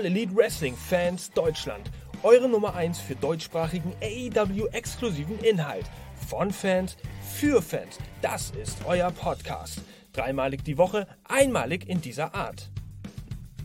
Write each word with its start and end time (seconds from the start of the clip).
All 0.00 0.06
Elite 0.06 0.34
Wrestling 0.34 0.74
Fans 0.74 1.30
Deutschland. 1.32 1.90
Eure 2.22 2.48
Nummer 2.48 2.74
1 2.74 2.98
für 2.98 3.14
deutschsprachigen 3.16 3.92
AEW-exklusiven 4.00 5.38
Inhalt. 5.40 5.84
Von 6.26 6.50
Fans 6.50 6.96
für 7.36 7.60
Fans. 7.60 7.98
Das 8.22 8.50
ist 8.52 8.78
euer 8.86 9.10
Podcast. 9.10 9.82
Dreimalig 10.14 10.64
die 10.64 10.78
Woche, 10.78 11.06
einmalig 11.24 11.86
in 11.86 12.00
dieser 12.00 12.34
Art. 12.34 12.70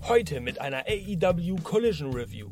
Heute 0.10 0.42
mit 0.42 0.60
einer 0.60 0.84
AEW 0.86 1.56
Collision 1.64 2.12
Review. 2.12 2.50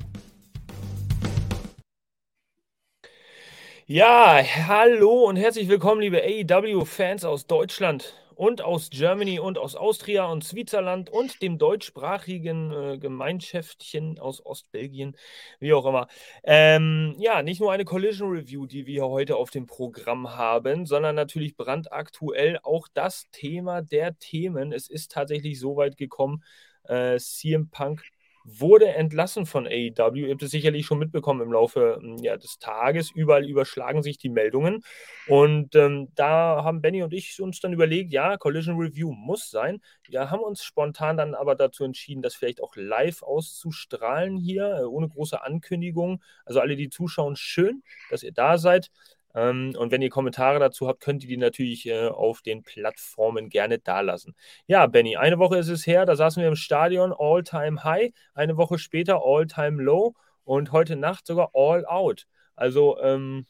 Ja, 3.85 4.41
hallo 4.65 5.25
und 5.25 5.35
herzlich 5.35 5.67
willkommen, 5.67 5.99
liebe 5.99 6.21
AEW-Fans 6.23 7.25
aus 7.25 7.47
Deutschland 7.47 8.13
und 8.35 8.61
aus 8.61 8.89
Germany 8.89 9.39
und 9.39 9.57
aus 9.57 9.75
Austria 9.75 10.25
und 10.25 10.43
Switzerland 10.43 11.09
und 11.09 11.41
dem 11.41 11.57
deutschsprachigen 11.57 12.71
äh, 12.71 12.97
Gemeinschaftchen 12.97 14.19
aus 14.19 14.45
Ostbelgien, 14.45 15.15
wie 15.59 15.73
auch 15.73 15.85
immer. 15.85 16.07
Ähm, 16.43 17.15
ja, 17.19 17.41
nicht 17.41 17.59
nur 17.59 17.71
eine 17.71 17.85
Collision 17.85 18.31
Review, 18.31 18.65
die 18.65 18.85
wir 18.85 19.07
heute 19.07 19.35
auf 19.35 19.49
dem 19.49 19.65
Programm 19.65 20.35
haben, 20.35 20.85
sondern 20.85 21.15
natürlich 21.15 21.55
brandaktuell 21.57 22.59
auch 22.63 22.87
das 22.93 23.29
Thema 23.31 23.81
der 23.81 24.17
Themen. 24.19 24.71
Es 24.71 24.87
ist 24.89 25.11
tatsächlich 25.11 25.59
so 25.59 25.75
weit 25.75 25.97
gekommen, 25.97 26.43
äh, 26.85 27.17
CM 27.17 27.69
Punk 27.69 28.03
wurde 28.43 28.87
entlassen 28.87 29.45
von 29.45 29.67
AEW. 29.67 30.15
Ihr 30.15 30.31
habt 30.31 30.43
es 30.43 30.51
sicherlich 30.51 30.85
schon 30.85 30.99
mitbekommen 30.99 31.41
im 31.41 31.51
Laufe 31.51 31.97
hm, 32.01 32.17
ja, 32.17 32.37
des 32.37 32.59
Tages. 32.59 33.11
Überall 33.11 33.47
überschlagen 33.47 34.03
sich 34.03 34.17
die 34.17 34.29
Meldungen. 34.29 34.83
Und 35.27 35.75
ähm, 35.75 36.09
da 36.15 36.63
haben 36.63 36.81
Benny 36.81 37.03
und 37.03 37.13
ich 37.13 37.41
uns 37.41 37.59
dann 37.59 37.73
überlegt, 37.73 38.11
ja, 38.11 38.37
Collision 38.37 38.77
Review 38.77 39.11
muss 39.11 39.49
sein. 39.49 39.81
Wir 40.07 40.29
haben 40.29 40.41
uns 40.41 40.63
spontan 40.63 41.17
dann 41.17 41.35
aber 41.35 41.55
dazu 41.55 41.83
entschieden, 41.83 42.21
das 42.21 42.35
vielleicht 42.35 42.61
auch 42.61 42.75
live 42.75 43.23
auszustrahlen 43.23 44.37
hier, 44.37 44.79
äh, 44.79 44.83
ohne 44.83 45.07
große 45.07 45.41
Ankündigung. 45.41 46.21
Also 46.45 46.59
alle, 46.59 46.75
die 46.75 46.89
zuschauen, 46.89 47.35
schön, 47.35 47.83
dass 48.09 48.23
ihr 48.23 48.33
da 48.33 48.57
seid. 48.57 48.91
Ähm, 49.35 49.73
und 49.77 49.91
wenn 49.91 50.01
ihr 50.01 50.09
Kommentare 50.09 50.59
dazu 50.59 50.87
habt, 50.87 51.01
könnt 51.01 51.23
ihr 51.23 51.29
die 51.29 51.37
natürlich 51.37 51.85
äh, 51.87 52.07
auf 52.07 52.41
den 52.41 52.63
Plattformen 52.63 53.49
gerne 53.49 53.79
dalassen. 53.79 54.35
Ja, 54.67 54.85
Benny, 54.87 55.17
eine 55.17 55.39
Woche 55.39 55.57
ist 55.57 55.69
es 55.69 55.87
her, 55.87 56.05
da 56.05 56.15
saßen 56.15 56.41
wir 56.41 56.49
im 56.49 56.55
Stadion 56.55 57.13
All-Time 57.17 57.83
High, 57.83 58.11
eine 58.33 58.57
Woche 58.57 58.77
später 58.77 59.21
All-Time 59.23 59.81
Low 59.81 60.15
und 60.43 60.71
heute 60.71 60.95
Nacht 60.95 61.25
sogar 61.27 61.51
All 61.53 61.85
Out. 61.85 62.27
Also, 62.55 62.99
ähm, 62.99 63.47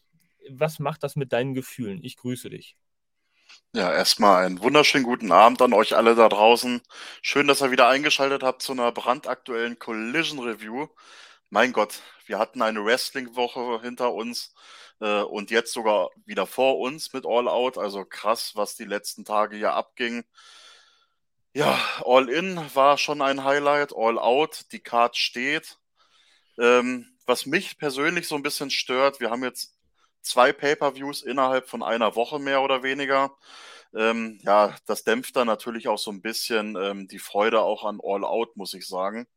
was 0.50 0.80
macht 0.80 1.04
das 1.04 1.16
mit 1.16 1.34
deinen 1.34 1.54
Gefühlen? 1.54 2.00
Ich 2.04 2.18
grüße 2.18 2.50
dich. 2.50 2.76
Ja, 3.76 3.92
erstmal 3.94 4.46
einen 4.46 4.62
wunderschönen 4.62 5.04
guten 5.04 5.32
Abend 5.32 5.62
an 5.62 5.74
euch 5.74 5.96
alle 5.96 6.16
da 6.16 6.30
draußen. 6.30 6.82
Schön, 7.22 7.48
dass 7.48 7.62
ihr 7.62 7.72
wieder 7.72 7.88
eingeschaltet 7.88 8.44
habt 8.44 8.62
zu 8.62 8.72
einer 8.72 8.92
brandaktuellen 8.92 9.80
Collision 9.80 10.40
Review. 10.40 10.88
Mein 11.50 11.74
Gott, 11.74 12.02
wir 12.26 12.40
hatten 12.40 12.62
eine 12.62 12.84
Wrestling-Woche 12.84 13.82
hinter 13.82 14.14
uns 14.14 14.54
äh, 15.00 15.22
und 15.22 15.52
jetzt 15.52 15.74
sogar 15.74 16.10
wieder 16.26 16.48
vor 16.48 16.80
uns 16.80 17.14
mit 17.14 17.26
All 17.26 17.48
Out. 17.48 17.78
Also 17.78 18.06
krass, 18.06 18.52
was 18.56 18.76
die 18.76 18.86
letzten 18.86 19.26
Tage 19.26 19.58
hier 19.58 19.74
abging. 19.74 20.24
Ja, 21.54 21.80
All 22.06 22.30
In 22.30 22.60
war 22.74 22.98
schon 22.98 23.22
ein 23.22 23.44
Highlight. 23.44 23.94
All 23.96 24.18
Out, 24.18 24.66
die 24.72 24.80
Card 24.80 25.16
steht. 25.18 25.78
Ähm, 26.60 27.08
was 27.26 27.46
mich 27.46 27.78
persönlich 27.78 28.28
so 28.28 28.36
ein 28.36 28.44
bisschen 28.44 28.70
stört, 28.70 29.20
wir 29.20 29.30
haben 29.30 29.44
jetzt 29.44 29.76
zwei 30.22 30.52
Pay-per-Views 30.54 31.22
innerhalb 31.22 31.70
von 31.70 31.84
einer 31.84 32.16
Woche 32.16 32.40
mehr 32.40 32.62
oder 32.62 32.84
weniger. 32.84 33.36
Ähm, 33.96 34.40
ja, 34.44 34.76
das 34.88 35.04
dämpft 35.04 35.36
dann 35.36 35.48
natürlich 35.48 35.88
auch 35.88 36.00
so 36.00 36.12
ein 36.12 36.22
bisschen 36.22 36.76
ähm, 36.76 37.08
die 37.08 37.20
Freude 37.20 37.62
auch 37.62 37.86
an 37.86 38.00
All 38.04 38.24
Out, 38.24 38.58
muss 38.58 38.74
ich 38.74 38.88
sagen. 38.88 39.28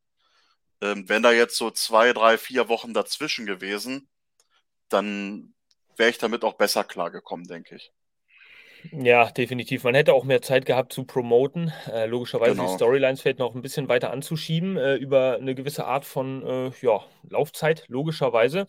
Ähm, 0.82 1.08
wenn 1.08 1.22
da 1.22 1.32
jetzt 1.32 1.56
so 1.56 1.70
zwei, 1.70 2.12
drei, 2.12 2.38
vier 2.38 2.68
Wochen 2.68 2.94
dazwischen 2.94 3.46
gewesen, 3.46 4.08
dann 4.88 5.54
wäre 5.96 6.10
ich 6.10 6.18
damit 6.18 6.44
auch 6.44 6.54
besser 6.54 6.84
klargekommen, 6.84 7.46
denke 7.46 7.76
ich. 7.76 7.92
Ja, 8.92 9.30
definitiv. 9.30 9.84
Man 9.84 9.94
hätte 9.94 10.12
auch 10.12 10.24
mehr 10.24 10.42
Zeit 10.42 10.66
gehabt 10.66 10.92
zu 10.92 11.04
promoten. 11.04 11.72
Äh, 11.90 12.06
logischerweise 12.06 12.54
genau. 12.54 12.68
die 12.68 12.74
Storylines 12.74 13.20
vielleicht 13.20 13.38
noch 13.38 13.54
ein 13.54 13.62
bisschen 13.62 13.88
weiter 13.88 14.10
anzuschieben 14.10 14.76
äh, 14.76 14.94
über 14.94 15.38
eine 15.40 15.54
gewisse 15.54 15.86
Art 15.86 16.04
von 16.04 16.46
äh, 16.46 16.70
ja, 16.82 17.02
Laufzeit, 17.28 17.84
logischerweise. 17.88 18.66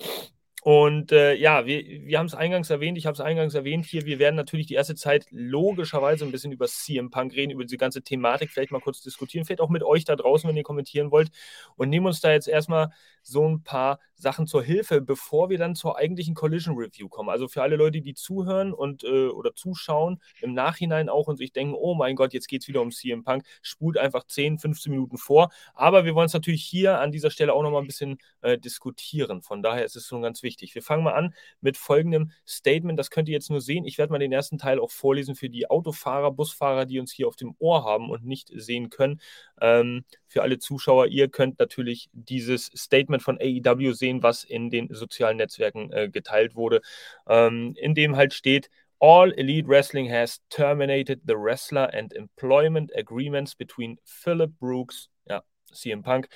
Und 0.63 1.11
äh, 1.11 1.35
ja, 1.35 1.65
wir, 1.65 1.83
wir 1.85 2.19
haben 2.19 2.25
es 2.25 2.35
eingangs 2.35 2.69
erwähnt, 2.69 2.97
ich 2.97 3.05
habe 3.05 3.13
es 3.13 3.21
eingangs 3.21 3.53
erwähnt 3.53 3.85
hier, 3.85 4.05
wir 4.05 4.19
werden 4.19 4.35
natürlich 4.35 4.65
die 4.65 4.73
erste 4.73 4.95
Zeit 4.95 5.27
logischerweise 5.29 6.25
ein 6.25 6.31
bisschen 6.31 6.51
über 6.51 6.67
CM 6.67 7.09
Punk 7.09 7.33
reden, 7.35 7.51
über 7.51 7.63
diese 7.63 7.77
ganze 7.77 8.01
Thematik, 8.01 8.49
vielleicht 8.49 8.71
mal 8.71 8.81
kurz 8.81 9.01
diskutieren, 9.01 9.45
vielleicht 9.45 9.61
auch 9.61 9.69
mit 9.69 9.83
euch 9.83 10.03
da 10.03 10.15
draußen, 10.15 10.47
wenn 10.49 10.57
ihr 10.57 10.63
kommentieren 10.63 11.11
wollt. 11.11 11.29
Und 11.75 11.89
nehmen 11.89 12.07
uns 12.07 12.21
da 12.21 12.31
jetzt 12.31 12.47
erstmal 12.47 12.91
so 13.27 13.47
ein 13.47 13.63
paar 13.63 13.99
Sachen 14.15 14.47
zur 14.47 14.63
Hilfe, 14.63 15.01
bevor 15.01 15.49
wir 15.49 15.57
dann 15.57 15.75
zur 15.75 15.97
eigentlichen 15.97 16.33
Collision 16.33 16.75
Review 16.75 17.07
kommen. 17.07 17.29
Also 17.29 17.47
für 17.47 17.61
alle 17.61 17.75
Leute, 17.75 18.01
die 18.01 18.13
zuhören 18.13 18.73
und 18.73 19.03
äh, 19.03 19.27
oder 19.27 19.53
zuschauen, 19.53 20.19
im 20.41 20.53
Nachhinein 20.53 21.09
auch 21.09 21.27
und 21.27 21.37
sich 21.37 21.51
denken, 21.51 21.75
oh 21.77 21.93
mein 21.93 22.15
Gott, 22.15 22.33
jetzt 22.33 22.47
geht 22.47 22.63
es 22.63 22.67
wieder 22.67 22.81
um 22.81 22.91
CM 22.91 23.23
Punk, 23.23 23.45
spult 23.61 23.97
einfach 23.97 24.25
10, 24.25 24.57
15 24.57 24.91
Minuten 24.91 25.17
vor. 25.17 25.49
Aber 25.75 26.05
wir 26.05 26.15
wollen 26.15 26.25
es 26.25 26.33
natürlich 26.33 26.63
hier 26.63 26.99
an 26.99 27.11
dieser 27.11 27.29
Stelle 27.29 27.53
auch 27.53 27.61
nochmal 27.61 27.81
ein 27.81 27.87
bisschen 27.87 28.17
äh, 28.41 28.57
diskutieren. 28.57 29.41
Von 29.41 29.61
daher 29.61 29.85
ist 29.85 29.95
es 29.95 30.07
schon 30.07 30.21
ganz 30.21 30.41
wichtig. 30.41 30.73
Wir 30.73 30.81
fangen 30.81 31.03
mal 31.03 31.13
an 31.13 31.33
mit 31.61 31.77
folgendem 31.77 32.31
Statement. 32.47 32.97
Das 32.97 33.11
könnt 33.11 33.29
ihr 33.29 33.33
jetzt 33.33 33.51
nur 33.51 33.61
sehen. 33.61 33.85
Ich 33.85 33.97
werde 33.97 34.11
mal 34.11 34.19
den 34.19 34.31
ersten 34.31 34.57
Teil 34.57 34.79
auch 34.79 34.91
vorlesen 34.91 35.35
für 35.35 35.49
die 35.49 35.69
Autofahrer, 35.69 36.31
Busfahrer, 36.31 36.85
die 36.85 36.99
uns 36.99 37.11
hier 37.11 37.27
auf 37.27 37.35
dem 37.35 37.55
Ohr 37.59 37.83
haben 37.83 38.09
und 38.09 38.25
nicht 38.25 38.51
sehen 38.55 38.89
können. 38.89 39.21
Ähm, 39.61 40.05
für 40.27 40.41
alle 40.41 40.59
Zuschauer, 40.59 41.07
ihr 41.07 41.29
könnt 41.29 41.59
natürlich 41.59 42.09
dieses 42.13 42.65
Statement 42.75 43.16
von 43.19 43.37
AEW 43.39 43.93
sehen, 43.93 44.23
was 44.23 44.43
in 44.43 44.69
den 44.69 44.87
sozialen 44.93 45.37
Netzwerken 45.37 45.91
äh, 45.91 46.09
geteilt 46.09 46.55
wurde, 46.55 46.81
ähm, 47.27 47.73
in 47.77 47.95
dem 47.95 48.15
halt 48.15 48.33
steht, 48.33 48.69
All 48.99 49.31
Elite 49.37 49.67
Wrestling 49.67 50.09
has 50.09 50.39
terminated 50.49 51.21
the 51.27 51.37
wrestler 51.37 51.93
and 51.93 52.13
employment 52.13 52.91
agreements 52.95 53.53
between 53.53 53.99
Philip 54.03 54.57
Brooks, 54.59 55.09
ja, 55.29 55.43
CM 55.71 56.01
Punk, 56.01 56.29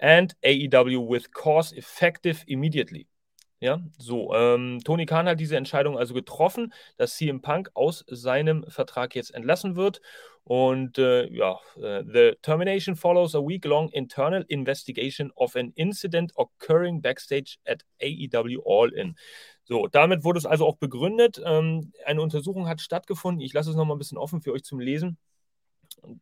and 0.00 0.34
AEW 0.42 1.08
with 1.08 1.30
cause 1.30 1.72
effective 1.76 2.42
immediately. 2.48 3.06
Ja, 3.60 3.80
so. 3.98 4.32
Ähm, 4.34 4.80
Tony 4.84 5.04
Khan 5.04 5.28
hat 5.28 5.40
diese 5.40 5.56
Entscheidung 5.56 5.98
also 5.98 6.14
getroffen, 6.14 6.72
dass 6.96 7.16
CM 7.16 7.40
Punk 7.40 7.70
aus 7.74 8.04
seinem 8.08 8.64
Vertrag 8.68 9.16
jetzt 9.16 9.34
entlassen 9.34 9.74
wird. 9.74 10.00
Und 10.48 10.96
äh, 10.96 11.28
ja, 11.30 11.58
äh, 11.76 12.02
the 12.10 12.32
termination 12.40 12.96
follows 12.96 13.34
a 13.34 13.38
week-long 13.38 13.90
internal 13.90 14.46
investigation 14.48 15.30
of 15.34 15.54
an 15.56 15.72
incident 15.74 16.32
occurring 16.36 17.02
backstage 17.02 17.58
at 17.66 17.84
AEW 18.00 18.62
All 18.64 18.90
In. 18.94 19.14
So, 19.64 19.88
damit 19.88 20.24
wurde 20.24 20.38
es 20.38 20.46
also 20.46 20.66
auch 20.66 20.76
begründet. 20.76 21.38
Ähm, 21.44 21.92
eine 22.06 22.22
Untersuchung 22.22 22.66
hat 22.66 22.80
stattgefunden. 22.80 23.42
Ich 23.42 23.52
lasse 23.52 23.68
es 23.68 23.76
nochmal 23.76 23.96
ein 23.96 23.98
bisschen 23.98 24.16
offen 24.16 24.40
für 24.40 24.52
euch 24.52 24.64
zum 24.64 24.80
Lesen. 24.80 25.18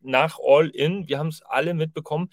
Nach 0.03 0.41
All 0.45 0.71
In, 0.71 1.07
wir 1.07 1.21
haben 1.21 1.29
es 1.29 1.43
alle 1.43 1.75
mitbekommen, 1.75 2.31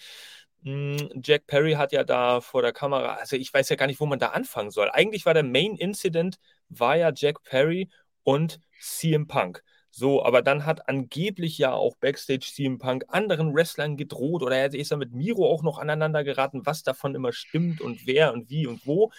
hm, 0.63 1.21
Jack 1.23 1.45
Perry 1.45 1.73
hat 1.73 1.91
ja 1.91 2.03
da 2.03 2.41
vor 2.41 2.63
der 2.63 2.73
Kamera, 2.73 3.15
also 3.15 3.35
ich 3.35 3.53
weiß 3.53 3.69
ja 3.69 3.75
gar 3.75 3.85
nicht, 3.85 3.99
wo 3.99 4.07
man 4.07 4.17
da 4.17 4.29
anfangen 4.29 4.71
soll. 4.71 4.89
Eigentlich 4.89 5.27
war 5.27 5.35
der 5.35 5.43
Main 5.43 5.75
Incident, 5.75 6.39
war 6.69 6.95
ja 6.97 7.11
Jack 7.13 7.43
Perry 7.43 7.89
und 8.23 8.59
CM 8.79 9.27
Punk. 9.27 9.63
So, 9.95 10.25
aber 10.25 10.41
dann 10.41 10.65
hat 10.65 10.89
angeblich 10.89 11.59
ja 11.59 11.71
auch 11.71 11.95
Backstage 11.97 12.49
CM 12.51 12.79
Punk 12.79 13.05
anderen 13.09 13.53
Wrestlern 13.53 13.95
gedroht 13.95 14.41
oder 14.41 14.57
er 14.57 14.73
ist 14.73 14.89
ja 14.89 14.97
mit 14.97 15.13
Miro 15.13 15.47
auch 15.47 15.61
noch 15.61 15.77
aneinander 15.77 16.23
geraten, 16.23 16.65
was 16.65 16.81
davon 16.81 17.13
immer 17.13 17.31
stimmt 17.31 17.79
und 17.79 18.07
wer 18.07 18.33
und 18.33 18.49
wie 18.49 18.65
und 18.65 18.87
wo. 18.87 19.11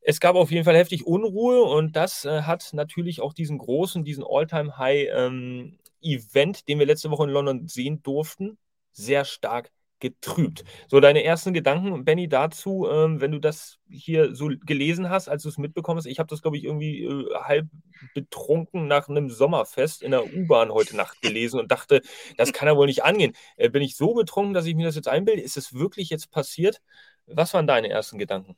Es 0.00 0.18
gab 0.18 0.36
auf 0.36 0.50
jeden 0.50 0.64
Fall 0.64 0.74
heftig 0.74 1.06
Unruhe 1.06 1.64
und 1.64 1.96
das 1.96 2.24
äh, 2.24 2.44
hat 2.44 2.70
natürlich 2.72 3.20
auch 3.20 3.34
diesen 3.34 3.58
großen, 3.58 4.02
diesen 4.02 4.24
All-Time-High-Event, 4.26 6.58
ähm, 6.58 6.64
den 6.66 6.78
wir 6.78 6.86
letzte 6.86 7.10
Woche 7.10 7.24
in 7.24 7.30
London 7.30 7.68
sehen 7.68 8.02
durften, 8.02 8.56
sehr 8.92 9.26
stark 9.26 9.70
getrübt. 10.00 10.64
So, 10.88 11.00
deine 11.00 11.22
ersten 11.22 11.52
Gedanken, 11.52 12.04
Benny, 12.04 12.28
dazu, 12.28 12.88
ähm, 12.90 13.20
wenn 13.20 13.32
du 13.32 13.38
das 13.38 13.78
hier 13.88 14.34
so 14.34 14.50
gelesen 14.64 15.10
hast, 15.10 15.28
als 15.28 15.42
du 15.42 15.48
es 15.48 15.58
mitbekommst. 15.58 16.06
Ich 16.06 16.18
habe 16.18 16.28
das, 16.28 16.42
glaube 16.42 16.56
ich, 16.56 16.64
irgendwie 16.64 17.04
äh, 17.04 17.34
halb 17.34 17.68
betrunken 18.14 18.88
nach 18.88 19.08
einem 19.08 19.30
Sommerfest 19.30 20.02
in 20.02 20.10
der 20.10 20.24
U-Bahn 20.24 20.72
heute 20.72 20.96
Nacht 20.96 21.20
gelesen 21.22 21.60
und 21.60 21.70
dachte, 21.70 22.00
das 22.36 22.52
kann 22.52 22.68
ja 22.68 22.76
wohl 22.76 22.86
nicht 22.86 23.04
angehen. 23.04 23.34
Äh, 23.56 23.68
bin 23.68 23.82
ich 23.82 23.96
so 23.96 24.14
betrunken, 24.14 24.54
dass 24.54 24.66
ich 24.66 24.74
mir 24.74 24.86
das 24.86 24.96
jetzt 24.96 25.08
einbilde? 25.08 25.42
Ist 25.42 25.56
es 25.56 25.74
wirklich 25.74 26.10
jetzt 26.10 26.30
passiert? 26.30 26.80
Was 27.26 27.54
waren 27.54 27.66
deine 27.66 27.88
ersten 27.88 28.18
Gedanken? 28.18 28.56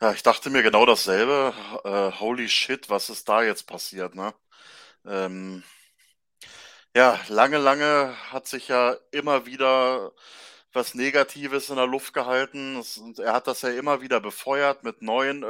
Ja, 0.00 0.12
ich 0.12 0.22
dachte 0.22 0.48
mir 0.48 0.62
genau 0.62 0.86
dasselbe. 0.86 1.52
Äh, 1.84 2.18
holy 2.18 2.48
shit, 2.48 2.88
was 2.88 3.10
ist 3.10 3.28
da 3.28 3.42
jetzt 3.42 3.66
passiert, 3.66 4.14
ne? 4.14 4.32
Ähm, 5.04 5.62
ja, 6.96 7.18
lange, 7.28 7.58
lange 7.58 8.16
hat 8.32 8.46
sich 8.48 8.68
ja 8.68 8.96
immer 9.12 9.46
wieder 9.46 10.12
was 10.72 10.94
Negatives 10.94 11.70
in 11.70 11.76
der 11.76 11.86
Luft 11.86 12.14
gehalten. 12.14 12.76
und 12.76 13.18
er 13.18 13.32
hat 13.34 13.46
das 13.46 13.62
ja 13.62 13.70
immer 13.70 14.00
wieder 14.02 14.20
befeuert 14.20 14.84
mit 14.84 15.02
neuen, 15.02 15.44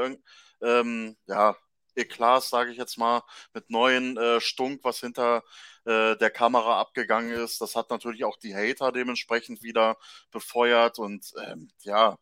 ähm, 0.62 1.16
ja, 1.26 1.56
Eklats, 1.96 2.50
sage 2.50 2.70
ich 2.70 2.78
jetzt 2.78 2.98
mal, 2.98 3.22
mit 3.54 3.70
neuen 3.70 4.16
äh, 4.16 4.40
Stunk, 4.40 4.80
was 4.84 5.00
hinter 5.00 5.42
äh, 5.84 6.16
der 6.16 6.30
Kamera 6.30 6.80
abgegangen 6.80 7.32
ist. 7.32 7.60
Das 7.60 7.74
hat 7.76 7.90
natürlich 7.90 8.24
auch 8.24 8.36
die 8.36 8.54
Hater 8.54 8.92
dementsprechend 8.92 9.62
wieder 9.62 9.96
befeuert 10.30 10.98
und 10.98 11.32
ähm, 11.44 11.70
ja, 11.80 12.16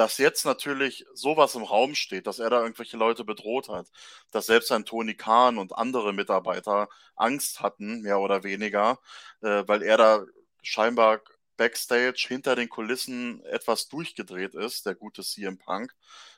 dass 0.00 0.16
jetzt 0.16 0.46
natürlich 0.46 1.04
sowas 1.12 1.54
im 1.56 1.62
Raum 1.62 1.94
steht, 1.94 2.26
dass 2.26 2.38
er 2.38 2.48
da 2.48 2.62
irgendwelche 2.62 2.96
Leute 2.96 3.22
bedroht 3.22 3.68
hat, 3.68 3.86
dass 4.30 4.46
selbst 4.46 4.72
ein 4.72 4.86
Tony 4.86 5.14
Khan 5.14 5.58
und 5.58 5.76
andere 5.76 6.14
Mitarbeiter 6.14 6.88
Angst 7.16 7.60
hatten, 7.60 8.00
mehr 8.00 8.18
oder 8.18 8.42
weniger, 8.42 8.98
äh, 9.42 9.62
weil 9.66 9.82
er 9.82 9.98
da 9.98 10.24
scheinbar 10.62 11.20
backstage 11.58 12.24
hinter 12.26 12.56
den 12.56 12.70
Kulissen 12.70 13.44
etwas 13.44 13.88
durchgedreht 13.88 14.54
ist, 14.54 14.86
der 14.86 14.94
gute 14.94 15.22
CM 15.22 15.58
Punk. 15.58 15.94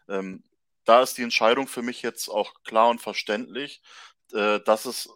Ähm, 0.08 0.42
da 0.84 1.00
ist 1.00 1.16
die 1.16 1.22
Entscheidung 1.22 1.68
für 1.68 1.82
mich 1.82 2.02
jetzt 2.02 2.28
auch 2.28 2.54
klar 2.64 2.88
und 2.88 3.00
verständlich, 3.00 3.80
äh, 4.32 4.58
dass 4.58 4.86
es 4.86 5.08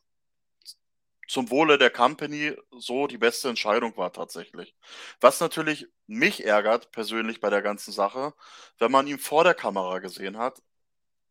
zum 1.29 1.51
Wohle 1.51 1.79
der 1.79 1.91
Company 1.91 2.57
so 2.71 3.07
die 3.07 3.19
beste 3.19 3.49
Entscheidung 3.49 3.97
war 3.97 4.13
tatsächlich. 4.13 4.75
Was 5.21 5.41
natürlich 5.41 5.87
mich 6.07 6.45
ärgert 6.45 6.93
persönlich 6.93 7.41
bei 7.41 7.51
der 7.51 7.63
ganzen 7.63 7.93
Sache, 7.93 8.35
wenn 8.79 8.93
man 8.93 9.07
ihn 9.07 9.19
vor 9.19 9.45
der 9.45 9.55
Kamera 9.55 9.99
gesehen 9.99 10.39
hat, 10.39 10.63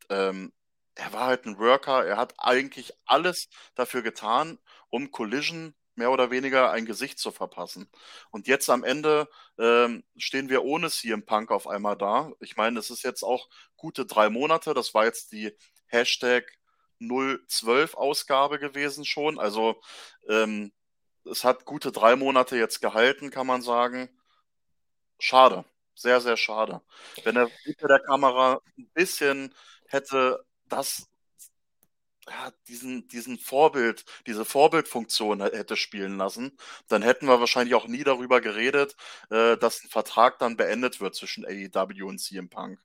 ähm, 0.09 0.53
er 0.95 1.13
war 1.13 1.25
halt 1.27 1.45
ein 1.45 1.59
Worker, 1.59 2.05
er 2.05 2.17
hat 2.17 2.33
eigentlich 2.37 2.93
alles 3.05 3.49
dafür 3.75 4.01
getan, 4.01 4.59
um 4.89 5.11
Collision 5.11 5.75
mehr 5.95 6.11
oder 6.11 6.31
weniger 6.31 6.71
ein 6.71 6.85
Gesicht 6.85 7.19
zu 7.19 7.31
verpassen. 7.31 7.89
Und 8.31 8.47
jetzt 8.47 8.69
am 8.69 8.83
Ende 8.83 9.29
ähm, 9.57 10.03
stehen 10.17 10.49
wir 10.49 10.63
ohne 10.63 10.89
CM 10.89 11.25
Punk 11.25 11.51
auf 11.51 11.67
einmal 11.67 11.97
da. 11.97 12.31
Ich 12.39 12.57
meine, 12.57 12.79
es 12.79 12.89
ist 12.89 13.03
jetzt 13.03 13.23
auch 13.23 13.49
gute 13.77 14.05
drei 14.05 14.29
Monate. 14.29 14.73
Das 14.73 14.93
war 14.93 15.05
jetzt 15.05 15.31
die 15.31 15.55
Hashtag 15.87 16.45
012 17.07 17.95
Ausgabe 17.95 18.59
gewesen 18.59 19.05
schon. 19.05 19.39
Also 19.39 19.81
ähm, 20.27 20.71
es 21.25 21.43
hat 21.43 21.65
gute 21.65 21.91
drei 21.91 22.15
Monate 22.15 22.57
jetzt 22.57 22.81
gehalten, 22.81 23.31
kann 23.31 23.47
man 23.47 23.61
sagen. 23.61 24.09
Schade, 25.19 25.65
sehr, 25.95 26.21
sehr 26.21 26.37
schade. 26.37 26.81
Wenn 27.23 27.35
er 27.35 27.49
hinter 27.63 27.87
der 27.87 27.99
Kamera 27.99 28.61
ein 28.77 28.89
bisschen 28.93 29.53
hätte 29.87 30.45
das 30.67 31.07
ja, 32.27 32.51
diesen, 32.67 33.07
diesen 33.07 33.37
Vorbild, 33.37 34.03
diese 34.25 34.45
Vorbildfunktion 34.45 35.41
hätte 35.41 35.77
spielen 35.77 36.17
lassen, 36.17 36.57
dann 36.87 37.03
hätten 37.03 37.27
wir 37.27 37.39
wahrscheinlich 37.39 37.75
auch 37.75 37.87
nie 37.87 38.03
darüber 38.03 38.41
geredet, 38.41 38.95
äh, 39.29 39.57
dass 39.57 39.83
ein 39.83 39.89
Vertrag 39.89 40.39
dann 40.39 40.57
beendet 40.57 41.01
wird 41.01 41.15
zwischen 41.15 41.45
AEW 41.45 42.07
und 42.07 42.19
CM 42.19 42.49
Punk. 42.49 42.79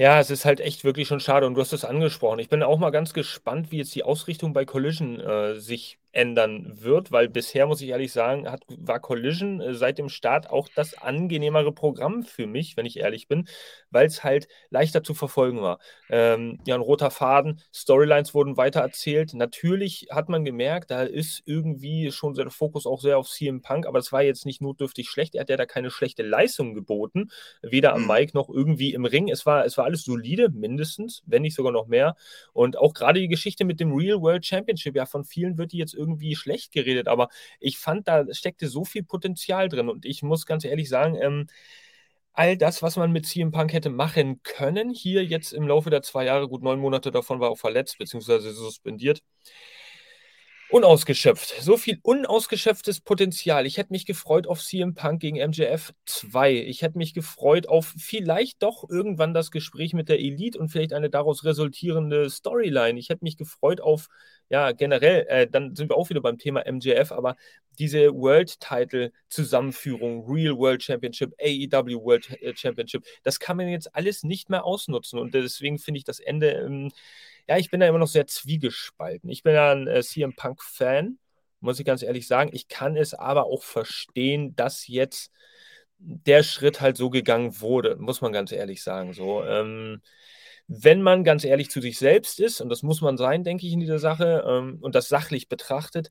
Ja, 0.00 0.20
es 0.20 0.30
ist 0.30 0.44
halt 0.44 0.60
echt 0.60 0.84
wirklich 0.84 1.08
schon 1.08 1.18
schade 1.18 1.44
und 1.46 1.54
du 1.54 1.60
hast 1.60 1.72
es 1.72 1.84
angesprochen. 1.84 2.38
Ich 2.38 2.48
bin 2.48 2.62
auch 2.62 2.78
mal 2.78 2.90
ganz 2.90 3.12
gespannt, 3.12 3.72
wie 3.72 3.78
jetzt 3.78 3.94
die 3.96 4.04
Ausrichtung 4.04 4.52
bei 4.52 4.64
Collision 4.64 5.18
äh, 5.18 5.56
sich 5.58 5.98
ändern 6.12 6.72
wird, 6.80 7.12
weil 7.12 7.28
bisher, 7.28 7.66
muss 7.66 7.82
ich 7.82 7.88
ehrlich 7.90 8.12
sagen, 8.12 8.50
hat, 8.50 8.62
war 8.68 8.98
Collision 9.00 9.60
äh, 9.60 9.74
seit 9.74 9.98
dem 9.98 10.08
Start 10.08 10.50
auch 10.50 10.68
das 10.74 10.94
angenehmere 10.94 11.72
Programm 11.72 12.22
für 12.22 12.46
mich, 12.46 12.76
wenn 12.76 12.86
ich 12.86 12.98
ehrlich 12.98 13.28
bin, 13.28 13.46
weil 13.90 14.06
es 14.06 14.24
halt 14.24 14.48
leichter 14.70 15.02
zu 15.02 15.14
verfolgen 15.14 15.60
war. 15.60 15.78
Ähm, 16.08 16.60
ja, 16.66 16.74
ein 16.74 16.80
roter 16.80 17.10
Faden, 17.10 17.60
Storylines 17.74 18.34
wurden 18.34 18.56
weiter 18.56 18.80
erzählt. 18.80 19.34
Natürlich 19.34 20.08
hat 20.10 20.28
man 20.28 20.44
gemerkt, 20.44 20.90
da 20.90 21.02
ist 21.02 21.42
irgendwie 21.44 22.10
schon 22.10 22.34
der 22.34 22.50
Fokus 22.50 22.86
auch 22.86 23.00
sehr 23.00 23.18
auf 23.18 23.28
CM 23.28 23.60
Punk, 23.60 23.86
aber 23.86 23.98
es 23.98 24.10
war 24.10 24.22
jetzt 24.22 24.46
nicht 24.46 24.62
notdürftig 24.62 25.08
schlecht. 25.08 25.34
Er 25.34 25.42
hat 25.42 25.50
ja 25.50 25.56
da 25.56 25.66
keine 25.66 25.90
schlechte 25.90 26.22
Leistung 26.22 26.74
geboten, 26.74 27.30
weder 27.62 27.94
am 27.94 28.02
mhm. 28.02 28.08
Mic 28.08 28.34
noch 28.34 28.48
irgendwie 28.48 28.94
im 28.94 29.04
Ring. 29.04 29.28
Es 29.28 29.44
war, 29.44 29.64
es 29.64 29.76
war 29.76 29.84
alles 29.84 30.04
solide, 30.04 30.48
mindestens, 30.48 31.22
wenn 31.26 31.42
nicht 31.42 31.54
sogar 31.54 31.72
noch 31.72 31.86
mehr. 31.86 32.16
Und 32.52 32.78
auch 32.78 32.94
gerade 32.94 33.20
die 33.20 33.28
Geschichte 33.28 33.64
mit 33.64 33.78
dem 33.78 33.92
Real 33.92 34.20
World 34.20 34.46
Championship, 34.46 34.96
ja, 34.96 35.06
von 35.06 35.24
vielen 35.24 35.58
wird 35.58 35.72
die 35.72 35.78
jetzt 35.78 35.94
irgendwie 35.98 36.36
schlecht 36.36 36.72
geredet, 36.72 37.08
aber 37.08 37.28
ich 37.60 37.78
fand, 37.78 38.08
da 38.08 38.24
steckte 38.32 38.68
so 38.68 38.84
viel 38.84 39.04
Potenzial 39.04 39.68
drin 39.68 39.88
und 39.90 40.06
ich 40.06 40.22
muss 40.22 40.46
ganz 40.46 40.64
ehrlich 40.64 40.88
sagen, 40.88 41.16
ähm, 41.20 41.46
all 42.32 42.56
das, 42.56 42.82
was 42.82 42.96
man 42.96 43.12
mit 43.12 43.26
CM 43.26 43.50
Punk 43.50 43.72
hätte 43.72 43.90
machen 43.90 44.42
können, 44.44 44.90
hier 44.90 45.24
jetzt 45.24 45.52
im 45.52 45.66
Laufe 45.66 45.90
der 45.90 46.02
zwei 46.02 46.24
Jahre, 46.24 46.48
gut 46.48 46.62
neun 46.62 46.78
Monate 46.80 47.10
davon 47.10 47.40
war 47.40 47.50
auch 47.50 47.58
verletzt 47.58 47.98
bzw. 47.98 48.50
suspendiert, 48.52 49.22
Unausgeschöpft. 50.70 51.62
So 51.62 51.78
viel 51.78 51.98
unausgeschöpftes 52.02 53.00
Potenzial. 53.00 53.64
Ich 53.64 53.78
hätte 53.78 53.90
mich 53.90 54.04
gefreut 54.04 54.46
auf 54.46 54.60
CM 54.60 54.94
Punk 54.94 55.20
gegen 55.20 55.38
MJF 55.38 55.94
2. 56.04 56.52
Ich 56.52 56.82
hätte 56.82 56.98
mich 56.98 57.14
gefreut 57.14 57.66
auf 57.66 57.94
vielleicht 57.96 58.62
doch 58.62 58.84
irgendwann 58.90 59.32
das 59.32 59.50
Gespräch 59.50 59.94
mit 59.94 60.10
der 60.10 60.18
Elite 60.18 60.58
und 60.58 60.68
vielleicht 60.68 60.92
eine 60.92 61.08
daraus 61.08 61.44
resultierende 61.44 62.28
Storyline. 62.28 62.98
Ich 62.98 63.08
hätte 63.08 63.24
mich 63.24 63.38
gefreut 63.38 63.80
auf, 63.80 64.08
ja, 64.50 64.72
generell, 64.72 65.26
äh, 65.28 65.46
dann 65.46 65.74
sind 65.74 65.88
wir 65.90 65.96
auch 65.96 66.10
wieder 66.10 66.20
beim 66.20 66.36
Thema 66.36 66.62
MJF, 66.70 67.12
aber 67.12 67.36
diese 67.78 68.12
World 68.12 68.60
Title 68.60 69.12
Zusammenführung, 69.30 70.30
Real 70.30 70.58
World 70.58 70.82
Championship, 70.82 71.32
AEW 71.40 72.04
World 72.04 72.42
äh, 72.42 72.54
Championship, 72.54 73.04
das 73.22 73.40
kann 73.40 73.56
man 73.56 73.68
jetzt 73.68 73.94
alles 73.94 74.22
nicht 74.22 74.50
mehr 74.50 74.66
ausnutzen 74.66 75.18
und 75.18 75.32
deswegen 75.32 75.78
finde 75.78 75.98
ich 75.98 76.04
das 76.04 76.20
Ende. 76.20 76.50
Ähm, 76.50 76.90
ja, 77.48 77.56
ich 77.56 77.70
bin 77.70 77.80
da 77.80 77.88
immer 77.88 77.98
noch 77.98 78.08
sehr 78.08 78.26
zwiegespalten. 78.26 79.30
Ich 79.30 79.42
bin 79.42 79.54
ja 79.54 79.72
ein 79.72 79.86
äh, 79.86 80.02
CM 80.02 80.34
Punk-Fan, 80.34 81.18
muss 81.60 81.80
ich 81.80 81.86
ganz 81.86 82.02
ehrlich 82.02 82.26
sagen. 82.26 82.50
Ich 82.52 82.68
kann 82.68 82.96
es 82.96 83.14
aber 83.14 83.46
auch 83.46 83.62
verstehen, 83.62 84.54
dass 84.56 84.86
jetzt 84.86 85.32
der 85.98 86.42
Schritt 86.42 86.80
halt 86.80 86.96
so 86.96 87.10
gegangen 87.10 87.60
wurde, 87.60 87.96
muss 87.96 88.20
man 88.20 88.32
ganz 88.32 88.52
ehrlich 88.52 88.82
sagen. 88.82 89.14
So, 89.14 89.44
ähm, 89.44 90.02
wenn 90.68 91.02
man 91.02 91.24
ganz 91.24 91.44
ehrlich 91.44 91.70
zu 91.70 91.80
sich 91.80 91.98
selbst 91.98 92.40
ist, 92.40 92.60
und 92.60 92.68
das 92.68 92.82
muss 92.82 93.00
man 93.00 93.16
sein, 93.16 93.44
denke 93.44 93.66
ich, 93.66 93.72
in 93.72 93.80
dieser 93.80 93.98
Sache, 93.98 94.44
ähm, 94.46 94.78
und 94.80 94.94
das 94.94 95.08
sachlich 95.08 95.48
betrachtet, 95.48 96.10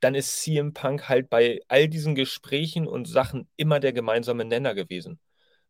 dann 0.00 0.14
ist 0.14 0.42
CM 0.42 0.74
Punk 0.74 1.08
halt 1.08 1.28
bei 1.28 1.60
all 1.68 1.88
diesen 1.88 2.14
Gesprächen 2.14 2.86
und 2.86 3.06
Sachen 3.08 3.48
immer 3.56 3.80
der 3.80 3.92
gemeinsame 3.92 4.44
Nenner 4.44 4.74
gewesen. 4.74 5.18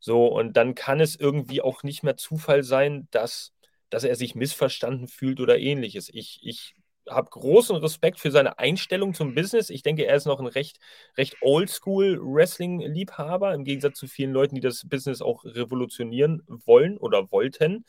So, 0.01 0.27
und 0.27 0.57
dann 0.57 0.75
kann 0.75 1.01
es 1.01 1.17
irgendwie 1.17 1.63
auch 1.63 1.83
nicht 1.83 2.03
mehr 2.03 2.17
Zufall 2.17 2.63
sein, 2.63 3.09
dass 3.11 3.53
dass 3.91 4.05
er 4.05 4.17
sich 4.17 4.35
missverstanden 4.35 5.09
fühlt 5.09 5.41
oder 5.41 5.59
ähnliches. 5.59 6.11
Ich, 6.13 6.41
ich 6.43 6.75
habe 7.09 7.31
großen 7.31 7.77
Respekt 7.77 8.21
für 8.21 8.31
seine 8.31 8.59
Einstellung 8.59 9.15
zum 9.15 9.35
Business. 9.35 9.71
Ich 9.71 9.83
denke, 9.83 10.05
er 10.07 10.17
ist 10.17 10.27
noch 10.27 10.41
ein 10.41 10.47
recht, 10.47 10.79
recht 11.17 11.37
Oldschool-Wrestling-Liebhaber, 11.41 13.55
im 13.55 13.65
Gegensatz 13.65 13.99
zu 13.99 14.07
vielen 14.07 14.33
Leuten, 14.33 14.55
die 14.55 14.61
das 14.61 14.87
Business 14.89 15.23
auch 15.23 15.45
revolutionieren 15.45 16.43
wollen 16.47 16.99
oder 16.99 17.33
wollten. 17.33 17.87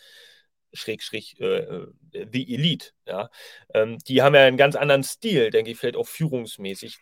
Schräg, 0.72 1.02
schräg, 1.02 1.40
äh, 1.40 1.88
The 2.12 2.54
Elite, 2.54 2.92
ja. 3.06 3.32
Ähm, 3.74 3.98
die 4.08 4.22
haben 4.22 4.36
ja 4.36 4.42
einen 4.42 4.58
ganz 4.58 4.76
anderen 4.76 5.04
Stil, 5.04 5.50
denke 5.50 5.72
ich, 5.72 5.78
vielleicht 5.78 5.98
auch 5.98 6.08
führungsmäßig. 6.08 7.00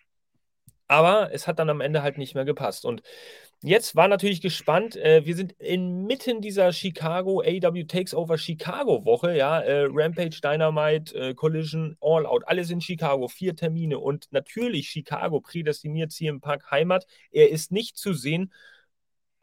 Aber 0.88 1.34
es 1.34 1.48
hat 1.48 1.60
dann 1.60 1.70
am 1.70 1.82
Ende 1.82 2.02
halt 2.02 2.18
nicht 2.18 2.34
mehr 2.34 2.46
gepasst. 2.46 2.86
Und 2.86 3.02
Jetzt 3.64 3.96
war 3.96 4.08
natürlich 4.08 4.42
gespannt. 4.42 4.96
Äh, 4.98 5.26
wir 5.26 5.36
sind 5.36 5.54
inmitten 5.54 6.42
dieser 6.42 6.72
Chicago 6.72 7.42
AW 7.42 7.84
Takes 7.86 8.14
Over 8.14 8.38
Chicago 8.38 9.04
Woche. 9.04 9.36
Ja, 9.36 9.60
äh, 9.62 9.88
Rampage, 9.90 10.40
Dynamite, 10.44 11.16
äh, 11.16 11.34
Collision, 11.34 11.98
All 12.00 12.28
Out, 12.28 12.48
alles 12.48 12.70
in 12.70 12.82
Chicago. 12.82 13.28
Vier 13.28 13.56
Termine 13.56 13.98
und 13.98 14.28
natürlich 14.32 14.90
Chicago 14.90 15.42
prädestiniert 15.42 16.12
CM 16.12 16.40
Punk 16.40 16.70
Heimat. 16.70 17.08
Er 17.32 17.50
ist 17.50 17.72
nicht 17.72 17.98
zu 17.98 18.14
sehen. 18.14 18.54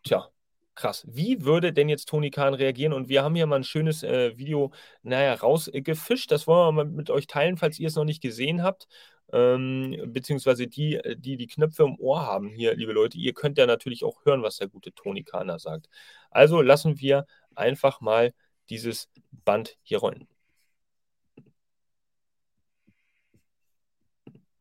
Tja, 0.05 0.29
krass. 0.77 1.05
Wie 1.11 1.45
würde 1.45 1.73
denn 1.73 1.89
jetzt 1.89 2.09
Tony 2.09 2.31
Khan 2.31 2.55
reagieren? 2.55 2.93
Und 2.93 3.09
wir 3.09 3.25
haben 3.25 3.35
hier 3.35 3.47
mal 3.47 3.57
ein 3.57 3.65
schönes 3.65 4.05
äh, 4.05 4.39
Video, 4.39 4.73
naja, 5.03 5.35
rausgefischt. 5.35 6.31
Das 6.31 6.47
wollen 6.47 6.77
wir 6.77 6.85
mal 6.85 6.91
mit 6.91 7.11
euch 7.11 7.27
teilen, 7.27 7.57
falls 7.57 7.81
ihr 7.81 7.89
es 7.89 7.97
noch 7.97 8.05
nicht 8.05 8.23
gesehen 8.23 8.63
habt 8.63 8.87
ähm, 9.35 10.13
beziehungsweise 10.13 10.69
die, 10.69 10.95
äh, 10.97 11.17
die 11.17 11.37
die 11.37 11.49
Knöpfe 11.49 11.83
im 11.85 11.99
Ohr 11.99 12.23
haben 12.25 12.51
hier, 12.51 12.75
liebe 12.77 12.93
Leute, 12.93 13.19
ihr 13.19 13.35
könnt 13.35 13.59
ja 13.59 13.67
natürlich 13.67 14.05
auch 14.05 14.25
hören, 14.25 14.43
was 14.43 14.59
der 14.59 14.69
gute 14.69 14.93
Toni 14.95 15.25
Kahner 15.25 15.59
sagt. 15.59 15.89
Also 16.31 16.63
lassen 16.63 17.01
wir 17.01 17.27
einfach 17.57 18.01
mal 18.01 18.33
dieses 18.71 19.11
Band 19.45 19.77
hier 19.83 19.99
rollen. 19.99 20.29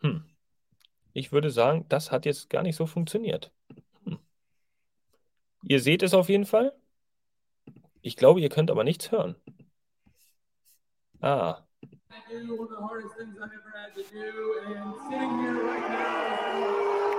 Hm. 0.01 0.23
Ich 1.13 1.31
würde 1.31 1.49
sagen, 1.51 1.85
das 1.89 2.11
hat 2.11 2.25
jetzt 2.25 2.49
gar 2.49 2.63
nicht 2.63 2.75
so 2.75 2.85
funktioniert. 2.87 3.51
Hm. 4.05 4.19
Ihr 5.67 5.79
seht 5.81 6.03
es 6.03 6.13
auf 6.13 6.29
jeden 6.29 6.45
Fall. 6.45 6.73
Ich 8.01 8.15
glaube, 8.17 8.41
ihr 8.41 8.49
könnt 8.49 8.71
aber 8.71 8.83
nichts 8.83 9.11
hören. 9.11 9.35
Ah, 11.21 11.63
do, 12.29 12.55
one 12.55 12.67
of 12.67 12.69
the 12.69 12.81
hardest 12.81 13.15
things 13.17 13.35
I've 13.41 13.49
ever 13.49 13.73
had 13.73 13.95
to 13.95 14.03
do, 14.11 14.29
and 14.65 14.93
sitting 15.09 15.33
here 15.39 15.63
right 15.63 15.89
now. 15.89 17.13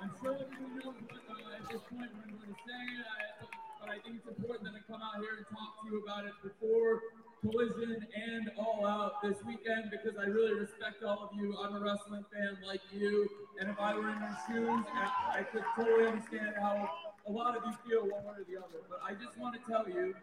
I'm 0.00 0.12
sure 0.22 0.34
everyone 0.34 0.78
knows 0.78 0.94
what 1.10 1.22
uh, 1.26 1.58
at 1.58 1.64
this 1.70 1.82
point 1.90 2.10
what 2.14 2.22
I'm 2.22 2.34
going 2.38 2.54
to 2.54 2.60
say, 2.66 2.82
I, 3.02 3.46
but 3.80 3.88
I 3.90 3.98
think 4.02 4.22
it's 4.22 4.28
important 4.30 4.64
that 4.70 4.74
I 4.78 4.82
come 4.86 5.02
out 5.02 5.18
here 5.18 5.38
and 5.38 5.46
talk 5.50 5.82
to 5.82 5.90
you 5.90 6.02
about 6.02 6.24
it 6.26 6.34
before 6.42 7.02
Collision 7.42 8.06
and 8.14 8.50
All 8.58 8.86
Out 8.86 9.22
this 9.22 9.38
weekend 9.46 9.90
because 9.90 10.18
I 10.18 10.26
really 10.26 10.54
respect 10.54 11.02
all 11.06 11.30
of 11.30 11.36
you. 11.38 11.54
I'm 11.62 11.74
a 11.74 11.80
wrestling 11.80 12.24
fan 12.32 12.58
like 12.66 12.82
you, 12.90 13.28
and 13.60 13.70
if 13.70 13.78
I 13.78 13.94
were 13.94 14.10
in 14.10 14.18
your 14.18 14.38
shoes, 14.46 14.84
I, 14.94 15.40
I 15.40 15.42
could 15.42 15.62
totally 15.76 16.06
understand 16.06 16.54
how 16.60 16.90
a 17.28 17.32
lot 17.32 17.56
of 17.56 17.62
you 17.66 17.72
feel 17.86 18.02
one 18.02 18.24
way 18.24 18.40
or 18.40 18.44
the 18.48 18.56
other, 18.56 18.80
but 18.88 19.00
I 19.04 19.12
just 19.12 19.36
want 19.38 19.54
to 19.54 19.60
tell 19.70 19.84
you, 19.86 20.14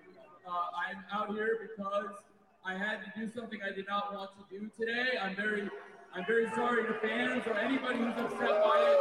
uh, 0.48 0.52
I'm 0.74 1.06
out 1.14 1.36
here 1.36 1.58
because 1.62 2.10
I 2.66 2.74
had 2.74 2.98
to 3.06 3.10
do 3.20 3.32
something 3.32 3.60
I 3.62 3.74
did 3.76 3.86
not 3.88 4.14
want 4.14 4.32
to 4.40 4.60
do 4.60 4.70
today. 4.80 5.18
I'm 5.22 5.36
very, 5.36 5.70
I'm 6.16 6.26
very 6.26 6.50
sorry 6.56 6.84
to 6.84 6.94
fans 7.00 7.44
or 7.46 7.58
anybody 7.58 8.00
who's 8.00 8.18
upset 8.18 8.64
by 8.64 8.78
it. 8.82 8.98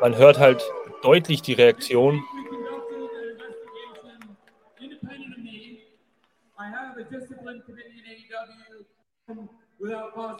Man 0.00 0.16
hört 0.16 0.38
halt 0.38 0.62
deutlich 1.02 1.42
die 1.42 1.52
Reaktion. 1.52 2.22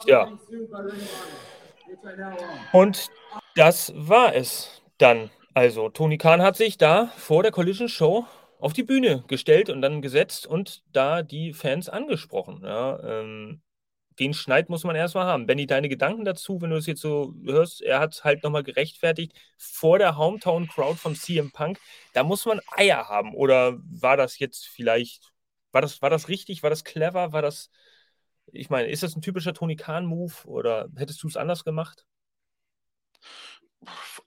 Ja. 0.06 0.28
Und 2.72 3.10
das 3.54 3.92
war 3.94 4.34
es 4.34 4.82
dann. 4.98 5.30
Also, 5.54 5.88
Tony 5.88 6.18
Khan 6.18 6.42
hat 6.42 6.56
sich 6.56 6.78
da 6.78 7.06
vor 7.16 7.44
der 7.44 7.52
Collision 7.52 7.88
Show 7.88 8.26
auf 8.58 8.72
die 8.72 8.82
Bühne 8.82 9.22
gestellt 9.28 9.70
und 9.70 9.82
dann 9.82 10.02
gesetzt 10.02 10.46
und 10.46 10.82
da 10.92 11.22
die 11.22 11.52
Fans 11.52 11.88
angesprochen. 11.88 12.62
Ja, 12.64 12.98
ähm, 13.20 13.62
den 14.18 14.34
Schneid 14.34 14.68
muss 14.68 14.84
man 14.84 14.96
erstmal 14.96 15.26
haben. 15.26 15.46
Benny, 15.46 15.66
deine 15.66 15.88
Gedanken 15.88 16.24
dazu, 16.24 16.60
wenn 16.60 16.70
du 16.70 16.76
es 16.76 16.86
jetzt 16.86 17.00
so 17.00 17.34
hörst, 17.44 17.82
er 17.82 18.00
hat 18.00 18.24
halt 18.24 18.42
nochmal 18.42 18.64
gerechtfertigt 18.64 19.32
vor 19.56 19.98
der 19.98 20.16
Hometown-Crowd 20.16 20.98
von 20.98 21.14
CM 21.14 21.52
Punk. 21.52 21.78
Da 22.14 22.24
muss 22.24 22.44
man 22.46 22.60
Eier 22.76 23.08
haben. 23.08 23.34
Oder 23.34 23.78
war 23.78 24.16
das 24.16 24.38
jetzt 24.40 24.66
vielleicht, 24.66 25.32
war 25.72 25.82
das, 25.82 26.02
war 26.02 26.10
das 26.10 26.28
richtig, 26.28 26.62
war 26.64 26.70
das 26.70 26.84
clever, 26.84 27.32
war 27.32 27.42
das, 27.42 27.70
ich 28.52 28.70
meine, 28.70 28.88
ist 28.88 29.04
das 29.04 29.16
ein 29.16 29.22
typischer 29.22 29.54
Tony 29.54 29.76
Khan-Move 29.76 30.34
oder 30.46 30.88
hättest 30.96 31.22
du 31.22 31.28
es 31.28 31.36
anders 31.36 31.64
gemacht? 31.64 32.06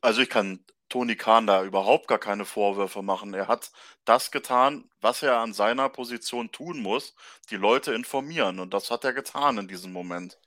Also 0.02 0.22
ich 0.22 0.30
kann 0.30 0.60
Tony 0.90 1.16
Khan 1.16 1.48
da 1.48 1.64
überhaupt 1.64 2.08
gar 2.08 2.20
keine 2.20 2.46
Vorwürfe 2.46 3.02
machen. 3.02 3.34
Er 3.34 3.48
hat 3.48 3.72
das 4.06 4.32
getan, 4.32 4.90
was 5.02 5.22
er 5.24 5.38
an 5.40 5.54
seiner 5.54 5.90
Position 5.90 6.52
tun 6.52 6.82
muss, 6.82 7.16
die 7.50 7.58
Leute 7.58 7.94
informieren. 7.94 8.60
Und 8.60 8.74
das 8.74 8.90
hat 8.92 9.04
er 9.04 9.14
getan 9.14 9.58
in 9.58 9.68
diesem 9.68 9.92
Moment. 9.92 10.40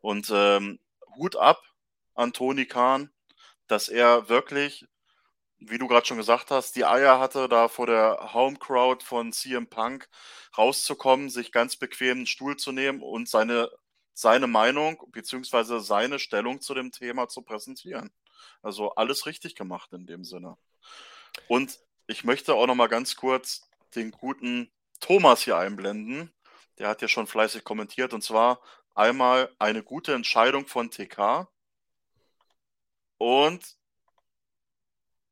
Und 0.00 0.30
ähm, 0.34 0.80
Hut 1.16 1.36
ab 1.36 1.62
an 2.14 2.32
Tony 2.32 2.66
Khan, 2.66 3.10
dass 3.68 3.88
er 3.88 4.28
wirklich, 4.28 4.86
wie 5.58 5.78
du 5.78 5.88
gerade 5.88 6.06
schon 6.06 6.16
gesagt 6.18 6.50
hast, 6.50 6.76
die 6.76 6.84
Eier 6.84 7.18
hatte, 7.20 7.48
da 7.48 7.68
vor 7.68 7.86
der 7.86 8.34
Home 8.34 8.58
Crowd 8.58 9.04
von 9.04 9.32
CM 9.32 9.68
Punk 9.68 10.08
rauszukommen, 10.58 11.30
sich 11.30 11.52
ganz 11.52 11.76
bequem 11.76 12.18
einen 12.18 12.26
Stuhl 12.26 12.56
zu 12.56 12.72
nehmen 12.72 13.02
und 13.02 13.28
seine, 13.28 13.70
seine 14.14 14.46
Meinung 14.48 15.02
bzw. 15.12 15.80
seine 15.80 16.18
Stellung 16.18 16.60
zu 16.60 16.74
dem 16.74 16.92
Thema 16.92 17.28
zu 17.28 17.42
präsentieren. 17.42 18.12
Also 18.62 18.94
alles 18.94 19.26
richtig 19.26 19.54
gemacht 19.54 19.92
in 19.92 20.06
dem 20.06 20.24
Sinne. 20.24 20.56
Und 21.48 21.78
ich 22.06 22.24
möchte 22.24 22.54
auch 22.54 22.66
noch 22.66 22.74
mal 22.74 22.88
ganz 22.88 23.16
kurz 23.16 23.68
den 23.94 24.10
guten 24.10 24.70
Thomas 25.00 25.42
hier 25.42 25.56
einblenden. 25.56 26.32
Der 26.78 26.88
hat 26.88 27.02
ja 27.02 27.08
schon 27.08 27.26
fleißig 27.26 27.64
kommentiert 27.64 28.12
und 28.12 28.22
zwar 28.22 28.60
einmal 28.94 29.54
eine 29.58 29.82
gute 29.82 30.14
Entscheidung 30.14 30.66
von 30.66 30.90
TK 30.90 31.48
und 33.18 33.76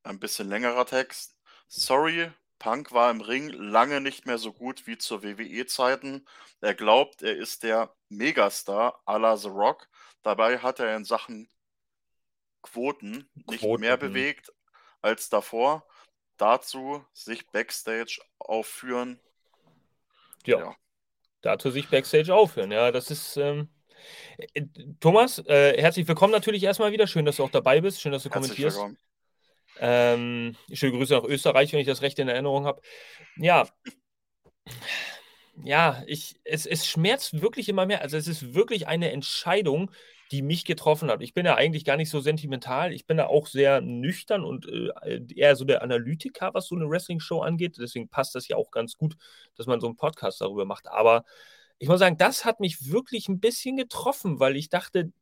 ein 0.05 0.19
bisschen 0.19 0.49
längerer 0.49 0.87
Text. 0.87 1.37
Sorry, 1.69 2.31
Punk 2.59 2.93
war 2.93 3.11
im 3.11 3.21
Ring 3.21 3.49
lange 3.49 4.01
nicht 4.01 4.27
mehr 4.27 4.39
so 4.39 4.53
gut 4.53 4.87
wie 4.87 4.99
zur 4.99 5.23
WWE-Zeiten. 5.23 6.27
Er 6.61 6.75
glaubt, 6.75 7.23
er 7.23 7.37
ist 7.37 7.63
der 7.65 7.95
Megastar 8.09 9.03
à 9.07 9.19
la 9.19 9.37
The 9.37 9.49
Rock. 9.49 9.89
Dabei 10.23 10.59
hat 10.59 10.79
er 10.79 10.95
in 10.97 11.05
Sachen 11.05 11.49
Quoten 12.63 13.29
nicht 13.49 13.61
Quoten. 13.61 13.81
mehr 13.81 13.97
mhm. 13.97 14.01
bewegt 14.01 14.53
als 15.01 15.29
davor. 15.29 15.87
Dazu 16.37 17.05
sich 17.13 17.47
Backstage 17.49 18.21
aufführen. 18.39 19.21
Ja. 20.47 20.59
ja. 20.59 20.77
Dazu 21.43 21.71
sich 21.71 21.89
Backstage 21.89 22.35
aufführen. 22.35 22.73
Ja, 22.73 22.91
das 22.91 23.11
ist. 23.11 23.37
Ähm, 23.37 23.69
äh, 24.55 24.63
Thomas, 24.99 25.39
äh, 25.47 25.81
herzlich 25.81 26.09
willkommen 26.09 26.33
natürlich 26.33 26.63
erstmal 26.63 26.93
wieder. 26.93 27.07
Schön, 27.07 27.25
dass 27.25 27.37
du 27.37 27.45
auch 27.45 27.51
dabei 27.51 27.81
bist. 27.81 28.01
Schön, 28.01 28.13
dass 28.13 28.23
du 28.23 28.31
herzlich 28.31 28.43
kommentierst. 28.43 28.77
Willkommen. 28.77 28.99
Ähm, 29.79 30.57
schöne 30.73 30.93
Grüße 30.93 31.15
nach 31.15 31.25
Österreich, 31.25 31.73
wenn 31.73 31.81
ich 31.81 31.87
das 31.87 32.03
recht 32.03 32.19
in 32.19 32.29
Erinnerung 32.29 32.65
habe. 32.65 32.83
Ja. 33.37 33.69
Ja, 35.65 36.03
ich, 36.07 36.37
es, 36.45 36.67
es 36.67 36.87
schmerzt 36.87 37.41
wirklich 37.43 37.69
immer 37.69 37.87
mehr. 37.87 38.01
Also 38.01 38.17
es 38.17 38.27
ist 38.27 38.55
wirklich 38.55 38.87
eine 38.87 39.13
Entscheidung, 39.13 39.91
die 40.31 40.41
mich 40.41 40.65
getroffen 40.65 41.11
hat. 41.11 41.21
Ich 41.21 41.35
bin 41.35 41.45
ja 41.45 41.57
eigentlich 41.57 41.85
gar 41.85 41.99
nicht 41.99 42.09
so 42.09 42.21
sentimental. 42.21 42.93
Ich 42.93 43.07
bin 43.07 43.19
da 43.19 43.27
auch 43.27 43.47
sehr 43.47 43.83
nüchtern 43.83 44.45
und 44.45 44.67
äh, 44.67 45.21
eher 45.37 45.57
so 45.57 45.65
der 45.67 45.83
Analytiker, 45.83 46.55
was 46.55 46.69
so 46.69 46.75
eine 46.75 46.89
Wrestling-Show 46.89 47.41
angeht. 47.41 47.77
Deswegen 47.79 48.09
passt 48.09 48.35
das 48.35 48.49
ja 48.49 48.57
auch 48.57 48.71
ganz 48.71 48.97
gut, 48.97 49.17
dass 49.57 49.67
man 49.67 49.81
so 49.81 49.87
einen 49.87 49.97
Podcast 49.97 50.41
darüber 50.41 50.65
macht. 50.65 50.89
Aber 50.89 51.25
ich 51.79 51.89
muss 51.89 51.99
sagen, 51.99 52.17
das 52.17 52.47
hat 52.47 52.61
mich 52.61 52.91
wirklich 52.91 53.29
ein 53.29 53.41
bisschen 53.41 53.77
getroffen, 53.77 54.41
weil 54.41 54.57
ich 54.57 54.71
dachte, 54.71 55.13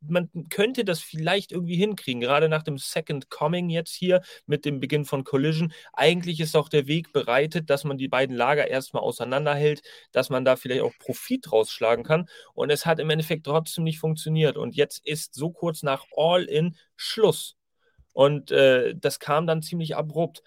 man 0.00 0.30
könnte 0.50 0.84
das 0.84 1.00
vielleicht 1.00 1.52
irgendwie 1.52 1.76
hinkriegen, 1.76 2.20
gerade 2.20 2.48
nach 2.48 2.62
dem 2.62 2.78
Second 2.78 3.30
Coming 3.30 3.70
jetzt 3.70 3.94
hier 3.94 4.22
mit 4.46 4.64
dem 4.64 4.80
Beginn 4.80 5.04
von 5.04 5.24
Collision. 5.24 5.72
Eigentlich 5.92 6.40
ist 6.40 6.56
auch 6.56 6.68
der 6.68 6.86
Weg 6.86 7.12
bereitet, 7.12 7.70
dass 7.70 7.84
man 7.84 7.98
die 7.98 8.08
beiden 8.08 8.36
Lager 8.36 8.68
erstmal 8.68 9.02
auseinanderhält, 9.02 9.82
dass 10.12 10.30
man 10.30 10.44
da 10.44 10.56
vielleicht 10.56 10.82
auch 10.82 10.92
Profit 10.98 11.50
rausschlagen 11.52 12.04
kann. 12.04 12.28
Und 12.54 12.70
es 12.70 12.86
hat 12.86 13.00
im 13.00 13.10
Endeffekt 13.10 13.46
trotzdem 13.46 13.84
nicht 13.84 13.98
funktioniert. 13.98 14.56
Und 14.56 14.76
jetzt 14.76 15.06
ist 15.06 15.34
so 15.34 15.50
kurz 15.50 15.82
nach 15.82 16.04
All-In 16.16 16.76
Schluss. 16.96 17.56
Und 18.12 18.50
äh, 18.50 18.94
das 18.96 19.18
kam 19.18 19.46
dann 19.46 19.62
ziemlich 19.62 19.96
abrupt. 19.96 20.42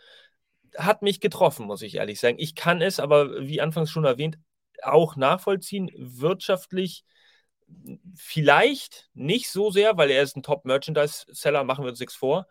Hat 0.78 1.02
mich 1.02 1.20
getroffen, 1.20 1.66
muss 1.66 1.82
ich 1.82 1.96
ehrlich 1.96 2.20
sagen. 2.20 2.38
Ich 2.40 2.56
kann 2.56 2.82
es, 2.82 3.00
aber 3.00 3.46
wie 3.46 3.62
anfangs 3.62 3.90
schon 3.90 4.06
erwähnt, 4.06 4.38
auch 4.84 5.16
nachvollziehen. 5.16 5.92
Wirtschaftlich 5.98 7.04
Vielleicht 8.16 9.10
nicht 9.14 9.50
so 9.50 9.72
sehr, 9.72 9.98
weil 9.98 10.10
er 10.12 10.24
ist 10.24 10.36
ein 10.36 10.44
Top-Merchandise-Seller, 10.44 11.64
machen 11.64 11.84
wir 11.84 11.90
uns 11.90 12.00
nichts 12.00 12.16
vor. 12.16 12.48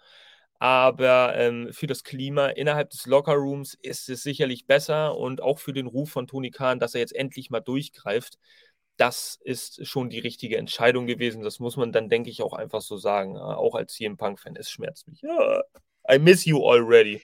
Aber 0.59 1.35
ähm, 1.37 1.73
für 1.73 1.87
das 1.87 2.03
Klima 2.03 2.49
innerhalb 2.49 2.91
des 2.91 3.07
Lockerrooms 3.07 3.75
ist 3.75 4.09
es 4.09 4.23
sicherlich 4.23 4.67
besser 4.67 5.17
und 5.17 5.43
auch 5.43 5.59
für 5.59 5.73
den 5.73 5.87
Ruf 5.87 6.11
von 6.11 6.27
Tony 6.27 6.51
Khan, 6.51 6.79
dass 6.79 6.95
er 6.95 7.01
jetzt 7.01 7.15
endlich 7.15 7.51
mal 7.51 7.61
durchgreift. 7.61 8.39
Das 8.97 9.39
ist 9.43 9.87
schon 9.87 10.09
die 10.09 10.19
richtige 10.19 10.57
Entscheidung 10.57 11.07
gewesen. 11.07 11.43
Das 11.43 11.61
muss 11.61 11.77
man 11.77 11.93
dann, 11.93 12.09
denke 12.09 12.31
ich, 12.31 12.41
auch 12.43 12.55
einfach 12.55 12.81
so 12.81 12.97
sagen. 12.97 13.37
Auch 13.37 13.75
als 13.75 13.93
CM 13.93 14.17
Punk-Fan. 14.17 14.57
Es 14.57 14.71
schmerzt 14.71 15.09
mich. 15.09 15.21
Ja, 15.21 15.63
I 16.11 16.19
miss 16.19 16.47
you 16.47 16.67
already. 16.67 17.23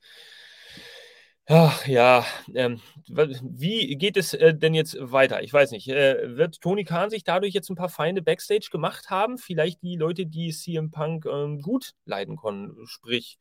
Ach 1.47 1.87
ja, 1.89 2.25
ähm, 2.55 2.81
wie 3.09 3.97
geht 3.97 4.17
es 4.17 4.33
äh, 4.33 4.55
denn 4.55 4.75
jetzt 4.75 4.97
weiter? 5.01 5.43
Ich 5.43 5.53
weiß 5.53 5.73
nicht. 5.73 5.89
Äh, 5.89 6.37
wird 6.37 6.61
Tony 6.61 6.85
Khan 6.85 7.11
sich 7.11 7.25
dadurch 7.25 7.53
jetzt 7.53 7.69
ein 7.69 7.75
paar 7.75 7.89
Feinde 7.89 8.23
Backstage 8.23 8.69
gemacht 8.71 9.11
haben? 9.11 9.39
Vielleicht 9.39 9.83
die 9.83 9.97
Leute, 9.97 10.27
die 10.27 10.53
CM 10.53 10.91
Punk 10.93 11.27
ähm, 11.27 11.61
gut 11.61 11.93
leiden 12.05 12.37
konnten, 12.37 12.87
sprich 12.87 13.39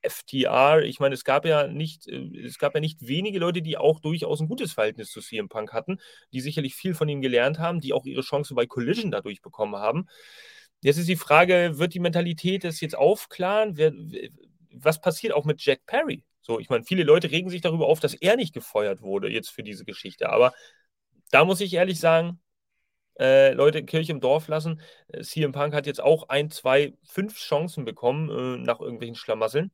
FTR. 0.00 0.82
Ich 0.84 1.00
meine, 1.00 1.14
es 1.14 1.24
gab 1.24 1.44
ja 1.44 1.66
nicht, 1.68 2.08
äh, 2.08 2.46
es 2.46 2.58
gab 2.58 2.74
ja 2.74 2.80
nicht 2.80 3.06
wenige 3.06 3.38
Leute, 3.38 3.60
die 3.62 3.76
auch 3.76 4.00
durchaus 4.00 4.40
ein 4.40 4.48
gutes 4.48 4.72
Verhältnis 4.72 5.10
zu 5.10 5.20
CM 5.20 5.48
Punk 5.50 5.72
hatten, 5.74 5.98
die 6.32 6.40
sicherlich 6.40 6.74
viel 6.74 6.94
von 6.94 7.08
ihm 7.10 7.20
gelernt 7.20 7.58
haben, 7.58 7.80
die 7.80 7.92
auch 7.92 8.06
ihre 8.06 8.22
Chance 8.22 8.54
bei 8.54 8.66
Collision 8.66 9.10
dadurch 9.10 9.42
bekommen 9.42 9.76
haben. 9.76 10.06
Jetzt 10.80 10.96
ist 10.98 11.08
die 11.08 11.16
Frage, 11.16 11.72
wird 11.78 11.94
die 11.94 12.00
Mentalität 12.00 12.64
das 12.64 12.80
jetzt 12.80 12.96
aufklaren? 12.96 13.76
Wer, 13.76 13.92
was 14.72 15.00
passiert 15.00 15.34
auch 15.34 15.44
mit 15.44 15.62
Jack 15.64 15.84
Perry? 15.86 16.24
So, 16.46 16.60
ich 16.60 16.68
meine, 16.68 16.84
viele 16.84 17.04
Leute 17.04 17.30
regen 17.30 17.48
sich 17.48 17.62
darüber 17.62 17.86
auf, 17.86 18.00
dass 18.00 18.12
er 18.12 18.36
nicht 18.36 18.52
gefeuert 18.52 19.00
wurde 19.00 19.30
jetzt 19.30 19.48
für 19.50 19.62
diese 19.62 19.86
Geschichte. 19.86 20.28
Aber 20.28 20.52
da 21.30 21.46
muss 21.46 21.62
ich 21.62 21.72
ehrlich 21.72 21.98
sagen, 21.98 22.38
äh, 23.18 23.52
Leute, 23.52 23.82
Kirche 23.82 24.12
im 24.12 24.20
Dorf 24.20 24.48
lassen. 24.48 24.82
Äh, 25.08 25.22
CM 25.22 25.52
Punk 25.52 25.72
hat 25.72 25.86
jetzt 25.86 26.02
auch 26.02 26.28
ein, 26.28 26.50
zwei, 26.50 26.92
fünf 27.02 27.36
Chancen 27.38 27.86
bekommen 27.86 28.28
äh, 28.28 28.58
nach 28.62 28.80
irgendwelchen 28.80 29.14
Schlamasseln. 29.14 29.70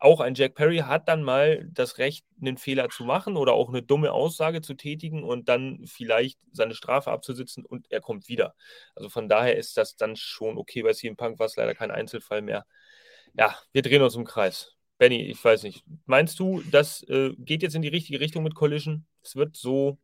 Auch 0.00 0.20
ein 0.20 0.34
Jack 0.34 0.56
Perry 0.56 0.78
hat 0.78 1.08
dann 1.08 1.22
mal 1.22 1.68
das 1.70 1.98
Recht, 1.98 2.24
einen 2.40 2.56
Fehler 2.56 2.88
zu 2.88 3.04
machen 3.04 3.36
oder 3.36 3.52
auch 3.52 3.68
eine 3.68 3.82
dumme 3.82 4.12
Aussage 4.12 4.62
zu 4.62 4.74
tätigen 4.74 5.22
und 5.22 5.48
dann 5.48 5.84
vielleicht 5.86 6.40
seine 6.52 6.74
Strafe 6.74 7.12
abzusitzen 7.12 7.64
und 7.64 7.86
er 7.92 8.00
kommt 8.00 8.26
wieder. 8.26 8.56
Also 8.96 9.08
von 9.08 9.28
daher 9.28 9.56
ist 9.56 9.76
das 9.76 9.94
dann 9.96 10.16
schon 10.16 10.58
okay. 10.58 10.82
Bei 10.82 10.94
CM 10.94 11.16
Punk 11.16 11.38
war 11.38 11.46
es 11.46 11.56
leider 11.56 11.74
kein 11.76 11.92
Einzelfall 11.92 12.42
mehr. 12.42 12.66
Ja, 13.34 13.54
wir 13.72 13.82
drehen 13.82 14.02
uns 14.02 14.16
im 14.16 14.24
Kreis. 14.24 14.79
Benny, 15.00 15.22
ich 15.22 15.42
weiß 15.42 15.62
nicht. 15.62 15.82
Meinst 16.04 16.38
du, 16.38 16.60
das 16.70 17.02
äh, 17.04 17.32
geht 17.38 17.62
jetzt 17.62 17.74
in 17.74 17.80
die 17.80 17.88
richtige 17.88 18.20
Richtung 18.20 18.42
mit 18.42 18.54
Collision? 18.54 19.06
Es 19.22 19.34
wird 19.34 19.56
so 19.56 19.98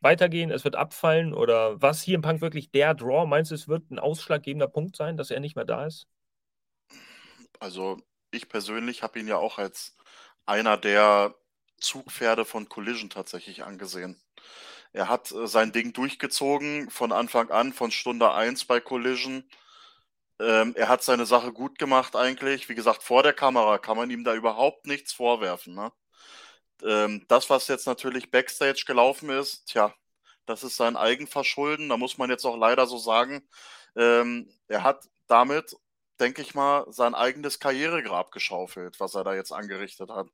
weitergehen, 0.00 0.50
es 0.50 0.64
wird 0.64 0.74
abfallen? 0.74 1.32
Oder 1.32 1.80
was 1.80 2.02
hier 2.02 2.16
im 2.16 2.22
Punk 2.22 2.40
wirklich 2.40 2.72
der 2.72 2.92
Draw? 2.94 3.24
Meinst 3.24 3.52
du, 3.52 3.54
es 3.54 3.68
wird 3.68 3.88
ein 3.92 4.00
ausschlaggebender 4.00 4.66
Punkt 4.66 4.96
sein, 4.96 5.16
dass 5.16 5.30
er 5.30 5.38
nicht 5.38 5.54
mehr 5.54 5.64
da 5.64 5.86
ist? 5.86 6.08
Also, 7.60 8.02
ich 8.32 8.48
persönlich 8.48 9.04
habe 9.04 9.20
ihn 9.20 9.28
ja 9.28 9.36
auch 9.36 9.58
als 9.58 9.96
einer 10.44 10.76
der 10.76 11.36
Zugpferde 11.78 12.44
von 12.44 12.68
Collision 12.68 13.10
tatsächlich 13.10 13.62
angesehen. 13.62 14.20
Er 14.92 15.08
hat 15.08 15.30
äh, 15.30 15.46
sein 15.46 15.70
Ding 15.70 15.92
durchgezogen 15.92 16.90
von 16.90 17.12
Anfang 17.12 17.50
an, 17.50 17.72
von 17.72 17.92
Stunde 17.92 18.32
1 18.32 18.64
bei 18.64 18.80
Collision 18.80 19.44
Ähm, 20.42 20.74
er 20.76 20.88
hat 20.88 21.02
seine 21.02 21.26
Sache 21.26 21.52
gut 21.52 21.78
gemacht 21.78 22.16
eigentlich. 22.16 22.68
Wie 22.68 22.74
gesagt, 22.74 23.02
vor 23.02 23.22
der 23.22 23.32
Kamera 23.32 23.78
kann 23.78 23.96
man 23.96 24.10
ihm 24.10 24.24
da 24.24 24.34
überhaupt 24.34 24.86
nichts 24.86 25.12
vorwerfen. 25.12 25.74
Ne? 25.74 25.92
Ähm, 26.84 27.24
das, 27.28 27.50
was 27.50 27.68
jetzt 27.68 27.86
natürlich 27.86 28.30
backstage 28.30 28.84
gelaufen 28.86 29.30
ist, 29.30 29.66
tja, 29.66 29.94
das 30.46 30.64
ist 30.64 30.76
sein 30.76 30.96
Eigenverschulden. 30.96 31.88
Da 31.88 31.96
muss 31.96 32.18
man 32.18 32.30
jetzt 32.30 32.44
auch 32.44 32.56
leider 32.56 32.86
so 32.86 32.98
sagen. 32.98 33.48
Ähm, 33.96 34.48
er 34.68 34.82
hat 34.82 35.08
damit 35.28 35.76
denke 36.22 36.40
ich 36.42 36.54
mal, 36.54 36.86
sein 36.90 37.16
eigenes 37.16 37.58
Karrieregrab 37.58 38.30
geschaufelt, 38.30 39.00
was 39.00 39.14
er 39.16 39.24
da 39.24 39.34
jetzt 39.34 39.52
angerichtet 39.52 40.08
hat. 40.10 40.28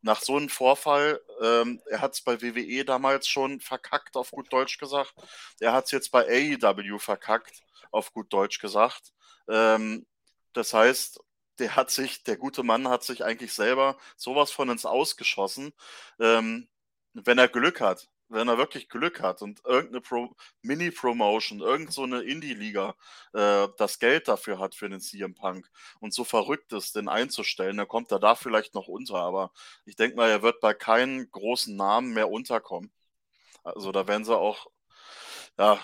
Nach 0.00 0.20
so 0.22 0.36
einem 0.36 0.48
Vorfall, 0.48 1.20
ähm, 1.42 1.82
er 1.90 2.00
hat 2.00 2.14
es 2.14 2.22
bei 2.22 2.40
WWE 2.40 2.84
damals 2.84 3.26
schon 3.26 3.60
verkackt, 3.60 4.16
auf 4.16 4.30
gut 4.30 4.52
Deutsch 4.52 4.78
gesagt. 4.78 5.14
Er 5.58 5.72
hat 5.72 5.86
es 5.86 5.90
jetzt 5.90 6.12
bei 6.12 6.24
AEW 6.28 6.98
verkackt, 6.98 7.62
auf 7.90 8.12
gut 8.12 8.32
Deutsch 8.32 8.60
gesagt. 8.60 9.12
Ähm, 9.48 10.06
das 10.52 10.74
heißt, 10.74 11.20
der 11.58 11.76
hat 11.76 11.90
sich, 11.90 12.22
der 12.24 12.36
gute 12.36 12.62
Mann 12.62 12.88
hat 12.88 13.04
sich 13.04 13.24
eigentlich 13.24 13.52
selber 13.54 13.96
sowas 14.16 14.50
von 14.50 14.68
ins 14.70 14.86
Ausgeschossen. 14.86 15.72
Ähm, 16.20 16.68
wenn 17.14 17.38
er 17.38 17.48
Glück 17.48 17.80
hat, 17.80 18.08
wenn 18.28 18.48
er 18.48 18.58
wirklich 18.58 18.88
Glück 18.88 19.20
hat 19.20 19.42
und 19.42 19.64
irgendeine 19.64 20.00
Pro 20.00 20.34
Mini-Promotion, 20.62 21.60
irgendeine 21.60 21.92
so 21.92 22.04
Indie-Liga 22.04 22.94
äh, 23.32 23.68
das 23.78 23.98
Geld 23.98 24.28
dafür 24.28 24.58
hat 24.58 24.74
für 24.74 24.88
den 24.88 25.00
CM 25.00 25.34
Punk 25.34 25.70
und 26.00 26.12
so 26.12 26.24
verrückt 26.24 26.72
ist, 26.72 26.96
den 26.96 27.08
einzustellen, 27.08 27.76
dann 27.76 27.88
kommt 27.88 28.10
er 28.12 28.18
da 28.18 28.34
vielleicht 28.34 28.74
noch 28.74 28.88
unter. 28.88 29.16
Aber 29.16 29.52
ich 29.84 29.96
denke 29.96 30.16
mal, 30.16 30.30
er 30.30 30.42
wird 30.42 30.60
bei 30.60 30.74
keinen 30.74 31.30
großen 31.30 31.76
Namen 31.76 32.12
mehr 32.14 32.30
unterkommen. 32.30 32.92
Also 33.64 33.92
da 33.92 34.08
werden 34.08 34.24
sie 34.24 34.36
auch, 34.36 34.66
ja, 35.58 35.80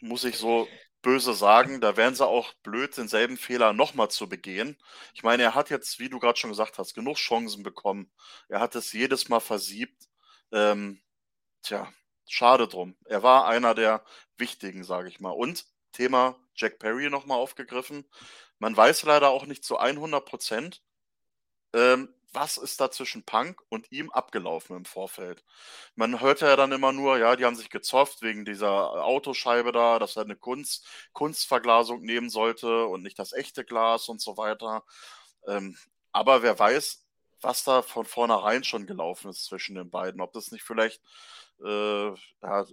muss 0.00 0.24
ich 0.24 0.36
so 0.38 0.68
böse 1.02 1.34
sagen, 1.34 1.80
da 1.80 1.96
wären 1.96 2.14
sie 2.14 2.26
auch 2.26 2.52
blöd, 2.62 2.96
denselben 2.96 3.36
Fehler 3.36 3.72
nochmal 3.72 4.10
zu 4.10 4.28
begehen. 4.28 4.76
Ich 5.14 5.22
meine, 5.22 5.42
er 5.42 5.54
hat 5.54 5.70
jetzt, 5.70 5.98
wie 5.98 6.08
du 6.08 6.18
gerade 6.18 6.38
schon 6.38 6.50
gesagt 6.50 6.78
hast, 6.78 6.94
genug 6.94 7.16
Chancen 7.16 7.62
bekommen. 7.62 8.10
Er 8.48 8.60
hat 8.60 8.74
es 8.74 8.92
jedes 8.92 9.28
Mal 9.28 9.40
versiebt. 9.40 10.08
Ähm, 10.52 11.00
Tja, 11.62 11.92
schade 12.28 12.68
drum. 12.68 12.96
Er 13.04 13.22
war 13.22 13.46
einer 13.46 13.74
der 13.74 14.04
wichtigen, 14.38 14.84
sage 14.84 15.08
ich 15.08 15.20
mal. 15.20 15.30
Und 15.30 15.66
Thema 15.92 16.36
Jack 16.54 16.78
Perry 16.78 17.10
nochmal 17.10 17.38
aufgegriffen. 17.38 18.08
Man 18.58 18.76
weiß 18.76 19.02
leider 19.04 19.30
auch 19.30 19.46
nicht 19.46 19.64
zu 19.64 19.78
100 19.78 20.24
Prozent, 20.24 20.82
ähm, 21.74 22.14
was 22.32 22.56
ist 22.56 22.80
da 22.80 22.90
zwischen 22.90 23.24
Punk 23.24 23.60
und 23.68 23.90
ihm 23.92 24.10
abgelaufen 24.10 24.76
im 24.76 24.84
Vorfeld. 24.84 25.44
Man 25.96 26.20
hörte 26.20 26.46
ja 26.46 26.56
dann 26.56 26.72
immer 26.72 26.92
nur, 26.92 27.18
ja, 27.18 27.36
die 27.36 27.44
haben 27.44 27.56
sich 27.56 27.70
gezofft 27.70 28.22
wegen 28.22 28.44
dieser 28.44 29.04
Autoscheibe 29.04 29.72
da, 29.72 29.98
dass 29.98 30.16
er 30.16 30.22
eine 30.24 30.36
Kunst, 30.36 30.86
Kunstverglasung 31.12 32.02
nehmen 32.02 32.30
sollte 32.30 32.86
und 32.86 33.02
nicht 33.02 33.18
das 33.18 33.32
echte 33.32 33.64
Glas 33.64 34.08
und 34.08 34.20
so 34.20 34.36
weiter. 34.36 34.84
Ähm, 35.48 35.76
aber 36.12 36.42
wer 36.42 36.58
weiß, 36.58 37.06
was 37.40 37.64
da 37.64 37.82
von 37.82 38.06
vornherein 38.06 38.64
schon 38.64 38.86
gelaufen 38.86 39.30
ist 39.30 39.44
zwischen 39.44 39.74
den 39.74 39.90
beiden. 39.90 40.20
Ob 40.20 40.32
das 40.32 40.52
nicht 40.52 40.64
vielleicht 40.64 41.02
äh, 41.64 42.10
ja, 42.42 42.66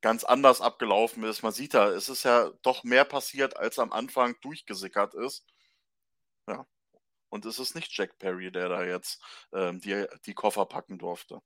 ganz 0.00 0.24
anders 0.24 0.60
abgelaufen 0.60 1.24
ist. 1.24 1.42
Man 1.42 1.52
sieht 1.52 1.74
da, 1.74 1.90
es 1.90 2.08
ist 2.08 2.24
ja 2.24 2.50
doch 2.62 2.84
mehr 2.84 3.04
passiert, 3.04 3.56
als 3.56 3.78
am 3.78 3.92
Anfang 3.92 4.36
durchgesickert 4.42 5.14
ist. 5.14 5.44
Ja. 6.46 6.66
Und 7.30 7.46
es 7.46 7.58
ist 7.58 7.74
nicht 7.74 7.96
Jack 7.96 8.18
Perry, 8.18 8.50
der 8.50 8.68
da 8.68 8.84
jetzt 8.84 9.22
ähm, 9.52 9.80
die, 9.80 10.04
die 10.26 10.34
Koffer 10.34 10.66
packen 10.66 10.98
durfte. 10.98 11.40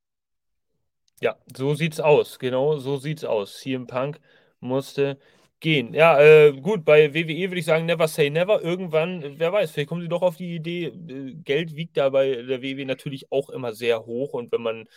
Ja, 1.21 1.37
so 1.57 1.75
sieht's 1.75 2.01
aus. 2.01 2.39
Genau, 2.39 2.79
so 2.79 2.97
sieht's 2.97 3.25
aus. 3.25 3.61
CM 3.61 3.87
Punk 3.87 4.19
musste 4.61 5.19
gehen. 5.61 5.95
Ja, 5.95 6.21
äh, 6.21 6.53
gut, 6.53 6.85
bei 6.85 7.15
WWE 7.15 7.51
würde 7.51 7.61
ich 7.61 7.67
sagen, 7.67 7.87
never 7.87 8.09
say 8.09 8.31
never. 8.31 8.63
Irgendwann, 8.63 9.39
wer 9.39 9.53
weiß, 9.53 9.71
vielleicht 9.71 9.89
kommen 9.89 10.03
sie 10.03 10.09
doch 10.09 10.23
auf 10.23 10.37
die 10.37 10.57
Idee, 10.57 10.87
äh, 10.87 11.35
Geld 11.35 11.77
wiegt 11.77 11.97
da 11.97 12.11
bei 12.11 12.35
der 12.43 12.63
WWE 12.63 12.85
natürlich 12.85 13.31
auch 13.31 13.51
immer 13.51 13.73
sehr 13.75 14.05
hoch. 14.07 14.33
Und 14.33 14.51
wenn 14.53 14.63
man 14.63 14.89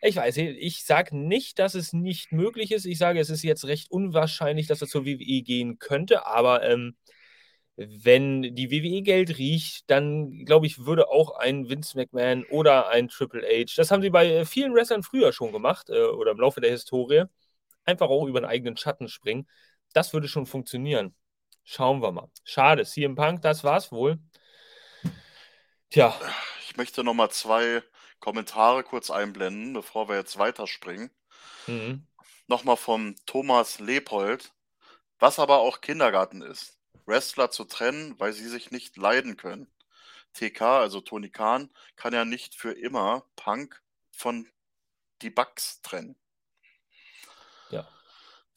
ich 0.00 0.16
weiß, 0.16 0.36
ich 0.36 0.84
sage 0.84 1.16
nicht, 1.16 1.58
dass 1.58 1.74
es 1.74 1.92
nicht 1.92 2.30
möglich 2.30 2.70
ist. 2.70 2.84
Ich 2.84 2.98
sage, 2.98 3.18
es 3.18 3.30
ist 3.30 3.42
jetzt 3.42 3.64
recht 3.64 3.90
unwahrscheinlich, 3.90 4.68
dass 4.68 4.80
er 4.80 4.88
zur 4.88 5.04
WWE 5.04 5.42
gehen 5.42 5.78
könnte, 5.78 6.24
aber 6.26 6.62
ähm, 6.62 6.94
wenn 7.78 8.42
die 8.56 8.72
WWE 8.72 9.02
Geld 9.02 9.38
riecht, 9.38 9.88
dann 9.88 10.44
glaube 10.44 10.66
ich, 10.66 10.84
würde 10.84 11.08
auch 11.08 11.38
ein 11.38 11.68
Vince 11.68 11.96
McMahon 11.96 12.44
oder 12.50 12.88
ein 12.88 13.08
Triple 13.08 13.42
H, 13.42 13.74
das 13.76 13.92
haben 13.92 14.02
sie 14.02 14.10
bei 14.10 14.26
äh, 14.26 14.44
vielen 14.44 14.74
Wrestlern 14.74 15.04
früher 15.04 15.32
schon 15.32 15.52
gemacht 15.52 15.88
äh, 15.88 16.02
oder 16.06 16.32
im 16.32 16.40
Laufe 16.40 16.60
der 16.60 16.72
Historie, 16.72 17.24
einfach 17.84 18.08
auch 18.08 18.26
über 18.26 18.40
einen 18.40 18.50
eigenen 18.50 18.76
Schatten 18.76 19.08
springen. 19.08 19.48
Das 19.92 20.12
würde 20.12 20.26
schon 20.26 20.46
funktionieren. 20.46 21.14
Schauen 21.62 22.02
wir 22.02 22.10
mal. 22.10 22.28
Schade, 22.42 22.84
CM 22.84 23.14
Punk, 23.14 23.42
das 23.42 23.62
war's 23.62 23.92
wohl. 23.92 24.18
Tja. 25.90 26.18
Ich 26.62 26.76
möchte 26.76 27.04
nochmal 27.04 27.30
zwei 27.30 27.82
Kommentare 28.18 28.82
kurz 28.82 29.10
einblenden, 29.10 29.72
bevor 29.72 30.08
wir 30.08 30.16
jetzt 30.16 30.36
weiterspringen. 30.36 31.10
Mhm. 31.66 32.06
Nochmal 32.48 32.76
vom 32.76 33.14
Thomas 33.24 33.78
Leopold. 33.78 34.52
Was 35.20 35.38
aber 35.38 35.58
auch 35.58 35.80
Kindergarten 35.80 36.42
ist. 36.42 36.77
Wrestler 37.08 37.50
zu 37.50 37.64
trennen, 37.64 38.14
weil 38.18 38.32
sie 38.32 38.48
sich 38.48 38.70
nicht 38.70 38.96
leiden 38.96 39.36
können. 39.36 39.66
TK, 40.34 40.80
also 40.80 41.00
Tony 41.00 41.30
Khan, 41.30 41.70
kann 41.96 42.12
ja 42.12 42.24
nicht 42.24 42.54
für 42.54 42.72
immer 42.72 43.24
Punk 43.34 43.82
von 44.12 44.46
die 45.22 45.30
Bugs 45.30 45.80
trennen. 45.82 46.16
Ja. 47.70 47.88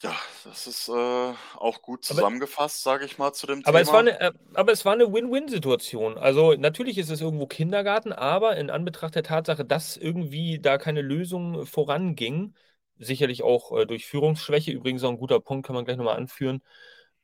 Ja, 0.02 0.16
das 0.44 0.66
ist 0.66 0.88
äh, 0.88 0.92
auch 0.92 1.80
gut 1.80 2.04
zusammengefasst, 2.04 2.82
sage 2.82 3.04
ich 3.04 3.18
mal, 3.18 3.32
zu 3.32 3.46
dem 3.46 3.64
aber 3.64 3.78
Thema. 3.78 3.80
Es 3.80 3.88
war 3.88 4.00
eine, 4.00 4.20
äh, 4.20 4.32
aber 4.54 4.72
es 4.72 4.84
war 4.84 4.92
eine 4.92 5.12
Win-Win-Situation. 5.12 6.18
Also 6.18 6.54
natürlich 6.54 6.98
ist 6.98 7.10
es 7.10 7.20
irgendwo 7.20 7.46
Kindergarten, 7.46 8.12
aber 8.12 8.56
in 8.56 8.68
Anbetracht 8.68 9.14
der 9.14 9.22
Tatsache, 9.22 9.64
dass 9.64 9.96
irgendwie 9.96 10.58
da 10.58 10.76
keine 10.76 11.02
Lösung 11.02 11.66
voranging, 11.66 12.54
sicherlich 12.98 13.44
auch 13.44 13.78
äh, 13.78 13.86
durch 13.86 14.06
Führungsschwäche, 14.06 14.72
übrigens 14.72 15.04
auch 15.04 15.10
ein 15.10 15.18
guter 15.18 15.38
Punkt, 15.38 15.66
kann 15.66 15.76
man 15.76 15.84
gleich 15.84 15.96
nochmal 15.96 16.16
anführen, 16.16 16.62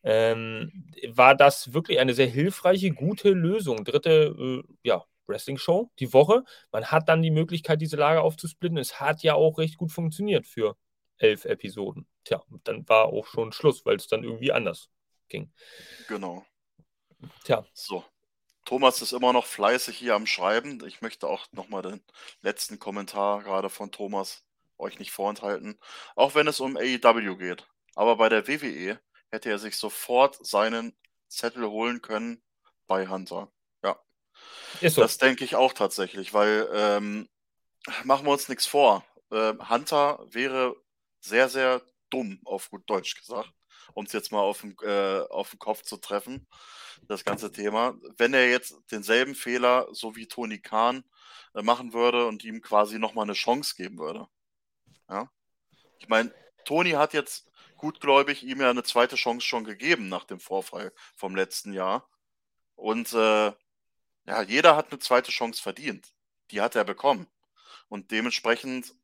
ähm, 0.09 0.73
war 1.09 1.35
das 1.35 1.75
wirklich 1.75 2.01
eine 2.01 2.15
sehr 2.15 2.29
hilfreiche, 2.29 2.93
gute 2.93 3.29
Lösung. 3.29 3.85
Dritte, 3.85 4.35
äh, 4.39 4.63
ja, 4.83 5.05
Wrestling-Show 5.27 5.91
die 5.99 6.15
Woche. 6.15 6.45
Man 6.73 6.87
hat 6.87 7.11
dann 7.11 7.21
die 7.21 7.31
Möglichkeit, 7.31 7.83
diese 7.83 7.97
Lage 7.97 8.23
aufzusplitten. 8.23 8.79
Es 8.79 9.01
hat 9.01 9.23
ja 9.23 9.35
auch 9.35 9.59
recht 9.59 9.77
gut 9.77 9.93
funktioniert 9.93 10.47
für 10.47 10.79
elf 11.19 11.45
Episoden. 11.45 12.07
Tja, 12.25 12.43
dann 12.65 12.89
war 12.89 13.07
auch 13.07 13.27
schon 13.27 13.53
Schluss, 13.53 13.85
weil 13.85 13.97
es 13.97 14.09
dann 14.09 14.25
irgendwie 14.25 14.51
anders 14.51 14.89
ging. 15.29 15.53
Genau. 16.09 16.47
Tja. 17.45 17.67
So. 17.75 18.03
Thomas 18.65 19.03
ist 19.03 19.13
immer 19.13 19.35
noch 19.35 19.45
fleißig 19.45 19.99
hier 19.99 20.15
am 20.15 20.27
Schreiben. 20.27 20.83
Ich 20.87 21.03
möchte 21.03 21.29
auch 21.29 21.47
nochmal 21.53 21.83
den 21.83 22.03
letzten 22.41 22.79
Kommentar 22.79 23.43
gerade 23.43 23.69
von 23.69 23.93
Thomas 23.93 24.43
euch 24.79 24.99
nicht 24.99 25.11
vorenthalten. 25.11 25.79
Auch 26.17 26.35
wenn 26.35 26.47
es 26.47 26.61
um 26.61 26.79
AEW 26.79 27.37
geht. 27.37 27.67
Aber 27.95 28.17
bei 28.17 28.31
der 28.31 28.49
WWE 28.49 28.99
hätte 29.31 29.51
er 29.51 29.59
sich 29.59 29.77
sofort 29.77 30.45
seinen 30.45 30.97
Zettel 31.29 31.69
holen 31.69 32.03
können 32.03 32.43
bei 32.87 33.07
Hunter. 33.09 33.53
Ja. 33.83 33.99
So. 34.81 35.01
Das 35.01 35.19
denke 35.19 35.45
ich 35.45 35.57
auch 35.57 35.73
tatsächlich, 35.73 36.33
weil 36.33 36.69
ähm, 36.73 37.29
machen 38.05 38.27
wir 38.27 38.33
uns 38.33 38.49
nichts 38.49 38.67
vor. 38.67 39.05
Äh, 39.31 39.55
Hunter 39.69 40.25
wäre 40.31 40.77
sehr, 41.21 41.49
sehr 41.49 41.83
dumm, 42.11 42.41
auf 42.45 42.71
gut 42.71 42.89
Deutsch 42.89 43.15
gesagt, 43.15 43.53
um 43.95 44.07
es 44.07 44.13
jetzt 44.13 44.33
mal 44.33 44.41
auf 44.41 44.63
den, 44.63 44.77
äh, 44.83 45.21
auf 45.29 45.51
den 45.51 45.59
Kopf 45.59 45.83
zu 45.83 45.99
treffen, 45.99 46.47
das 47.03 47.25
ganze 47.25 47.53
Thema. 47.53 47.97
Wenn 48.17 48.35
er 48.35 48.49
jetzt 48.49 48.77
denselben 48.91 49.35
Fehler, 49.35 49.89
so 49.93 50.17
wie 50.17 50.27
Tony 50.27 50.61
Khan, 50.61 51.05
äh, 51.55 51.63
machen 51.63 51.93
würde 51.93 52.27
und 52.27 52.45
ihm 52.45 52.61
quasi 52.63 52.99
nochmal 52.99 53.25
eine 53.25 53.35
Chance 53.35 53.75
geben 53.77 53.99
würde. 53.99 54.27
Ja. 55.09 55.31
Ich 55.99 56.09
meine, 56.09 56.33
Tony 56.65 56.93
hat 56.93 57.13
jetzt 57.15 57.49
gutgläubig 57.79 58.43
ihm 58.43 58.61
ja 58.61 58.71
eine 58.71 58.83
zweite 58.83 59.17
Chance 59.17 59.47
schon 59.47 59.65
gegeben 59.65 60.09
nach 60.09 60.25
dem 60.25 60.41
Vorfall 60.41 60.93
vom 61.17 61.35
letzten 61.35 61.73
Jahr. 61.73 62.09
Und 62.75 63.13
äh, 63.15 63.53
ja, 64.27 64.43
jeder 64.43 64.77
hat 64.77 64.91
eine 64.91 64.99
zweite 64.99 65.31
Chance 65.31 65.63
verdient. 65.63 66.13
Die 66.51 66.61
hat 66.61 66.77
er 66.77 66.85
bekommen. 66.85 67.27
Und 67.89 68.11
dementsprechend 68.11 68.95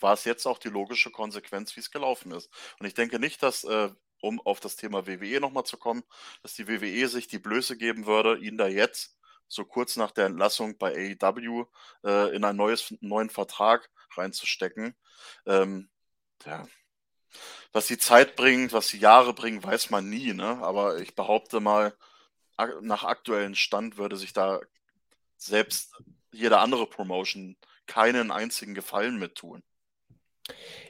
war 0.00 0.14
es 0.14 0.24
jetzt 0.24 0.46
auch 0.46 0.58
die 0.58 0.68
logische 0.68 1.10
Konsequenz, 1.10 1.76
wie 1.76 1.80
es 1.80 1.90
gelaufen 1.90 2.32
ist. 2.32 2.50
Und 2.80 2.86
ich 2.86 2.94
denke 2.94 3.18
nicht, 3.20 3.42
dass, 3.42 3.64
äh, 3.64 3.90
um 4.20 4.40
auf 4.40 4.58
das 4.58 4.76
Thema 4.76 5.06
WWE 5.06 5.40
nochmal 5.40 5.64
zu 5.64 5.76
kommen, 5.76 6.02
dass 6.42 6.54
die 6.54 6.66
WWE 6.66 7.08
sich 7.08 7.28
die 7.28 7.38
Blöße 7.38 7.76
geben 7.76 8.06
würde, 8.06 8.38
ihn 8.38 8.58
da 8.58 8.66
jetzt 8.66 9.16
so 9.46 9.64
kurz 9.64 9.96
nach 9.96 10.10
der 10.10 10.26
Entlassung 10.26 10.78
bei 10.78 11.16
AEW 11.20 11.66
äh, 12.04 12.34
in 12.34 12.44
einen 12.44 12.76
neuen 13.00 13.30
Vertrag 13.30 13.90
reinzustecken. 14.16 14.96
Ähm, 15.46 15.90
ja. 16.44 16.66
Was 17.72 17.86
die 17.86 17.98
Zeit 17.98 18.36
bringt, 18.36 18.72
was 18.72 18.88
die 18.88 18.98
Jahre 18.98 19.34
bringen, 19.34 19.62
weiß 19.62 19.90
man 19.90 20.08
nie. 20.08 20.32
Ne? 20.32 20.58
Aber 20.62 20.98
ich 20.98 21.14
behaupte 21.14 21.60
mal, 21.60 21.94
nach 22.82 23.04
aktuellem 23.04 23.54
Stand 23.54 23.96
würde 23.96 24.16
sich 24.16 24.32
da 24.32 24.60
selbst 25.36 25.94
jede 26.30 26.58
andere 26.58 26.86
Promotion 26.86 27.56
keinen 27.86 28.30
einzigen 28.30 28.74
Gefallen 28.74 29.18
mit 29.18 29.34
tun. 29.34 29.62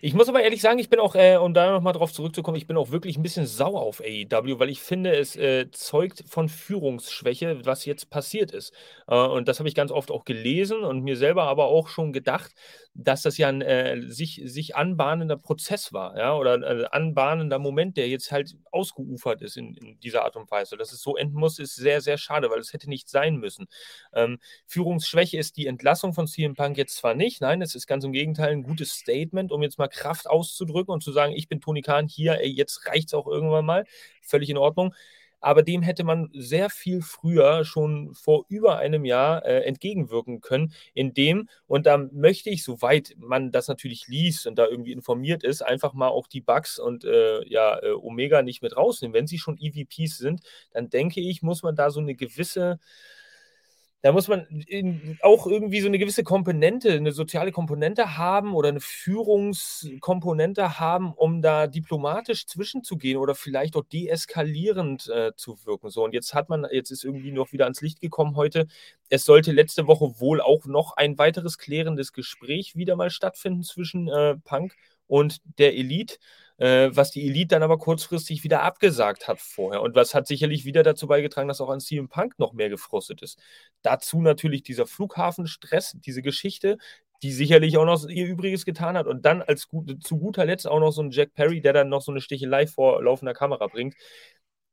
Ich 0.01 0.15
muss 0.15 0.29
aber 0.29 0.43
ehrlich 0.43 0.61
sagen, 0.61 0.81
ich 0.81 0.91
bin 0.91 0.99
auch, 0.99 1.15
äh, 1.15 1.37
um 1.37 1.55
da 1.55 1.71
nochmal 1.71 1.93
drauf 1.93 2.13
zurückzukommen, 2.13 2.57
ich 2.57 2.67
bin 2.67 2.77
auch 2.77 2.91
wirklich 2.91 3.17
ein 3.17 3.23
bisschen 3.23 3.47
sauer 3.47 3.83
auf 3.83 4.01
AEW, 4.01 4.59
weil 4.59 4.69
ich 4.69 4.83
finde, 4.83 5.17
es 5.17 5.37
äh, 5.37 5.71
zeugt 5.71 6.25
von 6.27 6.49
Führungsschwäche, 6.49 7.65
was 7.65 7.85
jetzt 7.85 8.11
passiert 8.11 8.51
ist. 8.51 8.75
Äh, 9.07 9.15
und 9.15 9.47
das 9.47 9.61
habe 9.61 9.69
ich 9.69 9.77
ganz 9.77 9.93
oft 9.93 10.11
auch 10.11 10.25
gelesen 10.25 10.83
und 10.83 11.05
mir 11.05 11.17
selber 11.17 11.45
aber 11.45 11.67
auch 11.67 11.89
schon 11.89 12.13
gedacht, 12.13 12.53
dass 12.95 13.23
das 13.23 13.39
ja 13.39 13.49
ein 13.49 13.61
äh, 13.61 14.01
sich, 14.03 14.41
sich 14.45 14.77
anbahnender 14.77 15.37
Prozess 15.37 15.93
war, 15.93 16.17
ja, 16.17 16.37
oder 16.37 16.55
ein 16.55 16.87
anbahnender 16.87 17.59
Moment, 17.59 17.97
der 17.97 18.09
jetzt 18.09 18.31
halt 18.31 18.57
ausgeufert 18.71 19.43
ist 19.43 19.57
in, 19.57 19.75
in, 19.75 19.99
dieser 20.01 20.25
Art 20.25 20.37
und 20.37 20.51
Weise. 20.51 20.77
Dass 20.77 20.93
es 20.93 21.03
so 21.03 21.17
enden 21.17 21.37
muss, 21.37 21.59
ist 21.59 21.75
sehr, 21.75 22.01
sehr 22.01 22.19
schade, 22.19 22.51
weil 22.51 22.61
es 22.61 22.73
hätte 22.73 22.89
nicht 22.89 23.09
sein 23.09 23.37
müssen. 23.37 23.67
Ähm, 24.13 24.39
Führungsschwäche 24.67 25.39
ist 25.39 25.57
die 25.57 25.67
Entlassung 25.67 26.15
von 26.15 26.29
CM 26.29 26.55
Punk 26.55 26.77
jetzt 26.77 26.97
zwar 26.97 27.15
nicht, 27.15 27.41
nein, 27.41 27.63
es 27.63 27.75
ist 27.75 27.87
ganz 27.89 28.05
im 28.05 28.13
Gegenteil 28.13 28.53
ein 28.53 28.63
gutes 28.63 28.93
Statement, 28.93 29.44
um 29.53 29.63
jetzt 29.63 29.79
mal 29.79 29.89
Kraft 29.89 30.29
auszudrücken 30.29 30.93
und 30.93 31.03
zu 31.03 31.13
sagen, 31.13 31.33
ich 31.33 31.49
bin 31.49 31.61
Toni 31.61 31.83
Kahn 31.83 32.07
hier, 32.07 32.41
ey, 32.41 32.51
jetzt 32.51 32.87
reicht 32.87 33.09
es 33.09 33.15
auch 33.15 33.27
irgendwann 33.27 33.65
mal. 33.67 33.85
Völlig 34.23 34.51
in 34.51 34.59
Ordnung 34.59 34.95
aber 35.45 35.63
dem 35.63 35.83
hätte 35.83 36.05
man 36.05 36.31
sehr 36.33 36.71
viel 36.71 37.03
früher, 37.03 37.67
schon 37.67 38.15
vor 38.15 38.47
über 38.49 38.79
einem 38.79 39.05
Jahr, 39.05 39.45
äh, 39.45 39.61
entgegenwirken 39.65 40.41
können, 40.41 40.73
indem, 40.95 41.51
und 41.67 41.85
da 41.85 41.99
möchte 41.99 42.49
ich, 42.49 42.65
soweit 42.65 43.15
man 43.19 43.53
das 43.53 43.69
natürlich 43.69 44.09
liest 44.09 44.47
und 44.47 44.57
da 44.57 44.67
irgendwie 44.67 44.93
informiert 44.93 45.45
ist, 45.45 45.61
einfach 45.61 45.93
mal 45.93 46.09
auch 46.09 46.29
die 46.29 46.41
Bugs 46.41 46.79
und 46.79 47.05
äh, 47.05 47.47
ja, 47.47 47.79
äh, 47.83 47.93
Omega 47.93 48.41
nicht 48.41 48.63
mit 48.63 48.75
rausnehmen. 48.75 49.13
Wenn 49.15 49.27
sie 49.27 49.39
schon 49.39 49.59
EVPs 49.61 50.17
sind, 50.17 50.41
dann 50.73 50.89
denke 50.89 51.21
ich, 51.21 51.43
muss 51.43 51.63
man 51.63 51.77
da 51.77 51.91
so 51.91 52.01
eine 52.01 52.15
gewisse 52.15 52.79
da 54.05 54.13
muss 54.13 54.29
man 54.29 54.47
auch 55.23 55.47
irgendwie 55.47 55.81
so 55.81 55.89
eine 55.89 55.99
gewisse 55.99 56.25
Komponente, 56.25 56.93
eine 56.93 57.13
soziale 57.13 57.53
Komponente 57.53 58.19
haben 58.19 58.55
oder 58.55 58.69
eine 58.69 58.81
Führungskomponente 58.81 60.79
haben, 60.79 61.15
um 61.15 61.41
da 61.41 61.67
diplomatisch 61.67 62.47
zwischenzugehen 62.47 63.17
oder 63.17 63.35
vielleicht 63.35 63.77
auch 63.77 63.85
deeskalierend 63.85 65.09
äh, 65.09 65.33
zu 65.37 65.57
wirken. 65.65 65.89
So, 65.89 66.05
und 66.05 66.13
jetzt 66.13 66.35
hat 66.35 66.51
man, 66.51 66.67
jetzt 66.71 66.91
ist 66.91 67.03
irgendwie 67.03 67.33
noch 67.33 67.53
wieder 67.53 67.65
ans 67.65 67.81
Licht 67.81 68.03
gekommen 68.03 68.37
heute, 68.37 68.67
es 69.09 69.25
sollte 69.25 69.53
letzte 69.53 69.87
Woche 69.87 70.21
wohl 70.21 70.43
auch 70.43 70.67
noch 70.67 70.95
ein 70.99 71.17
weiteres 71.17 71.57
klärendes 71.57 72.13
Gespräch 72.13 72.77
wieder 72.77 72.97
mal 72.97 73.09
stattfinden 73.09 73.63
zwischen 73.63 74.09
äh, 74.09 74.37
Punk 74.37 74.77
und 75.07 75.39
der 75.59 75.79
Elite 75.79 76.19
äh, 76.59 76.91
was 76.93 77.11
die 77.11 77.27
Elite 77.27 77.49
dann 77.49 77.63
aber 77.63 77.79
kurzfristig 77.79 78.45
wieder 78.45 78.63
abgesagt 78.63 79.29
hat 79.29 79.41
vorher. 79.41 79.83
Und 79.83 79.95
was 79.95 80.15
hat 80.15 80.27
sicherlich 80.27 80.65
wieder 80.65 80.83
dazu 80.83 81.07
beigetragen, 81.07 81.49
dass 81.49 81.61
auch 81.61 81.71
an 81.71 81.81
CM 81.81 82.09
Punk 82.09 82.39
noch 82.39 82.53
mehr 82.53 82.69
gefrostet 82.69 83.23
ist. 83.23 83.39
Dazu 83.83 84.21
natürlich 84.21 84.63
dieser 84.63 84.87
Flughafenstress, 84.87 85.97
diese 86.01 86.23
Geschichte, 86.23 86.79
die 87.23 87.33
sicherlich 87.33 87.79
auch 87.79 87.87
noch 87.87 88.07
ihr 88.09 88.27
Übriges 88.27 88.65
getan 88.65 88.97
hat. 88.97 89.07
Und 89.07 89.25
dann 89.25 89.43
als 89.43 89.69
gut, 89.69 90.05
zu 90.05 90.19
guter 90.19 90.45
Letzt 90.45 90.67
auch 90.67 90.81
noch 90.81 90.93
so 90.93 91.03
ein 91.03 91.11
Jack 91.11 91.35
Perry, 91.35 91.61
der 91.61 91.73
dann 91.73 91.89
noch 91.89 92.03
so 92.03 92.13
eine 92.13 92.21
Stichelei 92.21 92.67
vor 92.67 93.03
laufender 93.03 93.35
Kamera 93.35 93.67
bringt. 93.67 93.95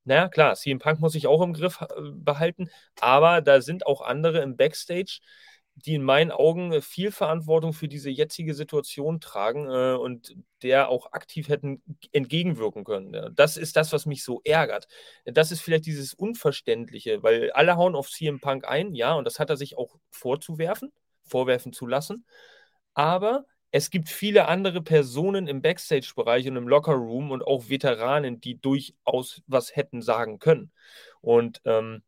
Naja, 0.04 0.30
klar, 0.30 0.56
CM 0.56 0.80
Punk 0.80 1.00
muss 1.00 1.14
sich 1.14 1.28
auch 1.28 1.42
im 1.42 1.54
Griff 1.54 1.82
äh, 1.82 1.86
behalten, 2.14 2.70
aber 3.00 3.42
da 3.42 3.62
sind 3.62 3.86
auch 3.86 4.02
andere 4.02 4.42
im 4.42 4.58
Backstage, 4.58 5.20
die 5.82 5.96
in 5.96 6.04
meinen 6.04 6.32
Augen 6.32 6.72
äh, 6.72 6.82
viel 6.82 7.12
Verantwortung 7.12 7.74
für 7.74 7.88
diese 7.88 8.10
jetzige 8.10 8.54
Situation 8.54 9.20
tragen 9.20 9.70
äh, 9.70 9.96
und 9.96 10.36
der 10.62 10.90
auch 10.90 11.12
aktiv 11.14 11.50
hätten 11.50 11.82
entgegenwirken 12.12 12.84
können. 12.84 13.14
Ja. 13.14 13.30
Das 13.30 13.58
ist 13.58 13.76
das, 13.76 13.94
was 13.94 14.06
mich 14.06 14.24
so 14.24 14.42
ärgert. 14.44 14.88
Das 15.26 15.52
ist 15.52 15.62
vielleicht 15.62 15.86
dieses 15.86 16.14
Unverständliche, 16.14 17.24
weil 17.24 17.52
alle 17.52 17.78
hauen 17.78 17.96
auf 17.96 18.10
CM 18.10 18.40
Punk 18.40 18.68
ein, 18.68 18.94
ja, 18.94 19.14
und 19.14 19.26
das 19.26 19.40
hat 19.40 19.50
er 19.50 19.58
sich 19.58 19.78
auch 19.78 19.96
vorzuwerfen, 20.12 20.92
vorwerfen 21.24 21.74
zu 21.74 21.88
lassen. 21.88 22.26
Aber 22.94 23.46
es 23.72 23.90
gibt 23.90 24.10
viele 24.10 24.48
andere 24.48 24.82
Personen 24.82 25.48
im 25.48 25.62
Backstage-Bereich 25.62 26.48
und 26.48 26.58
im 26.58 26.68
Locker-Room 26.68 27.32
und 27.32 27.44
auch 27.44 27.70
Veteranen, 27.70 28.42
die 28.42 28.60
durchaus 28.60 29.42
was 29.48 29.76
hätten 29.76 30.02
sagen 30.02 30.40
können. 30.40 30.72
Und 31.22 31.62
ähm, 31.66 32.04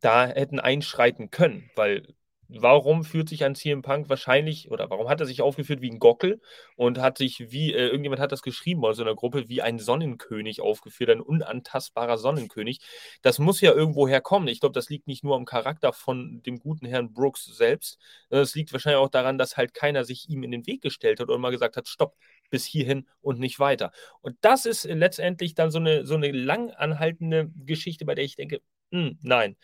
da 0.00 0.26
hätten 0.26 0.60
einschreiten 0.60 1.30
können, 1.30 1.70
weil 1.74 2.14
warum 2.60 3.04
fühlt 3.04 3.28
sich 3.28 3.44
ein 3.44 3.54
CM 3.54 3.82
Punk 3.82 4.08
wahrscheinlich 4.08 4.70
oder 4.70 4.90
warum 4.90 5.08
hat 5.08 5.20
er 5.20 5.26
sich 5.26 5.42
aufgeführt 5.42 5.80
wie 5.80 5.90
ein 5.90 5.98
Gockel 5.98 6.40
und 6.76 6.98
hat 6.98 7.18
sich 7.18 7.50
wie, 7.50 7.72
äh, 7.72 7.86
irgendjemand 7.86 8.20
hat 8.20 8.32
das 8.32 8.42
geschrieben 8.42 8.84
aus 8.84 8.96
so 8.96 9.02
einer 9.02 9.14
Gruppe, 9.14 9.48
wie 9.48 9.62
ein 9.62 9.78
Sonnenkönig 9.78 10.60
aufgeführt, 10.60 11.10
ein 11.10 11.20
unantastbarer 11.20 12.18
Sonnenkönig. 12.18 12.80
Das 13.22 13.38
muss 13.38 13.60
ja 13.60 13.72
irgendwo 13.72 14.08
herkommen. 14.08 14.48
Ich 14.48 14.60
glaube, 14.60 14.74
das 14.74 14.88
liegt 14.90 15.06
nicht 15.06 15.24
nur 15.24 15.36
am 15.36 15.44
Charakter 15.44 15.92
von 15.92 16.42
dem 16.42 16.58
guten 16.58 16.86
Herrn 16.86 17.12
Brooks 17.12 17.44
selbst, 17.44 17.98
es 18.30 18.54
liegt 18.54 18.72
wahrscheinlich 18.72 18.98
auch 18.98 19.08
daran, 19.08 19.38
dass 19.38 19.56
halt 19.56 19.74
keiner 19.74 20.04
sich 20.04 20.28
ihm 20.28 20.42
in 20.42 20.50
den 20.50 20.66
Weg 20.66 20.82
gestellt 20.82 21.20
hat 21.20 21.28
und 21.28 21.40
mal 21.40 21.50
gesagt 21.50 21.76
hat, 21.76 21.88
stopp, 21.88 22.16
bis 22.50 22.64
hierhin 22.64 23.08
und 23.20 23.40
nicht 23.40 23.58
weiter. 23.58 23.92
Und 24.20 24.36
das 24.42 24.66
ist 24.66 24.84
letztendlich 24.84 25.54
dann 25.54 25.70
so 25.70 25.78
eine, 25.78 26.06
so 26.06 26.14
eine 26.14 26.30
lang 26.30 26.70
anhaltende 26.70 27.50
Geschichte, 27.64 28.04
bei 28.04 28.14
der 28.14 28.24
ich 28.24 28.36
denke, 28.36 28.60
hm, 28.92 29.18
nein. 29.22 29.56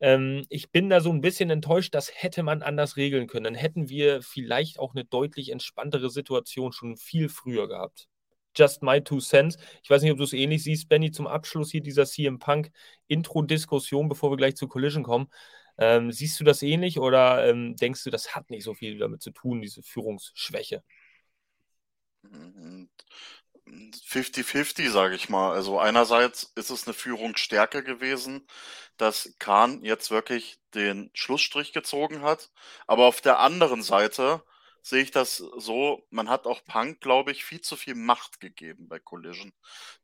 Ähm, 0.00 0.44
ich 0.48 0.70
bin 0.70 0.90
da 0.90 1.00
so 1.00 1.10
ein 1.10 1.20
bisschen 1.20 1.50
enttäuscht, 1.50 1.94
das 1.94 2.10
hätte 2.14 2.42
man 2.42 2.62
anders 2.62 2.96
regeln 2.96 3.26
können. 3.26 3.44
Dann 3.44 3.54
hätten 3.54 3.88
wir 3.88 4.22
vielleicht 4.22 4.78
auch 4.78 4.94
eine 4.94 5.04
deutlich 5.04 5.50
entspanntere 5.50 6.10
Situation 6.10 6.72
schon 6.72 6.96
viel 6.96 7.28
früher 7.28 7.68
gehabt. 7.68 8.08
Just 8.56 8.82
my 8.82 9.00
two 9.02 9.20
cents. 9.20 9.58
Ich 9.82 9.90
weiß 9.90 10.02
nicht, 10.02 10.12
ob 10.12 10.18
du 10.18 10.24
es 10.24 10.32
ähnlich 10.32 10.64
siehst, 10.64 10.88
Benny, 10.88 11.10
zum 11.12 11.26
Abschluss 11.26 11.70
hier 11.70 11.82
dieser 11.82 12.06
CM 12.06 12.38
Punk 12.38 12.70
Intro-Diskussion, 13.08 14.08
bevor 14.08 14.32
wir 14.32 14.36
gleich 14.36 14.56
zu 14.56 14.68
Collision 14.68 15.04
kommen. 15.04 15.28
Ähm, 15.78 16.12
siehst 16.12 16.38
du 16.40 16.44
das 16.44 16.62
ähnlich 16.62 16.98
oder 17.00 17.48
ähm, 17.48 17.76
denkst 17.76 18.04
du, 18.04 18.10
das 18.10 18.34
hat 18.36 18.50
nicht 18.50 18.64
so 18.64 18.74
viel 18.74 18.98
damit 18.98 19.22
zu 19.22 19.30
tun, 19.32 19.62
diese 19.62 19.82
Führungsschwäche? 19.82 20.82
50-50, 23.70 24.90
sage 24.90 25.14
ich 25.14 25.28
mal. 25.28 25.52
Also 25.52 25.78
einerseits 25.78 26.52
ist 26.54 26.70
es 26.70 26.86
eine 26.86 26.94
Führungsstärke 26.94 27.82
gewesen, 27.82 28.46
dass 28.96 29.34
Kahn 29.38 29.82
jetzt 29.84 30.10
wirklich 30.10 30.60
den 30.74 31.10
Schlussstrich 31.14 31.72
gezogen 31.72 32.22
hat. 32.22 32.50
Aber 32.86 33.06
auf 33.06 33.20
der 33.20 33.38
anderen 33.40 33.82
Seite 33.82 34.42
sehe 34.82 35.02
ich 35.02 35.10
das 35.10 35.36
so, 35.36 36.06
man 36.10 36.28
hat 36.28 36.46
auch 36.46 36.64
Punk, 36.64 37.00
glaube 37.00 37.32
ich, 37.32 37.44
viel 37.44 37.60
zu 37.60 37.76
viel 37.76 37.94
Macht 37.94 38.40
gegeben 38.40 38.88
bei 38.88 38.98
Collision. 38.98 39.52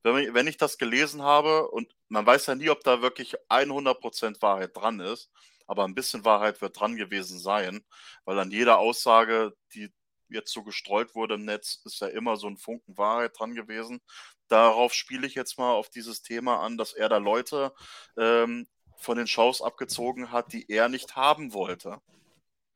Wenn, 0.03 0.35
wenn 0.35 0.47
ich 0.47 0.57
das 0.57 0.79
gelesen 0.79 1.23
habe, 1.23 1.69
und 1.71 1.95
man 2.09 2.27
weiß 2.27 2.47
ja 2.47 2.55
nie, 2.55 2.71
ob 2.71 2.83
da 2.85 3.03
wirklich 3.03 3.37
100% 3.49 4.43
Wahrheit 4.43 4.77
dran 4.77 5.01
ist, 5.01 5.31
aber 5.67 5.85
ein 5.85 5.95
bisschen 5.95 6.25
Wahrheit 6.25 6.61
wird 6.61 6.79
dran 6.79 6.97
gewesen 6.97 7.39
sein, 7.39 7.85
weil 8.25 8.39
an 8.39 8.51
jeder 8.51 8.79
Aussage, 8.79 9.55
die 9.75 9.91
jetzt 10.29 10.53
so 10.53 10.62
gestreut 10.62 11.15
wurde 11.15 11.35
im 11.35 11.45
Netz, 11.45 11.81
ist 11.85 12.01
ja 12.01 12.09
immer 12.09 12.37
so 12.37 12.47
ein 12.47 12.57
Funken 12.57 12.97
Wahrheit 12.97 13.39
dran 13.39 13.55
gewesen. 13.55 14.01
Darauf 14.49 14.93
spiele 14.93 15.27
ich 15.27 15.35
jetzt 15.35 15.59
mal 15.59 15.73
auf 15.73 15.89
dieses 15.91 16.23
Thema 16.23 16.61
an, 16.61 16.77
dass 16.77 16.93
er 16.93 17.09
da 17.09 17.19
Leute 17.19 17.73
ähm, 18.17 18.67
von 18.99 19.17
den 19.17 19.27
Shows 19.27 19.62
abgezogen 19.62 20.33
hat, 20.33 20.53
die 20.53 20.71
er 20.71 20.89
nicht 20.89 21.17
haben 21.17 21.53
wollte. 21.53 22.01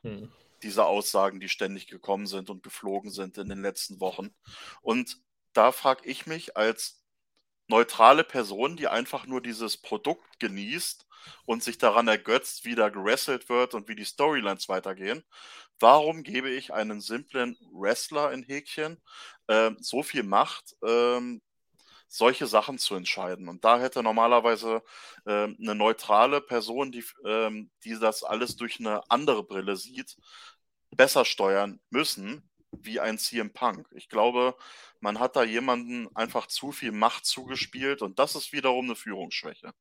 Hm. 0.02 0.32
Diese 0.62 0.84
Aussagen, 0.84 1.40
die 1.40 1.48
ständig 1.48 1.86
gekommen 1.86 2.26
sind 2.26 2.50
und 2.50 2.62
geflogen 2.62 3.10
sind 3.10 3.38
in 3.38 3.48
den 3.48 3.62
letzten 3.62 4.00
Wochen. 4.00 4.34
Und 4.82 5.18
da 5.52 5.72
frage 5.72 6.08
ich 6.08 6.26
mich 6.26 6.56
als 6.56 7.02
neutrale 7.68 8.24
Person, 8.24 8.76
die 8.76 8.88
einfach 8.88 9.26
nur 9.26 9.40
dieses 9.40 9.78
Produkt 9.78 10.38
genießt 10.40 11.06
und 11.46 11.62
sich 11.62 11.78
daran 11.78 12.09
ergötzt, 12.09 12.64
wie 12.64 12.74
da 12.74 12.88
gewrestelt 12.88 13.48
wird 13.48 13.74
und 13.74 13.88
wie 13.88 13.96
die 13.96 14.04
Storylines 14.04 14.68
weitergehen, 14.68 15.24
warum 15.78 16.22
gebe 16.22 16.50
ich 16.50 16.72
einem 16.72 17.00
simplen 17.00 17.56
Wrestler 17.72 18.33
in 18.33 18.42
Häkchen 18.42 19.00
äh, 19.48 19.72
so 19.80 20.02
viel 20.02 20.22
Macht, 20.22 20.76
ähm, 20.87 21.42
solche 22.09 22.46
Sachen 22.46 22.78
zu 22.78 22.96
entscheiden. 22.96 23.48
Und 23.48 23.64
da 23.64 23.78
hätte 23.78 24.02
normalerweise 24.02 24.83
äh, 25.26 25.44
eine 25.44 25.74
neutrale 25.74 26.40
Person, 26.40 26.90
die, 26.92 27.04
ähm, 27.24 27.70
die 27.85 27.98
das 27.98 28.24
alles 28.24 28.56
durch 28.56 28.80
eine 28.80 29.09
andere 29.11 29.44
Brille 29.44 29.76
sieht, 29.76 30.16
besser 30.90 31.24
steuern 31.24 31.80
müssen, 31.90 32.50
wie 32.72 33.00
ein 33.00 33.18
CM 33.18 33.52
Punk. 33.52 33.88
Ich 33.94 34.09
glaube, 34.09 34.56
man 35.00 35.18
hat 35.18 35.37
da 35.37 35.44
jemanden 35.44 36.14
einfach 36.16 36.46
zu 36.46 36.72
viel 36.72 36.92
Macht 36.92 37.26
zugespielt 37.26 38.02
und 38.02 38.18
das 38.18 38.35
ist 38.35 38.52
wiederum 38.52 38.87
eine 38.87 38.96
Führungsschwäche. 38.96 39.72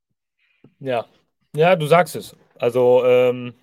Ja, 0.80 1.08
ja, 1.56 1.76
du 1.76 1.88
sagst 1.88 2.16
es. 2.16 2.36
Also, 2.56 3.04
ähm, 3.06 3.54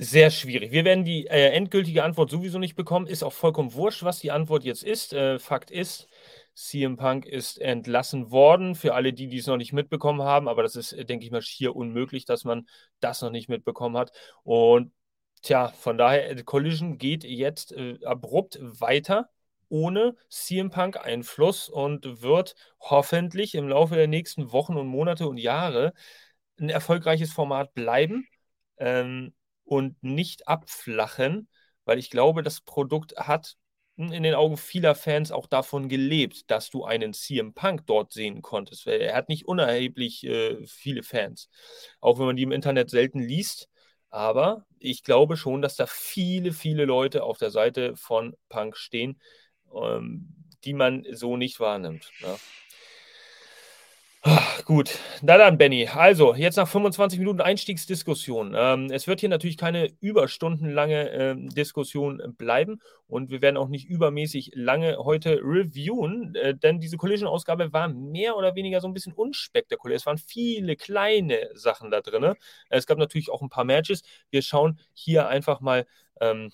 sehr 0.00 0.30
schwierig. 0.30 0.70
Wir 0.70 0.84
werden 0.84 1.04
die 1.04 1.26
äh, 1.26 1.50
endgültige 1.50 2.04
Antwort 2.04 2.30
sowieso 2.30 2.60
nicht 2.60 2.76
bekommen. 2.76 3.08
Ist 3.08 3.24
auch 3.24 3.32
vollkommen 3.32 3.74
wurscht, 3.74 4.04
was 4.04 4.20
die 4.20 4.30
Antwort 4.30 4.62
jetzt 4.62 4.84
ist. 4.84 5.12
Äh, 5.12 5.40
Fakt 5.40 5.72
ist, 5.72 6.06
CM 6.54 6.96
Punk 6.96 7.26
ist 7.26 7.60
entlassen 7.60 8.30
worden. 8.30 8.76
Für 8.76 8.94
alle, 8.94 9.12
die 9.12 9.26
dies 9.26 9.48
noch 9.48 9.56
nicht 9.56 9.72
mitbekommen 9.72 10.22
haben, 10.22 10.46
aber 10.46 10.62
das 10.62 10.76
ist, 10.76 10.92
denke 11.08 11.24
ich 11.24 11.32
mal, 11.32 11.42
schier 11.42 11.74
unmöglich, 11.74 12.26
dass 12.26 12.44
man 12.44 12.68
das 13.00 13.22
noch 13.22 13.30
nicht 13.30 13.48
mitbekommen 13.48 13.96
hat. 13.96 14.12
Und 14.44 14.92
tja, 15.42 15.68
von 15.68 15.98
daher, 15.98 16.30
äh, 16.30 16.42
Collision 16.44 16.98
geht 16.98 17.24
jetzt 17.24 17.72
äh, 17.72 17.98
abrupt 18.04 18.58
weiter 18.60 19.28
ohne 19.68 20.16
CM 20.30 20.70
Punk 20.70 20.96
Einfluss 20.96 21.68
und 21.68 22.22
wird 22.22 22.54
hoffentlich 22.80 23.54
im 23.56 23.68
Laufe 23.68 23.96
der 23.96 24.06
nächsten 24.06 24.52
Wochen 24.52 24.76
und 24.76 24.86
Monate 24.86 25.28
und 25.28 25.38
Jahre 25.38 25.92
ein 26.60 26.70
erfolgreiches 26.70 27.32
Format 27.32 27.74
bleiben. 27.74 28.26
Ähm, 28.78 29.34
und 29.68 30.02
nicht 30.02 30.48
abflachen, 30.48 31.48
weil 31.84 31.98
ich 31.98 32.10
glaube, 32.10 32.42
das 32.42 32.60
Produkt 32.60 33.16
hat 33.16 33.56
in 33.96 34.22
den 34.22 34.34
Augen 34.34 34.56
vieler 34.56 34.94
Fans 34.94 35.32
auch 35.32 35.48
davon 35.48 35.88
gelebt, 35.88 36.50
dass 36.50 36.70
du 36.70 36.84
einen 36.84 37.12
CM 37.12 37.52
Punk 37.52 37.84
dort 37.86 38.12
sehen 38.12 38.42
konntest. 38.42 38.86
Er 38.86 39.16
hat 39.16 39.28
nicht 39.28 39.46
unerheblich 39.46 40.24
äh, 40.24 40.64
viele 40.66 41.02
Fans, 41.02 41.50
auch 42.00 42.18
wenn 42.18 42.26
man 42.26 42.36
die 42.36 42.44
im 42.44 42.52
Internet 42.52 42.90
selten 42.90 43.20
liest. 43.20 43.68
Aber 44.08 44.64
ich 44.78 45.02
glaube 45.02 45.36
schon, 45.36 45.62
dass 45.62 45.76
da 45.76 45.86
viele, 45.86 46.52
viele 46.52 46.84
Leute 46.84 47.24
auf 47.24 47.38
der 47.38 47.50
Seite 47.50 47.96
von 47.96 48.36
Punk 48.48 48.76
stehen, 48.76 49.20
ähm, 49.74 50.32
die 50.64 50.74
man 50.74 51.04
so 51.10 51.36
nicht 51.36 51.58
wahrnimmt. 51.58 52.08
Ne? 52.20 52.36
Gut, 54.64 54.98
na 55.22 55.38
dann, 55.38 55.58
Benny. 55.58 55.86
Also, 55.86 56.34
jetzt 56.34 56.56
nach 56.56 56.68
25 56.68 57.18
Minuten 57.20 57.40
Einstiegsdiskussion. 57.40 58.52
Ähm, 58.56 58.88
es 58.90 59.06
wird 59.06 59.20
hier 59.20 59.28
natürlich 59.28 59.56
keine 59.56 59.90
überstundenlange 60.00 61.10
äh, 61.10 61.34
Diskussion 61.36 62.20
bleiben 62.36 62.80
und 63.06 63.30
wir 63.30 63.40
werden 63.42 63.56
auch 63.56 63.68
nicht 63.68 63.88
übermäßig 63.88 64.50
lange 64.54 64.96
heute 64.98 65.40
reviewen, 65.42 66.34
äh, 66.34 66.54
denn 66.54 66.80
diese 66.80 66.96
Collision-Ausgabe 66.96 67.72
war 67.72 67.88
mehr 67.88 68.36
oder 68.36 68.54
weniger 68.56 68.80
so 68.80 68.88
ein 68.88 68.94
bisschen 68.94 69.12
unspektakulär. 69.12 69.96
Es 69.96 70.06
waren 70.06 70.18
viele 70.18 70.74
kleine 70.76 71.48
Sachen 71.54 71.90
da 71.90 72.00
drin. 72.00 72.34
Es 72.70 72.86
gab 72.86 72.98
natürlich 72.98 73.30
auch 73.30 73.40
ein 73.40 73.48
paar 73.50 73.64
Matches. 73.64 74.02
Wir 74.30 74.42
schauen 74.42 74.78
hier 74.94 75.28
einfach 75.28 75.60
mal. 75.60 75.86
Ähm, 76.20 76.50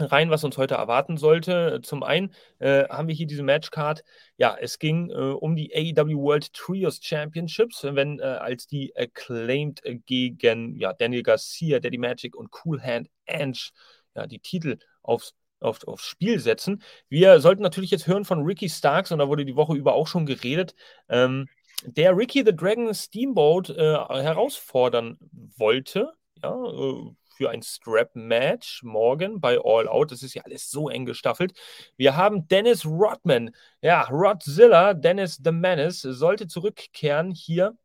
rein, 0.00 0.30
was 0.30 0.44
uns 0.44 0.56
heute 0.58 0.74
erwarten 0.74 1.16
sollte. 1.16 1.80
Zum 1.82 2.02
einen 2.02 2.34
äh, 2.58 2.84
haben 2.88 3.08
wir 3.08 3.14
hier 3.14 3.26
diese 3.26 3.42
Matchcard. 3.42 4.02
Ja, 4.36 4.56
es 4.60 4.78
ging 4.78 5.10
äh, 5.10 5.14
um 5.14 5.56
die 5.56 5.74
AEW 5.74 6.16
World 6.16 6.52
Trios 6.52 7.00
Championships, 7.02 7.84
wenn 7.84 8.18
äh, 8.18 8.22
als 8.22 8.66
die 8.66 8.94
Acclaimed 8.96 9.82
gegen 10.06 10.76
ja, 10.76 10.92
Daniel 10.92 11.22
Garcia, 11.22 11.80
Daddy 11.80 11.98
Magic 11.98 12.36
und 12.36 12.50
Cool 12.64 12.82
Hand 12.82 13.08
Ange 13.28 13.70
ja, 14.14 14.26
die 14.26 14.40
Titel 14.40 14.78
aufs 15.02 15.34
auf, 15.60 16.00
Spiel 16.00 16.38
setzen. 16.40 16.82
Wir 17.08 17.40
sollten 17.40 17.62
natürlich 17.62 17.90
jetzt 17.90 18.06
hören 18.06 18.24
von 18.24 18.44
Ricky 18.44 18.68
Starks, 18.68 19.12
und 19.12 19.18
da 19.18 19.28
wurde 19.28 19.44
die 19.44 19.56
Woche 19.56 19.76
über 19.76 19.94
auch 19.94 20.06
schon 20.06 20.24
geredet, 20.24 20.74
ähm, 21.08 21.48
der 21.84 22.16
Ricky 22.16 22.42
the 22.44 22.54
Dragon 22.54 22.92
Steamboat 22.94 23.70
äh, 23.70 23.74
herausfordern 23.74 25.18
wollte. 25.56 26.12
Ja, 26.42 26.54
äh, 26.54 27.14
für 27.40 27.48
ein 27.48 27.62
Strap-Match 27.62 28.82
morgen 28.82 29.40
bei 29.40 29.58
All 29.64 29.88
Out. 29.88 30.12
Das 30.12 30.22
ist 30.22 30.34
ja 30.34 30.42
alles 30.42 30.70
so 30.70 30.90
eng 30.90 31.06
gestaffelt. 31.06 31.54
Wir 31.96 32.14
haben 32.14 32.46
Dennis 32.48 32.84
Rodman. 32.84 33.52
Ja, 33.80 34.02
Rodzilla, 34.10 34.92
Dennis 34.92 35.40
the 35.42 35.50
Menace, 35.50 36.02
sollte 36.02 36.48
zurückkehren 36.48 37.30
hier 37.30 37.78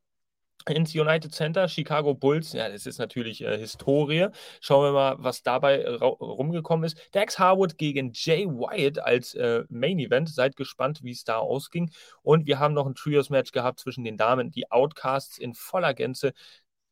ins 0.67 0.93
United 0.93 1.33
Center, 1.33 1.69
Chicago 1.69 2.13
Bulls, 2.13 2.51
ja, 2.51 2.67
das 2.67 2.85
ist 2.85 2.97
natürlich 2.97 3.41
äh, 3.45 3.57
Historie. 3.57 4.27
Schauen 4.59 4.87
wir 4.87 4.91
mal, 4.91 5.15
was 5.19 5.41
dabei 5.41 5.87
rumgekommen 5.87 6.83
ist. 6.83 6.97
Dax 7.13 7.39
Harwood 7.39 7.77
gegen 7.77 8.11
Jay 8.13 8.45
Wyatt 8.47 8.99
als 8.99 9.35
äh, 9.35 9.63
Main 9.69 9.99
Event. 9.99 10.27
Seid 10.27 10.57
gespannt, 10.57 10.99
wie 11.01 11.11
es 11.11 11.23
da 11.23 11.37
ausging. 11.37 11.91
Und 12.23 12.45
wir 12.45 12.59
haben 12.59 12.73
noch 12.73 12.87
ein 12.87 12.95
Trios-Match 12.95 13.53
gehabt 13.53 13.79
zwischen 13.79 14.03
den 14.03 14.17
Damen. 14.17 14.51
Die 14.51 14.69
Outcasts 14.69 15.37
in 15.37 15.53
voller 15.53 15.93
Gänze 15.93 16.33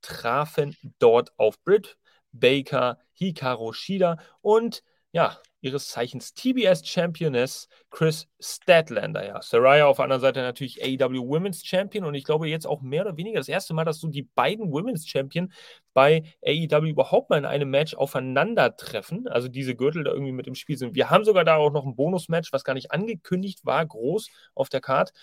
trafen 0.02 0.78
dort 1.00 1.38
auf 1.38 1.62
Britt 1.64 1.98
Baker, 2.34 3.00
Hikaru 3.14 3.74
Shida 3.74 4.18
und 4.42 4.84
ja, 5.14 5.38
ihres 5.62 5.88
Zeichens 5.88 6.34
TBS 6.34 6.86
Championess 6.86 7.70
Chris 7.90 8.28
Statlander. 8.40 9.26
Ja, 9.26 9.42
Saraya 9.42 9.86
auf 9.86 9.98
der 9.98 10.06
anderen 10.06 10.22
Seite 10.22 10.42
natürlich 10.42 10.84
AEW 10.84 11.26
Women's 11.28 11.64
Champion 11.66 12.04
und 12.04 12.16
ich 12.16 12.26
glaube 12.26 12.50
jetzt 12.50 12.68
auch 12.68 12.82
mehr 12.82 13.06
oder 13.06 13.16
weniger 13.16 13.40
das 13.40 13.48
erste 13.48 13.74
Mal, 13.74 13.86
dass 13.86 14.00
so 14.00 14.10
die 14.10 14.24
beiden 14.24 14.72
Women's 14.72 15.08
Champion 15.08 15.54
bei 15.94 16.24
AEW 16.46 16.88
überhaupt 16.90 17.30
mal 17.30 17.38
in 17.38 17.46
einem 17.46 17.70
Match 17.70 17.96
aufeinandertreffen. 17.96 19.28
Also 19.30 19.48
diese 19.48 19.76
Gürtel 19.76 20.04
da 20.04 20.12
irgendwie 20.12 20.34
mit 20.34 20.48
im 20.48 20.56
Spiel 20.56 20.78
sind. 20.78 20.96
Wir 20.96 21.10
haben 21.10 21.24
sogar 21.24 21.46
da 21.46 21.56
auch 21.56 21.72
noch 21.72 21.86
ein 21.86 21.96
Bonus-Match, 21.96 22.52
was 22.52 22.64
gar 22.66 22.74
nicht 22.74 22.92
angekündigt 22.92 23.66
war, 23.66 23.86
groß 23.86 24.30
auf 24.56 24.68
der 24.68 24.82
Card. 24.82 25.14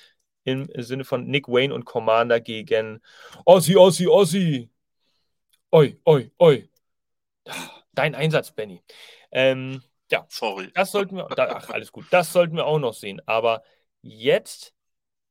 Im 0.44 0.68
Sinne 0.74 1.04
von 1.04 1.26
Nick 1.26 1.48
Wayne 1.48 1.74
und 1.74 1.84
Commander 1.84 2.40
gegen 2.40 3.00
Ossi, 3.44 3.76
Ossi, 3.76 4.08
Ossi. 4.08 4.70
Oi, 5.70 5.98
oi, 6.06 6.30
oi. 6.38 6.69
Dein 7.92 8.14
Einsatz, 8.14 8.52
Benny. 8.52 8.82
Ähm, 9.30 9.82
ja, 10.10 10.26
sorry. 10.28 10.70
Das 10.74 10.90
sollten 10.90 11.16
wir, 11.16 11.28
ach, 11.38 11.70
alles 11.70 11.92
gut. 11.92 12.06
Das 12.10 12.32
sollten 12.32 12.56
wir 12.56 12.66
auch 12.66 12.78
noch 12.78 12.94
sehen. 12.94 13.20
Aber 13.26 13.62
jetzt 14.02 14.74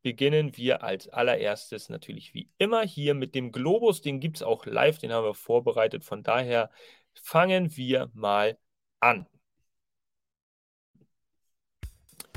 beginnen 0.02 0.56
wir 0.56 0.84
als 0.84 1.10
allererstes 1.10 1.90
natürlich 1.90 2.34
wie 2.34 2.50
immer 2.58 2.84
hier 2.84 3.14
mit 3.14 3.36
dem 3.36 3.52
Globus. 3.52 4.02
Den 4.02 4.20
gibt 4.20 4.38
es 4.38 4.44
auch 4.44 4.66
live, 4.66 4.98
den 5.00 5.12
haben 5.12 5.26
wir 5.26 5.34
vorbereitet. 5.34 6.06
Von 6.06 6.24
daher 6.24 6.70
fangen 7.14 7.76
wir 7.76 8.10
mal 8.14 8.58
an. 9.00 9.28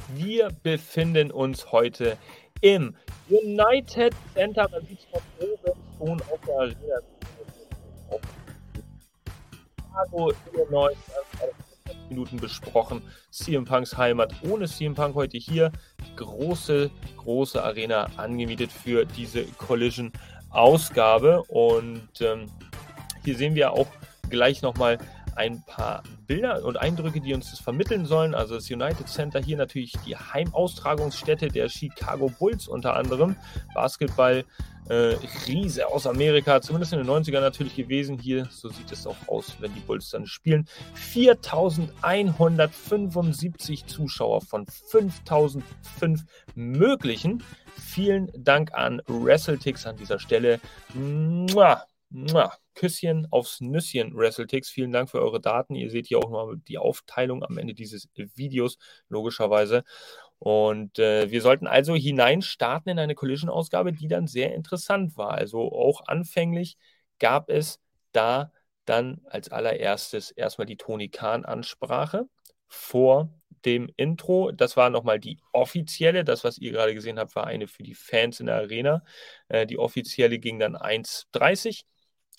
Wir 0.08 0.50
befinden 0.62 1.30
uns 1.30 1.70
heute 1.70 2.18
im 2.60 2.96
United 3.28 4.14
Center. 4.34 4.68
Man 4.68 4.84
sieht 4.86 4.98
es 4.98 5.04
von 5.06 5.22
oben 5.40 5.80
schon 5.98 6.22
auf 6.22 6.40
der 6.46 6.54
Arena 6.56 7.02
Chicago, 9.92 10.32
Illinois, 10.54 10.94
Minuten 12.08 12.38
besprochen. 12.38 13.02
CM 13.30 13.64
Punks 13.64 13.96
Heimat 13.96 14.34
ohne 14.42 14.66
CM 14.66 14.94
Punk 14.94 15.14
heute 15.14 15.36
hier. 15.38 15.70
Große, 16.16 16.90
große 17.18 17.62
Arena 17.62 18.08
angemietet 18.16 18.72
für 18.72 19.04
diese 19.04 19.44
Collision-Ausgabe. 19.44 21.42
Und 21.44 22.08
ähm, 22.20 22.50
hier 23.24 23.36
sehen 23.36 23.54
wir 23.54 23.72
auch 23.72 23.86
gleich 24.30 24.62
nochmal 24.62 24.98
ein 25.36 25.62
paar 25.64 26.02
Bilder 26.26 26.64
und 26.64 26.76
Eindrücke, 26.76 27.20
die 27.20 27.34
uns 27.34 27.50
das 27.50 27.60
vermitteln 27.60 28.06
sollen. 28.06 28.34
Also 28.34 28.54
das 28.54 28.70
United 28.70 29.08
Center 29.08 29.40
hier 29.40 29.56
natürlich 29.56 29.92
die 30.06 30.16
Heimaustragungsstätte 30.16 31.48
der 31.48 31.68
Chicago 31.68 32.30
Bulls 32.38 32.68
unter 32.68 32.96
anderem. 32.96 33.36
Basketball 33.74 34.44
äh, 34.88 35.16
Riese 35.46 35.86
aus 35.86 36.06
Amerika, 36.06 36.60
zumindest 36.60 36.92
in 36.92 36.98
den 36.98 37.08
90ern 37.08 37.40
natürlich 37.40 37.76
gewesen. 37.76 38.18
Hier, 38.18 38.46
so 38.50 38.68
sieht 38.68 38.92
es 38.92 39.06
auch 39.06 39.16
aus, 39.28 39.56
wenn 39.60 39.72
die 39.74 39.80
Bulls 39.80 40.10
dann 40.10 40.26
spielen. 40.26 40.68
4175 40.94 43.86
Zuschauer 43.86 44.42
von 44.42 44.66
5005 44.66 46.24
möglichen. 46.54 47.42
Vielen 47.76 48.30
Dank 48.36 48.74
an 48.74 49.00
WrestleTix 49.06 49.86
an 49.86 49.96
dieser 49.96 50.18
Stelle. 50.18 50.60
Mua. 50.94 51.84
Küsschen 52.74 53.26
aufs 53.30 53.60
Nüsschen, 53.60 54.16
WrestleTix. 54.16 54.70
Vielen 54.70 54.92
Dank 54.92 55.10
für 55.10 55.20
eure 55.20 55.40
Daten. 55.40 55.74
Ihr 55.74 55.90
seht 55.90 56.06
hier 56.06 56.18
auch 56.18 56.30
mal 56.30 56.56
die 56.68 56.78
Aufteilung 56.78 57.44
am 57.44 57.58
Ende 57.58 57.74
dieses 57.74 58.08
Videos, 58.14 58.78
logischerweise. 59.08 59.84
Und 60.38 60.98
äh, 60.98 61.30
wir 61.30 61.40
sollten 61.40 61.66
also 61.66 61.94
hineinstarten 61.94 62.90
in 62.90 62.98
eine 62.98 63.14
Collision-Ausgabe, 63.14 63.92
die 63.92 64.08
dann 64.08 64.26
sehr 64.26 64.54
interessant 64.54 65.16
war. 65.16 65.32
Also 65.32 65.72
auch 65.72 66.02
anfänglich 66.06 66.76
gab 67.18 67.48
es 67.48 67.78
da 68.12 68.52
dann 68.84 69.20
als 69.26 69.50
allererstes 69.50 70.30
erstmal 70.32 70.66
die 70.66 70.76
Toni 70.76 71.08
Kahn-Ansprache 71.08 72.26
vor 72.66 73.32
dem 73.64 73.88
Intro. 73.96 74.50
Das 74.50 74.76
war 74.76 74.90
nochmal 74.90 75.20
die 75.20 75.38
offizielle. 75.52 76.24
Das, 76.24 76.42
was 76.44 76.58
ihr 76.58 76.72
gerade 76.72 76.94
gesehen 76.94 77.18
habt, 77.18 77.36
war 77.36 77.46
eine 77.46 77.68
für 77.68 77.82
die 77.82 77.94
Fans 77.94 78.40
in 78.40 78.46
der 78.46 78.56
Arena. 78.56 79.04
Äh, 79.48 79.66
die 79.66 79.78
offizielle 79.78 80.38
ging 80.38 80.58
dann 80.58 80.76
1,30. 80.76 81.84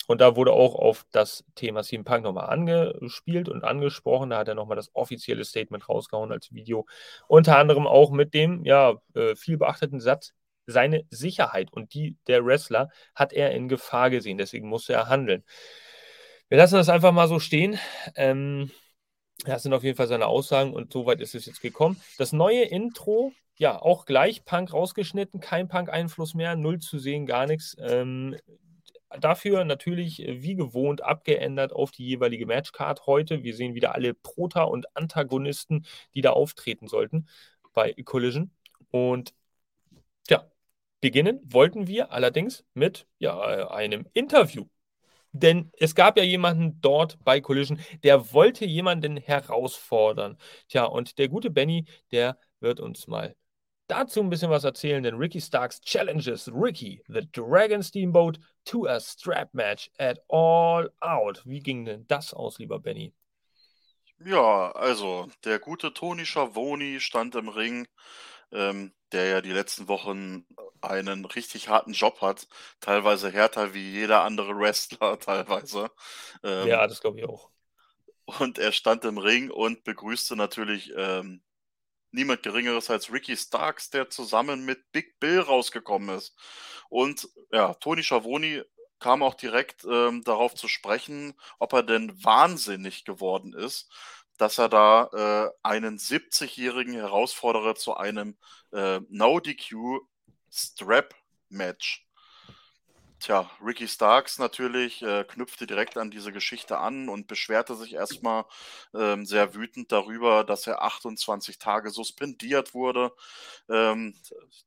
Und 0.06 0.20
da 0.20 0.36
wurde 0.36 0.52
auch 0.52 0.74
auf 0.74 1.06
das 1.12 1.44
Thema 1.54 1.82
CM 1.82 2.04
Punk 2.04 2.24
nochmal 2.24 2.50
angespielt 2.50 3.48
und 3.48 3.64
angesprochen. 3.64 4.30
Da 4.30 4.38
hat 4.38 4.48
er 4.48 4.54
nochmal 4.54 4.76
das 4.76 4.94
offizielle 4.94 5.44
Statement 5.44 5.88
rausgehauen 5.88 6.32
als 6.32 6.52
Video. 6.52 6.86
Unter 7.26 7.58
anderem 7.58 7.86
auch 7.86 8.10
mit 8.10 8.34
dem 8.34 8.64
ja, 8.64 8.94
äh, 9.14 9.34
viel 9.34 9.56
beachteten 9.56 10.00
Satz, 10.00 10.34
seine 10.66 11.04
Sicherheit 11.10 11.72
und 11.72 11.94
die 11.94 12.16
der 12.26 12.44
Wrestler 12.44 12.90
hat 13.14 13.32
er 13.32 13.52
in 13.52 13.68
Gefahr 13.68 14.10
gesehen. 14.10 14.38
Deswegen 14.38 14.68
musste 14.68 14.94
er 14.94 15.08
handeln. 15.08 15.44
Wir 16.48 16.58
lassen 16.58 16.76
das 16.76 16.88
einfach 16.88 17.12
mal 17.12 17.28
so 17.28 17.38
stehen. 17.38 17.78
Ähm, 18.16 18.70
das 19.44 19.62
sind 19.62 19.72
auf 19.72 19.82
jeden 19.82 19.96
Fall 19.96 20.06
seine 20.06 20.26
Aussagen 20.26 20.72
und 20.72 20.92
soweit 20.92 21.20
ist 21.20 21.34
es 21.34 21.46
jetzt 21.46 21.60
gekommen. 21.60 22.00
Das 22.18 22.32
neue 22.32 22.62
Intro, 22.62 23.32
ja, 23.56 23.80
auch 23.80 24.06
gleich 24.06 24.44
Punk 24.44 24.72
rausgeschnitten, 24.72 25.40
kein 25.40 25.68
Punk-Einfluss 25.68 26.34
mehr, 26.34 26.56
null 26.56 26.78
zu 26.78 26.98
sehen, 26.98 27.26
gar 27.26 27.46
nichts. 27.46 27.76
Ähm, 27.78 28.36
dafür 29.20 29.64
natürlich 29.64 30.20
äh, 30.22 30.42
wie 30.42 30.54
gewohnt 30.54 31.02
abgeändert 31.02 31.72
auf 31.72 31.90
die 31.90 32.06
jeweilige 32.06 32.46
Matchcard 32.46 33.06
heute. 33.06 33.42
Wir 33.42 33.54
sehen 33.54 33.74
wieder 33.74 33.94
alle 33.94 34.14
Prota 34.14 34.62
und 34.64 34.96
Antagonisten, 34.96 35.86
die 36.14 36.20
da 36.20 36.30
auftreten 36.30 36.88
sollten 36.88 37.28
bei 37.72 37.92
Collision. 38.04 38.52
Und 38.90 39.34
ja, 40.30 40.50
beginnen 41.00 41.40
wollten 41.44 41.86
wir 41.88 42.12
allerdings 42.12 42.64
mit 42.74 43.06
ja, 43.18 43.60
äh, 43.62 43.66
einem 43.68 44.06
Interview. 44.14 44.66
Denn 45.32 45.70
es 45.78 45.94
gab 45.96 46.16
ja 46.16 46.24
jemanden 46.24 46.80
dort 46.80 47.18
bei 47.24 47.40
Collision, 47.40 47.80
der 48.04 48.32
wollte 48.32 48.64
jemanden 48.66 49.16
herausfordern. 49.16 50.38
Tja, 50.68 50.84
und 50.84 51.18
der 51.18 51.28
gute 51.28 51.50
Benny, 51.50 51.86
der 52.12 52.38
wird 52.60 52.80
uns 52.80 53.08
mal 53.08 53.36
dazu 53.86 54.20
ein 54.20 54.30
bisschen 54.30 54.50
was 54.50 54.64
erzählen, 54.64 55.02
denn 55.02 55.16
Ricky 55.16 55.40
Starks 55.40 55.80
challenges 55.80 56.50
Ricky, 56.52 57.02
the 57.08 57.28
Dragon 57.32 57.82
Steamboat, 57.82 58.38
to 58.64 58.86
a 58.86 59.00
strap 59.00 59.52
match 59.52 59.90
at 59.98 60.18
All 60.28 60.90
Out. 61.00 61.42
Wie 61.44 61.60
ging 61.60 61.84
denn 61.84 62.06
das 62.08 62.32
aus, 62.32 62.58
lieber 62.58 62.78
Benny? 62.78 63.12
Ja, 64.24 64.70
also 64.72 65.28
der 65.44 65.58
gute 65.58 65.92
Tony 65.92 66.24
Schiavone 66.24 67.00
stand 67.00 67.34
im 67.34 67.48
Ring, 67.48 67.86
ähm, 68.52 68.92
der 69.12 69.26
ja 69.26 69.40
die 69.40 69.52
letzten 69.52 69.88
Wochen 69.88 70.46
einen 70.80 71.24
richtig 71.24 71.68
harten 71.68 71.92
Job 71.92 72.20
hat, 72.20 72.46
teilweise 72.80 73.30
härter 73.30 73.74
wie 73.74 73.90
jeder 73.90 74.22
andere 74.22 74.56
Wrestler 74.56 75.18
teilweise. 75.20 75.90
Ähm, 76.42 76.68
ja, 76.68 76.86
das 76.86 77.00
glaube 77.00 77.20
ich 77.20 77.26
auch. 77.26 77.50
Und 78.24 78.58
er 78.58 78.72
stand 78.72 79.04
im 79.04 79.18
Ring 79.18 79.50
und 79.50 79.84
begrüßte 79.84 80.36
natürlich 80.36 80.92
ähm, 80.96 81.42
niemand 82.14 82.42
Geringeres 82.42 82.90
als 82.90 83.12
Ricky 83.12 83.36
Starks, 83.36 83.90
der 83.90 84.08
zusammen 84.08 84.64
mit 84.64 84.92
Big 84.92 85.18
Bill 85.20 85.40
rausgekommen 85.40 86.16
ist. 86.16 86.34
Und 86.88 87.28
ja, 87.50 87.74
Tony 87.74 88.02
Schiavone 88.02 88.64
kam 89.00 89.22
auch 89.22 89.34
direkt 89.34 89.84
ähm, 89.84 90.22
darauf 90.24 90.54
zu 90.54 90.68
sprechen, 90.68 91.34
ob 91.58 91.72
er 91.72 91.82
denn 91.82 92.24
wahnsinnig 92.24 93.04
geworden 93.04 93.52
ist, 93.52 93.90
dass 94.38 94.58
er 94.58 94.68
da 94.68 95.10
äh, 95.12 95.50
einen 95.62 95.98
70-jährigen 95.98 96.94
Herausforderer 96.94 97.74
zu 97.74 97.96
einem 97.96 98.38
äh, 98.72 99.00
No-DQ 99.08 100.00
Strap-Match. 100.50 102.06
Tja, 103.20 103.50
Ricky 103.64 103.88
Starks 103.88 104.38
natürlich 104.38 105.00
äh, 105.02 105.24
knüpfte 105.24 105.66
direkt 105.66 105.96
an 105.96 106.10
diese 106.10 106.30
Geschichte 106.32 106.78
an 106.78 107.08
und 107.08 107.26
beschwerte 107.26 107.74
sich 107.74 107.94
erstmal 107.94 108.44
ähm, 108.94 109.24
sehr 109.24 109.54
wütend 109.54 109.92
darüber, 109.92 110.44
dass 110.44 110.66
er 110.66 110.82
28 110.82 111.58
Tage 111.58 111.90
suspendiert 111.90 112.74
wurde. 112.74 113.12
Ähm, 113.68 114.14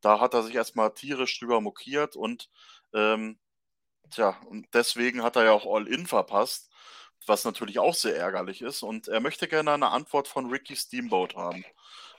da 0.01 0.19
hat 0.19 0.33
er 0.33 0.43
sich 0.43 0.55
erstmal 0.55 0.93
tierisch 0.93 1.39
drüber 1.39 1.61
mokiert 1.61 2.15
und 2.15 2.49
ähm, 2.93 3.39
tja, 4.11 4.39
und 4.49 4.67
deswegen 4.73 5.23
hat 5.23 5.35
er 5.37 5.45
ja 5.45 5.51
auch 5.53 5.65
All-In 5.67 6.07
verpasst, 6.07 6.71
was 7.27 7.45
natürlich 7.45 7.79
auch 7.79 7.95
sehr 7.95 8.17
ärgerlich 8.17 8.61
ist. 8.61 8.83
Und 8.83 9.07
er 9.09 9.21
möchte 9.21 9.47
gerne 9.47 9.73
eine 9.73 9.89
Antwort 9.91 10.27
von 10.29 10.49
Ricky 10.51 10.75
Steamboat 10.75 11.35
haben. 11.35 11.65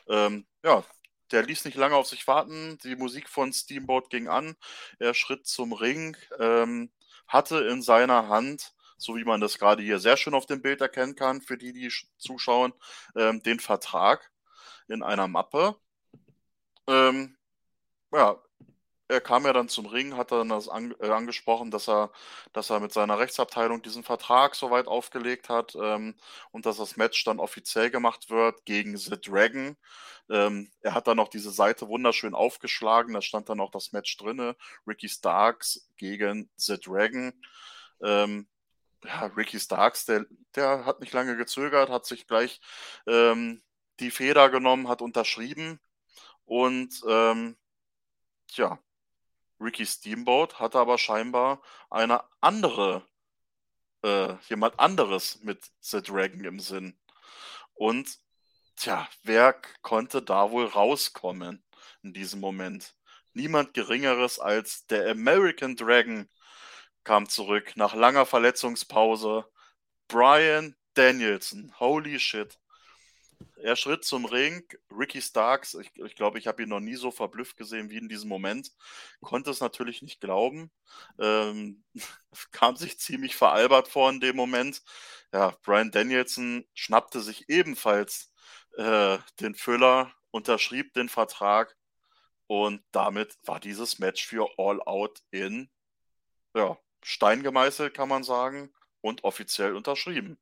Ähm, 0.09 0.47
ja, 0.65 0.85
der 1.33 1.43
ließ 1.43 1.65
nicht 1.65 1.77
lange 1.77 1.97
auf 1.97 2.07
sich 2.07 2.27
warten. 2.27 2.79
Die 2.85 2.97
Musik 2.97 3.29
von 3.29 3.53
Steamboat 3.53 4.11
ging 4.11 4.29
an. 4.29 4.57
Er 4.99 5.15
schritt 5.15 5.47
zum 5.47 5.73
Ring, 5.73 6.17
ähm, 6.39 6.91
hatte 7.27 7.59
in 7.65 7.83
seiner 7.83 8.29
Hand, 8.29 8.75
so 8.97 9.17
wie 9.17 9.25
man 9.25 9.41
das 9.41 9.59
gerade 9.59 9.83
hier 9.83 9.99
sehr 9.99 10.17
schön 10.17 10.35
auf 10.35 10.47
dem 10.47 10.63
Bild 10.63 10.81
erkennen 10.81 11.15
kann, 11.15 11.41
für 11.41 11.59
die, 11.59 11.73
die 11.73 11.93
zuschauen, 12.19 12.73
ähm, 13.17 13.43
den 13.43 13.61
Vertrag 13.61 14.31
in 14.89 15.03
einer 15.03 15.29
Mappe. 15.29 15.77
Ähm, 16.87 17.37
ja, 18.13 18.43
er 19.09 19.21
kam 19.21 19.47
ja 19.47 19.53
dann 19.53 19.69
zum 19.69 19.87
Ring, 19.87 20.17
hat 20.17 20.33
dann 20.33 20.51
das 20.51 20.69
an, 20.69 20.95
äh, 21.01 21.09
angesprochen, 21.09 21.71
dass 21.71 21.89
er, 21.89 22.13
dass 22.53 22.71
er 22.71 22.81
mit 22.81 22.93
seiner 22.93 23.19
Rechtsabteilung 23.19 23.83
diesen 23.83 24.05
Vertrag 24.05 24.55
soweit 24.55 24.87
aufgelegt 24.87 25.49
hat 25.49 25.75
ähm, 25.81 26.15
und 26.51 26.67
dass 26.67 26.77
das 26.77 26.97
Match 26.97 27.25
dann 27.25 27.41
offiziell 27.41 27.91
gemacht 27.91 28.31
wird 28.31 28.65
gegen 28.67 28.97
The 28.97 29.19
Dragon. 29.21 29.77
Ähm, 30.31 30.71
er 30.83 30.95
hat 30.95 31.09
dann 31.09 31.17
noch 31.17 31.29
diese 31.29 31.51
Seite 31.51 31.89
wunderschön 31.89 32.35
aufgeschlagen, 32.35 33.15
da 33.15 33.23
stand 33.23 33.49
dann 33.49 33.61
auch 33.61 33.71
das 33.71 33.93
Match 33.93 34.17
drinne, 34.19 34.57
Ricky 34.87 35.09
Starks 35.09 35.89
gegen 35.97 36.51
The 36.57 36.79
Dragon. 36.79 37.33
Ähm, 38.03 38.47
ja, 39.05 39.27
Ricky 39.37 39.59
Starks, 39.61 40.05
der, 40.07 40.27
der 40.55 40.85
hat 40.85 41.01
nicht 41.01 41.13
lange 41.15 41.37
gezögert, 41.37 41.89
hat 41.91 42.05
sich 42.07 42.27
gleich 42.27 42.61
ähm, 43.07 43.63
die 44.01 44.11
Feder 44.11 44.51
genommen, 44.51 44.89
hat 44.89 45.03
unterschrieben 45.03 45.81
und 46.45 47.03
ähm, 47.09 47.57
tja, 48.49 48.79
Ricky 49.61 49.87
Steamboat 49.87 50.61
hatte 50.61 50.79
aber 50.79 50.99
scheinbar 50.99 51.63
eine 51.91 52.23
andere, 52.41 53.07
äh, 54.03 54.35
jemand 54.49 54.79
anderes 54.79 55.43
mit 55.43 55.71
The 55.81 56.03
Dragon 56.03 56.45
im 56.45 56.61
Sinn. 56.61 56.99
Und 57.75 58.19
tja, 58.77 59.09
wer 59.23 59.61
konnte 59.83 60.23
da 60.23 60.51
wohl 60.51 60.67
rauskommen 60.67 61.65
in 62.03 62.13
diesem 62.13 62.41
Moment? 62.41 62.95
Niemand 63.33 63.75
Geringeres 63.75 64.39
als 64.39 64.87
der 64.87 65.11
American 65.11 65.77
Dragon 65.77 66.29
kam 67.05 67.29
zurück 67.29 67.73
nach 67.77 67.95
langer 67.95 68.27
Verletzungspause. 68.27 69.45
Brian 70.09 70.77
Danielson. 70.95 71.73
Holy 71.79 72.19
shit. 72.19 72.59
Er 73.63 73.77
schritt 73.77 74.05
zum 74.05 74.25
Ring. 74.25 74.67
Ricky 74.91 75.21
Starks, 75.21 75.75
ich 75.75 75.93
glaube, 75.93 76.09
ich, 76.09 76.15
glaub, 76.17 76.37
ich 76.37 76.47
habe 76.47 76.63
ihn 76.63 76.69
noch 76.69 76.81
nie 76.81 76.95
so 76.95 77.11
verblüfft 77.11 77.57
gesehen 77.57 77.91
wie 77.91 77.99
in 77.99 78.09
diesem 78.09 78.29
Moment. 78.29 78.73
Konnte 79.21 79.51
es 79.51 79.61
natürlich 79.61 80.03
nicht 80.03 80.21
glauben. 80.21 80.71
Ähm, 81.19 81.85
kam 82.53 82.77
sich 82.77 82.99
ziemlich 82.99 83.37
veralbert 83.37 83.89
vor 83.89 84.11
in 84.11 84.21
dem 84.21 84.37
Moment. 84.37 84.83
Ja, 85.33 85.55
Brian 85.63 85.91
Danielson 85.91 86.67
schnappte 86.75 87.21
sich 87.21 87.49
ebenfalls 87.49 88.33
äh, 88.77 89.19
den 89.41 89.55
Füller, 89.55 90.13
unterschrieb 90.31 90.95
den 90.95 91.09
Vertrag 91.09 91.77
und 92.49 92.83
damit 92.93 93.37
war 93.45 93.61
dieses 93.61 93.99
Match 93.99 94.27
für 94.27 94.49
All 94.57 94.81
Out 94.83 95.23
in 95.31 95.69
ja, 96.55 96.79
Stein 97.03 97.43
gemeißelt, 97.43 97.93
kann 97.95 98.09
man 98.09 98.25
sagen, 98.25 98.73
und 99.03 99.23
offiziell 99.23 99.77
unterschrieben. 99.77 100.39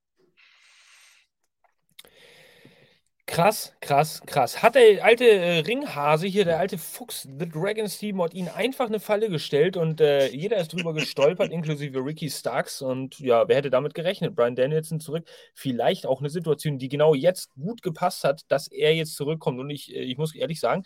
Krass, 3.29 3.75
krass, 3.81 4.21
krass. 4.25 4.63
Hat 4.63 4.77
der 4.77 5.05
alte 5.05 5.25
äh, 5.29 5.59
Ringhase 5.59 6.29
hier, 6.29 6.45
der 6.45 6.61
alte 6.61 6.79
Fuchs, 6.79 7.23
The 7.23 7.49
Dragon 7.49 7.89
Steam, 7.89 8.23
hat 8.23 8.35
ihn 8.35 8.49
einfach 8.49 8.87
eine 8.87 9.01
Falle 9.01 9.29
gestellt 9.29 9.77
und 9.77 10.01
äh, 10.01 10.29
jeder 10.29 10.59
ist 10.59 10.73
drüber 10.73 10.95
gestolpert, 10.95 11.51
inklusive 11.53 11.99
Ricky 11.99 12.31
Starks. 12.31 12.83
Und 12.83 13.19
ja, 13.19 13.49
wer 13.49 13.57
hätte 13.57 13.71
damit 13.71 13.95
gerechnet? 13.95 14.37
Brian 14.37 14.55
Danielson 14.55 15.01
zurück. 15.01 15.29
Vielleicht 15.55 16.07
auch 16.07 16.21
eine 16.21 16.31
Situation, 16.31 16.79
die 16.79 16.89
genau 16.89 17.15
jetzt 17.15 17.53
gut 17.57 17.83
gepasst 17.83 18.23
hat, 18.23 18.43
dass 18.47 18.69
er 18.69 18.95
jetzt 18.95 19.17
zurückkommt. 19.17 19.59
Und 19.59 19.71
ich, 19.71 19.93
äh, 19.93 20.03
ich 20.03 20.17
muss 20.19 20.33
ehrlich 20.35 20.61
sagen, 20.61 20.85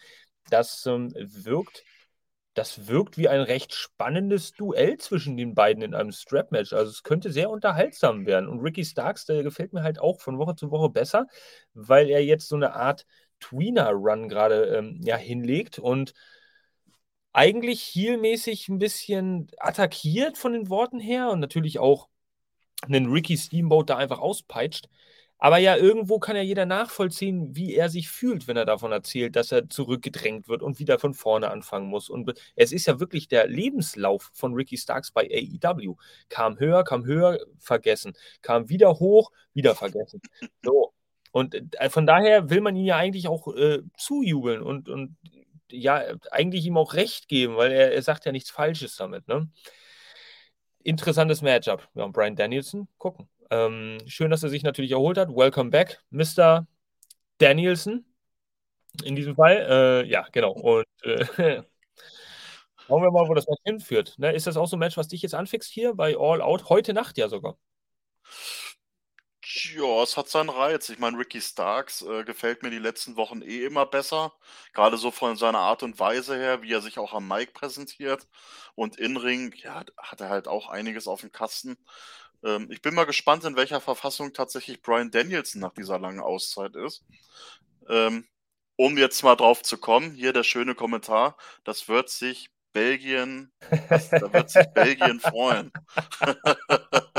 das 0.48 0.87
ähm, 0.87 1.12
wirkt 1.16 1.85
das 2.55 2.89
wirkt 2.89 3.17
wie 3.17 3.29
ein 3.29 3.41
recht 3.41 3.75
spannendes 3.75 4.53
Duell 4.53 4.99
zwischen 4.99 5.37
den 5.37 5.55
beiden 5.55 5.83
in 5.83 5.95
einem 5.95 6.13
Strap-Match. 6.13 6.73
Also 6.73 6.91
es 6.91 7.03
könnte 7.03 7.31
sehr 7.31 7.51
unterhaltsam 7.51 8.27
werden. 8.27 8.49
Und 8.49 8.61
Ricky 8.61 8.85
Starks, 8.85 9.25
der 9.25 9.43
gefällt 9.43 9.73
mir 9.73 9.83
halt 9.83 10.01
auch 10.01 10.21
von 10.21 10.39
Woche 10.39 10.57
zu 10.57 10.71
Woche 10.71 10.91
besser, 10.91 11.27
weil 11.75 12.11
er 12.11 12.25
jetzt 12.25 12.49
so 12.49 12.57
eine 12.57 12.75
Art 12.75 13.07
Tweener-Run 13.41 14.29
gerade 14.29 14.65
ähm, 14.77 15.01
ja, 15.03 15.17
hinlegt 15.17 15.79
und 15.79 16.13
eigentlich 17.33 17.83
heelmäßig 17.83 18.69
ein 18.69 18.79
bisschen 18.79 19.49
attackiert 19.59 20.37
von 20.37 20.53
den 20.53 20.69
Worten 20.69 20.99
her 20.99 21.31
und 21.31 21.41
natürlich 21.41 21.79
auch 21.79 22.09
einen 22.83 23.11
Ricky 23.11 23.37
Steamboat 23.37 23.91
da 23.91 23.97
einfach 23.97 24.19
auspeitscht. 24.19 24.89
Aber 25.40 25.57
ja, 25.57 25.74
irgendwo 25.76 26.18
kann 26.18 26.37
ja 26.37 26.42
jeder 26.42 26.66
nachvollziehen, 26.66 27.57
wie 27.57 27.74
er 27.74 27.88
sich 27.88 28.11
fühlt, 28.11 28.46
wenn 28.46 28.59
er 28.59 28.66
davon 28.66 28.92
erzählt, 28.92 29.37
dass 29.37 29.50
er 29.50 29.70
zurückgedrängt 29.70 30.48
wird 30.48 30.62
und 30.62 30.79
wieder 30.79 30.98
von 30.98 31.14
vorne 31.14 31.50
anfangen 31.50 31.88
muss. 31.88 32.11
Und 32.11 32.33
es 32.57 32.72
ist 32.72 32.87
ja 32.87 33.00
wirklich 33.00 33.26
der 33.26 33.48
Lebenslauf 33.48 34.31
von 34.35 34.53
Ricky 34.53 34.76
Starks 34.76 35.11
bei 35.11 35.22
AEW. 35.22 35.96
Kam 36.29 36.59
höher, 36.59 36.85
kam 36.85 37.07
höher, 37.07 37.38
vergessen. 37.59 38.12
Kam 38.42 38.68
wieder 38.68 39.00
hoch, 39.00 39.33
wieder 39.55 39.74
vergessen. 39.74 40.20
So. 40.62 40.92
Und 41.33 41.55
äh, 41.81 41.90
von 41.90 42.07
daher 42.07 42.50
will 42.50 42.61
man 42.61 42.76
ihn 42.76 42.85
ja 42.85 42.96
eigentlich 42.96 43.29
auch 43.29 43.55
äh, 43.55 43.83
zujubeln 43.96 44.62
und, 44.62 44.88
und 44.88 45.16
ja, 45.70 46.03
eigentlich 46.31 46.66
ihm 46.66 46.76
auch 46.76 46.94
recht 46.94 47.29
geben, 47.29 47.57
weil 47.57 47.72
er, 47.72 47.92
er 47.92 48.03
sagt 48.03 48.26
ja 48.26 48.33
nichts 48.33 48.50
Falsches 48.50 48.96
damit. 48.96 49.29
Ne? 49.29 49.48
Interessantes 50.83 51.40
Matchup. 51.42 51.88
Ja, 51.94 52.05
und 52.05 52.12
Brian 52.12 52.37
Danielson, 52.37 52.88
gucken. 52.98 53.29
Ähm, 53.51 53.99
schön, 54.07 54.31
dass 54.31 54.43
er 54.43 54.49
sich 54.49 54.63
natürlich 54.63 54.93
erholt 54.93 55.19
hat. 55.19 55.29
Welcome 55.29 55.71
back, 55.71 56.03
Mr. 56.11 56.67
Danielson. 57.39 58.05
In 59.03 59.17
diesem 59.17 59.35
Fall. 59.37 59.67
Äh, 59.69 60.09
ja, 60.09 60.27
genau. 60.33 60.53
Und 60.53 60.87
äh, 61.03 61.25
schauen 62.87 63.03
wir 63.03 63.11
mal, 63.11 63.29
wo 63.29 63.35
das 63.35 63.47
Match 63.49 63.61
hinführt. 63.65 64.15
Ne, 64.19 64.33
ist 64.33 64.47
das 64.47 64.57
auch 64.57 64.67
so 64.67 64.77
ein 64.77 64.81
Match, 64.81 64.97
was 64.97 65.09
dich 65.09 65.23
jetzt 65.23 65.35
anfixt 65.35 65.71
hier 65.71 65.95
bei 65.95 66.17
All 66.17 66.41
Out? 66.41 66.69
Heute 66.69 66.95
Nacht 66.95 67.19
ja 67.19 67.29
sogar. 67.29 67.57
Ja, 69.75 70.03
es 70.05 70.17
hat 70.17 70.29
seinen 70.29 70.49
Reiz. 70.49 70.89
Ich 70.91 70.99
meine, 71.01 71.19
Ricky 71.19 71.41
Starks 71.41 72.03
äh, 72.03 72.23
gefällt 72.25 72.63
mir 72.63 72.71
die 72.71 72.79
letzten 72.79 73.17
Wochen 73.17 73.43
eh 73.43 73.65
immer 73.65 73.85
besser. 73.85 74.33
Gerade 74.73 74.97
so 74.97 75.11
von 75.11 75.37
seiner 75.37 75.59
Art 75.59 75.83
und 75.83 75.99
Weise 75.99 76.37
her, 76.37 76.63
wie 76.63 76.73
er 76.73 76.81
sich 76.83 76.99
auch 76.99 77.13
am 77.15 77.27
Mic 77.27 77.53
präsentiert. 77.53 78.29
Und 78.77 78.97
in 78.97 79.17
Ring, 79.17 79.53
ja, 79.57 79.85
hat 79.99 80.21
er 80.21 80.29
halt 80.29 80.46
auch 80.46 80.69
einiges 80.69 81.09
auf 81.09 81.23
dem 81.23 81.33
Kasten. 81.33 81.77
Ähm, 82.45 82.69
ich 82.71 82.83
bin 82.83 82.95
mal 82.95 83.05
gespannt, 83.05 83.45
in 83.45 83.57
welcher 83.57 83.81
Verfassung 83.81 84.33
tatsächlich 84.33 84.83
Brian 84.83 85.11
Danielson 85.11 85.61
nach 85.61 85.75
dieser 85.75 85.99
langen 85.99 86.21
Auszeit 86.21 86.77
ist. 86.77 87.05
Ähm, 87.88 88.27
um 88.77 88.97
jetzt 88.97 89.23
mal 89.23 89.37
drauf 89.37 89.63
zu 89.63 89.79
kommen, 89.79 90.13
hier 90.13 90.33
der 90.33 90.45
schöne 90.45 90.75
Kommentar, 90.75 91.37
das 91.65 91.88
wird 91.88 92.09
sich 92.09 92.51
Belgien, 92.73 93.53
das, 93.88 94.11
da 94.11 94.33
wird 94.33 94.51
sich 94.51 94.67
Belgien 94.75 95.21
freuen. 95.21 95.73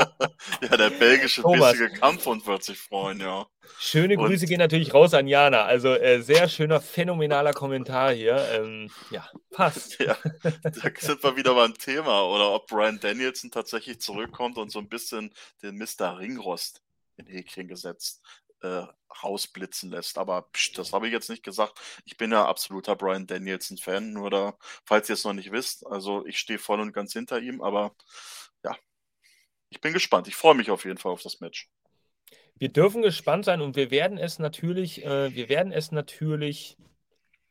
ja, 0.62 0.76
der 0.76 0.90
belgische 0.90 1.42
Thomas. 1.42 1.72
bissige 1.72 1.98
Kampfhund 1.98 2.46
wird 2.46 2.64
sich 2.64 2.78
freuen, 2.78 3.20
ja. 3.20 3.46
Schöne 3.78 4.16
und, 4.18 4.26
Grüße 4.26 4.46
gehen 4.46 4.58
natürlich 4.58 4.94
raus 4.94 5.14
an 5.14 5.26
Jana. 5.26 5.64
Also 5.64 5.94
äh, 5.94 6.20
sehr 6.22 6.48
schöner, 6.48 6.80
phänomenaler 6.80 7.52
Kommentar 7.52 8.12
hier. 8.12 8.36
Ähm, 8.52 8.90
ja, 9.10 9.28
passt. 9.50 9.98
ja, 10.00 10.16
da 10.42 10.70
sind 10.98 11.22
wir 11.22 11.36
wieder 11.36 11.54
beim 11.54 11.74
Thema. 11.74 12.22
Oder 12.22 12.50
ob 12.52 12.66
Brian 12.66 12.98
Danielson 13.00 13.50
tatsächlich 13.50 14.00
zurückkommt 14.00 14.58
und 14.58 14.70
so 14.70 14.78
ein 14.78 14.88
bisschen 14.88 15.32
den 15.62 15.76
Mr. 15.78 16.18
Ringrost 16.18 16.82
in 17.16 17.26
Häkchen 17.26 17.68
gesetzt. 17.68 18.20
äh, 18.62 18.86
rausblitzen 19.22 19.90
lässt. 19.90 20.18
Aber 20.18 20.42
pst, 20.52 20.78
das 20.78 20.92
habe 20.92 21.06
ich 21.06 21.12
jetzt 21.12 21.28
nicht 21.30 21.42
gesagt. 21.42 21.80
Ich 22.04 22.16
bin 22.16 22.32
ja 22.32 22.46
absoluter 22.46 22.96
Brian 22.96 23.26
Danielson-Fan, 23.26 24.12
nur 24.12 24.30
da, 24.30 24.54
falls 24.84 25.08
ihr 25.08 25.14
es 25.14 25.24
noch 25.24 25.32
nicht 25.32 25.52
wisst. 25.52 25.86
Also 25.86 26.24
ich 26.26 26.38
stehe 26.38 26.58
voll 26.58 26.80
und 26.80 26.92
ganz 26.92 27.12
hinter 27.12 27.40
ihm, 27.40 27.60
aber 27.62 27.94
ich 29.72 29.80
bin 29.80 29.94
gespannt. 29.94 30.28
Ich 30.28 30.36
freue 30.36 30.54
mich 30.54 30.70
auf 30.70 30.84
jeden 30.84 30.98
Fall 30.98 31.10
auf 31.12 31.22
das 31.22 31.40
Match. 31.40 31.70
Wir 32.56 32.68
dürfen 32.68 33.00
gespannt 33.02 33.46
sein 33.46 33.62
und 33.62 33.74
wir 33.74 33.90
werden 33.90 34.18
es 34.18 34.38
natürlich, 34.38 35.02
äh, 35.04 35.34
wir 35.34 35.48
werden 35.48 35.72
es 35.72 35.90
natürlich 35.92 36.76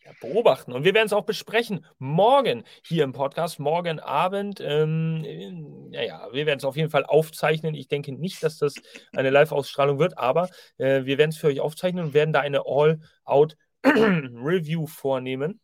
ja, 0.06 0.12
beobachten. 0.22 0.72
Und 0.72 0.84
wir 0.84 0.94
werden 0.94 1.08
es 1.08 1.14
auch 1.14 1.26
besprechen. 1.26 1.84
Morgen 1.98 2.64
hier 2.84 3.04
im 3.04 3.12
Podcast, 3.12 3.60
morgen 3.60 4.00
Abend. 4.00 4.60
Ähm, 4.62 5.90
naja, 5.90 6.30
wir 6.32 6.46
werden 6.46 6.60
es 6.60 6.64
auf 6.64 6.78
jeden 6.78 6.92
Fall 6.92 7.06
aufzeichnen. 7.06 7.74
Ich 7.74 7.88
denke 7.88 8.12
nicht, 8.14 8.44
dass 8.44 8.60
das 8.60 8.76
eine 9.14 9.32
Live-Ausstrahlung 9.32 9.98
wird, 9.98 10.20
aber 10.20 10.48
äh, 10.78 11.06
wir 11.06 11.18
werden 11.18 11.32
es 11.32 11.38
für 11.38 11.48
euch 11.48 11.60
aufzeichnen 11.60 12.06
und 12.06 12.14
werden 12.14 12.34
da 12.34 12.42
eine 12.42 12.66
All-Out-Review 12.66 14.86
vornehmen 14.86 15.60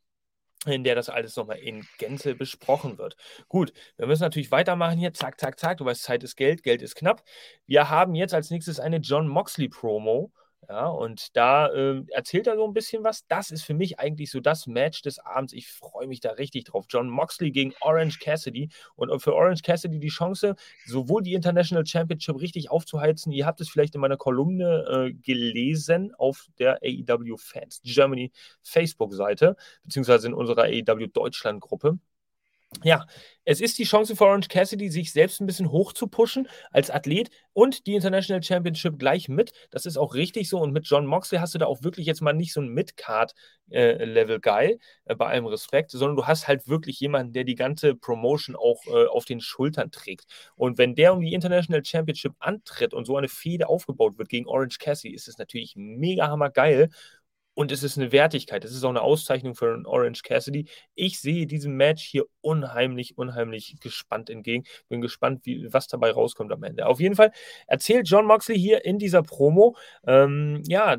in 0.66 0.84
der 0.84 0.96
das 0.96 1.10
alles 1.10 1.36
nochmal 1.36 1.60
in 1.60 1.86
Gänze 1.98 2.36
besprochen 2.36 2.98
wird. 2.98 3.16
Gut, 3.48 3.74
wir 3.98 4.08
müssen 4.08 4.24
natürlich 4.24 4.52
weitermachen 4.52 4.98
hier. 4.98 5.14
Zack, 5.14 5.40
zack, 5.40 5.60
zack. 5.60 5.78
Du 5.78 5.86
weißt, 5.86 6.04
Zeit 6.04 6.24
ist 6.24 6.36
Geld, 6.36 6.64
Geld 6.64 6.82
ist 6.82 6.96
knapp. 6.96 7.24
Wir 7.66 7.90
haben 7.90 8.16
jetzt 8.16 8.34
als 8.34 8.50
nächstes 8.50 8.80
eine 8.80 8.98
John 8.98 9.28
Moxley 9.28 9.70
Promo. 9.70 10.32
Ja, 10.70 10.88
und 10.88 11.36
da 11.38 11.68
äh, 11.68 12.04
erzählt 12.10 12.46
er 12.46 12.58
so 12.58 12.66
ein 12.66 12.74
bisschen 12.74 13.04
was. 13.04 13.26
Das 13.28 13.52
ist 13.52 13.64
für 13.64 13.74
mich 13.74 14.00
eigentlich 14.00 14.32
so 14.32 14.42
das 14.42 14.68
Match 14.68 15.02
des 15.02 15.18
Abends. 15.20 15.54
Ich 15.54 15.70
freue 15.70 16.08
mich 16.08 16.20
da 16.20 16.32
richtig 16.32 16.66
drauf. 16.66 16.86
John 16.90 17.10
Moxley 17.10 17.52
gegen 17.52 17.74
Orange 17.80 18.20
Cassidy. 18.20 18.70
Und 18.96 19.18
für 19.22 19.34
Orange 19.34 19.62
Cassidy 19.62 19.98
die 20.00 20.10
Chance, 20.10 20.56
sowohl 20.86 21.24
die 21.24 21.36
International 21.36 21.86
Championship 21.86 22.42
richtig 22.42 22.70
aufzuheizen. 22.70 23.32
Ihr 23.32 23.46
habt 23.46 23.62
es 23.62 23.70
vielleicht 23.70 23.96
in 23.96 24.02
meiner 24.02 24.18
Kolumne 24.18 24.86
äh, 24.90 25.14
gelesen 25.14 26.14
auf 26.16 26.48
der 26.60 26.80
AEW 26.84 27.38
Fans 27.38 27.82
Germany 27.84 28.32
Facebook-Seite, 28.62 29.56
beziehungsweise 29.84 30.28
in 30.28 30.34
unserer 30.34 30.64
AEW 30.64 31.08
Deutschland-Gruppe. 31.08 31.98
Ja, 32.84 33.06
es 33.46 33.62
ist 33.62 33.78
die 33.80 33.86
Chance 33.86 34.16
für 34.16 34.26
Orange 34.26 34.50
Cassidy, 34.50 34.90
sich 34.90 35.12
selbst 35.14 35.40
ein 35.40 35.46
bisschen 35.48 35.72
hoch 35.72 35.94
zu 35.94 36.08
pushen 36.08 36.48
als 36.72 36.92
Athlet 36.92 37.30
und 37.54 37.88
die 37.88 37.96
International 37.96 38.44
Championship 38.44 39.00
gleich 39.00 39.30
mit. 39.30 39.52
Das 39.72 39.86
ist 39.86 39.98
auch 39.98 40.14
richtig 40.14 40.50
so. 40.50 40.60
Und 40.60 40.74
mit 40.74 40.86
John 40.86 41.06
Moxley 41.08 41.40
hast 41.40 41.56
du 41.56 41.60
da 41.60 41.66
auch 41.66 41.82
wirklich 41.82 42.06
jetzt 42.06 42.22
mal 42.22 42.34
nicht 42.34 42.52
so 42.54 42.60
ein 42.62 42.68
Mid-Card-Level-Guy, 42.68 44.80
äh, 45.06 45.16
bei 45.16 45.28
allem 45.28 45.46
Respekt, 45.46 45.92
sondern 45.92 46.18
du 46.18 46.28
hast 46.28 46.48
halt 46.48 46.68
wirklich 46.68 47.00
jemanden, 47.00 47.32
der 47.34 47.46
die 47.46 47.56
ganze 47.56 47.96
Promotion 47.96 48.56
auch 48.58 48.86
äh, 48.88 49.06
auf 49.08 49.24
den 49.26 49.40
Schultern 49.40 49.90
trägt. 49.90 50.26
Und 50.56 50.78
wenn 50.78 50.94
der 50.94 51.14
um 51.14 51.22
die 51.22 51.34
International 51.34 51.84
Championship 51.86 52.34
antritt 52.40 52.94
und 52.94 53.06
so 53.06 53.16
eine 53.18 53.30
Fehde 53.30 53.70
aufgebaut 53.70 54.18
wird 54.18 54.28
gegen 54.30 54.46
Orange 54.46 54.78
Cassidy, 54.78 55.16
ist 55.16 55.30
es 55.30 55.38
natürlich 55.38 55.74
mega 55.78 56.28
hammergeil. 56.28 56.90
Und 57.58 57.72
es 57.72 57.82
ist 57.82 57.98
eine 57.98 58.12
Wertigkeit. 58.12 58.64
Es 58.64 58.72
ist 58.72 58.84
auch 58.84 58.92
eine 58.92 59.02
Auszeichnung 59.02 59.56
für 59.56 59.82
Orange 59.88 60.22
Cassidy. 60.22 60.70
Ich 60.94 61.20
sehe 61.20 61.48
diesem 61.48 61.76
Match 61.76 62.04
hier 62.04 62.26
unheimlich, 62.42 63.18
unheimlich 63.18 63.78
gespannt 63.82 64.30
entgegen. 64.30 64.64
Bin 64.90 65.02
gespannt, 65.02 65.42
wie, 65.44 65.68
was 65.74 65.88
dabei 65.88 66.12
rauskommt 66.12 66.52
am 66.52 66.62
Ende. 66.62 66.86
Auf 66.86 67.00
jeden 67.00 67.16
Fall 67.16 67.32
erzählt 67.66 68.08
John 68.08 68.28
Moxley 68.28 68.60
hier 68.60 68.86
in 68.86 69.00
dieser 69.00 69.24
Promo, 69.24 69.76
ähm, 70.06 70.62
ja, 70.68 70.98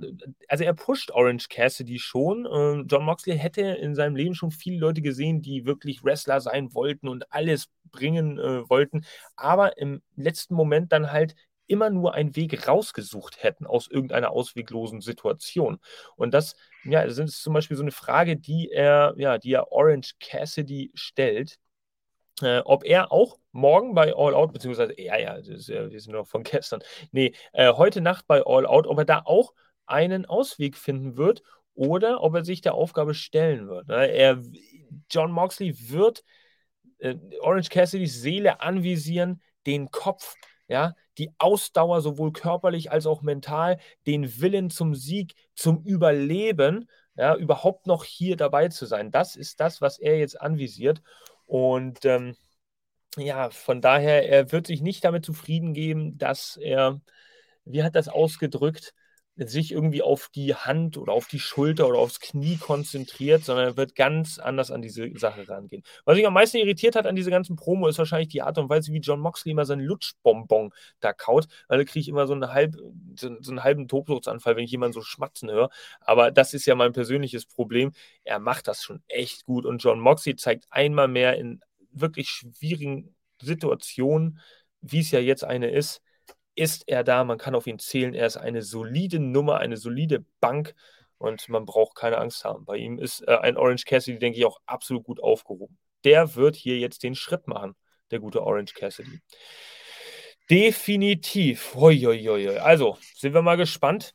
also 0.49 0.65
er 0.65 0.75
pusht 0.75 1.13
Orange 1.13 1.49
Cassidy 1.49 2.01
schon. 2.01 2.45
Ähm, 2.53 2.87
John 2.91 3.05
Moxley 3.05 3.39
hätte 3.39 3.61
in 3.61 3.95
seinem 3.95 4.17
Leben 4.17 4.35
schon 4.35 4.51
viele 4.51 4.81
Leute 4.81 5.01
gesehen, 5.01 5.41
die 5.43 5.65
wirklich 5.65 6.03
Wrestler 6.03 6.41
sein 6.41 6.75
wollten 6.75 7.07
und 7.07 7.33
alles 7.33 7.69
bringen 7.93 8.37
äh, 8.39 8.69
wollten, 8.69 9.05
aber 9.37 9.79
im 9.79 10.03
letzten 10.17 10.55
Moment 10.55 10.93
dann 10.93 11.13
halt 11.13 11.35
immer 11.69 11.91
nur 11.91 12.15
einen 12.15 12.35
Weg 12.35 12.67
rausgesucht 12.67 13.43
hätten 13.43 13.67
aus 13.67 13.89
irgendeiner 13.89 14.31
ausweglosen 14.31 15.01
Situation. 15.01 15.79
Und 16.17 16.35
das, 16.35 16.57
ja, 16.85 17.05
das 17.05 17.19
ist 17.19 17.43
zum 17.43 17.55
Beispiel 17.55 17.77
so 17.77 17.83
eine 17.83 17.93
Frage, 17.93 18.37
die 18.37 18.71
er, 18.71 19.15
ja, 19.17 19.39
die 19.39 19.53
er 19.53 19.71
Orange 19.73 20.15
Cassidy 20.21 20.91
stellt. 20.95 21.59
Äh, 22.41 22.61
ob 22.65 22.85
er 22.85 23.11
auch 23.11 23.39
morgen 23.53 23.95
bei 23.95 24.15
All 24.15 24.35
Out, 24.35 24.53
beziehungsweise, 24.53 25.01
ja, 25.01 25.19
ja, 25.19 25.35
ist, 25.35 25.69
wir 25.69 26.01
sind 26.01 26.13
noch 26.13 26.27
von 26.27 26.45
gestern, 26.45 26.83
nee, 27.11 27.33
äh, 27.53 27.73
heute 27.73 28.01
Nacht 28.01 28.27
bei 28.29 28.43
All 28.45 28.65
Out, 28.65 28.87
ob 28.87 28.99
er 28.99 29.05
da 29.05 29.23
auch 29.25 29.53
einen 29.87 30.25
Ausweg 30.27 30.77
finden 30.77 31.17
wird 31.17 31.43
oder 31.75 32.23
ob 32.23 32.35
er 32.35 32.45
sich 32.45 32.61
der 32.61 32.75
Aufgabe 32.75 33.15
stellen 33.15 33.69
wird. 33.69 33.89
Ne? 33.89 34.07
Er, 34.09 34.43
John 35.11 35.33
Moxley 35.33 35.91
wird 35.91 36.25
äh, 36.99 37.17
Orange 37.41 37.71
Cassidys 37.71 38.21
Seele 38.21 38.61
anvisieren, 38.61 39.43
den 39.67 39.91
Kopf, 39.91 40.35
ja, 40.69 40.95
die 41.19 41.31
Ausdauer 41.39 42.01
sowohl 42.01 42.33
körperlich 42.33 42.91
als 42.91 43.07
auch 43.07 43.23
mental, 43.23 43.79
den 44.07 44.41
Willen 44.41 44.71
zum 44.71 44.95
Sieg, 44.95 45.35
zum 45.55 45.83
Überleben, 45.85 46.89
ja, 47.17 47.35
überhaupt 47.35 47.87
noch 47.87 48.05
hier 48.05 48.37
dabei 48.37 48.69
zu 48.69 48.87
sein. 48.87 49.11
Das 49.11 49.37
ist 49.37 49.61
das, 49.61 49.81
was 49.81 49.99
er 49.99 50.19
jetzt 50.19 50.41
anvisiert. 50.41 51.03
Und 51.47 52.05
ähm, 52.05 52.37
ja, 53.17 53.51
von 53.51 53.81
daher, 53.81 54.29
er 54.29 54.53
wird 54.53 54.67
sich 54.67 54.81
nicht 54.83 55.05
damit 55.05 55.25
zufrieden 55.25 55.75
geben, 55.75 56.19
dass 56.19 56.57
er, 56.57 57.01
wie 57.65 57.83
hat 57.83 57.97
das 57.97 58.09
ausgedrückt, 58.09 58.95
sich 59.47 59.73
irgendwie 59.73 60.03
auf 60.03 60.29
die 60.35 60.55
Hand 60.55 60.97
oder 60.97 61.13
auf 61.13 61.29
die 61.29 61.39
Schulter 61.39 61.89
oder 61.89 61.99
aufs 61.99 62.19
Knie 62.19 62.57
konzentriert, 62.57 63.45
sondern 63.45 63.67
er 63.67 63.77
wird 63.77 63.95
ganz 63.95 64.39
anders 64.39 64.71
an 64.71 64.83
diese 64.83 65.11
Sache 65.17 65.49
rangehen. 65.49 65.83
Was 66.05 66.17
mich 66.17 66.27
am 66.27 66.35
meisten 66.35 66.57
irritiert 66.57 66.97
hat 66.97 67.07
an 67.07 67.15
dieser 67.15 67.31
ganzen 67.31 67.55
Promo, 67.55 67.87
ist 67.87 67.99
wahrscheinlich 67.99 68.29
die 68.29 68.43
Art 68.43 68.59
und 68.59 68.69
Weise, 68.69 68.93
wie 68.93 68.99
John 68.99 69.21
Moxley 69.21 69.53
immer 69.53 69.65
seinen 69.65 69.85
Lutschbonbon 69.85 70.73
da 71.01 71.13
kaut, 71.13 71.47
weil 71.69 71.79
da 71.79 71.85
kriege 71.85 72.01
ich 72.01 72.09
immer 72.09 72.27
so, 72.27 72.35
eine 72.35 72.53
halb, 72.53 72.75
so, 73.17 73.37
so 73.41 73.51
einen 73.53 73.63
halben 73.63 73.87
Tobsuchtsanfall, 73.87 74.57
wenn 74.57 74.65
ich 74.65 74.73
jemanden 74.73 74.95
so 74.95 75.03
schmatzen 75.03 75.51
höre. 75.51 75.71
Aber 76.01 76.31
das 76.33 76.53
ist 76.53 76.67
ja 76.67 76.75
mein 76.75 76.93
persönliches 76.93 77.47
Problem. 77.47 77.93
Er 78.25 78.41
macht 78.41 78.67
das 78.67 78.83
schon 78.83 79.03
echt 79.07 79.45
gut 79.45 79.67
und 79.67 79.83
John 79.83 80.01
Moxley 80.01 80.35
zeigt 80.37 80.67
einmal 80.71 81.09
mehr 81.09 81.37
in 81.37 81.61
wirklich 81.93 82.29
schwierigen 82.29 83.15
Situationen, 83.41 84.41
wie 84.81 85.01
es 85.01 85.11
ja 85.11 85.21
jetzt 85.21 85.45
eine 85.45 85.71
ist, 85.71 86.03
ist 86.59 86.89
er 86.89 87.05
da, 87.05 87.25
man 87.25 87.39
kann 87.39 87.55
auf 87.55 87.67
ihn 87.67 87.79
zählen, 87.79 88.15
er 88.15 88.27
ist 88.27 88.37
eine 88.37 88.63
solide 88.63 89.21
Nummer, 89.21 89.59
eine 89.59 89.77
solide 89.77 90.25
Bank 90.41 90.75
und 91.19 91.49
man 91.49 91.65
braucht 91.65 91.97
keine 91.97 92.19
Angst 92.19 92.45
haben. 92.45 92.65
Bei 92.65 92.77
ihm 92.77 92.99
ist 92.99 93.27
äh, 93.27 93.37
ein 93.37 93.57
Orange 93.57 93.85
Cassidy, 93.85 94.19
denke 94.19 94.39
ich, 94.39 94.45
auch 94.45 94.61
absolut 94.67 95.05
gut 95.05 95.23
aufgehoben. 95.23 95.79
Der 96.05 96.35
wird 96.35 96.57
hier 96.57 96.79
jetzt 96.79 97.03
den 97.03 97.15
Schritt 97.15 97.47
machen, 97.47 97.75
der 98.11 98.21
gute 98.21 98.43
Orange 98.43 98.75
Cassidy. 98.75 99.21
Definitiv. 100.51 101.75
Hoi, 101.75 102.59
Also, 102.61 102.99
sind 103.15 103.35
wir 103.35 103.43
mal 103.43 103.57
gespannt. 103.57 104.15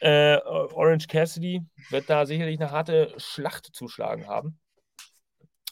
Äh, 0.00 0.38
Orange 0.38 1.06
Cassidy 1.06 1.62
wird 1.90 2.10
da 2.10 2.26
sicherlich 2.26 2.58
eine 2.60 2.70
harte 2.70 3.14
Schlacht 3.16 3.66
zuschlagen 3.72 4.26
haben. 4.26 4.58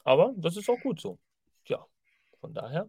Aber 0.05 0.33
das 0.37 0.57
ist 0.57 0.71
auch 0.71 0.81
gut 0.81 1.01
so. 1.01 1.19
Ja, 1.67 1.85
von 2.41 2.55
daher 2.55 2.89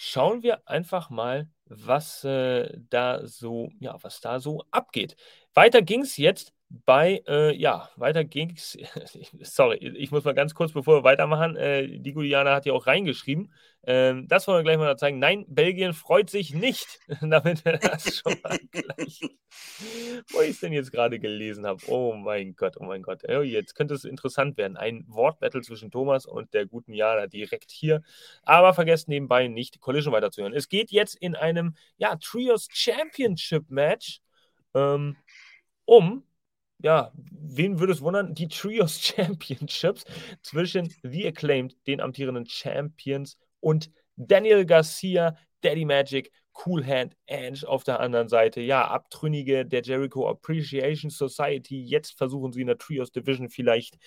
schauen 0.00 0.42
wir 0.44 0.66
einfach 0.68 1.10
mal, 1.10 1.48
was 1.66 2.24
äh, 2.24 2.78
da 2.88 3.26
so, 3.26 3.70
ja, 3.80 3.96
was 4.02 4.20
da 4.20 4.38
so 4.40 4.64
abgeht. 4.70 5.16
Weiter 5.54 5.82
ging 5.82 6.02
es 6.02 6.16
jetzt 6.16 6.54
bei, 6.70 7.22
äh, 7.26 7.54
ja, 7.56 7.88
weiter 7.96 8.24
ging 8.24 8.52
es, 8.54 8.76
sorry, 9.40 9.76
ich 9.78 10.10
muss 10.10 10.24
mal 10.24 10.34
ganz 10.34 10.54
kurz, 10.54 10.72
bevor 10.72 10.98
wir 10.98 11.04
weitermachen, 11.04 11.56
äh, 11.56 11.98
die 11.98 12.12
Gudiana 12.12 12.54
hat 12.54 12.66
ja 12.66 12.74
auch 12.74 12.86
reingeschrieben, 12.86 13.50
ähm, 13.84 14.28
das 14.28 14.46
wollen 14.46 14.58
wir 14.58 14.64
gleich 14.64 14.76
mal 14.76 14.98
zeigen. 14.98 15.18
Nein, 15.18 15.46
Belgien 15.48 15.94
freut 15.94 16.28
sich 16.28 16.52
nicht, 16.52 17.00
damit 17.22 17.64
wir 17.64 17.78
das 17.78 18.18
schon 18.18 18.36
mal 18.42 18.58
gleich, 18.70 19.20
wo 20.30 20.42
ich 20.42 20.50
es 20.50 20.60
denn 20.60 20.74
jetzt 20.74 20.92
gerade 20.92 21.18
gelesen 21.18 21.66
habe. 21.66 21.80
Oh 21.86 22.12
mein 22.12 22.54
Gott, 22.54 22.76
oh 22.78 22.84
mein 22.84 23.00
Gott, 23.00 23.22
oh, 23.28 23.40
jetzt 23.40 23.74
könnte 23.74 23.94
es 23.94 24.04
interessant 24.04 24.58
werden. 24.58 24.76
Ein 24.76 25.04
Wortbattle 25.08 25.62
zwischen 25.62 25.90
Thomas 25.90 26.26
und 26.26 26.52
der 26.52 26.66
guten 26.66 26.92
Jana 26.92 27.28
direkt 27.28 27.70
hier, 27.70 28.02
aber 28.42 28.74
vergesst 28.74 29.08
nebenbei 29.08 29.48
nicht, 29.48 29.80
Collision 29.80 30.12
weiterzuhören. 30.12 30.52
Es 30.52 30.68
geht 30.68 30.90
jetzt 30.90 31.14
in 31.14 31.34
einem, 31.34 31.74
ja, 31.96 32.16
Trios 32.16 32.68
Championship 32.70 33.70
Match 33.70 34.20
ähm, 34.74 35.16
um 35.86 36.24
ja, 36.80 37.12
wen 37.14 37.78
würde 37.80 37.92
es 37.92 38.00
wundern? 38.00 38.34
Die 38.34 38.48
Trios 38.48 39.00
Championships 39.02 40.04
zwischen 40.42 40.94
The 41.02 41.26
Acclaimed, 41.26 41.76
den 41.86 42.00
amtierenden 42.00 42.46
Champions, 42.46 43.38
und 43.60 43.90
Daniel 44.16 44.64
Garcia, 44.64 45.36
Daddy 45.62 45.84
Magic, 45.84 46.30
Cool 46.66 46.84
Hand 46.84 47.16
Ange 47.28 47.66
auf 47.66 47.84
der 47.84 48.00
anderen 48.00 48.28
Seite. 48.28 48.60
Ja, 48.60 48.88
Abtrünnige 48.88 49.64
der 49.64 49.82
Jericho 49.82 50.28
Appreciation 50.28 51.10
Society. 51.10 51.82
Jetzt 51.84 52.18
versuchen 52.18 52.52
sie 52.52 52.62
in 52.62 52.66
der 52.66 52.78
Trios 52.78 53.12
Division 53.12 53.48
vielleicht 53.48 53.98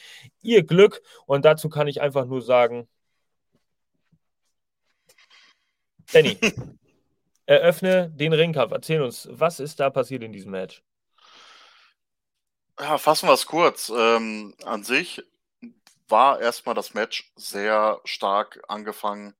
ihr 0.41 0.63
Glück. 0.63 1.01
Und 1.25 1.45
dazu 1.45 1.69
kann 1.69 1.87
ich 1.87 2.01
einfach 2.01 2.25
nur 2.25 2.41
sagen: 2.41 2.87
Danny, 6.13 6.37
eröffne 7.45 8.11
den 8.11 8.33
Ringkampf. 8.33 8.71
Erzähl 8.71 9.01
uns, 9.01 9.27
was 9.31 9.59
ist 9.59 9.79
da 9.79 9.89
passiert 9.89 10.23
in 10.23 10.33
diesem 10.33 10.51
Match? 10.51 10.83
Ja, 12.81 12.97
fassen 12.97 13.27
wir 13.29 13.33
es 13.33 13.45
kurz. 13.45 13.89
Ähm, 13.95 14.55
an 14.65 14.83
sich 14.83 15.23
war 16.09 16.41
erstmal 16.41 16.75
das 16.75 16.93
Match 16.93 17.31
sehr 17.35 18.01
stark 18.05 18.61
angefangen 18.67 19.35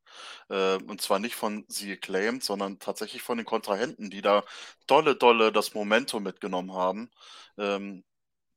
Äh, 0.50 0.78
und 0.88 1.02
zwar 1.02 1.20
nicht 1.20 1.36
von 1.36 1.66
sie 1.70 1.94
Acclaimed, 1.94 2.44
sondern 2.44 2.80
tatsächlich 2.80 3.24
von 3.24 3.38
den 3.40 3.48
Kontrahenten, 3.48 4.12
die 4.12 4.22
da 4.24 4.46
dolle, 4.88 5.16
dolle 5.18 5.52
das 5.54 5.74
Momentum 5.76 6.24
mitgenommen 6.24 6.74
haben. 6.76 7.12
Ähm, 7.60 8.06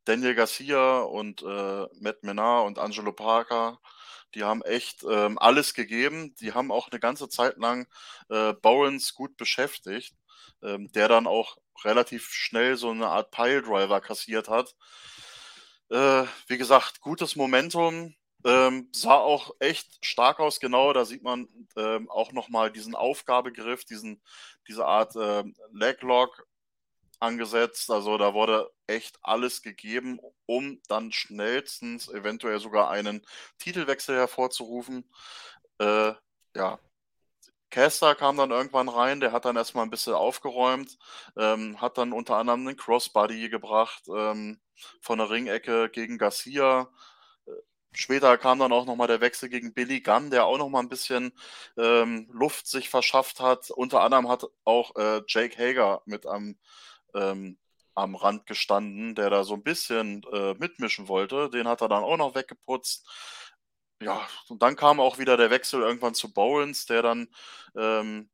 Daniel 0.04 0.34
Garcia 0.34 1.00
und 1.02 1.42
äh, 1.42 1.86
Matt 2.00 2.22
Menard 2.24 2.66
und 2.66 2.78
Angelo 2.78 3.12
Parker, 3.12 3.80
die 4.34 4.44
haben 4.44 4.62
echt 4.62 5.04
ähm, 5.08 5.38
alles 5.38 5.74
gegeben. 5.74 6.34
Die 6.40 6.52
haben 6.54 6.72
auch 6.72 6.90
eine 6.90 7.00
ganze 7.00 7.28
Zeit 7.28 7.56
lang 7.58 7.86
äh, 8.30 8.52
Bowens 8.54 9.14
gut 9.14 9.36
beschäftigt, 9.36 10.14
ähm, 10.62 10.90
der 10.92 11.08
dann 11.08 11.26
auch 11.26 11.56
relativ 11.82 12.28
schnell 12.32 12.76
so 12.76 12.90
eine 12.90 13.08
Art 13.08 13.30
Piledriver 13.30 14.00
kassiert 14.00 14.48
hat. 14.48 14.74
Äh, 15.90 16.24
wie 16.46 16.58
gesagt, 16.58 17.00
gutes 17.00 17.36
Momentum. 17.36 18.14
Ähm, 18.44 18.88
sah 18.92 19.16
auch 19.16 19.54
echt 19.58 20.04
stark 20.04 20.38
aus, 20.38 20.60
genau. 20.60 20.92
Da 20.92 21.04
sieht 21.04 21.22
man 21.22 21.48
ähm, 21.76 22.10
auch 22.10 22.32
nochmal 22.32 22.70
diesen 22.70 22.94
Aufgabegriff, 22.94 23.84
diesen, 23.84 24.22
diese 24.68 24.84
Art 24.84 25.16
äh, 25.16 25.44
Leglock 25.72 26.46
angesetzt. 27.20 27.90
Also 27.90 28.18
da 28.18 28.34
wurde 28.34 28.70
echt 28.86 29.18
alles 29.22 29.62
gegeben, 29.62 30.20
um 30.46 30.80
dann 30.88 31.12
schnellstens 31.12 32.08
eventuell 32.08 32.60
sogar 32.60 32.90
einen 32.90 33.24
Titelwechsel 33.58 34.16
hervorzurufen. 34.16 35.08
Äh, 35.78 36.12
ja, 36.54 36.78
Caster 37.74 38.14
kam 38.14 38.36
dann 38.36 38.52
irgendwann 38.52 38.88
rein, 38.88 39.18
der 39.18 39.32
hat 39.32 39.44
dann 39.46 39.56
erstmal 39.56 39.84
ein 39.84 39.90
bisschen 39.90 40.14
aufgeräumt, 40.14 40.96
ähm, 41.36 41.80
hat 41.80 41.98
dann 41.98 42.12
unter 42.12 42.36
anderem 42.36 42.68
einen 42.68 42.76
Crossbody 42.76 43.48
gebracht 43.48 44.04
ähm, 44.08 44.60
von 45.00 45.18
der 45.18 45.28
Ringecke 45.28 45.90
gegen 45.90 46.16
Garcia. 46.16 46.88
Äh, 47.46 47.50
später 47.92 48.38
kam 48.38 48.60
dann 48.60 48.72
auch 48.72 48.86
nochmal 48.86 49.08
der 49.08 49.20
Wechsel 49.20 49.48
gegen 49.48 49.74
Billy 49.74 50.00
Gunn, 50.02 50.30
der 50.30 50.46
auch 50.46 50.56
nochmal 50.56 50.84
ein 50.84 50.88
bisschen 50.88 51.32
ähm, 51.76 52.28
Luft 52.32 52.68
sich 52.68 52.88
verschafft 52.88 53.40
hat. 53.40 53.70
Unter 53.70 54.02
anderem 54.02 54.28
hat 54.28 54.46
auch 54.64 54.94
äh, 54.94 55.22
Jake 55.26 55.58
Hager 55.58 56.00
mit 56.06 56.26
am, 56.26 56.56
ähm, 57.14 57.58
am 57.96 58.14
Rand 58.14 58.46
gestanden, 58.46 59.16
der 59.16 59.30
da 59.30 59.42
so 59.42 59.54
ein 59.54 59.64
bisschen 59.64 60.22
äh, 60.32 60.54
mitmischen 60.54 61.08
wollte. 61.08 61.50
Den 61.50 61.66
hat 61.66 61.82
er 61.82 61.88
dann 61.88 62.04
auch 62.04 62.18
noch 62.18 62.36
weggeputzt 62.36 63.04
ja, 64.00 64.26
und 64.48 64.62
dann 64.62 64.76
kam 64.76 65.00
auch 65.00 65.18
wieder 65.18 65.36
der 65.36 65.50
Wechsel 65.50 65.80
irgendwann 65.82 66.14
zu 66.14 66.32
Bowens, 66.32 66.86
der 66.86 67.02
dann 67.02 67.28
ähm, 67.76 68.30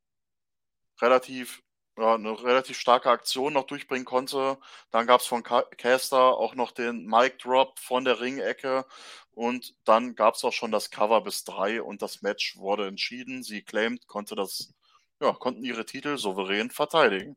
relativ, 1.00 1.62
ja, 1.98 2.14
eine 2.14 2.42
relativ 2.42 2.78
starke 2.78 3.10
Aktion 3.10 3.52
noch 3.52 3.64
durchbringen 3.66 4.04
konnte. 4.04 4.58
Dann 4.90 5.06
gab 5.06 5.20
es 5.20 5.26
von 5.26 5.42
Caster 5.42 6.36
auch 6.36 6.54
noch 6.54 6.72
den 6.72 7.06
Mic 7.06 7.38
Drop 7.38 7.78
von 7.78 8.04
der 8.04 8.20
Ringecke 8.20 8.86
und 9.32 9.74
dann 9.84 10.14
gab 10.14 10.34
es 10.34 10.44
auch 10.44 10.52
schon 10.52 10.72
das 10.72 10.90
Cover 10.90 11.22
bis 11.22 11.44
drei 11.44 11.82
und 11.82 12.02
das 12.02 12.22
Match 12.22 12.56
wurde 12.56 12.86
entschieden. 12.86 13.42
Sie 13.42 13.62
claimed, 13.62 14.06
konnte 14.06 14.34
das, 14.34 14.74
ja, 15.20 15.32
konnten 15.32 15.64
ihre 15.64 15.84
Titel 15.86 16.18
souverän 16.18 16.70
verteidigen. 16.70 17.36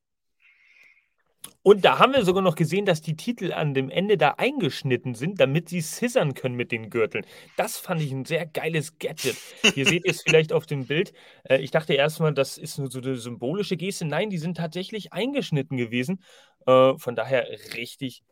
Und 1.62 1.86
da 1.86 1.98
haben 1.98 2.14
wir 2.14 2.26
sogar 2.26 2.42
noch 2.44 2.56
gesehen, 2.56 2.86
dass 2.86 3.02
die 3.02 3.16
Titel 3.16 3.54
an 3.54 3.74
dem 3.74 3.90
Ende 3.90 4.18
da 4.18 4.36
eingeschnitten 4.38 5.16
sind, 5.16 5.40
damit 5.40 5.70
sie 5.70 5.82
scissern 5.82 6.34
können 6.34 6.56
mit 6.56 6.72
den 6.74 6.90
Gürteln. 6.90 7.26
Das 7.56 7.78
fand 7.78 8.02
ich 8.02 8.12
ein 8.12 8.26
sehr 8.26 8.46
geiles 8.46 8.98
Gadget. 9.00 9.38
Hier 9.74 9.86
seht 9.86 10.06
ihr 10.06 10.12
es 10.12 10.22
vielleicht 10.22 10.52
auf 10.52 10.66
dem 10.66 10.88
Bild. 10.88 11.14
Äh, 11.44 11.60
ich 11.60 11.72
dachte 11.72 11.94
erstmal, 11.94 12.34
das 12.34 12.58
ist 12.58 12.80
nur 12.80 12.92
so 12.92 13.00
eine 13.00 13.16
symbolische 13.16 13.78
Geste. 13.78 14.06
Nein, 14.06 14.30
die 14.30 14.38
sind 14.38 14.58
tatsächlich 14.58 15.14
eingeschnitten 15.14 15.78
gewesen. 15.78 16.22
Äh, 16.66 16.98
von 16.98 17.16
daher 17.16 17.48
richtig 17.76 18.24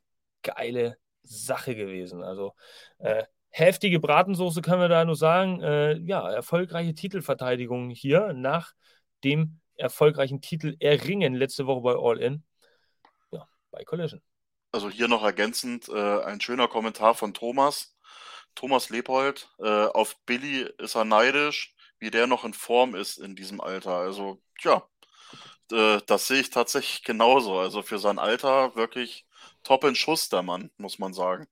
geile 0.43 0.97
Sache 1.23 1.75
gewesen. 1.75 2.23
Also 2.23 2.53
äh, 2.99 3.23
heftige 3.49 3.99
Bratensoße 4.01 4.61
kann 4.61 4.79
man 4.79 4.89
da 4.89 5.05
nur 5.05 5.15
sagen. 5.15 5.61
Ja, 6.05 6.29
erfolgreiche 6.29 6.93
Titelverteidigung 6.93 7.89
hier 7.89 8.33
nach 8.33 8.73
dem 9.23 9.59
erfolgreichen 9.75 10.41
Titel 10.41 10.75
erringen 10.79 11.33
letzte 11.33 11.65
Woche 11.67 11.81
bei 11.81 11.95
All 11.95 12.17
In 12.17 12.43
bei 13.71 13.83
Collision. 13.83 14.21
Also 14.71 14.89
hier 14.89 15.07
noch 15.07 15.23
ergänzend 15.23 15.89
äh, 15.89 16.23
ein 16.23 16.39
schöner 16.41 16.67
Kommentar 16.67 17.15
von 17.15 17.33
Thomas. 17.33 17.95
Thomas 18.55 18.89
Lebold, 18.89 19.49
äh, 19.59 19.85
auf 19.85 20.17
Billy 20.25 20.69
ist 20.77 20.95
er 20.95 21.05
neidisch, 21.05 21.73
wie 21.99 22.11
der 22.11 22.27
noch 22.27 22.43
in 22.43 22.53
Form 22.53 22.95
ist 22.95 23.17
in 23.17 23.35
diesem 23.35 23.61
Alter. 23.61 23.95
Also, 23.95 24.41
tja, 24.59 24.87
äh, 25.71 26.01
das 26.05 26.27
sehe 26.27 26.41
ich 26.41 26.49
tatsächlich 26.49 27.03
genauso. 27.03 27.59
Also 27.59 27.81
für 27.81 27.99
sein 27.99 28.19
Alter 28.19 28.75
wirklich 28.75 29.25
top 29.63 29.83
in 29.85 29.95
Schuss, 29.95 30.29
der 30.29 30.43
Mann, 30.43 30.71
muss 30.77 30.99
man 30.99 31.13
sagen. 31.13 31.47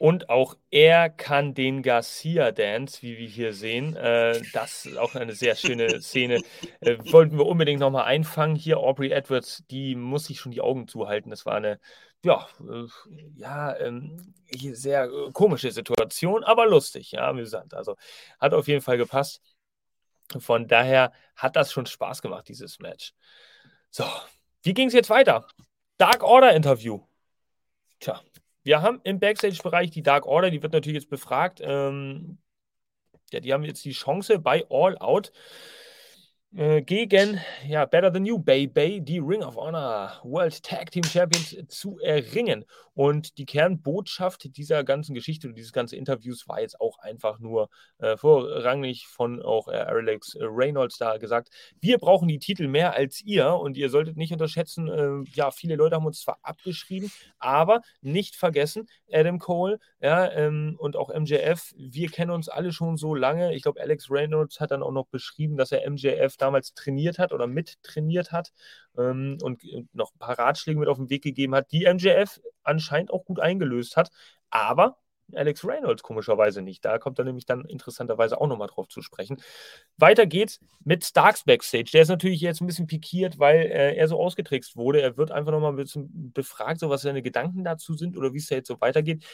Und 0.00 0.30
auch 0.30 0.56
er 0.70 1.10
kann 1.10 1.52
den 1.52 1.82
Garcia-Dance, 1.82 3.02
wie 3.02 3.18
wir 3.18 3.28
hier 3.28 3.52
sehen. 3.52 3.94
Äh, 3.96 4.40
das 4.54 4.86
ist 4.86 4.96
auch 4.96 5.14
eine 5.14 5.34
sehr 5.34 5.56
schöne 5.56 6.00
Szene. 6.00 6.40
Äh, 6.80 6.96
wollten 7.12 7.36
wir 7.36 7.44
unbedingt 7.44 7.80
nochmal 7.80 8.04
einfangen. 8.04 8.56
Hier 8.56 8.78
Aubrey 8.78 9.10
Edwards, 9.10 9.62
die 9.70 9.94
muss 9.96 10.24
sich 10.24 10.40
schon 10.40 10.52
die 10.52 10.62
Augen 10.62 10.88
zuhalten. 10.88 11.28
Das 11.28 11.44
war 11.44 11.56
eine, 11.56 11.80
ja, 12.24 12.48
äh, 12.60 12.86
ja, 13.34 13.76
ähm, 13.76 14.32
sehr 14.72 15.04
äh, 15.04 15.32
komische 15.32 15.70
Situation, 15.70 16.44
aber 16.44 16.66
lustig, 16.66 17.12
ja, 17.12 17.28
amüsant. 17.28 17.74
Also 17.74 17.96
hat 18.38 18.54
auf 18.54 18.68
jeden 18.68 18.80
Fall 18.80 18.96
gepasst. 18.96 19.42
Von 20.38 20.66
daher 20.66 21.12
hat 21.36 21.56
das 21.56 21.72
schon 21.72 21.84
Spaß 21.84 22.22
gemacht, 22.22 22.48
dieses 22.48 22.78
Match. 22.78 23.12
So, 23.90 24.04
wie 24.62 24.72
ging 24.72 24.88
es 24.88 24.94
jetzt 24.94 25.10
weiter? 25.10 25.46
Dark 25.98 26.22
Order 26.22 26.54
Interview. 26.54 27.02
Tja, 27.98 28.22
wir 28.62 28.82
haben 28.82 29.00
im 29.04 29.18
Backstage-Bereich 29.18 29.90
die 29.90 30.02
Dark 30.02 30.26
Order, 30.26 30.50
die 30.50 30.62
wird 30.62 30.72
natürlich 30.72 31.02
jetzt 31.02 31.10
befragt. 31.10 31.60
Ähm, 31.62 32.38
ja, 33.32 33.40
die 33.40 33.52
haben 33.52 33.64
jetzt 33.64 33.84
die 33.84 33.92
Chance 33.92 34.38
bei 34.38 34.64
All 34.70 34.98
Out 34.98 35.32
äh, 36.54 36.82
gegen 36.82 37.40
ja, 37.66 37.84
Better 37.84 38.12
Than 38.12 38.26
You, 38.26 38.38
Baby, 38.38 39.00
die 39.00 39.18
Ring 39.18 39.42
of 39.42 39.56
Honor 39.56 40.20
World 40.24 40.62
Tag 40.62 40.90
Team 40.90 41.04
Champions 41.04 41.56
zu 41.68 41.98
erringen. 42.00 42.64
Und 42.94 43.38
die 43.38 43.46
Kernbotschaft 43.46 44.56
dieser 44.56 44.84
ganzen 44.84 45.14
Geschichte 45.14 45.48
und 45.48 45.54
dieses 45.56 45.72
ganzen 45.72 45.94
Interviews 45.94 46.48
war 46.48 46.60
jetzt 46.60 46.80
auch 46.80 46.98
einfach 46.98 47.38
nur 47.38 47.70
äh, 47.98 48.16
vorrangig 48.16 49.06
von 49.06 49.40
auch 49.42 49.68
äh, 49.68 49.76
Alex 49.76 50.36
Reynolds 50.38 50.98
da 50.98 51.16
gesagt, 51.16 51.48
wir 51.80 51.98
brauchen 51.98 52.28
die 52.28 52.38
Titel 52.38 52.68
mehr 52.68 52.94
als 52.94 53.22
ihr 53.22 53.54
und 53.54 53.76
ihr 53.76 53.88
solltet 53.88 54.16
nicht 54.16 54.32
unterschätzen, 54.32 54.88
äh, 54.88 55.30
ja, 55.32 55.50
viele 55.50 55.76
Leute 55.76 55.96
haben 55.96 56.04
uns 56.04 56.20
zwar 56.20 56.38
abgeschrieben, 56.42 57.10
aber 57.38 57.80
nicht 58.02 58.36
vergessen, 58.36 58.86
Adam 59.10 59.38
Cole 59.38 59.78
ja, 60.00 60.30
ähm, 60.32 60.76
und 60.78 60.96
auch 60.96 61.08
MJF, 61.08 61.72
wir 61.76 62.08
kennen 62.10 62.30
uns 62.32 62.48
alle 62.48 62.72
schon 62.72 62.96
so 62.96 63.14
lange. 63.14 63.54
Ich 63.54 63.62
glaube, 63.62 63.80
Alex 63.80 64.10
Reynolds 64.10 64.60
hat 64.60 64.72
dann 64.72 64.82
auch 64.82 64.92
noch 64.92 65.06
beschrieben, 65.06 65.56
dass 65.56 65.72
er 65.72 65.88
MJF 65.88 66.36
damals 66.40 66.74
trainiert 66.74 67.18
hat 67.18 67.32
oder 67.32 67.46
mittrainiert 67.46 68.32
hat 68.32 68.52
ähm, 68.98 69.38
und 69.42 69.62
noch 69.92 70.12
ein 70.14 70.18
paar 70.18 70.38
Ratschläge 70.38 70.78
mit 70.78 70.88
auf 70.88 70.98
den 70.98 71.10
Weg 71.10 71.22
gegeben 71.22 71.54
hat, 71.54 71.70
die 71.72 71.86
MJF 71.86 72.40
anscheinend 72.62 73.10
auch 73.12 73.24
gut 73.24 73.40
eingelöst 73.40 73.96
hat. 73.96 74.10
Aber 74.50 74.96
Alex 75.34 75.64
Reynolds 75.64 76.02
komischerweise 76.02 76.62
nicht. 76.62 76.84
Da 76.84 76.98
kommt 76.98 77.18
er 77.18 77.24
nämlich 77.24 77.46
dann 77.46 77.64
interessanterweise 77.64 78.40
auch 78.40 78.46
nochmal 78.46 78.68
drauf 78.68 78.88
zu 78.88 79.02
sprechen. 79.02 79.40
Weiter 79.96 80.26
geht's 80.26 80.60
mit 80.84 81.04
Starks 81.04 81.44
Backstage. 81.44 81.90
Der 81.92 82.02
ist 82.02 82.08
natürlich 82.08 82.40
jetzt 82.40 82.60
ein 82.60 82.66
bisschen 82.66 82.86
pikiert, 82.86 83.38
weil 83.38 83.58
äh, 83.58 83.96
er 83.96 84.08
so 84.08 84.20
ausgetrickst 84.20 84.76
wurde. 84.76 85.02
Er 85.02 85.16
wird 85.16 85.30
einfach 85.30 85.52
nochmal 85.52 85.72
ein 85.72 85.76
bisschen 85.76 86.32
befragt, 86.32 86.80
so 86.80 86.90
was 86.90 87.02
seine 87.02 87.22
Gedanken 87.22 87.64
dazu 87.64 87.94
sind 87.94 88.16
oder 88.16 88.32
wie 88.32 88.38
es 88.38 88.46
da 88.46 88.56
jetzt 88.56 88.68
so 88.68 88.80
weitergeht. 88.80 89.24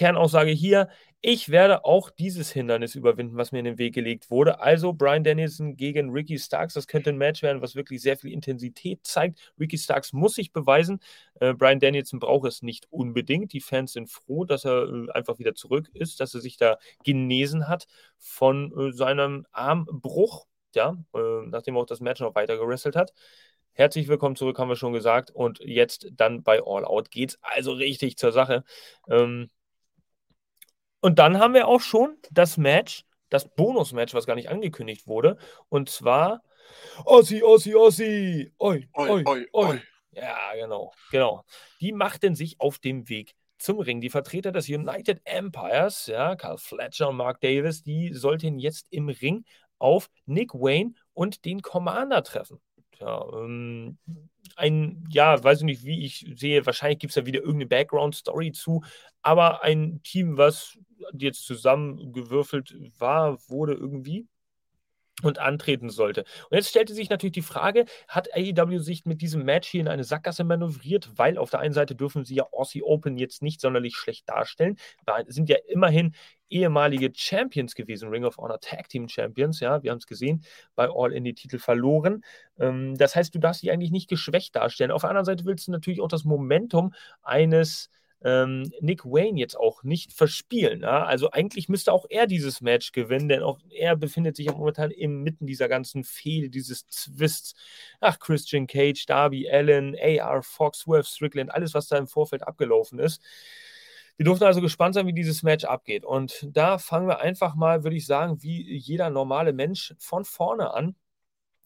Kernaussage 0.00 0.50
hier, 0.50 0.88
ich 1.20 1.50
werde 1.50 1.84
auch 1.84 2.08
dieses 2.08 2.50
Hindernis 2.50 2.94
überwinden, 2.94 3.36
was 3.36 3.52
mir 3.52 3.58
in 3.58 3.66
den 3.66 3.76
Weg 3.76 3.94
gelegt 3.94 4.30
wurde. 4.30 4.58
Also 4.58 4.94
Brian 4.94 5.24
Danielson 5.24 5.76
gegen 5.76 6.08
Ricky 6.08 6.38
Starks, 6.38 6.72
das 6.72 6.86
könnte 6.86 7.10
ein 7.10 7.18
Match 7.18 7.42
werden, 7.42 7.60
was 7.60 7.74
wirklich 7.74 8.00
sehr 8.00 8.16
viel 8.16 8.32
Intensität 8.32 9.00
zeigt. 9.02 9.52
Ricky 9.60 9.76
Starks 9.76 10.14
muss 10.14 10.36
sich 10.36 10.54
beweisen. 10.54 11.00
Äh, 11.38 11.52
Brian 11.52 11.80
Danielson 11.80 12.18
braucht 12.18 12.48
es 12.48 12.62
nicht 12.62 12.86
unbedingt. 12.90 13.52
Die 13.52 13.60
Fans 13.60 13.92
sind 13.92 14.08
froh, 14.08 14.46
dass 14.46 14.64
er 14.64 14.84
äh, 14.88 15.12
einfach 15.12 15.38
wieder 15.38 15.54
zurück 15.54 15.90
ist, 15.92 16.18
dass 16.18 16.32
er 16.32 16.40
sich 16.40 16.56
da 16.56 16.78
genesen 17.04 17.68
hat 17.68 17.86
von 18.16 18.72
äh, 18.72 18.92
seinem 18.92 19.44
Armbruch, 19.52 20.46
ja, 20.74 20.96
äh, 21.14 21.46
nachdem 21.46 21.76
er 21.76 21.82
auch 21.82 21.86
das 21.86 22.00
Match 22.00 22.22
noch 22.22 22.34
weiter 22.34 22.56
gerestelt 22.56 22.96
hat. 22.96 23.12
Herzlich 23.74 24.08
willkommen 24.08 24.34
zurück, 24.34 24.58
haben 24.58 24.70
wir 24.70 24.76
schon 24.76 24.94
gesagt. 24.94 25.30
Und 25.30 25.60
jetzt 25.60 26.08
dann 26.12 26.42
bei 26.42 26.62
All 26.64 26.86
Out 26.86 27.10
geht 27.10 27.32
es 27.32 27.38
also 27.42 27.72
richtig 27.72 28.16
zur 28.16 28.32
Sache. 28.32 28.64
Ähm, 29.06 29.50
und 31.00 31.18
dann 31.18 31.38
haben 31.38 31.54
wir 31.54 31.68
auch 31.68 31.80
schon 31.80 32.16
das 32.30 32.56
Match, 32.56 33.04
das 33.28 33.48
Bonus-Match, 33.54 34.14
was 34.14 34.26
gar 34.26 34.34
nicht 34.34 34.48
angekündigt 34.48 35.06
wurde. 35.06 35.36
Und 35.68 35.88
zwar 35.88 36.42
Ossi, 37.04 37.42
Ossi, 37.42 37.74
Ossi. 37.74 38.52
Oi, 38.58 38.88
oi, 38.94 39.22
oi, 39.24 39.46
oi. 39.52 39.80
Ja, 40.12 40.54
genau, 40.54 40.92
genau. 41.10 41.44
Die 41.80 41.92
machten 41.92 42.34
sich 42.34 42.60
auf 42.60 42.78
dem 42.78 43.08
Weg 43.08 43.34
zum 43.58 43.78
Ring. 43.78 44.00
Die 44.00 44.10
Vertreter 44.10 44.52
des 44.52 44.68
United 44.68 45.20
Empires, 45.24 46.06
ja, 46.06 46.34
Carl 46.34 46.58
Fletcher 46.58 47.10
und 47.10 47.16
Mark 47.16 47.40
Davis, 47.40 47.82
die 47.82 48.12
sollten 48.12 48.58
jetzt 48.58 48.86
im 48.90 49.08
Ring 49.08 49.44
auf 49.78 50.10
Nick 50.26 50.52
Wayne 50.54 50.94
und 51.12 51.44
den 51.44 51.62
Commander 51.62 52.22
treffen. 52.22 52.60
Ja, 53.00 53.24
ähm, 53.34 53.98
ein, 54.56 55.04
ja, 55.10 55.42
weiß 55.42 55.58
ich 55.60 55.64
nicht, 55.64 55.84
wie 55.84 56.04
ich 56.04 56.26
sehe, 56.36 56.66
wahrscheinlich 56.66 56.98
gibt 56.98 57.12
es 57.12 57.14
da 57.14 57.26
wieder 57.26 57.40
irgendeine 57.40 57.66
Background-Story 57.66 58.52
zu, 58.52 58.82
aber 59.22 59.62
ein 59.62 60.02
Team, 60.02 60.36
was 60.36 60.78
jetzt 61.18 61.44
zusammengewürfelt 61.46 62.74
war, 62.98 63.38
wurde 63.48 63.72
irgendwie. 63.74 64.26
und 65.22 65.38
antreten 65.38 65.90
sollte. 65.90 66.24
Und 66.48 66.56
jetzt 66.56 66.70
stellte 66.70 66.94
sich 66.94 67.10
natürlich 67.10 67.34
die 67.34 67.42
Frage, 67.42 67.84
hat 68.08 68.28
AEW 68.34 68.78
sich 68.78 69.04
mit 69.04 69.20
diesem 69.20 69.44
Match 69.44 69.68
hier 69.68 69.82
in 69.82 69.88
eine 69.88 70.04
Sackgasse 70.04 70.44
manövriert, 70.44 71.10
weil 71.16 71.36
auf 71.36 71.50
der 71.50 71.60
einen 71.60 71.74
Seite 71.74 71.94
dürfen 71.94 72.24
sie 72.24 72.36
ja 72.36 72.46
Aussie 72.52 72.82
Open 72.82 73.18
jetzt 73.18 73.42
nicht 73.42 73.60
sonderlich 73.60 73.96
schlecht 73.96 74.26
darstellen, 74.30 74.76
sind 75.26 75.50
ja 75.50 75.56
immerhin 75.68 76.14
ehemalige 76.50 77.10
Champions 77.14 77.74
gewesen, 77.74 78.08
Ring 78.08 78.24
of 78.24 78.36
Honor 78.38 78.60
Tag 78.60 78.88
Team 78.88 79.08
Champions, 79.08 79.60
ja, 79.60 79.82
wir 79.82 79.90
haben 79.90 79.98
es 79.98 80.06
gesehen, 80.06 80.44
bei 80.74 80.88
All 80.90 81.12
in 81.12 81.24
die 81.24 81.34
Titel 81.34 81.58
verloren. 81.58 82.22
Ähm, 82.58 82.96
das 82.96 83.16
heißt, 83.16 83.34
du 83.34 83.38
darfst 83.38 83.62
sie 83.62 83.70
eigentlich 83.70 83.92
nicht 83.92 84.08
geschwächt 84.08 84.56
darstellen. 84.56 84.90
Auf 84.90 85.02
der 85.02 85.10
anderen 85.10 85.26
Seite 85.26 85.44
willst 85.44 85.68
du 85.68 85.72
natürlich 85.72 86.00
auch 86.00 86.08
das 86.08 86.24
Momentum 86.24 86.94
eines 87.22 87.90
ähm, 88.22 88.70
Nick 88.80 89.04
Wayne 89.04 89.38
jetzt 89.38 89.56
auch 89.56 89.82
nicht 89.82 90.12
verspielen. 90.12 90.82
Ja? 90.82 91.04
Also 91.04 91.30
eigentlich 91.30 91.68
müsste 91.68 91.92
auch 91.92 92.06
er 92.08 92.26
dieses 92.26 92.60
Match 92.60 92.92
gewinnen, 92.92 93.28
denn 93.28 93.42
auch 93.42 93.58
er 93.70 93.96
befindet 93.96 94.36
sich 94.36 94.46
ja 94.46 94.52
momentan 94.52 94.90
inmitten 94.90 95.46
dieser 95.46 95.68
ganzen 95.68 96.04
Fehde, 96.04 96.50
dieses 96.50 96.86
Twists. 96.86 97.54
Ach, 98.00 98.18
Christian 98.18 98.66
Cage, 98.66 99.06
Darby 99.06 99.48
Allen, 99.50 99.96
AR 99.98 100.42
Fox, 100.42 100.86
Worth 100.86 101.06
Strickland, 101.06 101.52
alles, 101.52 101.74
was 101.74 101.88
da 101.88 101.96
im 101.96 102.06
Vorfeld 102.06 102.46
abgelaufen 102.46 102.98
ist. 102.98 103.22
Wir 104.20 104.26
durften 104.26 104.44
also 104.44 104.60
gespannt 104.60 104.94
sein, 104.94 105.06
wie 105.06 105.14
dieses 105.14 105.42
Match 105.42 105.64
abgeht. 105.64 106.04
Und 106.04 106.46
da 106.52 106.76
fangen 106.76 107.08
wir 107.08 107.20
einfach 107.20 107.54
mal, 107.54 107.84
würde 107.84 107.96
ich 107.96 108.04
sagen, 108.04 108.42
wie 108.42 108.70
jeder 108.76 109.08
normale 109.08 109.54
Mensch 109.54 109.94
von 109.98 110.26
vorne 110.26 110.74
an. 110.74 110.94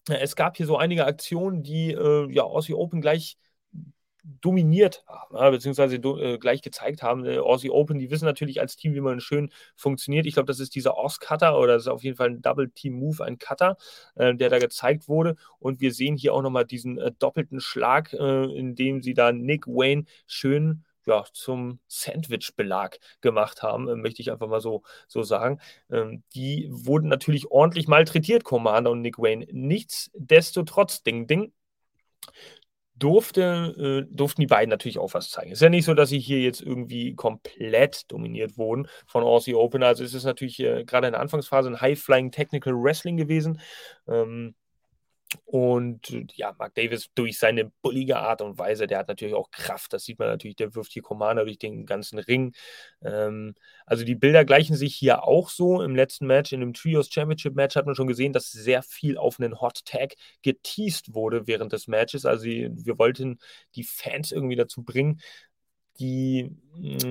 Es 0.07 0.37
gab 0.37 0.55
hier 0.55 0.65
so 0.65 0.77
einige 0.77 1.05
Aktionen, 1.05 1.63
die 1.63 1.91
äh, 1.91 2.31
ja 2.31 2.43
Aussie 2.43 2.73
Open 2.73 3.01
gleich 3.01 3.37
dominiert 4.23 5.03
haben, 5.05 5.35
ja, 5.35 5.49
beziehungsweise 5.49 5.97
äh, 5.97 6.37
gleich 6.37 6.61
gezeigt 6.61 7.03
haben. 7.03 7.25
Äh, 7.25 7.39
Aussie 7.39 7.71
Open, 7.71 7.99
die 7.99 8.09
wissen 8.09 8.23
natürlich 8.23 8.61
als 8.61 8.77
Team, 8.77 8.93
wie 8.93 9.01
man 9.01 9.19
schön 9.19 9.51
funktioniert. 9.75 10.25
Ich 10.25 10.35
glaube, 10.35 10.47
das 10.47 10.61
ist 10.61 10.75
dieser 10.75 10.97
Oz-Cutter 10.97 11.59
oder 11.59 11.73
das 11.73 11.83
ist 11.83 11.89
auf 11.89 12.05
jeden 12.05 12.15
Fall 12.15 12.29
ein 12.29 12.41
Double-Team-Move, 12.41 13.21
ein 13.25 13.37
Cutter, 13.37 13.75
äh, 14.15 14.33
der 14.33 14.49
da 14.49 14.59
gezeigt 14.59 15.09
wurde. 15.09 15.35
Und 15.59 15.81
wir 15.81 15.93
sehen 15.93 16.15
hier 16.15 16.33
auch 16.33 16.41
nochmal 16.41 16.63
diesen 16.63 16.99
äh, 16.99 17.11
doppelten 17.19 17.59
Schlag, 17.59 18.13
äh, 18.13 18.45
in 18.57 18.75
dem 18.75 19.01
sie 19.01 19.13
da 19.13 19.33
Nick 19.33 19.67
Wayne 19.67 20.05
schön 20.25 20.85
ja, 21.05 21.23
zum 21.33 21.79
Sandwich-Belag 21.87 22.99
gemacht 23.21 23.63
haben, 23.63 23.87
äh, 23.89 23.95
möchte 23.95 24.21
ich 24.21 24.31
einfach 24.31 24.47
mal 24.47 24.61
so, 24.61 24.83
so 25.07 25.23
sagen. 25.23 25.59
Ähm, 25.91 26.23
die 26.33 26.67
wurden 26.69 27.09
natürlich 27.09 27.51
ordentlich 27.51 27.87
malträtiert, 27.87 28.43
Commander 28.43 28.91
und 28.91 29.01
Nick 29.01 29.17
Wayne. 29.19 29.47
Nichtsdestotrotz, 29.51 31.03
Ding, 31.03 31.27
Ding, 31.27 31.53
durfte, 32.97 34.05
äh, 34.07 34.15
durften 34.15 34.41
die 34.41 34.47
beiden 34.47 34.69
natürlich 34.69 34.99
auch 34.99 35.13
was 35.13 35.29
zeigen. 35.29 35.51
Es 35.51 35.57
ist 35.57 35.63
ja 35.63 35.69
nicht 35.69 35.85
so, 35.85 35.93
dass 35.93 36.09
sie 36.09 36.19
hier 36.19 36.39
jetzt 36.39 36.61
irgendwie 36.61 37.13
komplett 37.13 38.09
dominiert 38.11 38.57
wurden 38.57 38.87
von 39.05 39.23
Aussie 39.23 39.55
Open. 39.55 39.83
Also 39.83 40.03
es 40.03 40.13
ist 40.13 40.23
natürlich 40.23 40.59
äh, 40.61 40.85
gerade 40.85 41.07
in 41.07 41.13
der 41.13 41.21
Anfangsphase 41.21 41.69
ein 41.69 41.81
High-Flying 41.81 42.31
Technical 42.31 42.73
Wrestling 42.73 43.17
gewesen. 43.17 43.59
Ähm, 44.07 44.55
und 45.45 46.13
ja, 46.35 46.53
Mark 46.57 46.75
Davis 46.75 47.09
durch 47.15 47.37
seine 47.37 47.71
bullige 47.81 48.17
Art 48.17 48.41
und 48.41 48.57
Weise, 48.57 48.87
der 48.87 48.99
hat 48.99 49.07
natürlich 49.07 49.33
auch 49.33 49.51
Kraft. 49.51 49.93
Das 49.93 50.05
sieht 50.05 50.19
man 50.19 50.29
natürlich, 50.29 50.55
der 50.55 50.75
wirft 50.75 50.93
hier 50.93 51.01
Commander 51.01 51.45
durch 51.45 51.59
den 51.59 51.85
ganzen 51.85 52.19
Ring. 52.19 52.53
Ähm, 53.03 53.55
also 53.85 54.03
die 54.03 54.15
Bilder 54.15 54.45
gleichen 54.45 54.75
sich 54.75 54.95
hier 54.95 55.23
auch 55.23 55.49
so. 55.49 55.81
Im 55.81 55.95
letzten 55.95 56.27
Match, 56.27 56.53
in 56.53 56.59
dem 56.61 56.73
Trios 56.73 57.09
Championship 57.11 57.55
Match, 57.55 57.75
hat 57.75 57.85
man 57.85 57.95
schon 57.95 58.07
gesehen, 58.07 58.33
dass 58.33 58.51
sehr 58.51 58.83
viel 58.83 59.17
auf 59.17 59.39
einen 59.39 59.59
Hot 59.61 59.85
Tag 59.85 60.15
geteased 60.41 61.13
wurde 61.13 61.47
während 61.47 61.73
des 61.73 61.87
Matches. 61.87 62.25
Also 62.25 62.45
wir 62.45 62.97
wollten 62.97 63.39
die 63.75 63.83
Fans 63.83 64.31
irgendwie 64.31 64.55
dazu 64.55 64.83
bringen, 64.83 65.21
die, 65.99 66.51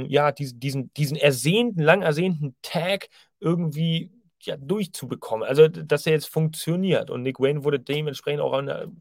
ja, 0.08 0.32
diesen, 0.32 0.92
diesen 0.94 1.16
ersehnten, 1.16 1.82
lang 1.82 2.02
ersehnten 2.02 2.54
Tag 2.62 3.08
irgendwie 3.40 4.10
ja, 4.47 4.57
durchzubekommen. 4.57 5.47
Also, 5.49 5.68
dass 5.68 6.07
er 6.07 6.12
jetzt 6.12 6.28
funktioniert. 6.28 7.11
Und 7.11 7.22
Nick 7.22 7.40
Wayne 7.40 7.64
wurde 7.64 7.80
dementsprechend 7.80 8.40
auch 8.42 8.53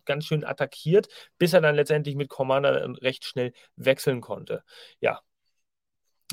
ganz 0.06 0.26
schön 0.26 0.44
attackiert, 0.44 1.08
bis 1.38 1.54
er 1.54 1.62
dann 1.62 1.76
letztendlich 1.76 2.16
mit 2.16 2.30
Commander 2.30 2.88
recht 3.02 3.26
schnell 3.26 3.54
wechseln 3.76 4.22
konnte. 4.22 4.64
Ja, 5.00 5.20
äh, 5.20 5.33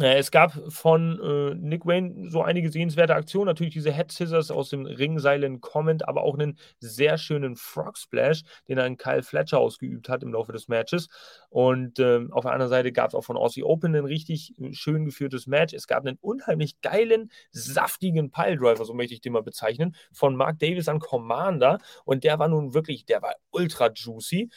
es 0.03 0.31
gab 0.31 0.53
von 0.73 1.21
äh, 1.21 1.55
Nick 1.55 1.85
Wayne 1.85 2.31
so 2.31 2.43
einige 2.43 2.71
sehenswerte 2.71 3.15
Aktionen. 3.15 3.47
Natürlich 3.47 3.75
diese 3.75 3.93
Head 3.93 4.11
Scissors 4.11 4.51
aus 4.51 4.71
dem 4.71 4.87
Ringseilen 4.87 5.61
Comment, 5.61 6.09
aber 6.09 6.23
auch 6.23 6.35
einen 6.35 6.59
sehr 6.79 7.19
schönen 7.19 7.57
Frog 7.57 7.99
Splash, 7.99 8.43
den 8.69 8.79
ein 8.79 8.97
Kyle 8.97 9.23
Fletcher 9.23 9.59
ausgeübt 9.59 10.09
hat 10.09 10.23
im 10.23 10.33
Laufe 10.33 10.53
des 10.53 10.69
Matches. 10.69 11.09
Und 11.49 11.99
äh, 11.99 12.21
auf 12.31 12.45
der 12.45 12.53
anderen 12.53 12.71
Seite 12.71 12.93
gab 12.93 13.09
es 13.09 13.15
auch 13.15 13.25
von 13.25 13.37
Aussie 13.37 13.63
Open 13.63 13.95
ein 13.95 14.05
richtig 14.05 14.59
äh, 14.59 14.73
schön 14.73 15.05
geführtes 15.05 15.47
Match. 15.47 15.75
Es 15.75 15.87
gab 15.87 16.07
einen 16.07 16.19
unheimlich 16.21 16.81
geilen, 16.81 17.31
saftigen 17.51 18.31
Piledriver, 18.31 18.85
so 18.85 18.95
möchte 18.95 19.15
ich 19.15 19.21
den 19.21 19.33
mal 19.33 19.43
bezeichnen, 19.43 19.95
von 20.13 20.37
Mark 20.37 20.59
Davis 20.59 20.89
an 20.89 21.01
Commander. 21.01 21.79
Und 22.05 22.25
der 22.25 22.39
war 22.39 22.49
nun 22.49 22.75
wirklich, 22.75 23.05
der 23.05 23.23
war 23.23 23.35
ultra 23.51 23.91
juicy. 23.93 24.51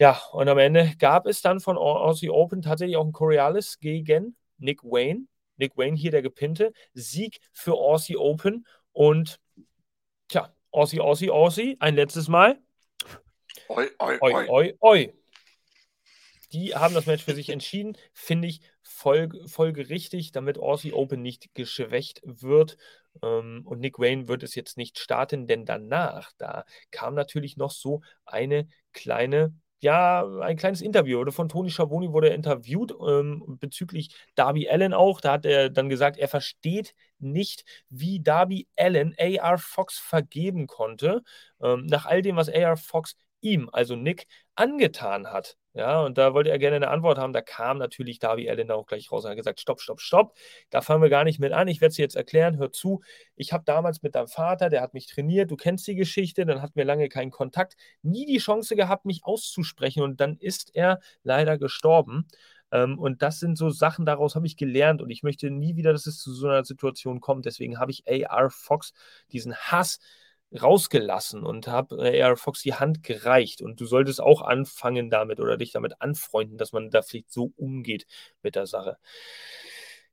Ja, 0.00 0.20
und 0.32 0.48
am 0.48 0.58
Ende 0.58 0.92
gab 0.98 1.26
es 1.26 1.42
dann 1.42 1.58
von 1.60 1.76
Aussie 1.76 2.30
Open 2.30 2.62
tatsächlich 2.62 2.96
auch 2.96 3.04
ein 3.04 3.12
Coriolis 3.12 3.80
gegen 3.80 4.36
Nick 4.58 4.82
Wayne. 4.82 5.26
Nick 5.56 5.76
Wayne 5.76 5.96
hier 5.96 6.10
der 6.10 6.22
Gepinte. 6.22 6.72
Sieg 6.94 7.40
für 7.52 7.74
Aussie 7.74 8.16
Open. 8.16 8.66
Und 8.92 9.40
tja, 10.28 10.54
Aussie, 10.70 11.00
Aussie, 11.00 11.30
Aussie. 11.30 11.76
Ein 11.80 11.94
letztes 11.94 12.28
Mal. 12.28 12.60
Oi, 13.68 13.88
oi, 13.98 14.18
oi. 14.20 14.48
oi, 14.48 14.74
oi. 14.80 15.12
Die 16.52 16.74
haben 16.74 16.94
das 16.94 17.06
Match 17.06 17.24
für 17.24 17.34
sich 17.34 17.48
entschieden. 17.50 17.96
Finde 18.12 18.48
ich 18.48 18.60
folgerichtig, 18.82 20.32
damit 20.32 20.58
Aussie 20.58 20.92
Open 20.92 21.22
nicht 21.22 21.54
geschwächt 21.54 22.20
wird. 22.24 22.76
Ähm, 23.22 23.62
und 23.64 23.80
Nick 23.80 23.98
Wayne 23.98 24.28
wird 24.28 24.42
es 24.42 24.54
jetzt 24.54 24.76
nicht 24.76 24.98
starten, 24.98 25.46
denn 25.46 25.66
danach, 25.66 26.32
da 26.38 26.64
kam 26.90 27.14
natürlich 27.14 27.56
noch 27.56 27.70
so 27.70 28.02
eine 28.24 28.68
kleine 28.92 29.54
ja, 29.80 30.26
ein 30.40 30.56
kleines 30.56 30.80
Interview 30.82 31.18
oder 31.20 31.32
von 31.32 31.48
Tony 31.48 31.70
Schiavone 31.70 32.12
wurde 32.12 32.30
er 32.30 32.34
interviewt 32.34 32.92
ähm, 33.06 33.58
bezüglich 33.60 34.10
Darby 34.34 34.68
Allen 34.68 34.92
auch. 34.94 35.20
Da 35.20 35.32
hat 35.32 35.46
er 35.46 35.70
dann 35.70 35.88
gesagt, 35.88 36.16
er 36.18 36.28
versteht 36.28 36.94
nicht, 37.18 37.64
wie 37.88 38.20
Darby 38.20 38.66
Allen 38.76 39.14
AR 39.18 39.58
Fox 39.58 39.98
vergeben 39.98 40.66
konnte, 40.66 41.22
ähm, 41.62 41.86
nach 41.86 42.06
all 42.06 42.22
dem, 42.22 42.36
was 42.36 42.48
AR 42.48 42.76
Fox 42.76 43.14
ihm, 43.40 43.68
also 43.72 43.94
Nick, 43.96 44.26
angetan 44.56 45.28
hat. 45.32 45.56
Ja, 45.78 46.02
und 46.02 46.18
da 46.18 46.34
wollte 46.34 46.50
er 46.50 46.58
gerne 46.58 46.74
eine 46.74 46.88
Antwort 46.88 47.18
haben. 47.18 47.32
Da 47.32 47.40
kam 47.40 47.78
natürlich 47.78 48.18
Darby 48.18 48.50
Allen 48.50 48.68
auch 48.72 48.86
gleich 48.88 49.12
raus 49.12 49.24
und 49.24 49.30
hat 49.30 49.36
gesagt: 49.36 49.60
Stopp, 49.60 49.80
stopp, 49.80 50.00
stopp. 50.00 50.36
Da 50.70 50.80
fangen 50.80 51.02
wir 51.02 51.08
gar 51.08 51.22
nicht 51.22 51.38
mit 51.38 51.52
an. 51.52 51.68
Ich 51.68 51.80
werde 51.80 51.90
es 51.90 51.94
dir 51.94 52.02
jetzt 52.02 52.16
erklären. 52.16 52.58
Hör 52.58 52.72
zu. 52.72 53.00
Ich 53.36 53.52
habe 53.52 53.62
damals 53.64 54.02
mit 54.02 54.16
deinem 54.16 54.26
Vater, 54.26 54.70
der 54.70 54.80
hat 54.82 54.92
mich 54.92 55.06
trainiert. 55.06 55.52
Du 55.52 55.56
kennst 55.56 55.86
die 55.86 55.94
Geschichte. 55.94 56.44
Dann 56.44 56.62
hatten 56.62 56.74
wir 56.74 56.84
lange 56.84 57.08
keinen 57.08 57.30
Kontakt. 57.30 57.76
Nie 58.02 58.26
die 58.26 58.38
Chance 58.38 58.74
gehabt, 58.74 59.04
mich 59.04 59.20
auszusprechen. 59.22 60.02
Und 60.02 60.20
dann 60.20 60.36
ist 60.38 60.74
er 60.74 60.98
leider 61.22 61.58
gestorben. 61.58 62.26
Ähm, 62.72 62.98
und 62.98 63.22
das 63.22 63.38
sind 63.38 63.56
so 63.56 63.70
Sachen, 63.70 64.04
daraus 64.04 64.34
habe 64.34 64.48
ich 64.48 64.56
gelernt. 64.56 65.00
Und 65.00 65.10
ich 65.10 65.22
möchte 65.22 65.48
nie 65.48 65.76
wieder, 65.76 65.92
dass 65.92 66.08
es 66.08 66.18
zu 66.18 66.32
so 66.34 66.48
einer 66.48 66.64
Situation 66.64 67.20
kommt. 67.20 67.46
Deswegen 67.46 67.78
habe 67.78 67.92
ich 67.92 68.02
AR 68.08 68.50
Fox 68.50 68.94
diesen 69.30 69.54
Hass 69.54 70.00
rausgelassen 70.52 71.44
und 71.44 71.66
habe 71.68 71.96
äh, 72.10 72.16
Air 72.18 72.36
Fox 72.36 72.62
die 72.62 72.74
Hand 72.74 73.02
gereicht. 73.02 73.62
Und 73.62 73.80
du 73.80 73.86
solltest 73.86 74.20
auch 74.20 74.42
anfangen 74.42 75.10
damit 75.10 75.40
oder 75.40 75.56
dich 75.56 75.72
damit 75.72 76.00
anfreunden, 76.00 76.58
dass 76.58 76.72
man 76.72 76.90
da 76.90 77.02
vielleicht 77.02 77.32
so 77.32 77.52
umgeht 77.56 78.06
mit 78.42 78.54
der 78.56 78.66
Sache. 78.66 78.98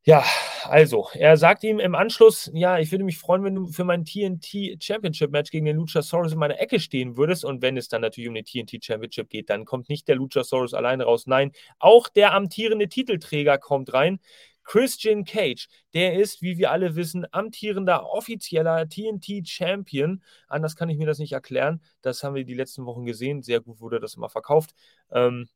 Ja, 0.07 0.23
also, 0.65 1.07
er 1.15 1.35
sagt 1.35 1.63
ihm 1.63 1.79
im 1.79 1.95
Anschluss, 1.95 2.51
ja, 2.53 2.77
ich 2.77 2.91
würde 2.91 3.03
mich 3.03 3.17
freuen, 3.17 3.43
wenn 3.43 3.55
du 3.55 3.65
für 3.67 3.83
mein 3.83 4.05
TNT 4.05 4.77
Championship 4.79 5.31
Match 5.31 5.49
gegen 5.49 5.65
den 5.65 5.77
Luchasaurus 5.77 6.31
in 6.31 6.37
meiner 6.37 6.59
Ecke 6.59 6.79
stehen 6.79 7.17
würdest. 7.17 7.43
Und 7.43 7.63
wenn 7.63 7.75
es 7.75 7.87
dann 7.87 8.01
natürlich 8.01 8.27
um 8.29 8.35
den 8.35 8.45
TNT 8.45 8.83
Championship 8.85 9.29
geht, 9.29 9.49
dann 9.49 9.65
kommt 9.65 9.89
nicht 9.89 10.07
der 10.07 10.15
Luchasaurus 10.15 10.75
alleine 10.75 11.05
raus. 11.05 11.25
Nein, 11.25 11.53
auch 11.79 12.07
der 12.07 12.33
amtierende 12.35 12.87
Titelträger 12.87 13.57
kommt 13.57 13.93
rein. 13.93 14.19
Christian 14.65 15.23
Cage, 15.23 15.67
der 15.93 16.15
ist, 16.15 16.41
wie 16.41 16.57
wir 16.57 16.71
alle 16.71 16.95
wissen, 16.95 17.25
amtierender 17.31 18.09
offizieller 18.09 18.89
TNT-Champion. 18.89 20.21
Anders 20.47 20.75
kann 20.75 20.89
ich 20.89 20.97
mir 20.97 21.07
das 21.07 21.19
nicht 21.19 21.33
erklären. 21.33 21.81
Das 22.01 22.23
haben 22.23 22.35
wir 22.35 22.43
die 22.43 22.53
letzten 22.53 22.85
Wochen 22.85 23.05
gesehen. 23.05 23.41
Sehr 23.43 23.61
gut 23.61 23.79
wurde 23.79 23.99
das 23.99 24.15
immer 24.15 24.29
verkauft. 24.29 24.73
Ähm, 25.11 25.47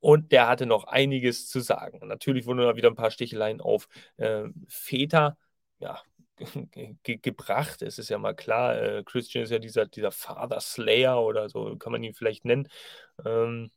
und 0.00 0.32
der 0.32 0.48
hatte 0.48 0.66
noch 0.66 0.84
einiges 0.84 1.48
zu 1.48 1.60
sagen. 1.60 2.06
Natürlich 2.06 2.46
wurden 2.46 2.58
da 2.58 2.76
wieder 2.76 2.90
ein 2.90 2.94
paar 2.94 3.10
Sticheleien 3.10 3.60
auf 3.60 3.88
äh, 4.18 4.44
Väter 4.68 5.36
ja, 5.78 6.00
ge 7.02 7.16
gebracht. 7.18 7.82
Es 7.82 7.98
ist 7.98 8.10
ja 8.10 8.18
mal 8.18 8.34
klar, 8.34 8.80
äh, 8.80 9.02
Christian 9.04 9.44
ist 9.44 9.50
ja 9.50 9.58
dieser, 9.58 9.86
dieser 9.86 10.12
Father 10.12 10.60
Slayer 10.60 11.22
oder 11.22 11.48
so 11.48 11.76
kann 11.76 11.92
man 11.92 12.02
ihn 12.02 12.14
vielleicht 12.14 12.44
nennen. 12.44 12.68
Ähm, 13.24 13.70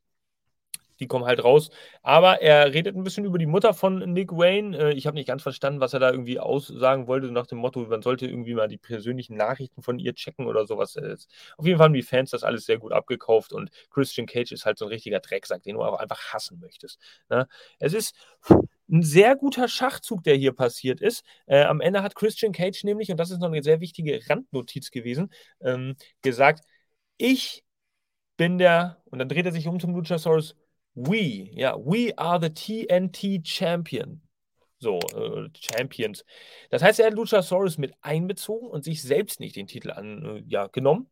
die 1.02 1.08
kommen 1.08 1.26
halt 1.26 1.44
raus. 1.44 1.70
Aber 2.04 2.42
er 2.42 2.74
redet 2.74 2.96
ein 2.96 3.04
bisschen 3.04 3.26
über 3.26 3.38
die 3.38 3.46
Mutter 3.48 3.74
von 3.74 4.14
Nick 4.14 4.32
Wayne. 4.32 4.78
Äh, 4.78 4.94
ich 4.94 5.08
habe 5.08 5.16
nicht 5.16 5.28
ganz 5.28 5.44
verstanden, 5.44 5.82
was 5.82 5.94
er 5.94 6.00
da 6.00 6.12
irgendwie 6.12 6.40
aussagen 6.40 7.08
wollte, 7.08 7.32
nach 7.32 7.48
dem 7.48 7.58
Motto, 7.58 7.82
man 7.82 8.02
sollte 8.02 8.28
irgendwie 8.28 8.54
mal 8.54 8.68
die 8.68 8.78
persönlichen 8.78 9.36
Nachrichten 9.36 9.82
von 9.82 10.00
ihr 10.00 10.14
checken 10.14 10.46
oder 10.46 10.66
sowas. 10.66 10.96
Auf 11.58 11.66
jeden 11.66 11.78
Fall 11.78 11.86
haben 11.86 11.94
die 11.94 12.04
Fans 12.04 12.32
das 12.32 12.44
alles 12.44 12.66
sehr 12.66 12.78
gut 12.78 12.94
abgekauft 12.94 13.52
und 13.52 13.72
Christian 13.90 14.28
Cage 14.28 14.52
ist 14.52 14.66
halt 14.66 14.78
so 14.78 14.86
ein 14.86 14.90
richtiger 14.90 15.20
Drecksack, 15.20 15.64
den 15.64 15.76
du 15.76 15.82
auch 15.84 16.00
einfach 16.00 16.34
hassen 16.34 16.60
möchtest. 16.60 17.00
Ne? 17.30 17.48
Es 17.80 17.94
ist 17.94 18.16
ein 18.90 19.04
sehr 19.04 19.36
guter 19.36 19.68
Schachzug, 19.68 20.24
der 20.24 20.36
hier 20.36 20.54
passiert 20.54 21.02
ist. 21.02 21.24
Äh, 21.48 21.64
am 21.64 21.82
Ende 21.82 22.04
hat 22.04 22.16
Christian 22.16 22.52
Cage 22.52 22.84
nämlich, 22.84 23.10
und 23.10 23.18
das 23.18 23.32
ist 23.32 23.40
noch 23.40 23.48
eine 23.48 23.64
sehr 23.64 23.80
wichtige 23.80 24.20
Randnotiz 24.30 24.92
gewesen, 24.92 25.32
ähm, 25.62 25.96
gesagt, 26.22 26.64
ich 27.18 27.64
bin 28.38 28.58
der, 28.58 29.02
und 29.06 29.20
dann 29.20 29.30
dreht 29.30 29.46
er 29.46 29.52
sich 29.52 29.68
um 29.68 29.80
zum 29.80 29.94
Luchasaurus, 29.96 30.56
we, 30.96 31.50
ja, 31.54 31.76
we 31.78 32.14
are 32.18 32.40
the 32.40 32.50
TNT 32.50 33.46
Champion. 33.46 34.22
So, 34.80 35.00
äh, 35.00 35.48
Champions. 35.54 36.26
Das 36.72 36.82
heißt, 36.82 37.00
er 37.00 37.08
hat 37.08 37.14
Luchasaurus 37.14 37.78
mit 37.78 37.94
einbezogen 38.02 38.68
und 38.68 38.84
sich 38.84 39.02
selbst 39.04 39.40
nicht 39.40 39.56
den 39.56 39.68
Titel 39.68 39.92
an, 39.92 40.26
äh, 40.26 40.44
ja, 40.48 40.68
genommen. 40.68 41.08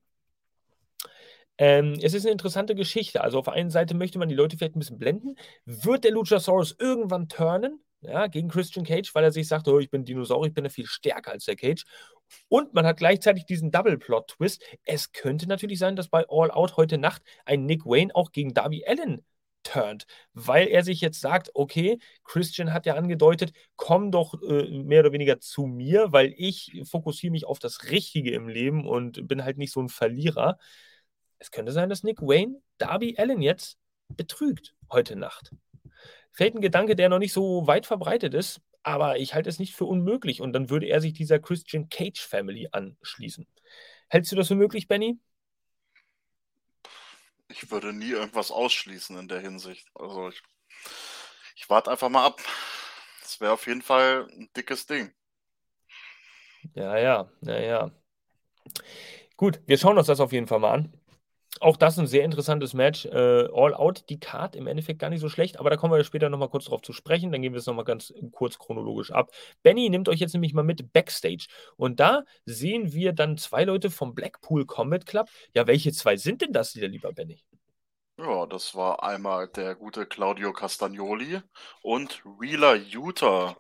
Ähm, 1.60 2.00
es 2.02 2.14
ist 2.14 2.26
eine 2.26 2.32
interessante 2.32 2.74
Geschichte. 2.74 3.22
Also 3.22 3.38
auf 3.38 3.46
der 3.46 3.54
einen 3.54 3.70
Seite 3.70 3.94
möchte 3.94 4.18
man 4.18 4.30
die 4.30 4.36
Leute 4.36 4.58
vielleicht 4.58 4.76
ein 4.76 4.80
bisschen 4.80 4.98
blenden. 4.98 5.36
Wird 5.66 6.04
der 6.04 6.12
Luchasaurus 6.12 6.76
irgendwann 6.80 7.28
turnen? 7.28 7.84
Ja, 8.02 8.28
gegen 8.28 8.48
Christian 8.48 8.86
Cage, 8.86 9.14
weil 9.14 9.26
er 9.26 9.32
sich 9.34 9.48
sagt, 9.50 9.68
oh, 9.68 9.78
ich 9.78 9.90
bin 9.90 10.06
Dinosaurier, 10.06 10.48
ich 10.48 10.54
bin 10.54 10.64
ja 10.64 10.70
viel 10.70 10.86
stärker 10.86 11.32
als 11.32 11.44
der 11.44 11.58
Cage. 11.58 11.84
Und 12.48 12.74
man 12.74 12.86
hat 12.86 12.98
gleichzeitig 12.98 13.46
diesen 13.46 13.72
Double-Plot-Twist. 13.72 14.64
Es 14.86 15.12
könnte 15.12 15.48
natürlich 15.48 15.80
sein, 15.80 15.98
dass 15.98 16.08
bei 16.08 16.26
All 16.30 16.50
Out 16.50 16.78
heute 16.78 16.98
Nacht 16.98 17.22
ein 17.44 17.66
Nick 17.66 17.86
Wayne 17.86 18.16
auch 18.16 18.32
gegen 18.32 18.54
Darby 18.54 18.86
Allen 18.88 19.22
turnt, 19.70 20.06
weil 20.34 20.68
er 20.68 20.84
sich 20.84 21.02
jetzt 21.02 21.22
sagt, 21.22 21.52
okay, 21.54 22.00
Christian 22.24 22.74
hat 22.74 22.86
ja 22.86 22.96
angedeutet, 22.96 23.54
komm 23.76 24.12
doch 24.12 24.42
äh, 24.42 24.68
mehr 24.70 25.02
oder 25.02 25.12
weniger 25.12 25.40
zu 25.40 25.66
mir, 25.66 26.12
weil 26.12 26.34
ich 26.38 26.82
fokussiere 26.90 27.32
mich 27.32 27.46
auf 27.46 27.60
das 27.60 27.90
Richtige 27.92 28.32
im 28.32 28.48
Leben 28.48 28.88
und 28.88 29.28
bin 29.28 29.44
halt 29.44 29.58
nicht 29.58 29.72
so 29.72 29.82
ein 29.82 29.90
Verlierer. 29.90 30.58
Es 31.38 31.52
könnte 31.52 31.72
sein, 31.72 31.90
dass 31.90 32.04
Nick 32.04 32.22
Wayne 32.22 32.62
Darby 32.78 33.16
Allen 33.18 33.42
jetzt 33.42 33.78
betrügt 34.10 34.76
heute 34.92 35.16
Nacht. 35.16 35.52
Fällt 36.32 36.56
ein 36.56 36.62
Gedanke, 36.62 36.96
der 36.96 37.10
noch 37.10 37.20
nicht 37.20 37.34
so 37.34 37.68
weit 37.68 37.86
verbreitet 37.86 38.34
ist, 38.34 38.62
aber 38.82 39.20
ich 39.20 39.34
halte 39.34 39.50
es 39.50 39.60
nicht 39.60 39.76
für 39.76 39.86
unmöglich 39.86 40.42
und 40.42 40.54
dann 40.54 40.70
würde 40.70 40.88
er 40.88 41.02
sich 41.02 41.14
dieser 41.14 41.40
Christian 41.40 41.90
Cage 41.90 42.22
Family 42.22 42.70
anschließen. 42.72 43.46
Hältst 44.08 44.32
du 44.32 44.36
das 44.36 44.48
für 44.48 44.56
möglich, 44.56 44.88
Benny? 44.88 45.20
Ich 47.50 47.72
würde 47.72 47.92
nie 47.94 48.12
irgendwas 48.12 48.52
ausschließen 48.52 49.18
in 49.18 49.28
der 49.28 49.40
Hinsicht. 49.40 49.88
Also 49.96 50.30
ich, 50.30 50.42
ich 51.56 51.70
warte 51.70 51.92
einfach 51.92 52.10
mal 52.10 52.26
ab. 52.26 52.40
Das 53.22 53.42
wäre 53.42 53.54
auf 53.54 53.68
jeden 53.68 53.82
Fall 53.82 54.28
ein 54.32 54.50
dickes 54.56 54.86
Ding. 54.86 55.14
Ja, 56.76 56.98
ja, 56.98 57.32
ja, 57.42 57.60
ja. 57.60 57.92
Gut, 59.36 59.62
wir 59.66 59.78
schauen 59.78 59.98
uns 59.98 60.08
das 60.08 60.20
auf 60.20 60.32
jeden 60.32 60.48
Fall 60.48 60.60
mal 60.60 60.74
an. 60.74 60.99
Auch 61.62 61.76
das 61.76 62.00
ein 62.00 62.08
sehr 62.08 62.24
interessantes 62.24 62.74
Match. 62.74 63.06
Äh, 63.06 63.48
All 63.54 63.74
Out, 63.74 64.06
die 64.10 64.20
Card 64.20 64.56
im 64.56 64.68
Endeffekt 64.68 65.00
gar 65.00 65.10
nicht 65.10 65.20
so 65.20 65.28
schlecht, 65.28 65.60
aber 65.60 65.70
da 65.70 65.76
kommen 65.76 65.94
wir 65.94 66.04
später 66.04 66.30
nochmal 66.30 66.50
kurz 66.50 66.66
drauf 66.66 66.82
zu 66.82 66.94
sprechen. 66.94 67.32
Dann 67.32 67.42
gehen 67.42 67.54
wir 67.54 67.60
es 67.60 67.66
nochmal 67.66 67.86
ganz 67.86 68.14
kurz 68.32 68.58
chronologisch 68.58 69.12
ab. 69.12 69.32
Benny 69.62 69.90
nimmt 69.90 70.08
euch 70.08 70.20
jetzt 70.20 70.34
nämlich 70.34 70.54
mal 70.54 70.64
mit 70.64 70.94
Backstage. 70.94 71.48
Und 71.76 72.00
da 72.00 72.24
sehen 72.46 72.94
wir 72.94 73.12
dann 73.14 73.38
zwei 73.38 73.66
Leute 73.66 73.90
vom 73.90 74.16
Blackpool 74.16 74.66
Combat 74.66 75.06
Club. 75.06 75.30
Ja, 75.54 75.68
welche 75.68 75.92
zwei 75.92 76.16
sind 76.16 76.42
denn 76.42 76.54
das, 76.54 76.76
lieber 76.76 77.12
Benny? 77.12 77.44
Ja, 78.18 78.46
das 78.46 78.76
war 78.76 79.04
einmal 79.04 79.48
der 79.48 79.76
gute 79.76 80.06
Claudio 80.06 80.52
Castagnoli 80.52 81.42
und 81.82 82.22
Wheeler 82.26 82.76
Utah, 82.76 83.56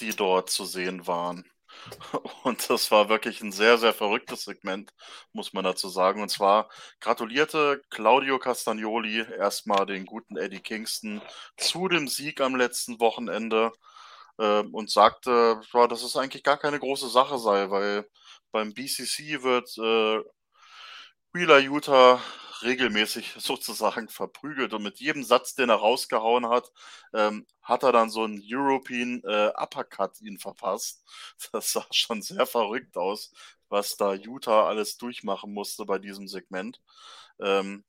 die 0.00 0.10
dort 0.10 0.50
zu 0.50 0.64
sehen 0.64 1.06
waren. 1.06 1.44
Und 2.44 2.68
das 2.70 2.90
war 2.90 3.08
wirklich 3.08 3.40
ein 3.42 3.52
sehr, 3.52 3.78
sehr 3.78 3.94
verrücktes 3.94 4.44
Segment, 4.44 4.92
muss 5.32 5.52
man 5.52 5.64
dazu 5.64 5.88
sagen. 5.88 6.22
Und 6.22 6.30
zwar 6.30 6.68
gratulierte 7.00 7.82
Claudio 7.90 8.38
Castagnoli 8.38 9.26
erstmal 9.38 9.86
den 9.86 10.06
guten 10.06 10.36
Eddie 10.36 10.60
Kingston 10.60 11.22
zu 11.56 11.88
dem 11.88 12.08
Sieg 12.08 12.40
am 12.40 12.56
letzten 12.56 13.00
Wochenende 13.00 13.72
äh, 14.38 14.62
und 14.72 14.90
sagte, 14.90 15.60
ja, 15.72 15.86
dass 15.86 16.02
es 16.02 16.16
eigentlich 16.16 16.42
gar 16.44 16.58
keine 16.58 16.78
große 16.78 17.08
Sache 17.08 17.38
sei, 17.38 17.70
weil 17.70 18.08
beim 18.52 18.74
BCC 18.74 19.42
wird 19.42 19.68
äh, 19.78 20.24
Wheeler 21.32 21.58
Utah 21.60 22.20
regelmäßig 22.62 23.34
sozusagen 23.38 24.08
verprügelt 24.08 24.72
und 24.74 24.82
mit 24.82 24.98
jedem 25.00 25.24
Satz, 25.24 25.54
den 25.54 25.70
er 25.70 25.76
rausgehauen 25.76 26.48
hat, 26.48 26.72
ähm, 27.14 27.46
hat 27.62 27.82
er 27.82 27.92
dann 27.92 28.10
so 28.10 28.24
einen 28.24 28.42
European 28.44 29.22
äh, 29.24 29.52
Uppercut 29.56 30.20
ihn 30.20 30.38
verpasst. 30.38 31.04
Das 31.52 31.72
sah 31.72 31.86
schon 31.90 32.22
sehr 32.22 32.46
verrückt 32.46 32.96
aus, 32.96 33.32
was 33.68 33.96
da 33.96 34.14
Utah 34.14 34.66
alles 34.68 34.96
durchmachen 34.98 35.52
musste 35.52 35.84
bei 35.84 35.98
diesem 35.98 36.28
Segment. 36.28 36.80
Ähm, 37.40 37.84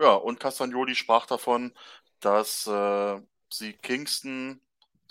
ja, 0.00 0.14
und 0.14 0.40
Castagnoli 0.40 0.94
sprach 0.94 1.26
davon, 1.26 1.72
dass 2.20 2.66
äh, 2.66 3.20
sie 3.50 3.74
Kingston 3.74 4.60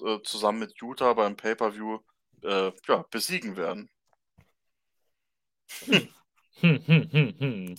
äh, 0.01 0.19
zusammen 0.23 0.59
mit 0.59 0.81
Utah 0.81 1.13
beim 1.13 1.38
Pay-Per-View 1.38 1.99
äh, 2.43 2.71
ja, 2.88 3.05
besiegen 3.09 3.55
werden. 3.55 3.89
Hm. 5.86 6.09
Hm, 6.61 6.79
hm, 6.85 7.09
hm, 7.11 7.33
hm. 7.39 7.75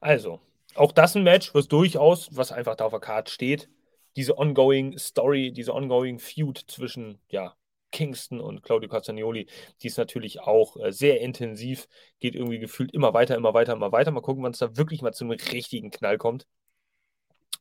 Also, 0.00 0.40
auch 0.74 0.92
das 0.92 1.14
ein 1.16 1.22
Match, 1.24 1.54
was 1.54 1.68
durchaus, 1.68 2.28
was 2.36 2.52
einfach 2.52 2.74
da 2.76 2.86
auf 2.86 2.92
der 2.92 3.00
Karte 3.00 3.30
steht, 3.32 3.68
diese 4.16 4.38
ongoing 4.38 4.98
Story, 4.98 5.52
diese 5.52 5.74
ongoing 5.74 6.18
Feud 6.18 6.58
zwischen, 6.68 7.18
ja, 7.28 7.54
Kingston 7.92 8.40
und 8.40 8.62
Claudio 8.62 8.88
Castagnoli, 8.88 9.46
die 9.82 9.86
ist 9.86 9.98
natürlich 9.98 10.40
auch 10.40 10.76
äh, 10.78 10.90
sehr 10.92 11.20
intensiv, 11.20 11.86
geht 12.18 12.34
irgendwie 12.34 12.58
gefühlt 12.58 12.92
immer 12.92 13.14
weiter, 13.14 13.36
immer 13.36 13.54
weiter, 13.54 13.72
immer 13.74 13.92
weiter. 13.92 14.10
Mal 14.10 14.20
gucken, 14.20 14.42
wann 14.42 14.50
es 14.52 14.58
da 14.58 14.76
wirklich 14.76 15.00
mal 15.02 15.12
zu 15.12 15.24
einem 15.24 15.32
richtigen 15.52 15.90
Knall 15.90 16.18
kommt. 16.18 16.46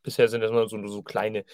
Bisher 0.03 0.27
sind 0.27 0.41
das 0.41 0.51
nur 0.51 0.67
so, 0.67 0.85
so 0.87 1.01
kleine 1.01 1.45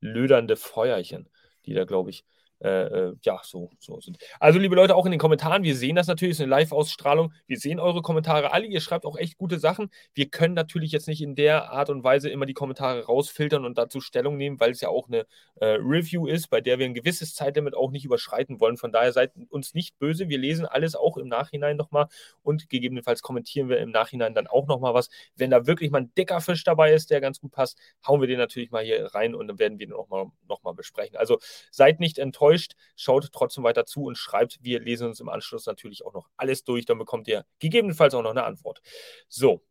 lödernde 0.00 0.56
Feuerchen, 0.56 1.28
die 1.66 1.74
da, 1.74 1.84
glaube 1.84 2.10
ich, 2.10 2.24
äh, 2.60 2.68
äh, 2.68 3.14
ja, 3.22 3.40
so, 3.44 3.70
so 3.78 4.00
sind. 4.00 4.18
Also, 4.40 4.58
liebe 4.58 4.74
Leute, 4.74 4.96
auch 4.96 5.04
in 5.04 5.10
den 5.10 5.20
Kommentaren, 5.20 5.62
wir 5.62 5.76
sehen 5.76 5.94
das 5.94 6.06
natürlich, 6.06 6.32
es 6.32 6.38
ist 6.38 6.44
eine 6.44 6.50
Live-Ausstrahlung. 6.50 7.32
Wir 7.46 7.58
sehen 7.58 7.78
eure 7.78 8.00
Kommentare 8.00 8.52
alle. 8.52 8.66
Ihr 8.66 8.80
schreibt 8.80 9.04
auch 9.04 9.18
echt 9.18 9.36
gute 9.36 9.58
Sachen. 9.58 9.90
Wir 10.14 10.30
können 10.30 10.54
natürlich 10.54 10.90
jetzt 10.92 11.06
nicht 11.06 11.20
in 11.20 11.34
der 11.34 11.70
Art 11.70 11.90
und 11.90 12.02
Weise 12.02 12.30
immer 12.30 12.46
die 12.46 12.54
Kommentare 12.54 13.04
rausfiltern 13.04 13.66
und 13.66 13.76
dazu 13.76 14.00
Stellung 14.00 14.38
nehmen, 14.38 14.58
weil 14.58 14.70
es 14.70 14.80
ja 14.80 14.88
auch 14.88 15.08
eine 15.08 15.26
äh, 15.56 15.76
Review 15.80 16.26
ist, 16.26 16.48
bei 16.48 16.62
der 16.62 16.78
wir 16.78 16.86
ein 16.86 16.94
gewisses 16.94 17.34
Zeitlimit 17.34 17.74
auch 17.74 17.90
nicht 17.90 18.06
überschreiten 18.06 18.58
wollen. 18.58 18.78
Von 18.78 18.90
daher 18.90 19.12
seid 19.12 19.32
uns 19.50 19.74
nicht 19.74 19.98
böse. 19.98 20.30
Wir 20.30 20.38
lesen 20.38 20.64
alles 20.64 20.96
auch 20.96 21.18
im 21.18 21.28
Nachhinein 21.28 21.76
nochmal 21.76 22.06
und 22.42 22.70
gegebenenfalls 22.70 23.20
kommentieren 23.20 23.68
wir 23.68 23.78
im 23.78 23.90
Nachhinein 23.90 24.34
dann 24.34 24.46
auch 24.46 24.66
nochmal 24.66 24.94
was. 24.94 25.10
Wenn 25.34 25.50
da 25.50 25.66
wirklich 25.66 25.90
mal 25.90 26.02
ein 26.02 26.14
dicker 26.16 26.40
Fisch 26.40 26.64
dabei 26.64 26.94
ist, 26.94 27.10
der 27.10 27.20
ganz 27.20 27.38
gut 27.38 27.52
passt, 27.52 27.78
hauen 28.06 28.22
wir 28.22 28.28
den 28.28 28.38
natürlich 28.38 28.70
mal 28.70 28.82
hier 28.82 29.14
rein 29.14 29.34
und 29.34 29.48
dann 29.48 29.58
werden 29.58 29.78
wir 29.78 29.86
ihn 29.86 29.90
nochmal 29.90 30.26
noch 30.48 30.62
mal 30.62 30.72
besprechen. 30.72 31.16
Also 31.16 31.38
seid 31.70 32.00
nicht 32.00 32.18
enttäuscht 32.18 32.45
enttäuscht, 32.46 32.72
schaut 32.96 33.30
trotzdem 33.32 33.64
weiter 33.64 33.86
zu 33.86 34.04
und 34.04 34.16
schreibt. 34.16 34.58
Wir 34.62 34.80
lesen 34.80 35.08
uns 35.08 35.20
im 35.20 35.28
Anschluss 35.28 35.66
natürlich 35.66 36.04
auch 36.04 36.14
noch 36.14 36.28
alles 36.36 36.64
durch. 36.64 36.84
Dann 36.86 36.98
bekommt 36.98 37.28
ihr 37.28 37.44
gegebenenfalls 37.58 38.14
auch 38.14 38.22
noch 38.22 38.30
eine 38.30 38.44
Antwort. 38.44 38.80
So. 39.28 39.62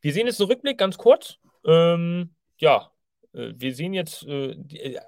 Wir 0.00 0.12
sehen 0.12 0.26
jetzt 0.26 0.40
einen 0.40 0.50
Rückblick 0.50 0.78
ganz 0.78 0.98
kurz. 0.98 1.38
Ähm, 1.64 2.34
ja, 2.58 2.92
äh, 3.32 3.52
wir 3.56 3.74
sehen 3.74 3.92
jetzt 3.92 4.24
äh, 4.24 4.50
äh, 4.50 5.00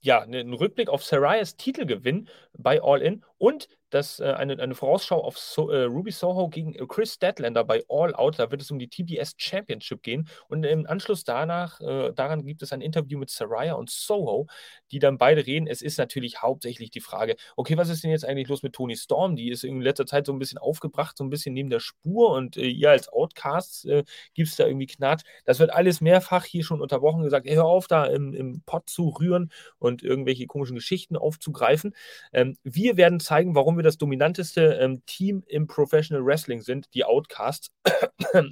ja, 0.00 0.20
einen 0.20 0.52
Rückblick 0.52 0.88
auf 0.88 1.04
Sarayas 1.04 1.56
Titelgewinn 1.56 2.28
bei 2.52 2.80
All 2.82 3.02
In 3.02 3.24
und 3.38 3.68
das, 3.90 4.20
äh, 4.20 4.32
eine, 4.32 4.58
eine 4.58 4.74
Vorausschau 4.74 5.22
auf 5.22 5.38
so, 5.38 5.70
äh, 5.70 5.84
Ruby 5.84 6.10
Soho 6.10 6.48
gegen 6.48 6.74
äh, 6.74 6.84
Chris 6.86 7.14
Statlander 7.14 7.64
bei 7.64 7.84
All 7.88 8.14
Out. 8.14 8.38
Da 8.38 8.50
wird 8.50 8.62
es 8.62 8.70
um 8.70 8.78
die 8.78 8.88
TBS 8.88 9.34
Championship 9.36 10.02
gehen. 10.02 10.28
Und 10.48 10.64
im 10.64 10.86
Anschluss 10.86 11.24
danach, 11.24 11.80
äh, 11.80 12.12
daran 12.12 12.44
gibt 12.44 12.62
es 12.62 12.72
ein 12.72 12.80
Interview 12.80 13.18
mit 13.18 13.30
Saraya 13.30 13.74
und 13.74 13.90
Soho, 13.90 14.46
die 14.90 14.98
dann 14.98 15.18
beide 15.18 15.46
reden. 15.46 15.66
Es 15.66 15.82
ist 15.82 15.98
natürlich 15.98 16.42
hauptsächlich 16.42 16.90
die 16.90 17.00
Frage, 17.00 17.36
okay, 17.56 17.76
was 17.76 17.88
ist 17.88 18.02
denn 18.04 18.10
jetzt 18.10 18.24
eigentlich 18.24 18.48
los 18.48 18.62
mit 18.62 18.72
Tony 18.72 18.96
Storm? 18.96 19.36
Die 19.36 19.50
ist 19.50 19.64
in 19.64 19.80
letzter 19.80 20.06
Zeit 20.06 20.26
so 20.26 20.32
ein 20.32 20.38
bisschen 20.38 20.58
aufgebracht, 20.58 21.16
so 21.16 21.24
ein 21.24 21.30
bisschen 21.30 21.54
neben 21.54 21.70
der 21.70 21.80
Spur 21.80 22.32
und 22.32 22.56
äh, 22.56 22.66
ihr 22.66 22.90
als 22.90 23.08
Outcasts 23.08 23.84
äh, 23.84 24.04
gibt 24.34 24.48
es 24.48 24.56
da 24.56 24.66
irgendwie 24.66 24.86
Knatsch. 24.86 25.24
Das 25.44 25.58
wird 25.58 25.70
alles 25.72 26.00
mehrfach 26.00 26.44
hier 26.44 26.64
schon 26.64 26.80
unterbrochen 26.80 27.22
gesagt, 27.22 27.48
hör 27.48 27.64
auf, 27.64 27.86
da 27.86 28.06
im, 28.06 28.34
im 28.34 28.62
Pott 28.66 28.88
zu 28.88 29.08
rühren 29.08 29.50
und 29.78 30.02
irgendwelche 30.02 30.46
komischen 30.46 30.76
Geschichten 30.76 31.16
aufzugreifen. 31.16 31.94
Ähm, 32.32 32.56
wir 32.62 32.96
werden 32.96 33.20
zeigen, 33.20 33.54
warum 33.54 33.76
wir 33.76 33.82
das 33.86 33.98
dominanteste 33.98 34.78
ähm, 34.80 35.02
Team 35.06 35.42
im 35.46 35.66
Professional 35.66 36.24
Wrestling 36.24 36.62
sind, 36.62 36.92
die 36.94 37.04
Outcasts. 37.04 37.70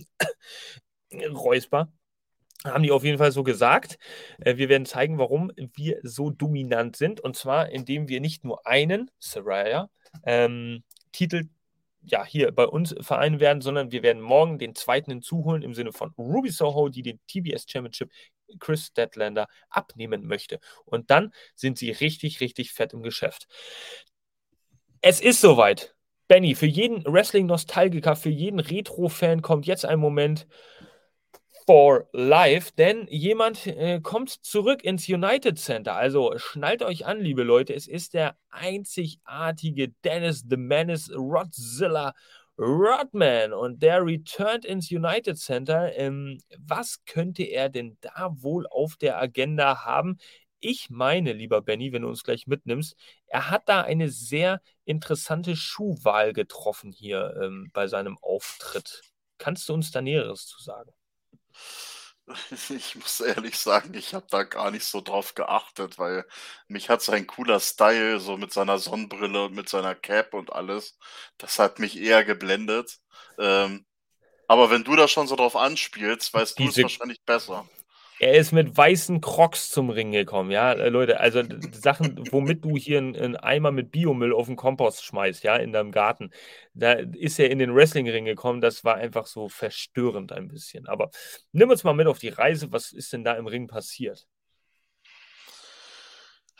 Räusper. 1.12 1.92
Haben 2.64 2.82
die 2.82 2.92
auf 2.92 3.04
jeden 3.04 3.18
Fall 3.18 3.30
so 3.30 3.44
gesagt. 3.44 3.98
Äh, 4.38 4.56
wir 4.56 4.68
werden 4.68 4.86
zeigen, 4.86 5.18
warum 5.18 5.52
wir 5.56 6.00
so 6.02 6.30
dominant 6.30 6.96
sind. 6.96 7.20
Und 7.20 7.36
zwar, 7.36 7.70
indem 7.70 8.08
wir 8.08 8.20
nicht 8.20 8.44
nur 8.44 8.66
einen, 8.66 9.10
Saraya, 9.18 9.90
ähm, 10.24 10.82
Titel 11.12 11.48
ja, 12.06 12.24
hier 12.24 12.52
bei 12.52 12.66
uns 12.66 12.94
vereinen 13.00 13.40
werden, 13.40 13.62
sondern 13.62 13.90
wir 13.90 14.02
werden 14.02 14.20
morgen 14.20 14.58
den 14.58 14.74
zweiten 14.74 15.10
hinzuholen 15.10 15.62
im 15.62 15.74
Sinne 15.74 15.92
von 15.92 16.12
Ruby 16.18 16.50
Soho, 16.50 16.88
die 16.88 17.02
den 17.02 17.18
TBS 17.26 17.64
Championship 17.68 18.10
Chris 18.60 18.86
Statlander 18.86 19.48
abnehmen 19.70 20.26
möchte. 20.26 20.60
Und 20.84 21.10
dann 21.10 21.32
sind 21.54 21.78
sie 21.78 21.90
richtig, 21.90 22.40
richtig 22.40 22.72
fett 22.72 22.92
im 22.92 23.02
Geschäft. 23.02 23.48
Es 25.06 25.20
ist 25.20 25.42
soweit. 25.42 25.94
Benny, 26.28 26.54
für 26.54 26.64
jeden 26.64 27.04
Wrestling-Nostalgiker, 27.04 28.16
für 28.16 28.30
jeden 28.30 28.58
Retro-Fan 28.58 29.42
kommt 29.42 29.66
jetzt 29.66 29.84
ein 29.84 29.98
Moment. 29.98 30.46
for 31.66 32.08
life, 32.12 32.72
denn 32.76 33.06
jemand 33.10 33.66
äh, 33.66 34.00
kommt 34.00 34.30
zurück 34.30 34.82
ins 34.82 35.08
United 35.08 35.58
Center. 35.58 35.94
Also 35.94 36.32
schnallt 36.36 36.82
euch 36.82 37.06
an, 37.06 37.20
liebe 37.20 37.42
Leute. 37.42 37.74
Es 37.74 37.86
ist 37.86 38.14
der 38.14 38.36
einzigartige 38.50 39.90
Dennis 40.04 40.44
the 40.48 40.56
Menace 40.56 41.10
Rodzilla 41.14 42.14
Rodman 42.58 43.52
und 43.52 43.82
der 43.82 44.04
returned 44.04 44.64
ins 44.64 44.90
United 44.90 45.38
Center. 45.38 45.94
Ähm, 45.96 46.38
was 46.58 47.04
könnte 47.04 47.42
er 47.42 47.68
denn 47.68 47.96
da 48.00 48.30
wohl 48.40 48.66
auf 48.66 48.96
der 48.96 49.20
Agenda 49.20 49.84
haben? 49.84 50.18
Ich 50.66 50.88
meine, 50.88 51.34
lieber 51.34 51.60
Benny, 51.60 51.92
wenn 51.92 52.00
du 52.02 52.08
uns 52.08 52.24
gleich 52.24 52.46
mitnimmst, 52.46 52.96
er 53.26 53.50
hat 53.50 53.68
da 53.68 53.82
eine 53.82 54.08
sehr 54.08 54.62
interessante 54.86 55.56
Schuhwahl 55.56 56.32
getroffen 56.32 56.90
hier 56.90 57.38
ähm, 57.42 57.68
bei 57.74 57.86
seinem 57.86 58.16
Auftritt. 58.22 59.02
Kannst 59.36 59.68
du 59.68 59.74
uns 59.74 59.90
da 59.90 60.00
Näheres 60.00 60.46
zu 60.46 60.62
sagen? 60.62 60.90
Ich 62.70 62.94
muss 62.94 63.20
ehrlich 63.20 63.58
sagen, 63.58 63.92
ich 63.92 64.14
habe 64.14 64.26
da 64.30 64.44
gar 64.44 64.70
nicht 64.70 64.84
so 64.86 65.02
drauf 65.02 65.34
geachtet, 65.34 65.98
weil 65.98 66.24
mich 66.68 66.88
hat 66.88 67.02
sein 67.02 67.26
cooler 67.26 67.60
Style, 67.60 68.18
so 68.18 68.38
mit 68.38 68.50
seiner 68.50 68.78
Sonnenbrille 68.78 69.44
und 69.44 69.54
mit 69.54 69.68
seiner 69.68 69.94
Cap 69.94 70.32
und 70.32 70.50
alles, 70.50 70.98
das 71.36 71.58
hat 71.58 71.78
mich 71.78 71.98
eher 72.00 72.24
geblendet. 72.24 72.98
Ähm, 73.38 73.84
aber 74.48 74.70
wenn 74.70 74.84
du 74.84 74.96
da 74.96 75.08
schon 75.08 75.26
so 75.28 75.36
drauf 75.36 75.56
anspielst, 75.56 76.32
weißt 76.34 76.58
du 76.58 76.68
es 76.68 76.82
wahrscheinlich 76.82 77.22
besser. 77.24 77.68
Er 78.24 78.38
ist 78.38 78.52
mit 78.52 78.74
weißen 78.74 79.20
Crocs 79.20 79.68
zum 79.68 79.90
Ring 79.90 80.10
gekommen, 80.10 80.50
ja, 80.50 80.72
äh, 80.72 80.88
Leute. 80.88 81.20
Also 81.20 81.42
Sachen, 81.72 82.26
womit 82.32 82.64
du 82.64 82.74
hier 82.78 82.96
einen 82.96 83.36
Eimer 83.36 83.70
mit 83.70 83.90
Biomüll 83.90 84.32
auf 84.32 84.46
den 84.46 84.56
Kompost 84.56 85.04
schmeißt, 85.04 85.44
ja, 85.44 85.56
in 85.56 85.74
deinem 85.74 85.92
Garten. 85.92 86.30
Da 86.72 86.92
ist 86.92 87.38
er 87.38 87.50
in 87.50 87.58
den 87.58 87.74
Wrestling-Ring 87.74 88.24
gekommen. 88.24 88.62
Das 88.62 88.82
war 88.82 88.94
einfach 88.94 89.26
so 89.26 89.50
verstörend 89.50 90.32
ein 90.32 90.48
bisschen. 90.48 90.86
Aber 90.86 91.10
nimm 91.52 91.68
uns 91.68 91.84
mal 91.84 91.92
mit 91.92 92.06
auf 92.06 92.18
die 92.18 92.30
Reise. 92.30 92.72
Was 92.72 92.92
ist 92.92 93.12
denn 93.12 93.24
da 93.24 93.34
im 93.34 93.46
Ring 93.46 93.66
passiert? 93.66 94.26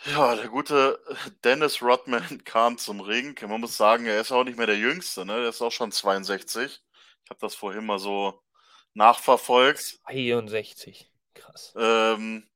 Ja, 0.05 0.37
der 0.37 0.49
gute 0.49 1.01
Dennis 1.45 1.81
Rodman 1.81 2.43
kam 2.45 2.77
zum 2.77 3.01
Ring. 3.01 3.39
Man 3.49 3.63
muss 3.63 3.79
sagen, 3.79 4.05
er 4.05 4.21
ist 4.21 4.33
auch 4.33 4.45
nicht 4.45 4.59
mehr 4.59 4.67
der 4.67 4.77
Jüngste, 4.77 5.25
ne? 5.25 5.33
Er 5.33 5.49
ist 5.49 5.63
auch 5.63 5.73
schon 5.73 5.93
62. 5.93 6.83
Ich 7.25 7.31
habe 7.31 7.41
das 7.41 7.55
vorhin 7.55 7.87
mal 7.87 7.99
so 7.99 8.39
nachverfolgt. 8.93 10.01
62. 10.11 11.11
Krass. 11.35 11.75
Ähm, 11.77 12.49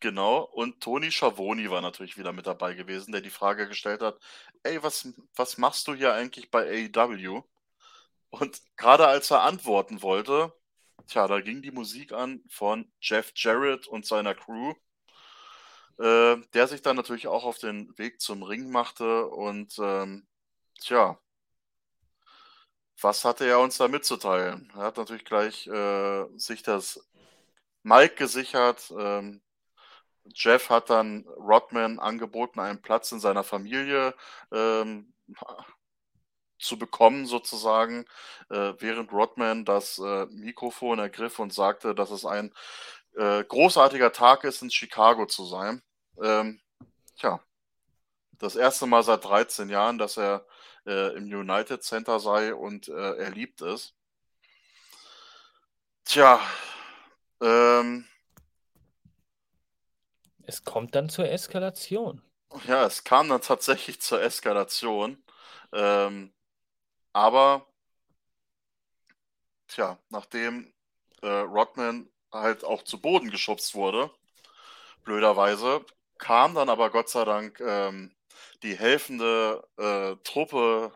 genau. 0.00 0.42
Und 0.42 0.80
Toni 0.82 1.10
Schavoni 1.10 1.70
war 1.70 1.80
natürlich 1.80 2.18
wieder 2.18 2.32
mit 2.32 2.46
dabei 2.46 2.74
gewesen, 2.74 3.12
der 3.12 3.20
die 3.20 3.30
Frage 3.30 3.68
gestellt 3.68 4.02
hat: 4.02 4.18
Ey, 4.62 4.82
was, 4.82 5.08
was 5.36 5.58
machst 5.58 5.88
du 5.88 5.94
hier 5.94 6.14
eigentlich 6.14 6.50
bei 6.50 6.88
AEW? 6.94 7.42
Und 8.30 8.60
gerade 8.76 9.06
als 9.06 9.30
er 9.30 9.42
antworten 9.42 10.02
wollte, 10.02 10.52
tja, 11.06 11.28
da 11.28 11.40
ging 11.40 11.62
die 11.62 11.70
Musik 11.70 12.12
an 12.12 12.42
von 12.48 12.90
Jeff 13.00 13.32
Jarrett 13.36 13.86
und 13.86 14.06
seiner 14.06 14.34
Crew, 14.34 14.74
äh, 15.98 16.36
der 16.54 16.68
sich 16.68 16.82
dann 16.82 16.96
natürlich 16.96 17.28
auch 17.28 17.44
auf 17.44 17.58
den 17.58 17.96
Weg 17.98 18.20
zum 18.20 18.42
Ring 18.42 18.70
machte. 18.70 19.26
Und 19.28 19.78
ähm, 19.78 20.26
tja, 20.80 21.18
was 23.00 23.24
hatte 23.24 23.44
er 23.46 23.60
uns 23.60 23.76
da 23.76 23.88
mitzuteilen? 23.88 24.72
Er 24.74 24.82
hat 24.82 24.96
natürlich 24.96 25.24
gleich 25.24 25.66
äh, 25.66 26.26
sich 26.36 26.62
das 26.62 27.00
Mike 27.84 28.16
gesichert. 28.16 28.92
Ähm, 28.98 29.40
Jeff 30.34 30.70
hat 30.70 30.90
dann 30.90 31.26
Rodman 31.36 31.98
angeboten, 31.98 32.58
einen 32.58 32.82
Platz 32.82 33.12
in 33.12 33.20
seiner 33.20 33.44
Familie 33.44 34.14
ähm, 34.50 35.12
zu 36.58 36.78
bekommen, 36.78 37.26
sozusagen, 37.26 38.06
äh, 38.48 38.72
während 38.78 39.12
Rodman 39.12 39.64
das 39.64 39.98
äh, 39.98 40.26
Mikrofon 40.26 40.98
ergriff 40.98 41.38
und 41.38 41.52
sagte, 41.52 41.94
dass 41.94 42.10
es 42.10 42.24
ein 42.24 42.54
äh, 43.16 43.44
großartiger 43.44 44.12
Tag 44.12 44.44
ist, 44.44 44.62
in 44.62 44.70
Chicago 44.70 45.26
zu 45.26 45.44
sein. 45.44 45.82
Ähm, 46.22 46.60
tja, 47.16 47.40
das 48.38 48.56
erste 48.56 48.86
Mal 48.86 49.02
seit 49.02 49.24
13 49.24 49.68
Jahren, 49.68 49.98
dass 49.98 50.16
er 50.16 50.46
äh, 50.86 51.16
im 51.16 51.24
United 51.24 51.82
Center 51.82 52.18
sei 52.18 52.54
und 52.54 52.88
äh, 52.88 53.16
er 53.16 53.30
liebt 53.30 53.60
es. 53.60 53.94
Tja, 56.04 56.40
ähm, 57.40 58.06
es 60.46 60.64
kommt 60.64 60.94
dann 60.94 61.08
zur 61.08 61.28
Eskalation. 61.30 62.22
Ja, 62.66 62.84
es 62.86 63.04
kam 63.04 63.28
dann 63.28 63.40
tatsächlich 63.40 64.00
zur 64.00 64.22
Eskalation. 64.22 65.22
Ähm, 65.72 66.32
aber, 67.12 67.66
tja, 69.68 69.98
nachdem 70.10 70.72
äh, 71.22 71.28
Rodman 71.28 72.08
halt 72.32 72.64
auch 72.64 72.82
zu 72.82 73.00
Boden 73.00 73.30
geschubst 73.30 73.74
wurde, 73.74 74.10
blöderweise, 75.04 75.84
kam 76.18 76.54
dann 76.54 76.68
aber 76.68 76.90
Gott 76.90 77.08
sei 77.08 77.24
Dank 77.24 77.60
ähm, 77.60 78.14
die 78.62 78.76
helfende 78.76 79.66
äh, 79.76 80.16
Truppe 80.24 80.92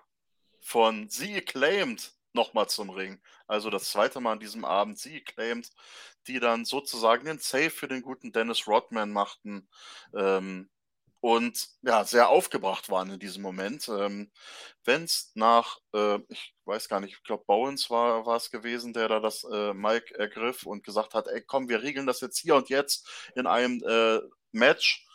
von 0.60 1.08
Sie 1.08 1.36
Acclaimed 1.36 2.17
nochmal 2.32 2.68
zum 2.68 2.90
Ring. 2.90 3.20
Also 3.46 3.70
das 3.70 3.90
zweite 3.90 4.20
Mal 4.20 4.32
an 4.32 4.40
diesem 4.40 4.64
Abend 4.64 4.98
Sie 4.98 5.16
Acclaimed 5.16 5.70
die 6.28 6.40
dann 6.40 6.64
sozusagen 6.64 7.24
den 7.24 7.38
Save 7.38 7.70
für 7.70 7.88
den 7.88 8.02
guten 8.02 8.32
Dennis 8.32 8.66
Rodman 8.68 9.10
machten 9.10 9.68
ähm, 10.14 10.70
und 11.20 11.68
ja, 11.82 12.04
sehr 12.04 12.28
aufgebracht 12.28 12.90
waren 12.90 13.10
in 13.10 13.18
diesem 13.18 13.42
Moment. 13.42 13.88
Ähm, 13.88 14.30
Wenn 14.84 15.04
es 15.04 15.32
nach, 15.34 15.78
äh, 15.92 16.20
ich 16.28 16.54
weiß 16.64 16.88
gar 16.88 17.00
nicht, 17.00 17.14
ich 17.14 17.22
glaube, 17.24 17.44
Bowens 17.46 17.90
war, 17.90 18.24
war 18.26 18.36
es 18.36 18.50
gewesen, 18.50 18.92
der 18.92 19.08
da 19.08 19.18
das 19.20 19.44
äh, 19.44 19.72
Mike 19.74 20.14
ergriff 20.16 20.64
und 20.64 20.84
gesagt 20.84 21.14
hat, 21.14 21.26
ey, 21.26 21.42
komm, 21.42 21.68
wir 21.68 21.82
regeln 21.82 22.06
das 22.06 22.20
jetzt 22.20 22.38
hier 22.38 22.54
und 22.54 22.68
jetzt 22.68 23.08
in 23.34 23.46
einem 23.46 23.82
äh, 23.84 24.20
Match. 24.52 25.06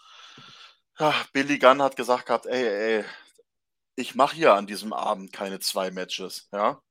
Ja, 0.99 1.13
Billy 1.33 1.57
Gunn 1.59 1.81
hat 1.81 1.95
gesagt 1.95 2.25
gehabt, 2.27 2.45
ey, 2.47 2.97
ey, 2.99 3.05
ich 3.95 4.15
mache 4.15 4.35
hier 4.35 4.53
an 4.53 4.67
diesem 4.67 4.93
Abend 4.93 5.31
keine 5.31 5.59
zwei 5.59 5.91
Matches, 5.91 6.49
ja. 6.51 6.81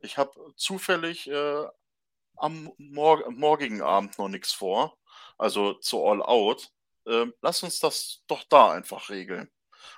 Ich 0.00 0.18
habe 0.18 0.52
zufällig 0.56 1.28
äh, 1.28 1.64
am 2.36 2.72
mor 2.78 3.30
morgigen 3.30 3.82
Abend 3.82 4.18
noch 4.18 4.28
nichts 4.28 4.52
vor, 4.52 4.96
also 5.38 5.74
zu 5.74 6.04
All 6.04 6.22
Out. 6.22 6.70
Äh, 7.06 7.26
lass 7.40 7.62
uns 7.62 7.80
das 7.80 8.22
doch 8.26 8.44
da 8.44 8.72
einfach 8.72 9.10
regeln. 9.10 9.50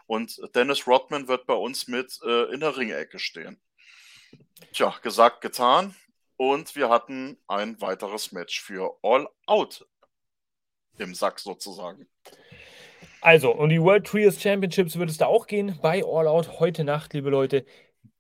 Und 0.07 0.41
Dennis 0.55 0.87
Rodman 0.87 1.29
wird 1.29 1.47
bei 1.47 1.55
uns 1.55 1.89
mit 1.89 2.19
äh, 2.25 2.53
in 2.53 2.61
der 2.61 2.77
Ringecke 2.77 3.19
stehen. 3.19 3.61
Tja, 4.73 4.95
gesagt, 5.03 5.41
getan. 5.41 5.95
Und 6.37 6.77
wir 6.77 6.89
hatten 6.89 7.37
ein 7.49 7.81
weiteres 7.81 8.33
Match 8.33 8.61
für 8.61 8.97
All 9.03 9.29
Out 9.47 9.87
im 10.99 11.15
Sack 11.15 11.41
sozusagen. 11.41 12.09
Also, 13.21 13.53
um 13.53 13.69
die 13.69 13.83
World 13.83 14.07
Trios 14.07 14.41
Championships 14.41 14.97
wird 14.97 15.11
es 15.11 15.19
da 15.19 15.27
auch 15.27 15.47
gehen 15.47 15.79
bei 15.83 16.05
All 16.05 16.29
Out 16.29 16.61
heute 16.61 16.85
Nacht, 16.85 17.15
liebe 17.15 17.31
Leute 17.31 17.65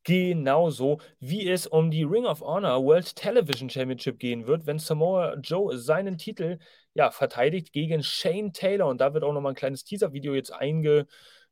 genauso 0.09 1.01
wie 1.21 1.51
es 1.51 1.67
um 1.67 1.91
die 1.91 2.03
Ring 2.03 2.25
of 2.25 2.41
Honor 2.41 2.83
World 2.83 3.15
Television 3.15 3.69
Championship 3.69 4.19
gehen 4.19 4.47
wird, 4.47 4.67
wenn 4.67 4.79
Samoa 4.79 5.35
Joe 5.43 5.77
seinen 5.77 6.17
Titel 6.17 6.59
ja, 6.95 7.11
verteidigt 7.11 7.75
gegen 7.75 8.03
Shane 8.03 8.55
Taylor. 8.55 8.87
Und 8.89 9.03
da 9.03 9.13
wird 9.13 9.23
auch 9.23 9.35
nochmal 9.35 9.53
ein 9.53 9.57
kleines 9.57 9.85
Teaser-Video 9.85 10.35
jetzt 10.35 10.51
einge, 10.51 11.07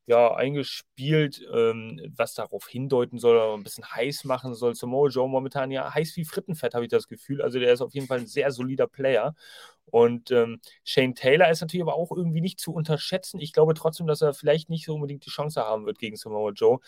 ja, 0.06 0.34
eingespielt, 0.34 1.46
ähm, 1.52 2.00
was 2.16 2.32
darauf 2.32 2.66
hindeuten 2.66 3.18
soll, 3.18 3.38
ein 3.58 3.62
bisschen 3.62 3.84
heiß 3.84 4.24
machen 4.24 4.54
soll. 4.54 4.74
Samoa 4.74 5.08
Joe 5.10 5.28
momentan 5.28 5.70
ja 5.70 5.92
heiß 5.92 6.16
wie 6.16 6.24
Frittenfett, 6.24 6.72
habe 6.74 6.86
ich 6.86 6.90
das 6.90 7.08
Gefühl. 7.08 7.42
Also 7.42 7.58
der 7.58 7.74
ist 7.74 7.82
auf 7.82 7.92
jeden 7.92 8.06
Fall 8.06 8.20
ein 8.20 8.26
sehr 8.26 8.50
solider 8.52 8.86
Player. 8.86 9.34
Und 9.90 10.30
ähm, 10.30 10.60
Shane 10.84 11.14
Taylor 11.14 11.50
ist 11.50 11.60
natürlich 11.60 11.82
aber 11.82 11.94
auch 11.94 12.10
irgendwie 12.10 12.40
nicht 12.40 12.60
zu 12.60 12.72
unterschätzen. 12.72 13.40
Ich 13.40 13.52
glaube 13.52 13.74
trotzdem, 13.74 14.06
dass 14.06 14.20
er 14.20 14.34
vielleicht 14.34 14.68
nicht 14.68 14.84
so 14.86 14.94
unbedingt 14.94 15.24
die 15.24 15.30
Chance 15.30 15.62
haben 15.62 15.86
wird 15.86 15.98
gegen 15.98 16.16
Samoa 16.16 16.50
Joe. 16.50 16.78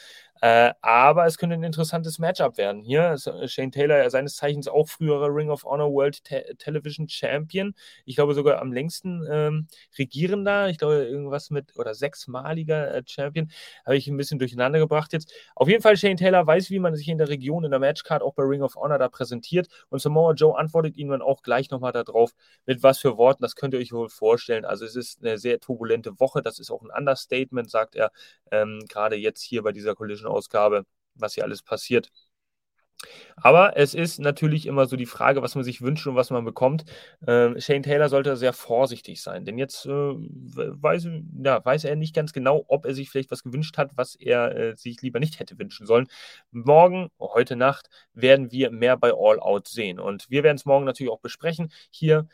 Äh, 0.40 0.72
aber 0.82 1.26
es 1.26 1.38
könnte 1.38 1.55
ein 1.55 1.62
interessantes 1.62 2.18
Matchup 2.18 2.59
werden. 2.59 2.82
Hier 2.82 3.12
ist 3.12 3.26
äh, 3.26 3.49
Shane 3.49 3.72
Taylor, 3.72 4.09
seines 4.11 4.36
Zeichens 4.36 4.68
auch 4.68 4.88
früherer 4.88 5.34
Ring 5.34 5.51
of 5.51 5.64
Honor 5.64 5.92
World 5.92 6.24
Te 6.24 6.57
Television 6.59 7.09
Champion. 7.09 7.74
Ich 8.05 8.16
glaube 8.16 8.34
sogar 8.34 8.61
am 8.61 8.72
längsten 8.72 9.26
ähm, 9.30 9.68
regierender. 9.99 10.68
Ich 10.68 10.78
glaube 10.78 11.05
irgendwas 11.05 11.51
mit 11.51 11.76
oder 11.76 11.94
sechsmaliger 11.94 12.94
äh, 12.94 13.03
Champion. 13.07 13.51
Habe 13.84 13.96
ich 13.96 14.07
ein 14.09 14.16
bisschen 14.16 14.38
durcheinander 14.38 14.78
gebracht 14.78 15.12
jetzt. 15.12 15.32
Auf 15.55 15.68
jeden 15.68 15.82
Fall, 15.82 15.96
Shane 15.96 16.16
Taylor 16.16 16.46
weiß, 16.46 16.70
wie 16.70 16.78
man 16.78 16.94
sich 16.94 17.09
in 17.09 17.18
der 17.18 17.28
Region 17.28 17.64
in 17.64 17.70
der 17.70 17.80
Matchcard 17.80 18.22
auch 18.22 18.34
bei 18.34 18.42
Ring 18.42 18.62
of 18.62 18.76
Honor 18.76 18.99
da 18.99 19.09
präsentiert. 19.09 19.68
Und 19.88 20.01
Samoa 20.01 20.32
Joe 20.34 20.57
antwortet 20.57 20.96
ihm 20.96 21.11
dann 21.11 21.22
auch 21.22 21.42
gleich 21.42 21.70
nochmal 21.70 21.92
darauf, 21.92 22.32
mit 22.66 22.82
was 22.82 22.88
was 22.89 22.99
für 22.99 23.16
Worten, 23.18 23.43
das 23.43 23.55
könnt 23.55 23.74
ihr 23.74 23.80
euch 23.80 23.93
wohl 23.93 24.09
vorstellen. 24.09 24.64
Also 24.64 24.84
es 24.84 24.97
ist 24.97 25.20
eine 25.20 25.39
sehr 25.39 25.61
turbulente 25.61 26.18
Woche, 26.20 26.43
das 26.43 26.59
ist 26.59 26.70
auch 26.70 26.82
ein 26.82 26.91
Understatement, 26.97 27.70
sagt 27.70 27.95
er, 27.97 28.11
ähm, 28.51 28.80
gerade 28.89 29.16
jetzt 29.16 29.43
hier 29.43 29.62
bei 29.62 29.72
dieser 29.72 29.95
Collision-Ausgabe, 29.95 30.84
was 31.14 31.34
hier 31.34 31.45
alles 31.45 31.62
passiert. 31.62 32.11
Aber 33.36 33.76
es 33.76 33.95
ist 33.95 34.18
natürlich 34.18 34.66
immer 34.66 34.86
so 34.86 34.97
die 34.97 35.07
Frage, 35.07 35.43
was 35.43 35.55
man 35.55 35.62
sich 35.62 35.80
wünscht 35.82 36.07
und 36.07 36.16
was 36.16 36.30
man 36.30 36.45
bekommt. 36.45 36.84
Ähm, 37.26 37.61
Shane 37.61 37.82
Taylor 37.82 38.09
sollte 38.09 38.36
sehr 38.36 38.53
vorsichtig 38.53 39.22
sein, 39.22 39.45
denn 39.45 39.59
jetzt 39.59 39.86
äh, 39.86 39.91
weiß, 39.91 41.09
ja, 41.45 41.64
weiß, 41.64 41.84
er 41.84 41.95
nicht 41.97 42.14
ganz 42.14 42.32
genau, 42.32 42.64
ob 42.68 42.86
er 42.86 42.95
sich 42.95 43.11
vielleicht 43.11 43.30
was 43.30 43.45
gewünscht 43.45 43.78
hat, 43.78 43.93
was 43.97 44.16
er 44.16 44.57
äh, 44.57 44.76
sich 44.76 45.01
lieber 45.03 45.20
nicht 45.20 45.39
hätte 45.39 45.59
wünschen 45.59 45.86
sollen. 45.86 46.09
Morgen, 46.51 47.11
heute 47.20 47.55
Nacht, 47.55 47.89
werden 48.14 48.51
wir 48.51 48.70
mehr 48.70 48.97
bei 48.97 49.12
All 49.12 49.39
Out 49.39 49.68
sehen. 49.68 50.01
Und 50.01 50.28
wir 50.28 50.43
werden 50.43 50.57
es 50.57 50.64
morgen 50.66 50.84
natürlich 50.84 51.12
auch 51.12 51.20
besprechen 51.20 51.70
hier, 51.91 52.26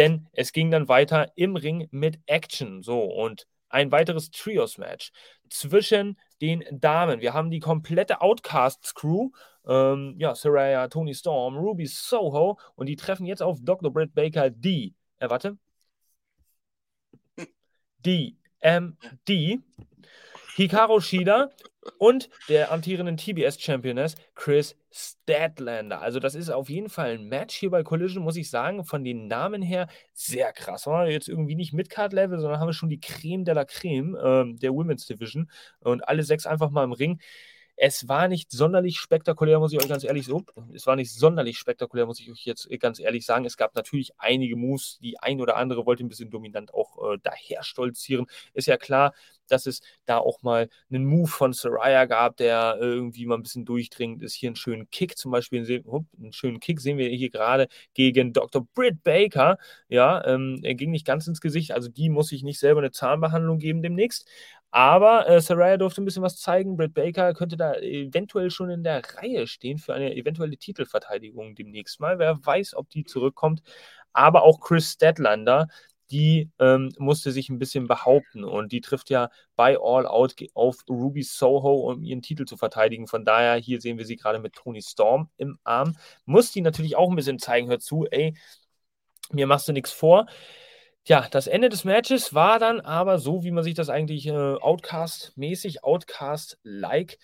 denn 0.00 0.26
es 0.32 0.52
ging 0.52 0.70
dann 0.70 0.88
weiter 0.88 1.30
im 1.36 1.56
Ring 1.56 1.86
mit 1.90 2.20
Action. 2.24 2.82
So, 2.82 3.02
und 3.02 3.46
ein 3.68 3.92
weiteres 3.92 4.30
Trios-Match 4.30 5.12
zwischen 5.50 6.18
den 6.40 6.64
Damen. 6.70 7.20
Wir 7.20 7.34
haben 7.34 7.50
die 7.50 7.60
komplette 7.60 8.22
Outcasts-Crew. 8.22 9.30
Ähm, 9.66 10.14
ja, 10.18 10.34
Saraya, 10.34 10.88
Tony 10.88 11.14
Storm, 11.14 11.58
Ruby 11.58 11.86
Soho 11.86 12.58
und 12.76 12.86
die 12.86 12.96
treffen 12.96 13.26
jetzt 13.26 13.42
auf 13.42 13.58
Dr. 13.60 13.92
Britt 13.92 14.14
Baker, 14.14 14.48
die, 14.48 14.94
äh, 15.18 15.28
warte, 15.28 15.58
DMD, 17.98 19.60
Hikaru 20.56 21.00
Shida 21.00 21.50
und 21.98 22.28
der 22.48 22.72
amtierenden 22.72 23.16
TBS-Championess 23.16 24.14
Chris 24.34 24.76
Statlander. 24.92 26.00
Also 26.00 26.18
das 26.18 26.34
ist 26.34 26.50
auf 26.50 26.68
jeden 26.68 26.88
Fall 26.88 27.12
ein 27.12 27.24
Match 27.24 27.54
hier 27.54 27.70
bei 27.70 27.82
Collision, 27.82 28.24
muss 28.24 28.36
ich 28.36 28.50
sagen, 28.50 28.84
von 28.84 29.04
den 29.04 29.28
Namen 29.28 29.62
her 29.62 29.88
sehr 30.12 30.52
krass. 30.52 30.86
Jetzt 31.06 31.28
irgendwie 31.28 31.54
nicht 31.54 31.72
Mid-Card-Level, 31.72 32.40
sondern 32.40 32.60
haben 32.60 32.68
wir 32.68 32.74
schon 32.74 32.90
die 32.90 33.00
Creme 33.00 33.44
de 33.44 33.54
la 33.54 33.64
Creme 33.64 34.14
äh, 34.16 34.58
der 34.58 34.74
Women's 34.74 35.06
Division 35.06 35.50
und 35.80 36.06
alle 36.06 36.22
sechs 36.22 36.46
einfach 36.46 36.70
mal 36.70 36.84
im 36.84 36.92
Ring. 36.92 37.20
Es 37.82 38.08
war 38.08 38.28
nicht 38.28 38.52
sonderlich 38.52 38.98
spektakulär, 38.98 39.58
muss 39.58 39.72
ich 39.72 39.78
euch 39.78 39.88
ganz 39.88 40.04
ehrlich 40.04 40.26
so. 40.26 40.44
Es 40.74 40.86
war 40.86 40.96
nicht 40.96 41.10
sonderlich 41.12 41.56
spektakulär, 41.56 42.04
muss 42.04 42.20
ich 42.20 42.30
euch 42.30 42.44
jetzt 42.44 42.68
ganz 42.78 43.00
ehrlich 43.00 43.24
sagen. 43.24 43.46
Es 43.46 43.56
gab 43.56 43.74
natürlich 43.74 44.12
einige 44.18 44.54
Moves, 44.54 44.98
die 45.00 45.18
ein 45.18 45.40
oder 45.40 45.56
andere 45.56 45.86
wollte 45.86 46.04
ein 46.04 46.08
bisschen 46.08 46.30
dominant 46.30 46.74
auch 46.74 47.14
äh, 47.14 47.18
daher 47.22 47.62
stolzieren. 47.62 48.26
Ist 48.52 48.66
ja 48.66 48.76
klar, 48.76 49.14
dass 49.50 49.66
es 49.66 49.80
da 50.06 50.18
auch 50.18 50.42
mal 50.42 50.68
einen 50.90 51.04
Move 51.04 51.28
von 51.28 51.52
Soraya 51.52 52.04
gab, 52.06 52.36
der 52.36 52.76
irgendwie 52.80 53.26
mal 53.26 53.36
ein 53.36 53.42
bisschen 53.42 53.64
durchdringend 53.64 54.22
ist. 54.22 54.34
Hier 54.34 54.48
einen 54.48 54.56
schönen 54.56 54.90
Kick 54.90 55.16
zum 55.16 55.30
Beispiel, 55.30 55.60
einen 55.60 56.32
schönen 56.32 56.60
Kick 56.60 56.80
sehen 56.80 56.98
wir 56.98 57.08
hier 57.08 57.30
gerade 57.30 57.68
gegen 57.94 58.32
Dr. 58.32 58.66
Britt 58.74 59.02
Baker. 59.02 59.58
Ja, 59.88 60.24
ähm, 60.26 60.60
er 60.62 60.74
ging 60.74 60.90
nicht 60.90 61.06
ganz 61.06 61.26
ins 61.26 61.40
Gesicht, 61.40 61.72
also 61.72 61.88
die 61.88 62.08
muss 62.10 62.32
ich 62.32 62.42
nicht 62.42 62.58
selber 62.58 62.80
eine 62.80 62.90
Zahnbehandlung 62.90 63.58
geben 63.58 63.82
demnächst. 63.82 64.28
Aber 64.72 65.28
äh, 65.28 65.40
Saraya 65.40 65.76
durfte 65.76 66.00
ein 66.00 66.04
bisschen 66.04 66.22
was 66.22 66.36
zeigen. 66.36 66.76
Britt 66.76 66.94
Baker 66.94 67.34
könnte 67.34 67.56
da 67.56 67.74
eventuell 67.74 68.50
schon 68.50 68.70
in 68.70 68.84
der 68.84 69.02
Reihe 69.16 69.46
stehen 69.48 69.78
für 69.78 69.94
eine 69.94 70.14
eventuelle 70.14 70.56
Titelverteidigung 70.56 71.56
demnächst 71.56 71.98
mal. 72.00 72.18
Wer 72.20 72.38
weiß, 72.44 72.74
ob 72.74 72.88
die 72.88 73.04
zurückkommt. 73.04 73.62
Aber 74.12 74.42
auch 74.42 74.60
Chris 74.60 74.92
Stedlander, 74.92 75.68
die 76.10 76.50
ähm, 76.58 76.92
musste 76.98 77.32
sich 77.32 77.48
ein 77.48 77.58
bisschen 77.58 77.86
behaupten 77.86 78.44
und 78.44 78.72
die 78.72 78.80
trifft 78.80 79.10
ja 79.10 79.30
bei 79.56 79.78
All 79.80 80.06
Out 80.06 80.34
auf 80.54 80.76
Ruby 80.88 81.22
Soho, 81.22 81.90
um 81.90 82.02
ihren 82.02 82.22
Titel 82.22 82.44
zu 82.44 82.56
verteidigen. 82.56 83.06
Von 83.06 83.24
daher, 83.24 83.56
hier 83.56 83.80
sehen 83.80 83.98
wir 83.98 84.06
sie 84.06 84.16
gerade 84.16 84.38
mit 84.38 84.54
Tony 84.54 84.82
Storm 84.82 85.30
im 85.36 85.58
Arm. 85.64 85.96
Muss 86.24 86.52
die 86.52 86.60
natürlich 86.60 86.96
auch 86.96 87.10
ein 87.10 87.16
bisschen 87.16 87.38
zeigen, 87.38 87.68
hör 87.68 87.78
zu, 87.78 88.06
ey, 88.10 88.34
mir 89.32 89.46
machst 89.46 89.68
du 89.68 89.72
nichts 89.72 89.92
vor. 89.92 90.26
Ja, 91.06 91.26
das 91.30 91.46
Ende 91.46 91.68
des 91.68 91.84
Matches 91.84 92.34
war 92.34 92.58
dann 92.58 92.80
aber 92.80 93.18
so, 93.18 93.42
wie 93.42 93.50
man 93.50 93.64
sich 93.64 93.74
das 93.74 93.88
eigentlich 93.88 94.26
äh, 94.26 94.32
Outcast-mäßig, 94.32 95.82
Outcast-like 95.82 97.18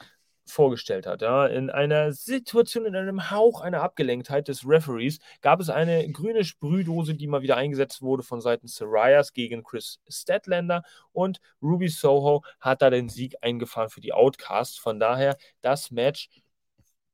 vorgestellt 0.47 1.07
hat. 1.07 1.23
Ja. 1.23 1.47
In 1.47 1.71
einer 1.71 2.13
Situation, 2.13 2.87
in 2.87 2.97
einem 2.97 3.31
Hauch 3.31 3.61
einer 3.61 3.83
Abgelenktheit 3.83 4.49
des 4.49 4.67
Referees 4.67 5.19
gab 5.41 5.61
es 5.61 5.69
eine 5.69 6.11
grüne 6.11 6.45
Sprühdose, 6.45 7.15
die 7.15 7.27
mal 7.27 7.43
wieder 7.43 7.57
eingesetzt 7.57 8.03
wurde 8.03 8.23
von 8.23 8.41
Seiten 8.41 8.69
Sarias 8.69 9.33
gegen 9.33 9.63
Chris 9.63 10.01
Statlander 10.09 10.83
und 11.13 11.41
Ruby 11.61 11.89
Soho 11.89 12.43
hat 12.61 12.83
da 12.83 12.91
den 12.91 13.09
Sieg 13.09 13.37
eingefahren 13.43 13.91
für 13.91 14.01
die 14.01 14.13
Outcasts. 14.13 14.79
Von 14.79 15.01
daher 15.01 15.37
das 15.61 15.91
Match, 15.91 16.31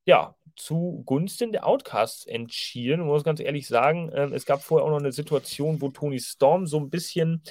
ja, 0.04 0.34
zugunsten 0.56 1.52
der 1.52 1.66
Outcasts 1.66 2.26
entschieden. 2.26 3.00
Ich 3.00 3.06
muss 3.06 3.24
ganz 3.24 3.40
ehrlich 3.40 3.66
sagen, 3.66 4.10
äh, 4.10 4.26
es 4.34 4.44
gab 4.44 4.62
vorher 4.62 4.86
auch 4.86 4.90
noch 4.90 5.00
eine 5.00 5.12
Situation, 5.12 5.80
wo 5.80 5.88
Tony 5.88 6.20
Storm 6.20 6.66
so 6.66 6.78
ein 6.78 6.90
bisschen 6.90 7.42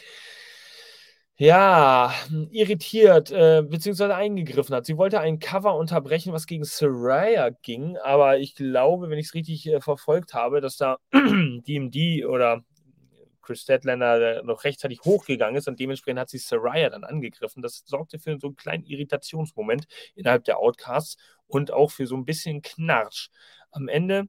ja, 1.38 2.14
irritiert 2.52 3.32
äh, 3.32 3.64
bzw. 3.64 4.12
eingegriffen 4.14 4.76
hat. 4.76 4.86
Sie 4.86 4.98
wollte 4.98 5.20
ein 5.20 5.40
Cover 5.40 5.76
unterbrechen, 5.76 6.34
was 6.34 6.46
gegen 6.46 6.64
Saraya 6.64 7.50
ging, 7.64 7.98
aber 7.98 8.38
ich 8.38 8.54
glaube, 8.56 9.10
wenn 9.10 9.18
ich 9.18 9.28
es 9.28 9.34
richtig 9.34 9.68
äh, 9.68 9.82
verfolgt 9.82 10.34
habe, 10.36 10.62
dass 10.62 10.78
da 10.78 10.98
DMD 11.14 12.26
oder 12.26 12.64
Chris 13.42 13.62
Statlander 13.62 14.44
noch 14.44 14.64
rechtzeitig 14.66 15.02
hochgegangen 15.04 15.56
ist 15.58 15.68
und 15.68 15.80
dementsprechend 15.80 16.20
hat 16.20 16.30
sie 16.30 16.38
Saraya 16.38 16.90
dann 16.92 17.04
angegriffen. 17.04 17.64
Das 17.64 17.84
sorgte 17.86 18.20
für 18.20 18.38
so 18.40 18.48
einen 18.48 18.56
kleinen 18.56 18.86
Irritationsmoment 18.86 19.88
innerhalb 20.16 20.44
der 20.46 20.60
Outcasts 20.60 21.18
und 21.48 21.72
auch 21.72 21.92
für 21.92 22.06
so 22.08 22.16
ein 22.16 22.26
bisschen 22.26 22.62
Knarsch. 22.62 23.30
Am 23.72 23.88
Ende 23.88 24.26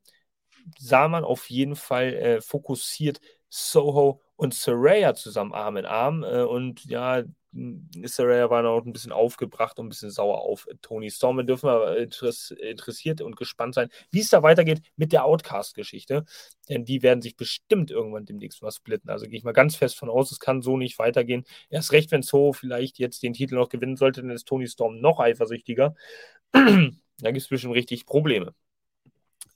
sah 0.78 1.08
man 1.08 1.24
auf 1.24 1.50
jeden 1.50 1.76
Fall 1.76 2.14
äh, 2.14 2.40
fokussiert 2.40 3.20
Soho 3.54 4.22
und 4.36 4.54
Saraya 4.54 5.14
zusammen 5.14 5.52
Arm 5.52 5.76
in 5.76 5.84
Arm. 5.84 6.24
Äh, 6.24 6.42
und 6.42 6.86
ja, 6.86 7.22
Saraya 7.52 8.48
war 8.48 8.62
noch 8.62 8.86
ein 8.86 8.94
bisschen 8.94 9.12
aufgebracht 9.12 9.78
und 9.78 9.86
ein 9.86 9.88
bisschen 9.90 10.10
sauer 10.10 10.40
auf 10.40 10.66
Tony 10.80 11.10
Storm. 11.10 11.36
Wir 11.36 11.44
dürfen 11.44 11.68
aber 11.68 11.98
interessiert 11.98 13.20
und 13.20 13.36
gespannt 13.36 13.74
sein, 13.74 13.90
wie 14.10 14.20
es 14.20 14.30
da 14.30 14.42
weitergeht 14.42 14.80
mit 14.96 15.12
der 15.12 15.26
Outcast-Geschichte. 15.26 16.24
Denn 16.70 16.86
die 16.86 17.02
werden 17.02 17.20
sich 17.20 17.36
bestimmt 17.36 17.90
irgendwann 17.90 18.24
demnächst 18.24 18.62
mal 18.62 18.70
splitten. 18.70 19.10
Also 19.10 19.26
gehe 19.26 19.36
ich 19.36 19.44
mal 19.44 19.52
ganz 19.52 19.76
fest 19.76 19.98
von 19.98 20.08
aus, 20.08 20.32
es 20.32 20.40
kann 20.40 20.62
so 20.62 20.78
nicht 20.78 20.98
weitergehen. 20.98 21.44
Erst 21.68 21.92
recht, 21.92 22.10
wenn 22.10 22.22
So 22.22 22.54
vielleicht 22.54 22.98
jetzt 22.98 23.22
den 23.22 23.34
Titel 23.34 23.56
noch 23.56 23.68
gewinnen 23.68 23.96
sollte, 23.96 24.22
dann 24.22 24.30
ist 24.30 24.48
Tony 24.48 24.66
Storm 24.66 24.98
noch 24.98 25.20
eifersüchtiger. 25.20 25.94
da 26.52 26.62
gibt 27.20 27.36
es 27.36 27.48
bestimmt 27.48 27.74
richtig 27.74 28.06
Probleme. 28.06 28.54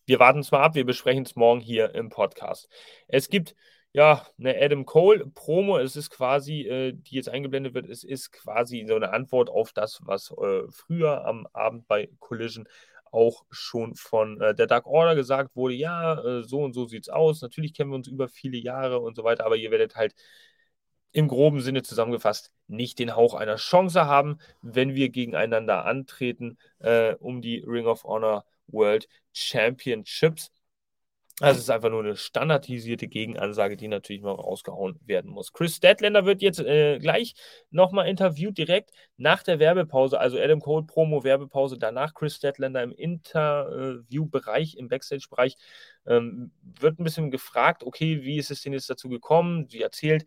Wir 0.05 0.19
warten 0.19 0.41
es 0.41 0.51
mal 0.53 0.61
ab, 0.61 0.75
wir 0.75 0.85
besprechen 0.85 1.25
es 1.25 1.35
morgen 1.35 1.61
hier 1.61 1.95
im 1.95 2.11
Podcast. 2.11 2.69
Es 3.09 3.31
gibt 3.31 3.57
ja, 3.97 4.27
eine 4.39 4.55
Adam 4.63 4.85
Cole 4.85 5.27
Promo, 5.35 5.79
es 5.79 5.97
ist 5.97 6.11
quasi, 6.11 6.61
äh, 6.69 6.93
die 6.93 7.15
jetzt 7.15 7.31
eingeblendet 7.31 7.73
wird, 7.73 7.89
es 7.89 8.05
ist 8.05 8.31
quasi 8.31 8.85
so 8.87 8.95
eine 8.95 9.11
Antwort 9.15 9.49
auf 9.49 9.73
das, 9.73 10.01
was 10.05 10.31
äh, 10.33 10.65
früher 10.71 11.25
am 11.25 11.47
Abend 11.55 11.89
bei 11.89 12.11
Collision 12.19 12.69
auch 13.11 13.47
schon 13.51 13.95
von 13.95 14.39
äh, 14.43 14.55
der 14.55 14.67
Dark 14.67 14.87
Order 14.87 15.15
gesagt 15.15 15.57
wurde, 15.57 15.73
ja, 15.75 16.23
äh, 16.23 16.43
so 16.43 16.63
und 16.63 16.75
so 16.75 16.85
sieht's 16.85 17.09
aus. 17.09 17.41
Natürlich 17.41 17.73
kennen 17.73 17.91
wir 17.91 17.97
uns 17.97 18.07
über 18.07 18.29
viele 18.29 18.59
Jahre 18.59 19.01
und 19.01 19.17
so 19.17 19.25
weiter, 19.25 19.47
aber 19.47 19.57
ihr 19.57 19.71
werdet 19.71 19.97
halt 19.97 20.15
im 21.13 21.29
groben 21.29 21.61
Sinne 21.61 21.83
zusammengefasst 21.83 22.53
nicht 22.67 22.99
den 22.99 23.17
Hauch 23.17 23.33
einer 23.33 23.57
Chance 23.57 24.05
haben, 24.05 24.39
wenn 24.61 24.95
wir 24.95 25.09
gegeneinander 25.09 25.87
antreten 25.87 26.59
äh, 26.81 27.15
um 27.15 27.41
die 27.41 27.65
Ring 27.67 27.87
of 27.87 28.05
Honor 28.05 28.45
World 28.67 29.09
Championships. 29.33 30.51
Also 31.41 31.59
es 31.59 31.65
ist 31.65 31.71
einfach 31.71 31.91
nur 31.91 32.01
eine 32.01 32.17
standardisierte 32.17 33.09
Gegenansage, 33.09 33.77
die 33.77 33.89
natürlich 33.89 34.23
mal 34.23 34.33
rausgehauen 34.33 34.99
werden 35.05 35.31
muss. 35.31 35.53
Chris 35.53 35.77
Statlander 35.77 36.25
wird 36.25 36.41
jetzt 36.41 36.61
äh, 36.61 36.99
gleich 36.99 37.35
nochmal 37.71 38.09
interviewt, 38.09 38.57
direkt 38.57 38.91
nach 39.19 39.43
der 39.43 39.59
Werbepause, 39.59 40.19
also 40.19 40.39
Adam 40.39 40.61
Cole 40.61 40.87
Promo 40.87 41.25
Werbepause, 41.25 41.77
danach 41.79 42.15
Chris 42.15 42.37
Statlander 42.37 42.83
im 42.83 42.93
Interview-Bereich, 42.93 44.77
im 44.79 44.89
Backstage-Bereich, 44.89 45.57
ähm, 46.07 46.53
wird 46.63 46.99
ein 46.99 47.05
bisschen 47.05 47.31
gefragt, 47.31 47.85
okay, 47.85 48.23
wie 48.23 48.39
ist 48.39 48.51
es 48.51 48.63
denn 48.63 48.73
jetzt 48.73 48.89
dazu 48.89 49.11
gekommen? 49.11 49.69
Sie 49.69 49.83
erzählt, 49.83 50.25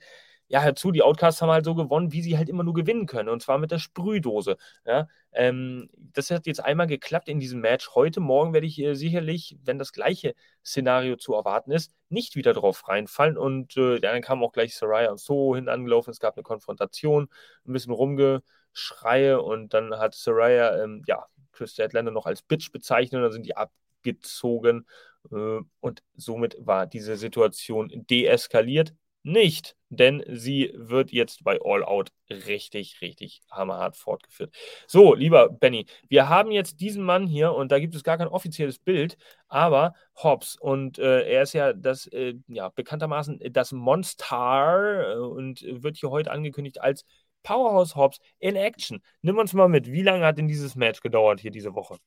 ja, 0.50 0.64
hör 0.64 0.76
zu, 0.76 0.92
die 0.92 1.04
Outcasts 1.04 1.42
haben 1.42 1.52
halt 1.52 1.64
so 1.64 1.76
gewonnen, 1.76 2.12
wie 2.12 2.24
sie 2.24 2.38
halt 2.38 2.50
immer 2.50 2.64
nur 2.64 2.74
gewinnen 2.74 3.06
können. 3.06 3.30
Und 3.30 3.42
zwar 3.42 3.60
mit 3.60 3.70
der 3.72 3.78
Sprühdose. 3.78 4.58
Ja, 4.86 5.08
ähm, 5.32 5.90
das 5.94 6.32
hat 6.32 6.48
jetzt 6.48 6.60
einmal 6.64 6.88
geklappt 6.88 7.30
in 7.30 7.40
diesem 7.40 7.62
Match. 7.62 7.92
Heute 7.94 8.20
Morgen 8.20 8.52
werde 8.52 8.66
ich 8.66 8.80
äh, 8.80 8.96
sicherlich, 8.96 9.58
wenn 9.64 9.78
das 9.78 9.94
gleiche 9.94 10.34
Szenario 10.66 11.18
zu 11.18 11.36
erwarten 11.36 11.72
ist, 11.72 11.94
nicht 12.10 12.36
wieder 12.36 12.54
drauf 12.54 12.88
reinfallen. 12.88 13.38
Und 13.38 13.78
äh, 13.78 14.00
dann 14.00 14.22
kam 14.24 14.44
auch 14.44 14.52
gleich 14.52 14.76
Saraya 14.76 15.12
und 15.12 15.20
So 15.20 15.56
hin 15.56 15.70
angelaufen. 15.70 16.10
Es 16.10 16.20
gab 16.20 16.36
eine 16.36 16.44
Konfrontation, 16.44 17.30
ein 17.68 17.74
bisschen 17.74 17.94
Rumgeschreie. 17.94 19.42
Und 19.42 19.76
dann 19.76 20.00
hat 20.00 20.16
Saraya, 20.16 20.84
ähm, 20.84 21.04
ja, 21.06 21.28
Chris 21.52 21.74
Statlander 21.74 22.12
noch 22.12 22.26
als 22.26 22.42
Bitch 22.42 22.72
bezeichnet. 22.72 23.20
Und 23.20 23.24
dann 23.24 23.34
sind 23.34 23.46
die 23.46 23.56
abgezogen. 23.56 24.88
Äh, 25.32 25.60
und 25.80 26.04
somit 26.16 26.58
war 26.60 26.88
diese 26.88 27.18
Situation 27.18 27.92
deeskaliert 27.94 28.96
nicht, 29.24 29.76
denn 29.90 30.24
sie 30.28 30.72
wird 30.76 31.12
jetzt 31.12 31.44
bei 31.44 31.60
All 31.64 31.84
Out 31.84 32.10
richtig, 32.30 33.02
richtig 33.02 33.42
hammerhart 33.52 33.98
fortgeführt. 33.98 34.56
So, 34.88 35.14
lieber 35.14 35.50
Benny, 35.50 35.86
wir 36.08 36.30
haben 36.30 36.52
jetzt 36.52 36.80
diesen 36.80 37.04
Mann 37.04 37.28
hier 37.28 37.54
und 37.54 37.72
da 37.72 37.80
gibt 37.80 37.96
es 37.96 38.04
gar 38.04 38.18
kein 38.18 38.28
offizielles 38.28 38.80
Bild, 38.80 39.18
aber 39.48 39.94
Hobbs 40.16 40.56
und 40.56 41.00
äh, 41.00 41.24
er 41.28 41.44
ist 41.44 41.54
ja 41.54 41.74
das, 41.74 42.08
äh, 42.08 42.36
ja, 42.48 42.70
bekanntermaßen 42.70 43.40
das 43.52 43.72
Monster 43.72 45.16
äh, 45.16 45.20
und 45.20 45.64
wird 45.64 45.98
hier 45.98 46.12
heute 46.12 46.32
angekündigt 46.32 46.82
als 46.82 47.06
Powerhouse 47.44 47.96
Hobbs 47.96 48.20
in 48.40 48.56
Action. 48.56 49.02
Nimm 49.22 49.38
uns 49.38 49.54
mal 49.54 49.70
mit, 49.70 49.92
wie 49.92 50.04
lange 50.04 50.26
hat 50.26 50.38
denn 50.38 50.48
dieses 50.48 50.76
Match 50.76 51.02
gedauert 51.02 51.40
hier 51.40 51.52
diese 51.52 51.74
Woche? 51.74 51.98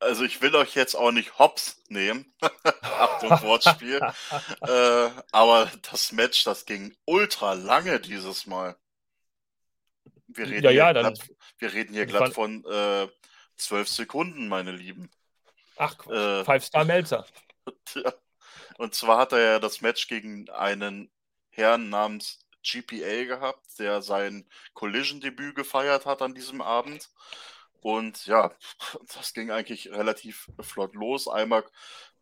Also 0.00 0.24
ich 0.24 0.40
will 0.42 0.54
euch 0.54 0.74
jetzt 0.74 0.94
auch 0.94 1.12
nicht 1.12 1.38
hops 1.38 1.82
nehmen. 1.88 2.34
Achtung, 2.82 3.30
Wortspiel. 3.42 4.00
äh, 4.60 5.10
aber 5.30 5.70
das 5.90 6.12
Match, 6.12 6.44
das 6.44 6.66
ging 6.66 6.96
ultra 7.04 7.54
lange 7.54 8.00
dieses 8.00 8.46
Mal. 8.46 8.76
Wir 10.28 10.46
reden, 10.46 10.64
ja, 10.64 10.70
ja, 10.70 10.92
hier, 10.92 11.00
glatt, 11.00 11.20
wir 11.58 11.72
reden 11.72 11.94
hier 11.94 12.06
glatt 12.06 12.32
von 12.32 12.64
äh, 12.64 13.08
zwölf 13.56 13.88
Sekunden, 13.88 14.48
meine 14.48 14.72
Lieben. 14.72 15.10
Ach, 15.76 16.06
äh, 16.06 16.44
Five-Star 16.44 16.84
Melzer. 16.84 17.26
Und 18.78 18.94
zwar 18.94 19.18
hat 19.18 19.32
er 19.32 19.40
ja 19.40 19.58
das 19.58 19.80
Match 19.80 20.08
gegen 20.08 20.48
einen 20.50 21.10
Herrn 21.50 21.90
namens 21.90 22.40
GPA 22.62 23.24
gehabt, 23.24 23.78
der 23.78 24.02
sein 24.02 24.48
Collision-Debüt 24.74 25.54
gefeiert 25.54 26.06
hat 26.06 26.22
an 26.22 26.34
diesem 26.34 26.60
Abend. 26.60 27.10
Und 27.82 28.26
ja, 28.26 28.54
das 29.14 29.34
ging 29.34 29.50
eigentlich 29.50 29.90
relativ 29.90 30.48
flott 30.60 30.94
los. 30.94 31.28
Einmal 31.28 31.64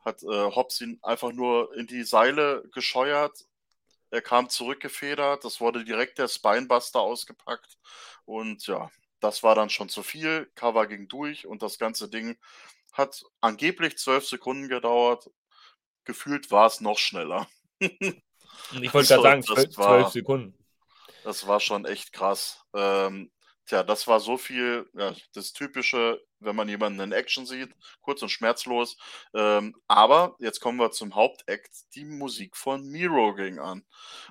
hat 0.01 0.23
äh, 0.23 0.27
Hobbs 0.27 0.81
ihn 0.81 0.99
einfach 1.03 1.33
nur 1.33 1.75
in 1.77 1.87
die 1.87 2.03
Seile 2.03 2.65
gescheuert. 2.73 3.45
Er 4.11 4.23
kam 4.23 4.49
zurückgefedert. 4.49 5.45
Das 5.45 5.61
wurde 5.61 5.85
direkt 5.85 6.19
der 6.19 6.29
Spinebuster 6.29 7.01
ausgepackt. 7.01 7.79
Und 8.25 8.67
ja, 8.67 8.91
das 9.21 9.43
war 9.43 9.55
dann 9.55 9.71
schon 9.71 9.91
zu 9.91 10.03
viel. 10.03 10.51
Cover 10.55 10.87
ging 10.87 11.07
durch 11.07 11.47
und 11.47 11.63
das 11.63 11.79
ganze 11.79 12.09
Ding 12.09 12.39
hat 12.93 13.23
angeblich 13.41 13.99
zwölf 13.99 14.27
Sekunden 14.27 14.69
gedauert. 14.69 15.31
Gefühlt 16.05 16.51
war 16.51 16.67
es 16.67 16.81
noch 16.81 16.99
schneller. 16.99 17.47
ich 17.79 18.95
wollte 18.95 19.09
gerade 19.21 19.43
sagen, 19.43 19.43
zwölf 19.43 20.09
Sekunden. 20.09 20.57
Das 21.23 21.47
war 21.47 21.61
schon 21.61 21.85
echt 21.85 22.13
krass. 22.15 22.65
Ähm, 22.75 23.31
Tja, 23.71 23.85
das 23.85 24.09
war 24.09 24.19
so 24.19 24.37
viel, 24.37 24.91
ja, 24.95 25.15
das 25.33 25.53
Typische, 25.53 26.21
wenn 26.41 26.57
man 26.57 26.69
jemanden 26.69 26.99
in 26.99 27.13
Action 27.13 27.47
sieht, 27.47 27.73
kurz 28.01 28.21
und 28.21 28.29
schmerzlos. 28.29 28.97
Ähm, 29.33 29.77
aber 29.87 30.35
jetzt 30.41 30.59
kommen 30.59 30.81
wir 30.81 30.91
zum 30.91 31.15
Hauptakt. 31.15 31.71
Die 31.95 32.05
Musik 32.05 32.57
von 32.57 32.85
Miro 32.89 33.33
ging 33.33 33.61
an. 33.61 33.85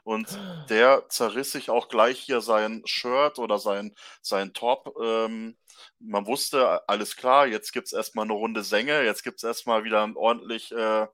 Und 0.04 0.38
der 0.70 1.06
zerriss 1.08 1.54
sich 1.54 1.70
auch 1.70 1.88
gleich 1.88 2.20
hier 2.20 2.42
sein 2.42 2.82
Shirt 2.84 3.40
oder 3.40 3.60
sein, 3.60 3.96
sein 4.22 4.52
Top. 4.52 4.94
Ähm, 5.02 5.56
man 6.00 6.26
wusste, 6.26 6.90
alles 6.90 7.16
klar, 7.16 7.48
jetzt 7.48 7.72
gibt 7.72 7.88
es 7.88 7.94
erstmal 7.94 8.26
eine 8.26 8.34
Runde 8.34 8.62
Sänge, 8.62 9.04
jetzt 9.06 9.24
gibt 9.24 9.38
es 9.38 9.46
erstmal 9.46 9.86
wieder 9.86 10.06
ordentlich 10.18 10.74
äh, 10.74 11.08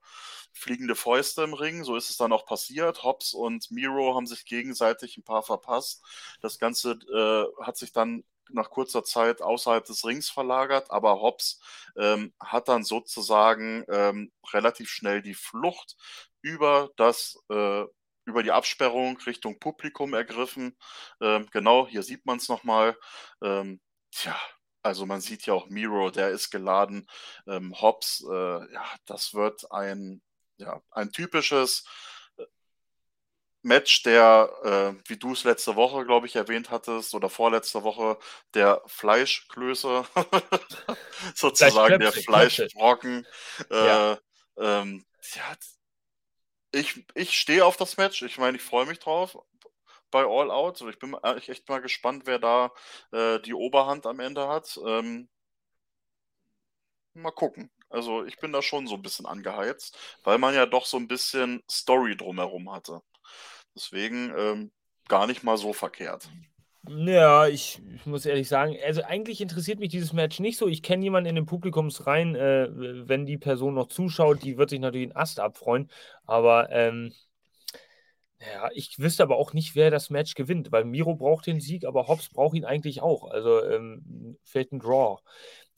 fliegende 0.56 0.94
Fäuste 0.94 1.42
im 1.42 1.54
Ring. 1.54 1.84
So 1.84 1.96
ist 1.96 2.10
es 2.10 2.16
dann 2.16 2.32
auch 2.32 2.46
passiert. 2.46 3.04
Hobbs 3.04 3.34
und 3.34 3.70
Miro 3.70 4.14
haben 4.14 4.26
sich 4.26 4.44
gegenseitig 4.44 5.16
ein 5.16 5.24
paar 5.24 5.42
verpasst. 5.42 6.02
Das 6.40 6.58
Ganze 6.58 6.92
äh, 7.12 7.64
hat 7.64 7.76
sich 7.76 7.92
dann 7.92 8.24
nach 8.50 8.70
kurzer 8.70 9.04
Zeit 9.04 9.42
außerhalb 9.42 9.84
des 9.84 10.04
Rings 10.04 10.30
verlagert, 10.30 10.90
aber 10.90 11.20
Hobbs 11.20 11.60
ähm, 11.96 12.32
hat 12.40 12.68
dann 12.68 12.84
sozusagen 12.84 13.84
ähm, 13.88 14.32
relativ 14.52 14.88
schnell 14.88 15.22
die 15.22 15.34
Flucht 15.34 15.96
über 16.42 16.90
das 16.96 17.38
äh, 17.50 17.84
über 18.24 18.42
die 18.42 18.52
Absperrung 18.52 19.18
Richtung 19.18 19.58
Publikum 19.60 20.12
ergriffen. 20.14 20.76
Ähm, 21.20 21.48
genau, 21.52 21.86
hier 21.86 22.02
sieht 22.02 22.26
man 22.26 22.38
es 22.38 22.48
nochmal. 22.48 22.98
Ähm, 23.42 23.80
tja, 24.10 24.36
also 24.82 25.06
man 25.06 25.20
sieht 25.20 25.46
ja 25.46 25.54
auch 25.54 25.68
Miro, 25.68 26.10
der 26.10 26.30
ist 26.30 26.50
geladen. 26.50 27.08
Ähm, 27.46 27.74
Hobbs, 27.80 28.24
äh, 28.28 28.72
ja, 28.72 28.84
das 29.06 29.34
wird 29.34 29.70
ein 29.72 30.22
ja, 30.58 30.82
ein 30.90 31.12
typisches 31.12 31.84
äh, 32.38 32.44
Match, 33.62 34.02
der, 34.02 34.50
äh, 34.62 35.08
wie 35.08 35.16
du 35.16 35.32
es 35.32 35.44
letzte 35.44 35.76
Woche, 35.76 36.04
glaube 36.04 36.26
ich, 36.26 36.36
erwähnt 36.36 36.70
hattest, 36.70 37.14
oder 37.14 37.28
vorletzte 37.28 37.82
Woche, 37.82 38.18
der 38.54 38.82
Fleischklöße, 38.86 40.04
sozusagen 41.34 41.98
der 41.98 42.12
Fleischbrocken. 42.12 43.26
Äh, 43.70 43.86
ja. 43.86 44.18
Ähm, 44.58 45.04
ja, 45.34 45.56
ich 46.72 47.04
ich 47.14 47.36
stehe 47.36 47.64
auf 47.64 47.76
das 47.76 47.96
Match. 47.96 48.22
Ich 48.22 48.38
meine, 48.38 48.56
ich 48.56 48.62
freue 48.62 48.86
mich 48.86 48.98
drauf 48.98 49.38
bei 50.10 50.24
All 50.24 50.50
Out. 50.50 50.80
Ich 50.82 50.98
bin 50.98 51.14
echt 51.14 51.68
mal 51.68 51.80
gespannt, 51.80 52.22
wer 52.26 52.38
da 52.38 52.72
äh, 53.12 53.40
die 53.40 53.54
Oberhand 53.54 54.06
am 54.06 54.20
Ende 54.20 54.48
hat. 54.48 54.78
Ähm, 54.86 55.28
mal 57.14 57.32
gucken. 57.32 57.70
Also 57.88 58.24
ich 58.24 58.38
bin 58.38 58.52
da 58.52 58.62
schon 58.62 58.86
so 58.86 58.94
ein 58.94 59.02
bisschen 59.02 59.26
angeheizt, 59.26 59.96
weil 60.24 60.38
man 60.38 60.54
ja 60.54 60.66
doch 60.66 60.86
so 60.86 60.96
ein 60.96 61.08
bisschen 61.08 61.62
Story 61.70 62.16
drumherum 62.16 62.72
hatte. 62.72 63.00
Deswegen 63.74 64.32
ähm, 64.36 64.72
gar 65.08 65.26
nicht 65.26 65.44
mal 65.44 65.56
so 65.56 65.72
verkehrt. 65.72 66.28
Ja, 66.88 67.48
ich, 67.48 67.80
ich, 67.94 68.06
muss 68.06 68.26
ehrlich 68.26 68.48
sagen, 68.48 68.76
also 68.84 69.02
eigentlich 69.02 69.40
interessiert 69.40 69.80
mich 69.80 69.88
dieses 69.88 70.12
Match 70.12 70.38
nicht 70.38 70.56
so. 70.56 70.68
Ich 70.68 70.82
kenne 70.84 71.02
jemanden 71.02 71.28
in 71.28 71.34
den 71.34 71.46
Publikumsreihen, 71.46 72.36
äh, 72.36 72.68
wenn 73.08 73.26
die 73.26 73.38
Person 73.38 73.74
noch 73.74 73.88
zuschaut, 73.88 74.44
die 74.44 74.56
wird 74.56 74.70
sich 74.70 74.78
natürlich 74.78 75.08
einen 75.08 75.16
Ast 75.16 75.40
abfreuen. 75.40 75.90
Aber 76.26 76.70
ähm, 76.70 77.12
ja, 78.40 78.70
ich 78.74 78.98
wüsste 78.98 79.24
aber 79.24 79.36
auch 79.36 79.52
nicht, 79.52 79.74
wer 79.74 79.90
das 79.90 80.10
Match 80.10 80.34
gewinnt, 80.34 80.70
weil 80.70 80.84
Miro 80.84 81.16
braucht 81.16 81.46
den 81.46 81.60
Sieg, 81.60 81.84
aber 81.84 82.06
Hobbs 82.06 82.28
braucht 82.28 82.54
ihn 82.54 82.64
eigentlich 82.64 83.02
auch. 83.02 83.30
Also 83.30 83.64
ähm, 83.64 84.38
vielleicht 84.44 84.72
ein 84.72 84.78
Draw. 84.78 85.18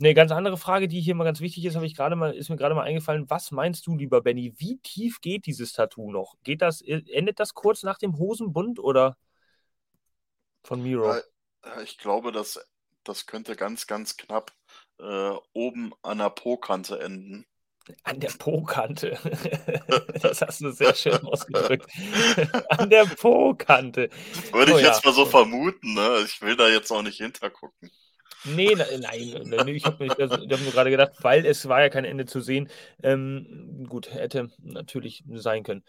Eine 0.01 0.14
ganz 0.14 0.30
andere 0.30 0.57
Frage, 0.57 0.86
die 0.86 1.01
hier 1.01 1.16
mal 1.16 1.24
ganz 1.24 1.40
wichtig 1.40 1.64
ist, 1.64 1.74
habe 1.74 1.86
ich 1.86 1.96
gerade 1.96 2.14
mal, 2.14 2.32
ist 2.32 2.51
mir 2.51 2.57
gerade 2.57 2.74
mal 2.74 2.84
eingefallen. 2.84 3.28
Was 3.30 3.51
meinst 3.51 3.86
du, 3.86 3.96
lieber 3.96 4.20
Benny? 4.20 4.55
Wie 4.57 4.78
tief 4.78 5.20
geht 5.20 5.46
dieses 5.46 5.72
Tattoo 5.72 6.12
noch? 6.12 6.36
Geht 6.44 6.62
das, 6.62 6.82
äh, 6.82 7.03
endet 7.12 7.40
das 7.40 7.55
kurz 7.55 7.82
nach 7.82 7.99
dem 7.99 8.16
Hosenbund 8.16 8.78
oder 8.78 9.16
von 10.62 10.82
Miro? 10.82 11.14
Ja, 11.14 11.80
ich 11.82 11.99
glaube, 11.99 12.30
das, 12.30 12.64
das 13.03 13.26
könnte 13.26 13.57
ganz, 13.57 13.88
ganz 13.88 14.16
knapp 14.16 14.53
äh, 15.01 15.32
oben 15.53 15.92
an 16.03 16.18
der 16.18 16.30
Po-Kante 16.30 17.01
enden. 17.01 17.44
An 18.05 18.20
der 18.20 18.30
Po-Kante. 18.30 19.18
Das 20.20 20.42
hast 20.42 20.61
du 20.61 20.72
sehr 20.72 20.94
schön 20.94 21.24
ausgedrückt. 21.24 21.90
An 22.70 22.90
der 22.90 23.05
Po-Kante. 23.05 24.11
Würde 24.53 24.72
ich 24.72 24.78
oh, 24.78 24.80
jetzt 24.80 25.05
ja. 25.05 25.11
mal 25.11 25.14
so 25.14 25.24
vermuten, 25.26 25.94
ne? 25.94 26.22
Ich 26.24 26.42
will 26.42 26.57
da 26.57 26.68
jetzt 26.68 26.90
auch 26.90 27.03
nicht 27.03 27.18
hintergucken. 27.18 27.90
Nee, 28.57 28.74
nein, 28.74 29.68
ich 29.68 29.84
habe 29.84 30.09
hab 30.09 30.18
nur 30.18 30.72
gerade 30.72 30.90
gedacht, 30.90 31.12
weil 31.20 31.46
es 31.46 31.68
war 31.68 31.80
ja 31.80 31.88
kein 31.88 32.05
Ende 32.05 32.26
zu 32.26 32.40
sehen. 32.40 32.68
Ähm, 33.03 33.86
gut, 33.88 34.12
hätte 34.12 34.51
natürlich 34.62 35.24
sein 35.34 35.62
können. 35.62 35.84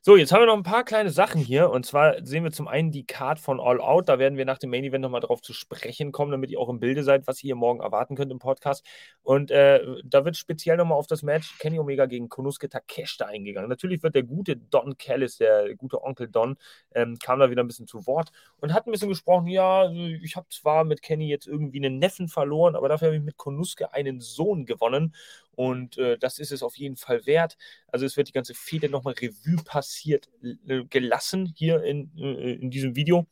So, 0.00 0.16
jetzt 0.16 0.32
haben 0.32 0.42
wir 0.42 0.46
noch 0.46 0.56
ein 0.56 0.62
paar 0.62 0.84
kleine 0.84 1.10
Sachen 1.10 1.40
hier. 1.40 1.70
Und 1.70 1.86
zwar 1.86 2.24
sehen 2.24 2.44
wir 2.44 2.52
zum 2.52 2.68
einen 2.68 2.90
die 2.90 3.06
Card 3.06 3.38
von 3.38 3.60
All 3.60 3.80
Out. 3.80 4.08
Da 4.08 4.18
werden 4.18 4.36
wir 4.36 4.44
nach 4.44 4.58
dem 4.58 4.70
Main 4.70 4.84
Event 4.84 5.02
nochmal 5.02 5.20
drauf 5.20 5.40
zu 5.40 5.52
sprechen 5.52 6.12
kommen, 6.12 6.30
damit 6.30 6.50
ihr 6.50 6.60
auch 6.60 6.68
im 6.68 6.80
Bilde 6.80 7.02
seid, 7.02 7.26
was 7.26 7.42
ihr 7.42 7.48
hier 7.48 7.54
morgen 7.56 7.80
erwarten 7.80 8.16
könnt 8.16 8.32
im 8.32 8.38
Podcast. 8.38 8.84
Und 9.22 9.50
äh, 9.50 9.80
da 10.04 10.24
wird 10.24 10.36
speziell 10.36 10.76
nochmal 10.76 10.98
auf 10.98 11.06
das 11.06 11.22
Match 11.22 11.58
Kenny 11.58 11.78
Omega 11.78 12.06
gegen 12.06 12.28
Konuske 12.28 12.68
Takeshita 12.68 13.26
eingegangen. 13.26 13.68
Natürlich 13.68 14.02
wird 14.02 14.14
der 14.14 14.22
gute 14.22 14.56
Don 14.56 14.96
Callis, 14.96 15.38
der 15.38 15.74
gute 15.76 16.02
Onkel 16.02 16.28
Don, 16.28 16.56
ähm, 16.94 17.18
kam 17.22 17.38
da 17.38 17.50
wieder 17.50 17.62
ein 17.62 17.66
bisschen 17.66 17.86
zu 17.86 18.06
Wort 18.06 18.30
und 18.58 18.72
hat 18.72 18.86
ein 18.86 18.92
bisschen 18.92 19.08
gesprochen. 19.08 19.46
Ja, 19.46 19.90
ich 19.90 20.36
habe 20.36 20.46
zwar 20.50 20.84
mit 20.84 21.02
Kenny 21.02 21.28
jetzt 21.28 21.46
irgendwie 21.46 21.84
einen 21.84 21.98
Neffen 22.04 22.28
verloren, 22.28 22.76
aber 22.76 22.88
dafür 22.90 23.08
habe 23.08 23.16
ich 23.16 23.22
mit 23.22 23.38
Konuske 23.38 23.92
einen 23.94 24.20
Sohn 24.20 24.66
gewonnen. 24.66 25.14
Und 25.52 25.96
äh, 25.96 26.18
das 26.18 26.38
ist 26.38 26.52
es 26.52 26.62
auf 26.62 26.76
jeden 26.76 26.96
Fall 26.96 27.24
wert. 27.24 27.56
Also 27.88 28.04
es 28.04 28.16
wird 28.18 28.28
die 28.28 28.32
ganze 28.32 28.54
Fehde 28.54 28.90
nochmal 28.90 29.14
Revue 29.14 29.62
passiert 29.64 30.28
äh, 30.42 30.84
gelassen 30.84 31.54
hier 31.56 31.82
in, 31.82 32.10
äh, 32.18 32.52
in 32.54 32.70
diesem 32.70 32.94
Video. 32.94 33.26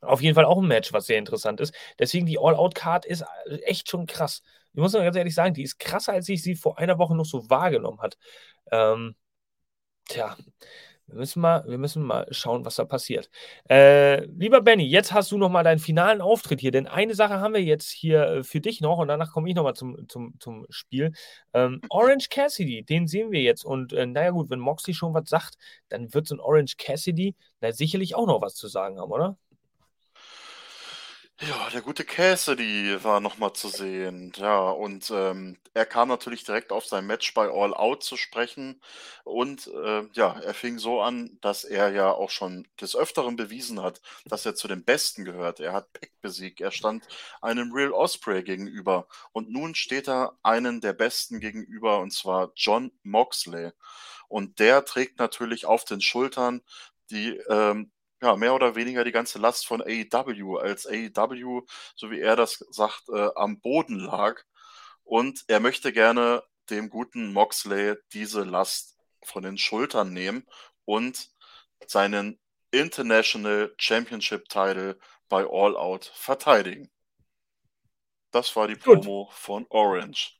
Auf 0.00 0.20
jeden 0.20 0.34
Fall 0.34 0.44
auch 0.44 0.58
ein 0.58 0.68
Match, 0.68 0.92
was 0.92 1.06
sehr 1.06 1.18
interessant 1.18 1.60
ist. 1.60 1.74
Deswegen 1.98 2.26
die 2.26 2.38
All-Out-Card 2.38 3.06
ist 3.06 3.24
äh, 3.46 3.56
echt 3.62 3.88
schon 3.88 4.06
krass. 4.06 4.42
Ich 4.74 4.80
muss 4.80 4.92
mal 4.92 5.02
ganz 5.04 5.16
ehrlich 5.16 5.34
sagen, 5.34 5.54
die 5.54 5.62
ist 5.62 5.78
krasser, 5.78 6.12
als 6.12 6.28
ich 6.28 6.42
sie 6.42 6.54
vor 6.54 6.78
einer 6.78 6.98
Woche 6.98 7.16
noch 7.16 7.24
so 7.24 7.48
wahrgenommen 7.48 8.00
hat. 8.00 8.18
Ähm, 8.70 9.16
tja, 10.06 10.36
wir 11.08 11.18
müssen 11.18 11.40
mal, 11.40 11.64
wir 11.66 11.78
müssen 11.78 12.02
mal 12.02 12.26
schauen, 12.30 12.64
was 12.64 12.76
da 12.76 12.84
passiert. 12.84 13.30
Äh, 13.68 14.24
lieber 14.26 14.60
Benny, 14.60 14.84
jetzt 14.84 15.12
hast 15.12 15.32
du 15.32 15.38
noch 15.38 15.48
mal 15.48 15.64
deinen 15.64 15.78
finalen 15.78 16.20
Auftritt 16.20 16.60
hier, 16.60 16.70
denn 16.70 16.86
eine 16.86 17.14
Sache 17.14 17.40
haben 17.40 17.54
wir 17.54 17.62
jetzt 17.62 17.90
hier 17.90 18.22
äh, 18.24 18.44
für 18.44 18.60
dich 18.60 18.80
noch 18.80 18.98
und 18.98 19.08
danach 19.08 19.32
komme 19.32 19.48
ich 19.48 19.54
noch 19.54 19.64
mal 19.64 19.74
zum, 19.74 20.08
zum, 20.08 20.34
zum 20.38 20.66
Spiel. 20.70 21.12
Ähm, 21.54 21.80
Orange 21.90 22.28
Cassidy, 22.28 22.84
den 22.84 23.06
sehen 23.06 23.30
wir 23.30 23.40
jetzt 23.40 23.64
und 23.64 23.92
äh, 23.92 24.06
naja 24.06 24.30
gut, 24.30 24.50
wenn 24.50 24.60
Moxley 24.60 24.94
schon 24.94 25.14
was 25.14 25.28
sagt, 25.28 25.56
dann 25.88 26.12
wird 26.14 26.26
so 26.28 26.36
ein 26.36 26.40
Orange 26.40 26.76
Cassidy 26.76 27.34
na, 27.60 27.72
sicherlich 27.72 28.14
auch 28.14 28.26
noch 28.26 28.40
was 28.40 28.54
zu 28.54 28.68
sagen 28.68 28.98
haben, 29.00 29.10
oder? 29.10 29.36
Ja, 31.40 31.70
der 31.70 31.82
gute 31.82 32.04
Cassidy 32.04 33.02
war 33.04 33.20
nochmal 33.20 33.52
zu 33.52 33.68
sehen. 33.68 34.32
Ja, 34.36 34.70
und 34.70 35.08
ähm, 35.14 35.56
er 35.72 35.86
kam 35.86 36.08
natürlich 36.08 36.42
direkt 36.42 36.72
auf 36.72 36.84
sein 36.84 37.06
Match 37.06 37.32
bei 37.32 37.48
All 37.48 37.74
Out 37.74 38.02
zu 38.02 38.16
sprechen. 38.16 38.80
Und 39.22 39.68
äh, 39.68 40.02
ja, 40.14 40.36
er 40.40 40.52
fing 40.52 40.78
so 40.80 41.00
an, 41.00 41.38
dass 41.40 41.62
er 41.62 41.90
ja 41.92 42.10
auch 42.10 42.30
schon 42.30 42.66
des 42.80 42.96
Öfteren 42.96 43.36
bewiesen 43.36 43.80
hat, 43.80 44.00
dass 44.26 44.46
er 44.46 44.56
zu 44.56 44.66
den 44.66 44.84
Besten 44.84 45.24
gehört. 45.24 45.60
Er 45.60 45.72
hat 45.74 45.92
Peck 45.92 46.12
besiegt, 46.20 46.60
er 46.60 46.72
stand 46.72 47.06
einem 47.40 47.72
Real 47.72 47.92
Osprey 47.92 48.42
gegenüber. 48.42 49.06
Und 49.30 49.48
nun 49.48 49.76
steht 49.76 50.08
er 50.08 50.36
einen 50.42 50.80
der 50.80 50.92
Besten 50.92 51.38
gegenüber, 51.38 52.00
und 52.00 52.12
zwar 52.12 52.50
John 52.56 52.90
Moxley. 53.04 53.70
Und 54.28 54.58
der 54.58 54.84
trägt 54.84 55.20
natürlich 55.20 55.66
auf 55.66 55.84
den 55.84 56.00
Schultern 56.00 56.62
die 57.10 57.30
ähm, 57.48 57.90
ja, 58.22 58.36
mehr 58.36 58.54
oder 58.54 58.74
weniger 58.74 59.04
die 59.04 59.12
ganze 59.12 59.38
Last 59.38 59.66
von 59.66 59.82
AEW, 59.82 60.56
als 60.58 60.86
AEW, 60.86 61.62
so 61.94 62.10
wie 62.10 62.20
er 62.20 62.36
das 62.36 62.64
sagt, 62.70 63.08
äh, 63.10 63.28
am 63.36 63.60
Boden 63.60 63.98
lag. 63.98 64.42
Und 65.04 65.44
er 65.48 65.60
möchte 65.60 65.92
gerne 65.92 66.42
dem 66.70 66.90
guten 66.90 67.32
Moxley 67.32 67.96
diese 68.12 68.44
Last 68.44 68.96
von 69.24 69.42
den 69.42 69.58
Schultern 69.58 70.12
nehmen 70.12 70.46
und 70.84 71.30
seinen 71.86 72.38
International 72.70 73.74
Championship 73.78 74.48
Title 74.48 74.98
bei 75.28 75.46
All 75.48 75.76
Out 75.76 76.12
verteidigen. 76.14 76.90
Das 78.30 78.54
war 78.56 78.68
die 78.68 78.76
Promo 78.76 79.26
Gut. 79.26 79.34
von 79.34 79.66
Orange. 79.70 80.38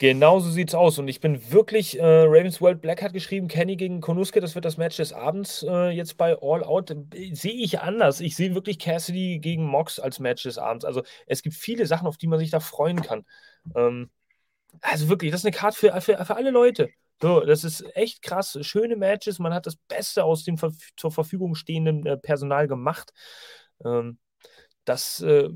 Genau 0.00 0.38
so 0.38 0.48
sieht's 0.50 0.76
aus. 0.76 0.98
Und 1.00 1.08
ich 1.08 1.20
bin 1.20 1.50
wirklich, 1.50 1.98
äh, 1.98 2.04
Ravens 2.04 2.60
World 2.60 2.80
Black 2.80 3.02
hat 3.02 3.12
geschrieben, 3.12 3.48
Kenny 3.48 3.74
gegen 3.74 4.00
Konuske, 4.00 4.40
das 4.40 4.54
wird 4.54 4.64
das 4.64 4.76
Match 4.76 4.96
des 4.96 5.12
Abends 5.12 5.64
äh, 5.68 5.90
jetzt 5.90 6.16
bei 6.16 6.36
All 6.40 6.62
Out. 6.62 6.94
Sehe 7.32 7.52
ich 7.52 7.80
anders. 7.80 8.20
Ich 8.20 8.36
sehe 8.36 8.54
wirklich 8.54 8.78
Cassidy 8.78 9.40
gegen 9.40 9.64
Mox 9.64 9.98
als 9.98 10.20
Match 10.20 10.44
des 10.44 10.56
Abends. 10.56 10.84
Also 10.84 11.02
es 11.26 11.42
gibt 11.42 11.56
viele 11.56 11.84
Sachen, 11.86 12.06
auf 12.06 12.16
die 12.16 12.28
man 12.28 12.38
sich 12.38 12.50
da 12.50 12.60
freuen 12.60 13.02
kann. 13.02 13.24
Ähm, 13.74 14.10
also 14.82 15.08
wirklich, 15.08 15.32
das 15.32 15.40
ist 15.40 15.46
eine 15.46 15.56
Karte 15.56 15.76
für, 15.76 16.00
für, 16.00 16.24
für 16.24 16.36
alle 16.36 16.50
Leute. 16.50 16.90
So, 17.20 17.40
das 17.40 17.64
ist 17.64 17.84
echt 17.96 18.22
krass. 18.22 18.56
Schöne 18.62 18.94
Matches. 18.94 19.40
Man 19.40 19.52
hat 19.52 19.66
das 19.66 19.74
Beste 19.74 20.22
aus 20.22 20.44
dem 20.44 20.56
zur 20.96 21.10
Verfügung 21.10 21.56
stehenden 21.56 22.06
äh, 22.06 22.16
Personal 22.16 22.68
gemacht. 22.68 23.12
Ähm, 23.84 24.18
das 24.88 25.20
äh, 25.20 25.48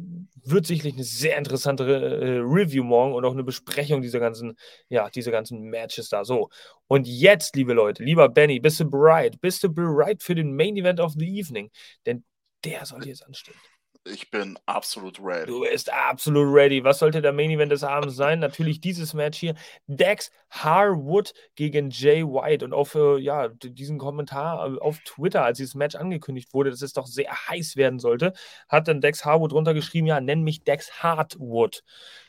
wird 0.44 0.66
sicherlich 0.66 0.94
eine 0.94 1.04
sehr 1.04 1.38
interessante 1.38 1.84
äh, 1.84 2.38
Review 2.40 2.84
morgen 2.84 3.14
und 3.14 3.24
auch 3.24 3.32
eine 3.32 3.44
Besprechung 3.44 4.02
dieser 4.02 4.20
ganzen, 4.20 4.56
ja, 4.88 5.08
dieser 5.08 5.30
ganzen 5.30 5.62
Matches 5.62 6.08
da. 6.10 6.24
So. 6.24 6.50
Und 6.86 7.08
jetzt, 7.08 7.56
liebe 7.56 7.72
Leute, 7.72 8.04
lieber 8.04 8.28
Benny, 8.28 8.60
bist 8.60 8.80
du 8.80 8.90
bereit? 8.90 9.40
Bist 9.40 9.64
du 9.64 9.72
bereit 9.72 10.22
für 10.22 10.34
den 10.34 10.54
Main 10.54 10.76
Event 10.76 11.00
of 11.00 11.14
the 11.16 11.26
Evening? 11.26 11.70
Denn 12.04 12.24
der 12.64 12.84
soll 12.84 13.06
jetzt 13.06 13.24
anstehen. 13.24 13.56
Ich 14.04 14.30
bin 14.32 14.58
absolut 14.66 15.20
ready. 15.22 15.46
Du 15.46 15.60
bist 15.60 15.92
absolut 15.92 16.52
ready. 16.52 16.82
Was 16.82 16.98
sollte 16.98 17.22
der 17.22 17.32
Main 17.32 17.50
Event 17.50 17.70
des 17.70 17.84
Abends 17.84 18.16
sein? 18.16 18.40
Natürlich 18.40 18.80
dieses 18.80 19.14
Match 19.14 19.38
hier. 19.38 19.54
Dex 19.86 20.32
Harwood 20.50 21.32
gegen 21.54 21.90
Jay 21.90 22.24
White. 22.24 22.64
Und 22.64 22.72
auf 22.72 22.96
äh, 22.96 23.18
ja, 23.18 23.48
diesen 23.48 23.98
Kommentar 23.98 24.74
äh, 24.74 24.78
auf 24.80 24.98
Twitter, 25.04 25.44
als 25.44 25.58
dieses 25.58 25.76
Match 25.76 25.94
angekündigt 25.94 26.52
wurde, 26.52 26.70
dass 26.70 26.82
es 26.82 26.94
doch 26.94 27.06
sehr 27.06 27.30
heiß 27.30 27.76
werden 27.76 28.00
sollte, 28.00 28.32
hat 28.68 28.88
dann 28.88 29.00
Dex 29.00 29.24
Harwood 29.24 29.52
runtergeschrieben: 29.52 30.08
Ja, 30.08 30.20
nenn 30.20 30.42
mich 30.42 30.64
Dex 30.64 31.02
Hardwood. 31.02 31.84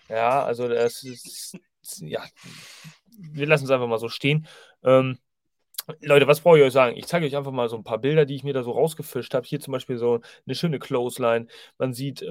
Ja, 0.09 0.43
also 0.43 0.67
das 0.67 1.01
ist, 1.01 1.57
ja, 2.01 2.23
wir 3.17 3.47
lassen 3.47 3.65
es 3.65 3.71
einfach 3.71 3.87
mal 3.87 3.97
so 3.97 4.09
stehen. 4.09 4.45
Ähm, 4.83 5.17
Leute, 6.01 6.27
was 6.27 6.41
brauche 6.41 6.57
ich 6.57 6.63
euch 6.63 6.73
sagen? 6.73 6.95
Ich 6.97 7.07
zeige 7.07 7.25
euch 7.25 7.35
einfach 7.35 7.51
mal 7.51 7.69
so 7.69 7.75
ein 7.75 7.83
paar 7.83 7.97
Bilder, 7.99 8.25
die 8.25 8.35
ich 8.35 8.43
mir 8.43 8.53
da 8.53 8.63
so 8.63 8.71
rausgefischt 8.71 9.33
habe. 9.33 9.45
Hier 9.45 9.59
zum 9.59 9.71
Beispiel 9.71 9.97
so 9.97 10.21
eine 10.45 10.55
schöne 10.55 10.79
Clothesline. 10.79 11.47
Man 11.77 11.93
sieht, 11.93 12.21
äh, 12.21 12.25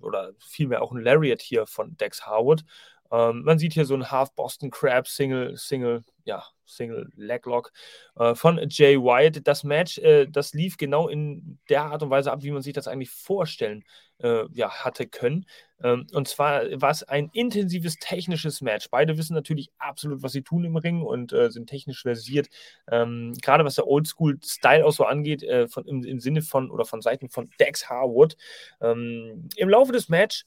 oder 0.00 0.32
vielmehr 0.38 0.82
auch 0.82 0.92
ein 0.92 1.02
Lariat 1.02 1.42
hier 1.42 1.66
von 1.66 1.96
Dex 1.96 2.26
Harwood. 2.26 2.64
Ähm, 3.12 3.42
man 3.44 3.58
sieht 3.58 3.74
hier 3.74 3.84
so 3.84 3.94
ein 3.94 4.10
Half 4.10 4.34
Boston 4.34 4.70
Crab 4.70 5.06
Single, 5.06 5.56
Single, 5.56 6.02
ja, 6.24 6.44
Single 6.64 7.10
Leglock 7.14 7.72
äh, 8.16 8.34
von 8.34 8.58
Jay 8.70 8.96
White. 8.96 9.42
Das 9.42 9.64
Match, 9.64 9.98
äh, 9.98 10.26
das 10.26 10.54
lief 10.54 10.78
genau 10.78 11.08
in 11.08 11.58
der 11.68 11.84
Art 11.84 12.02
und 12.02 12.10
Weise 12.10 12.32
ab, 12.32 12.42
wie 12.42 12.50
man 12.50 12.62
sich 12.62 12.72
das 12.72 12.88
eigentlich 12.88 13.10
vorstellen 13.10 13.84
äh, 14.22 14.44
ja, 14.52 14.70
hatte 14.70 15.06
können. 15.06 15.44
Ähm, 15.82 16.06
und 16.12 16.26
zwar 16.28 16.62
war 16.80 16.90
es 16.90 17.02
ein 17.02 17.28
intensives 17.34 17.96
technisches 17.96 18.62
Match. 18.62 18.88
Beide 18.90 19.18
wissen 19.18 19.34
natürlich 19.34 19.70
absolut, 19.78 20.22
was 20.22 20.32
sie 20.32 20.42
tun 20.42 20.64
im 20.64 20.76
Ring 20.76 21.02
und 21.02 21.32
äh, 21.32 21.50
sind 21.50 21.68
technisch 21.68 22.02
versiert. 22.02 22.48
Ähm, 22.90 23.34
gerade 23.42 23.64
was 23.64 23.74
der 23.74 23.86
Oldschool-Style 23.86 24.86
auch 24.86 24.92
so 24.92 25.04
angeht, 25.04 25.42
äh, 25.42 25.68
von, 25.68 25.84
im, 25.84 26.04
im, 26.04 26.20
Sinne 26.20 26.40
von 26.40 26.70
oder 26.70 26.86
von 26.86 27.02
Seiten 27.02 27.28
von 27.28 27.50
Dex 27.60 27.90
Harwood. 27.90 28.36
Ähm, 28.80 29.48
Im 29.56 29.68
Laufe 29.68 29.92
des 29.92 30.08
Matches 30.08 30.46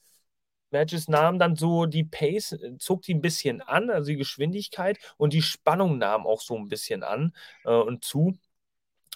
Matches 0.70 1.08
nahm 1.08 1.38
dann 1.38 1.56
so 1.56 1.86
die 1.86 2.04
Pace, 2.04 2.52
äh, 2.52 2.76
zog 2.78 3.02
die 3.02 3.14
ein 3.14 3.20
bisschen 3.20 3.60
an, 3.62 3.90
also 3.90 4.08
die 4.08 4.16
Geschwindigkeit 4.16 4.98
und 5.16 5.32
die 5.32 5.42
Spannung 5.42 5.98
nahm 5.98 6.26
auch 6.26 6.40
so 6.40 6.56
ein 6.56 6.68
bisschen 6.68 7.02
an 7.02 7.34
äh, 7.64 7.70
und 7.70 8.04
zu. 8.04 8.36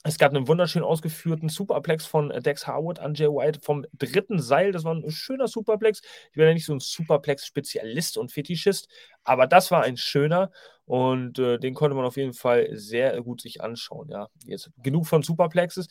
Es 0.03 0.17
gab 0.17 0.33
einen 0.35 0.49
wunderschön 0.49 0.83
ausgeführten 0.83 1.51
Superplex 1.51 2.07
von 2.07 2.31
äh, 2.31 2.41
Dex 2.41 2.67
Harwood 2.67 2.99
an 3.01 3.15
Jay 3.15 3.29
White 3.29 3.61
vom 3.61 3.85
dritten 3.99 4.41
Seil. 4.41 4.73
Das 4.73 4.85
war 4.85 4.95
ein 4.95 5.11
schöner 5.11 5.47
Superplex. 5.47 6.01
Ich 6.31 6.37
bin 6.37 6.47
ja 6.47 6.55
nicht 6.55 6.65
so 6.65 6.73
ein 6.73 6.81
Superplex-Spezialist 6.81 8.17
und 8.17 8.33
Fetischist, 8.33 8.89
aber 9.25 9.47
das 9.47 9.71
war 9.71 9.83
ein 9.83 9.99
schöner 9.99 10.51
und 10.87 11.39
äh, 11.39 11.59
den 11.59 11.75
konnte 11.75 11.95
man 11.95 12.07
auf 12.07 12.17
jeden 12.17 12.33
Fall 12.33 12.71
sehr 12.73 13.21
gut 13.23 13.43
sich 13.43 13.61
anschauen. 13.61 14.09
Ja, 14.09 14.29
jetzt 14.47 14.71
genug 14.83 15.07
von 15.07 15.23
Superplexes 15.23 15.89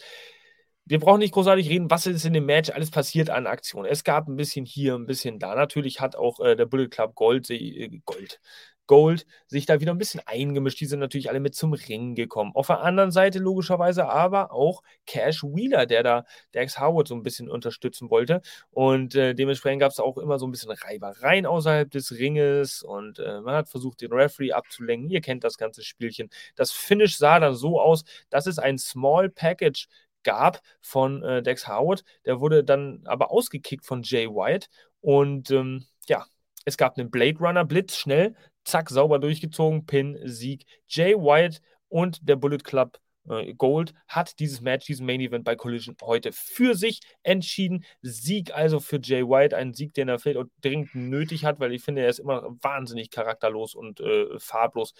wir 0.89 0.99
brauchen 0.99 1.19
nicht 1.19 1.35
großartig 1.35 1.69
reden, 1.69 1.91
was 1.91 2.07
ist 2.07 2.25
in 2.25 2.33
dem 2.33 2.47
Match 2.47 2.71
alles 2.71 2.89
passiert 2.89 3.29
an 3.29 3.45
Aktionen. 3.45 3.85
Es 3.85 4.03
gab 4.03 4.27
ein 4.27 4.35
bisschen 4.35 4.65
hier, 4.65 4.95
ein 4.95 5.05
bisschen 5.05 5.37
da. 5.37 5.53
Natürlich 5.53 6.01
hat 6.01 6.15
auch 6.15 6.39
äh, 6.39 6.55
der 6.55 6.65
Bullet 6.65 6.87
Club 6.89 7.13
Gold, 7.13 7.47
äh, 7.51 7.89
Gold, 8.05 8.39
Gold 8.87 9.27
sich 9.45 9.67
da 9.67 9.81
wieder 9.81 9.91
ein 9.93 9.99
bisschen 9.99 10.21
eingemischt. 10.25 10.79
Die 10.79 10.87
sind 10.87 10.99
natürlich 10.99 11.29
alle 11.29 11.39
mit 11.39 11.53
zum 11.53 11.73
Ring 11.73 12.15
gekommen. 12.15 12.53
Auf 12.55 12.67
der 12.67 12.81
anderen 12.81 13.11
Seite 13.11 13.37
logischerweise 13.37 14.09
aber 14.09 14.51
auch 14.51 14.81
Cash 15.05 15.43
Wheeler, 15.43 15.85
der 15.85 16.01
da 16.01 16.25
Dex 16.55 16.79
Howard 16.79 17.07
so 17.07 17.13
ein 17.13 17.21
bisschen 17.21 17.51
unterstützen 17.51 18.09
wollte. 18.09 18.41
Und 18.71 19.13
äh, 19.13 19.35
dementsprechend 19.35 19.81
gab 19.81 19.91
es 19.91 19.99
auch 19.99 20.17
immer 20.17 20.39
so 20.39 20.47
ein 20.47 20.51
bisschen 20.51 20.71
Reibereien 20.71 21.45
außerhalb 21.45 21.91
des 21.91 22.13
Ringes 22.13 22.81
und 22.81 23.19
äh, 23.19 23.41
man 23.41 23.53
hat 23.53 23.69
versucht, 23.69 24.01
den 24.01 24.11
Referee 24.11 24.53
abzulenken. 24.53 25.11
Ihr 25.11 25.21
kennt 25.21 25.43
das 25.43 25.57
ganze 25.59 25.83
Spielchen. 25.83 26.31
Das 26.55 26.71
Finish 26.71 27.15
sah 27.15 27.39
dann 27.39 27.53
so 27.53 27.79
aus, 27.79 28.05
dass 28.31 28.47
es 28.47 28.57
ein 28.57 28.79
Small 28.79 29.29
Package 29.29 29.85
gab 30.23 30.61
von 30.81 31.23
äh, 31.23 31.41
Dex 31.43 31.67
Howard. 31.67 32.03
Der 32.25 32.39
wurde 32.39 32.63
dann 32.63 33.01
aber 33.05 33.31
ausgekickt 33.31 33.85
von 33.85 34.01
Jay 34.03 34.27
White. 34.27 34.67
Und 35.01 35.51
ähm, 35.51 35.85
ja, 36.07 36.25
es 36.65 36.77
gab 36.77 36.97
einen 36.97 37.11
Blade 37.11 37.39
Runner, 37.39 37.65
Blitz, 37.65 37.95
schnell, 37.95 38.35
zack, 38.63 38.89
sauber 38.89 39.19
durchgezogen, 39.19 39.85
Pin, 39.85 40.19
Sieg. 40.23 40.65
Jay 40.87 41.15
White 41.15 41.59
und 41.87 42.27
der 42.27 42.35
Bullet 42.35 42.59
Club 42.59 42.99
äh, 43.29 43.53
Gold 43.53 43.93
hat 44.07 44.39
dieses 44.39 44.61
Match, 44.61 44.85
diesen 44.85 45.05
Main 45.05 45.21
Event 45.21 45.43
bei 45.43 45.55
Collision 45.55 45.95
heute 46.01 46.31
für 46.31 46.75
sich 46.75 47.01
entschieden. 47.23 47.85
Sieg 48.01 48.53
also 48.53 48.79
für 48.79 48.99
Jay 49.01 49.23
White, 49.23 49.55
ein 49.55 49.73
Sieg, 49.73 49.93
den 49.93 50.09
er 50.09 50.15
auch 50.15 50.45
dringend 50.61 50.95
nötig 50.95 51.45
hat, 51.45 51.59
weil 51.59 51.73
ich 51.73 51.83
finde, 51.83 52.01
er 52.01 52.09
ist 52.09 52.19
immer 52.19 52.43
wahnsinnig 52.61 53.09
charakterlos 53.09 53.75
und 53.75 53.99
äh, 53.99 54.39
farblos 54.39 54.93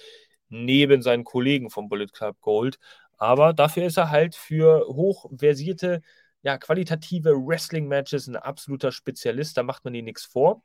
neben 0.50 1.02
seinen 1.02 1.24
Kollegen 1.24 1.70
vom 1.70 1.90
Bullet 1.90 2.08
Club 2.08 2.40
Gold. 2.42 2.80
Aber 3.20 3.54
dafür 3.54 3.86
ist 3.86 3.98
er 3.98 4.10
halt 4.10 4.36
für 4.36 4.86
hochversierte, 4.88 6.02
ja, 6.42 6.58
qualitative 6.58 7.32
Wrestling-Matches 7.32 8.28
ein 8.28 8.38
absoluter 8.38 8.92
Spezialist. 8.92 9.58
Da 9.58 9.64
macht 9.64 9.84
man 9.86 9.94
ihm 9.94 10.06
nichts 10.06 10.26
vor. 10.26 10.64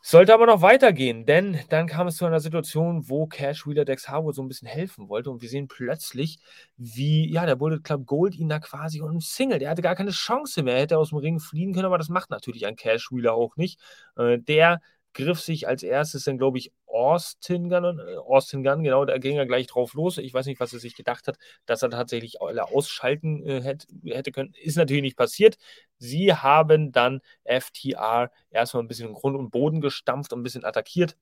Sollte 0.00 0.32
aber 0.32 0.46
noch 0.46 0.62
weitergehen, 0.62 1.26
denn 1.26 1.58
dann 1.70 1.88
kam 1.88 2.06
es 2.06 2.16
zu 2.16 2.24
einer 2.24 2.38
Situation, 2.38 3.08
wo 3.08 3.26
Cash 3.26 3.66
Wheeler 3.66 3.84
Dex 3.84 4.08
Harwood 4.08 4.34
so 4.34 4.42
ein 4.42 4.48
bisschen 4.48 4.68
helfen 4.68 5.08
wollte 5.08 5.30
und 5.30 5.42
wir 5.42 5.48
sehen 5.48 5.66
plötzlich, 5.66 6.38
wie 6.76 7.30
ja 7.32 7.44
der 7.46 7.56
Bullet 7.56 7.80
Club 7.80 8.06
Gold 8.06 8.36
ihn 8.36 8.48
da 8.48 8.60
quasi 8.60 9.00
umsingelt. 9.00 9.60
Er 9.60 9.70
hatte 9.70 9.82
gar 9.82 9.96
keine 9.96 10.12
Chance 10.12 10.62
mehr, 10.62 10.74
er 10.74 10.82
hätte 10.82 10.98
aus 10.98 11.08
dem 11.10 11.18
Ring 11.18 11.40
fliehen 11.40 11.72
können, 11.72 11.86
aber 11.86 11.98
das 11.98 12.08
macht 12.10 12.30
natürlich 12.30 12.64
ein 12.66 12.76
Cash 12.76 13.10
Wheeler 13.10 13.34
auch 13.34 13.56
nicht. 13.56 13.80
Äh, 14.16 14.38
der 14.38 14.80
griff 15.18 15.40
sich 15.40 15.66
als 15.66 15.82
erstes 15.82 16.24
dann, 16.24 16.38
glaube 16.38 16.58
ich, 16.58 16.72
Austin 16.86 17.68
Gunn, 17.68 17.98
äh, 17.98 18.16
Austin 18.16 18.62
Gunn, 18.62 18.84
genau, 18.84 19.04
da 19.04 19.18
ging 19.18 19.36
er 19.36 19.46
gleich 19.46 19.66
drauf 19.66 19.94
los. 19.94 20.16
Ich 20.18 20.32
weiß 20.32 20.46
nicht, 20.46 20.60
was 20.60 20.72
er 20.72 20.78
sich 20.78 20.94
gedacht 20.94 21.26
hat, 21.26 21.38
dass 21.66 21.82
er 21.82 21.90
tatsächlich 21.90 22.40
alle 22.40 22.68
ausschalten 22.68 23.44
äh, 23.44 23.60
hätte, 23.60 23.86
hätte 24.04 24.30
können. 24.30 24.54
Ist 24.62 24.76
natürlich 24.76 25.02
nicht 25.02 25.16
passiert. 25.16 25.58
Sie 25.98 26.32
haben 26.32 26.92
dann 26.92 27.20
FTR 27.44 28.30
erstmal 28.50 28.84
ein 28.84 28.88
bisschen 28.88 29.12
Grund 29.12 29.36
und 29.36 29.50
Boden 29.50 29.80
gestampft 29.80 30.32
und 30.32 30.40
ein 30.40 30.44
bisschen 30.44 30.64
attackiert. 30.64 31.16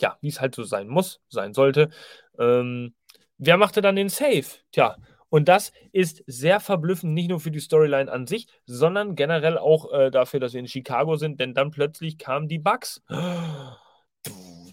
Ja, 0.00 0.16
wie 0.22 0.28
es 0.28 0.40
halt 0.40 0.54
so 0.54 0.64
sein 0.64 0.88
muss, 0.88 1.20
sein 1.28 1.52
sollte. 1.54 1.90
Ähm, 2.38 2.94
wer 3.38 3.58
machte 3.58 3.82
dann 3.82 3.96
den 3.96 4.08
Save? 4.08 4.46
Tja, 4.72 4.96
und 5.36 5.48
das 5.48 5.70
ist 5.92 6.24
sehr 6.26 6.60
verblüffend, 6.60 7.12
nicht 7.12 7.28
nur 7.28 7.40
für 7.40 7.50
die 7.50 7.60
Storyline 7.60 8.10
an 8.10 8.26
sich, 8.26 8.46
sondern 8.64 9.16
generell 9.16 9.58
auch 9.58 9.92
äh, 9.92 10.10
dafür, 10.10 10.40
dass 10.40 10.54
wir 10.54 10.60
in 10.60 10.66
Chicago 10.66 11.16
sind, 11.16 11.40
denn 11.40 11.52
dann 11.52 11.70
plötzlich 11.70 12.16
kamen 12.16 12.48
die 12.48 12.58
Bugs. 12.58 13.02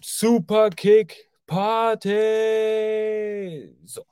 Super 0.02 0.70
Kick 0.70 1.28
Party! 1.46 2.16
So. 3.84 4.06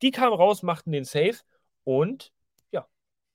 Die 0.00 0.12
kamen 0.12 0.32
raus, 0.32 0.62
machten 0.62 0.92
den 0.92 1.04
Save 1.04 1.36
und 1.84 2.32
ja, 2.70 2.86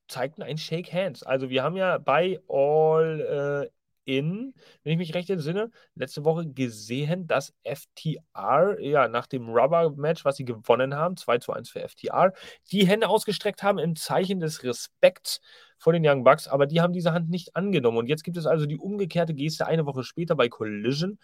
zeigten 0.07 0.41
ein 0.41 0.57
Shake 0.57 0.91
Hands. 0.91 1.21
Also 1.21 1.51
wir 1.51 1.61
haben 1.61 1.77
ja 1.77 1.99
bei 1.99 2.39
All 2.49 3.69
äh, 3.69 3.71
in, 4.17 4.53
wenn 4.83 4.93
ich 4.93 4.97
mich 4.97 5.13
recht 5.13 5.29
entsinne, 5.29 5.71
letzte 5.95 6.25
Woche 6.25 6.47
gesehen, 6.47 7.27
dass 7.27 7.53
FTR, 7.63 8.79
ja, 8.79 9.07
nach 9.07 9.27
dem 9.27 9.49
Rubber-Match, 9.49 10.25
was 10.25 10.35
sie 10.35 10.45
gewonnen 10.45 10.95
haben, 10.95 11.15
2 11.15 11.37
zu 11.37 11.53
1 11.53 11.69
für 11.69 11.87
FTR, 11.87 12.33
die 12.71 12.85
Hände 12.85 13.07
ausgestreckt 13.07 13.63
haben 13.63 13.79
im 13.79 13.95
Zeichen 13.95 14.39
des 14.39 14.63
Respekts 14.63 15.41
vor 15.77 15.93
den 15.93 16.05
Young 16.05 16.23
Bucks, 16.23 16.47
aber 16.47 16.67
die 16.67 16.81
haben 16.81 16.93
diese 16.93 17.13
Hand 17.13 17.29
nicht 17.29 17.55
angenommen. 17.55 17.97
Und 17.97 18.07
jetzt 18.07 18.23
gibt 18.23 18.37
es 18.37 18.45
also 18.45 18.65
die 18.65 18.77
umgekehrte 18.77 19.33
Geste 19.33 19.65
eine 19.65 19.85
Woche 19.85 20.03
später 20.03 20.35
bei 20.35 20.49
Collision. 20.49 21.17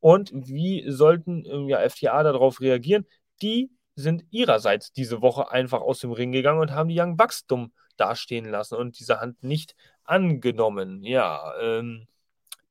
Und 0.00 0.30
wie 0.34 0.84
sollten 0.90 1.44
ähm, 1.46 1.68
ja, 1.68 1.88
FTA 1.88 2.22
darauf 2.22 2.60
reagieren? 2.60 3.06
Die 3.42 3.70
sind 3.94 4.24
ihrerseits 4.30 4.92
diese 4.92 5.22
Woche 5.22 5.50
einfach 5.50 5.80
aus 5.80 6.00
dem 6.00 6.12
Ring 6.12 6.32
gegangen 6.32 6.60
und 6.60 6.72
haben 6.72 6.88
die 6.88 7.00
Young 7.00 7.16
Bucks 7.16 7.46
dumm 7.46 7.72
dastehen 7.96 8.44
lassen 8.46 8.74
und 8.76 8.98
diese 8.98 9.20
Hand 9.20 9.42
nicht 9.42 9.74
angenommen. 10.04 11.02
Ja, 11.04 11.54
ähm, 11.60 12.06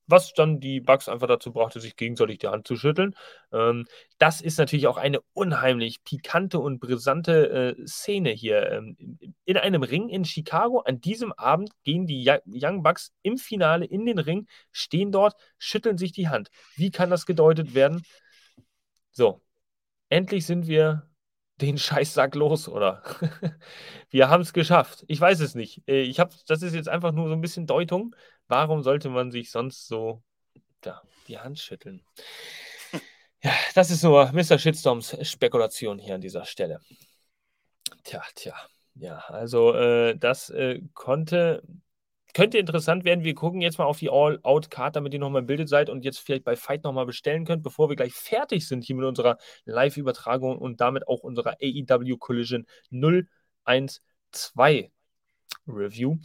was 0.08 0.34
dann 0.34 0.60
die 0.60 0.82
Bugs 0.82 1.10
einfach 1.10 1.28
dazu 1.28 1.52
brachte, 1.52 1.80
sich 1.80 1.96
gegenseitig 1.96 2.40
die 2.40 2.48
Hand 2.48 2.68
zu 2.68 2.76
schütteln. 2.76 3.16
Ähm, 3.52 3.86
das 4.18 4.42
ist 4.42 4.58
natürlich 4.58 4.88
auch 4.88 4.98
eine 4.98 5.22
unheimlich 5.34 6.04
pikante 6.04 6.60
und 6.60 6.80
brisante 6.80 7.76
äh, 7.78 7.88
Szene 7.88 8.32
hier. 8.32 8.72
Ähm, 8.72 9.18
in 9.46 9.58
einem 9.58 9.84
Ring 9.84 10.10
in 10.10 10.26
Chicago 10.26 10.80
an 10.80 11.02
diesem 11.02 11.32
Abend 11.34 11.72
gehen 11.84 12.06
die 12.08 12.30
Young 12.46 12.84
Bucks 12.84 13.12
im 13.22 13.38
Finale 13.38 13.86
in 13.86 14.06
den 14.06 14.20
Ring, 14.20 14.48
stehen 14.72 15.12
dort, 15.12 15.36
schütteln 15.58 15.98
sich 15.98 16.12
die 16.12 16.30
Hand. 16.30 16.50
Wie 16.76 16.92
kann 16.92 17.10
das 17.10 17.26
gedeutet 17.26 17.74
werden? 17.74 18.04
So, 19.12 19.42
endlich 20.10 20.46
sind 20.46 20.68
wir 20.68 21.08
den 21.62 21.78
Scheißsack 21.78 22.36
los, 22.36 22.68
oder? 22.68 23.04
wir 24.10 24.30
haben 24.30 24.42
es 24.42 24.54
geschafft. 24.54 25.04
Ich 25.08 25.20
weiß 25.20 25.40
es 25.40 25.56
nicht. 25.56 25.84
Äh, 25.88 26.02
ich 26.02 26.20
habe, 26.20 26.36
das 26.48 26.62
ist 26.62 26.74
jetzt 26.74 26.90
einfach 26.90 27.12
nur 27.12 27.28
so 27.28 27.34
ein 27.34 27.42
bisschen 27.42 27.68
Deutung. 27.68 28.16
Warum 28.54 28.84
sollte 28.84 29.10
man 29.10 29.32
sich 29.32 29.50
sonst 29.50 29.88
so 29.88 30.22
ja, 30.86 31.02
die 31.28 31.40
Hand 31.40 31.58
schütteln? 31.58 32.04
Ja, 33.42 33.52
das 33.74 33.90
ist 33.90 34.04
nur 34.04 34.32
Mr. 34.32 34.60
Shitstorms 34.60 35.18
Spekulation 35.28 35.98
hier 35.98 36.14
an 36.14 36.22
dieser 36.22 36.46
Stelle. 36.46 36.80
Tja, 38.04 38.22
tja. 38.36 38.54
Ja, 38.94 39.18
also 39.28 39.74
äh, 39.74 40.16
das 40.16 40.52
äh, 40.52 40.82
konnte 40.94 41.64
könnte 42.36 42.60
interessant 42.60 43.06
werden. 43.06 43.24
Wir 43.24 43.34
gucken 43.34 43.60
jetzt 43.60 43.80
mal 43.80 43.86
auf 43.86 43.98
die 43.98 44.12
All-Out-Card, 44.12 44.96
damit 44.96 45.16
ihr 45.16 45.20
nochmal 45.20 45.42
im 45.42 45.48
Bilde 45.48 45.68
seid 45.68 45.90
und 45.90 46.06
jetzt 46.06 46.20
vielleicht 46.20 46.44
bei 46.44 46.56
Fight 46.56 46.84
nochmal 46.84 47.08
bestellen 47.08 47.46
könnt, 47.46 47.64
bevor 47.64 47.90
wir 47.90 47.96
gleich 47.96 48.14
fertig 48.14 48.68
sind 48.68 48.84
hier 48.84 48.96
mit 48.96 49.06
unserer 49.06 49.40
Live-Übertragung 49.66 50.60
und 50.60 50.80
damit 50.80 51.08
auch 51.08 51.22
unserer 51.22 51.58
AEW 51.60 52.18
Collision 52.18 52.68
012 52.92 54.92
Review. 55.68 56.18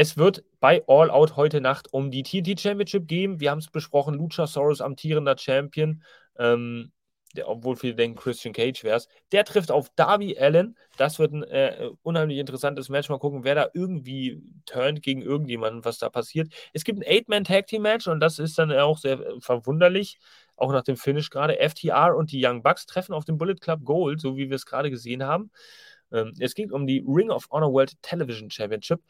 Es 0.00 0.16
wird 0.16 0.44
bei 0.60 0.84
All 0.86 1.10
Out 1.10 1.34
heute 1.34 1.60
Nacht 1.60 1.92
um 1.92 2.12
die 2.12 2.22
TNT 2.22 2.60
Championship 2.60 3.08
gehen. 3.08 3.40
Wir 3.40 3.50
haben 3.50 3.58
es 3.58 3.66
besprochen, 3.66 4.14
Luchasaurus 4.14 4.80
amtierender 4.80 5.36
Champion. 5.36 6.04
Ähm, 6.38 6.92
der, 7.34 7.48
obwohl 7.48 7.74
viele 7.74 7.96
denken, 7.96 8.16
Christian 8.16 8.54
Cage 8.54 8.84
wäre 8.84 8.98
es. 8.98 9.08
Der 9.32 9.44
trifft 9.44 9.72
auf 9.72 9.90
Darby 9.96 10.38
Allen. 10.38 10.76
Das 10.98 11.18
wird 11.18 11.32
ein 11.32 11.42
äh, 11.42 11.90
unheimlich 12.04 12.38
interessantes 12.38 12.88
Match. 12.90 13.08
Mal 13.08 13.18
gucken, 13.18 13.42
wer 13.42 13.56
da 13.56 13.70
irgendwie 13.74 14.40
turnt 14.66 15.02
gegen 15.02 15.20
irgendjemanden, 15.20 15.84
was 15.84 15.98
da 15.98 16.08
passiert. 16.10 16.52
Es 16.72 16.84
gibt 16.84 17.00
ein 17.00 17.04
Eight-Man-Tag-Team-Match 17.04 18.06
und 18.06 18.20
das 18.20 18.38
ist 18.38 18.56
dann 18.56 18.70
auch 18.70 18.98
sehr 18.98 19.18
äh, 19.18 19.40
verwunderlich. 19.40 20.20
Auch 20.54 20.70
nach 20.70 20.84
dem 20.84 20.96
Finish 20.96 21.28
gerade. 21.28 21.58
FTR 21.58 22.14
und 22.14 22.30
die 22.30 22.46
Young 22.46 22.62
Bucks 22.62 22.86
treffen 22.86 23.14
auf 23.14 23.24
dem 23.24 23.36
Bullet 23.36 23.56
Club 23.56 23.80
Gold, 23.84 24.20
so 24.20 24.36
wie 24.36 24.48
wir 24.48 24.54
es 24.54 24.64
gerade 24.64 24.92
gesehen 24.92 25.24
haben. 25.24 25.50
Ähm, 26.12 26.34
es 26.38 26.54
geht 26.54 26.70
um 26.70 26.86
die 26.86 27.04
Ring 27.04 27.30
of 27.30 27.48
Honor 27.50 27.72
World 27.72 28.00
Television 28.02 28.48
Championship 28.48 29.00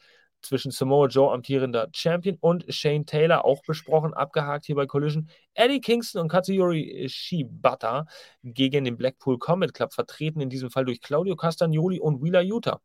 zwischen 0.43 0.70
Samoa 0.70 1.09
Joe, 1.09 1.32
amtierender 1.32 1.89
Champion, 1.93 2.36
und 2.40 2.65
Shane 2.73 3.06
Taylor, 3.06 3.44
auch 3.44 3.62
besprochen, 3.62 4.15
abgehakt 4.15 4.66
hier 4.66 4.77
bei 4.77 4.86
Collision. 4.86 5.28
Eddie 5.55 5.81
Kingston 5.81 6.23
und 6.23 6.28
Katsuyori 6.28 7.06
Shibata 7.09 8.06
gegen 8.43 8.85
den 8.85 8.97
Blackpool 8.97 9.39
Combat 9.39 9.74
Club, 9.74 9.93
vertreten 9.93 10.40
in 10.40 10.51
diesem 10.51 10.70
Fall 10.70 10.85
durch 10.85 11.01
Claudio 11.01 11.36
Castagnoli 11.36 12.01
und 12.01 12.23
Wheeler 12.23 12.43
Utah. 12.43 12.81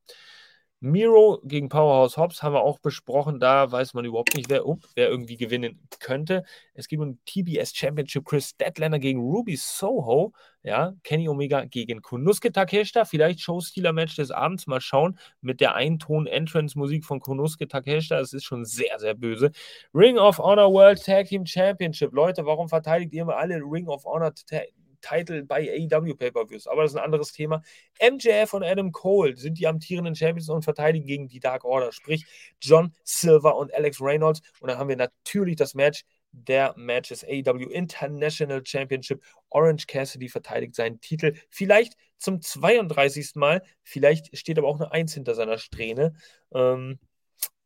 Miro 0.83 1.39
gegen 1.45 1.69
Powerhouse 1.69 2.17
Hobbs 2.17 2.43
haben 2.43 2.53
wir 2.53 2.61
auch 2.61 2.77
besprochen. 2.77 3.39
Da 3.39 3.71
weiß 3.71 3.93
man 3.93 4.03
überhaupt 4.03 4.35
nicht, 4.35 4.49
wer, 4.49 4.67
oh, 4.67 4.79
wer 4.95 5.07
irgendwie 5.07 5.37
gewinnen 5.37 5.79
könnte. 5.99 6.43
Es 6.73 6.89
gibt 6.89 7.01
ein 7.01 7.19
TBS 7.25 7.73
Championship 7.73 8.25
Chris 8.25 8.57
Deadlander 8.57 8.99
gegen 8.99 9.21
Ruby 9.21 9.55
Soho. 9.55 10.33
Ja, 10.61 10.93
Kenny 11.03 11.29
Omega 11.29 11.63
gegen 11.63 12.01
Konuske 12.01 12.51
Takeshita. 12.51 13.05
Vielleicht 13.05 13.39
Showstealer-Match 13.39 14.17
des 14.17 14.31
Abends. 14.31 14.67
Mal 14.67 14.81
schauen. 14.81 15.17
Mit 15.39 15.61
der 15.61 15.75
Einton-Entrance-Musik 15.75 17.05
von 17.05 17.21
Konuske 17.21 17.65
Takeshita. 17.69 18.19
Das 18.19 18.33
ist 18.33 18.43
schon 18.43 18.65
sehr, 18.65 18.99
sehr 18.99 19.13
böse. 19.13 19.51
Ring 19.93 20.17
of 20.17 20.37
Honor 20.37 20.73
World 20.73 21.01
Tag 21.01 21.27
Team 21.27 21.45
Championship. 21.45 22.11
Leute, 22.11 22.45
warum 22.45 22.67
verteidigt 22.67 23.13
ihr 23.13 23.21
immer 23.21 23.37
alle 23.37 23.55
Ring 23.55 23.87
of 23.87 24.03
Honor 24.03 24.33
Tag 24.35 24.67
Title 25.03 25.43
bei 25.43 25.69
AEW 25.69 26.15
Pay-Per-Views. 26.15 26.67
Aber 26.67 26.81
das 26.81 26.93
ist 26.93 26.97
ein 26.97 27.03
anderes 27.03 27.31
Thema. 27.31 27.61
MJF 28.01 28.53
und 28.53 28.63
Adam 28.63 28.91
Cole 28.91 29.37
sind 29.37 29.59
die 29.59 29.67
amtierenden 29.67 30.15
Champions 30.15 30.49
und 30.49 30.63
verteidigen 30.63 31.05
gegen 31.05 31.27
die 31.27 31.39
Dark 31.39 31.65
Order, 31.65 31.91
sprich 31.91 32.25
John 32.61 32.93
Silver 33.03 33.55
und 33.55 33.73
Alex 33.73 34.01
Reynolds. 34.01 34.41
Und 34.59 34.69
dann 34.69 34.77
haben 34.79 34.89
wir 34.89 34.97
natürlich 34.97 35.55
das 35.55 35.75
Match 35.75 36.03
der 36.31 36.73
Matches 36.75 37.23
AEW 37.23 37.69
International 37.69 38.65
Championship. 38.65 39.21
Orange 39.49 39.85
Cassidy 39.85 40.29
verteidigt 40.29 40.75
seinen 40.75 40.99
Titel. 40.99 41.35
Vielleicht 41.49 41.93
zum 42.17 42.41
32. 42.41 43.35
Mal. 43.35 43.61
Vielleicht 43.83 44.35
steht 44.35 44.57
aber 44.57 44.67
auch 44.67 44.79
eine 44.79 44.91
Eins 44.91 45.13
hinter 45.13 45.35
seiner 45.35 45.59
Strähne. 45.59 46.15
Ähm, 46.53 46.99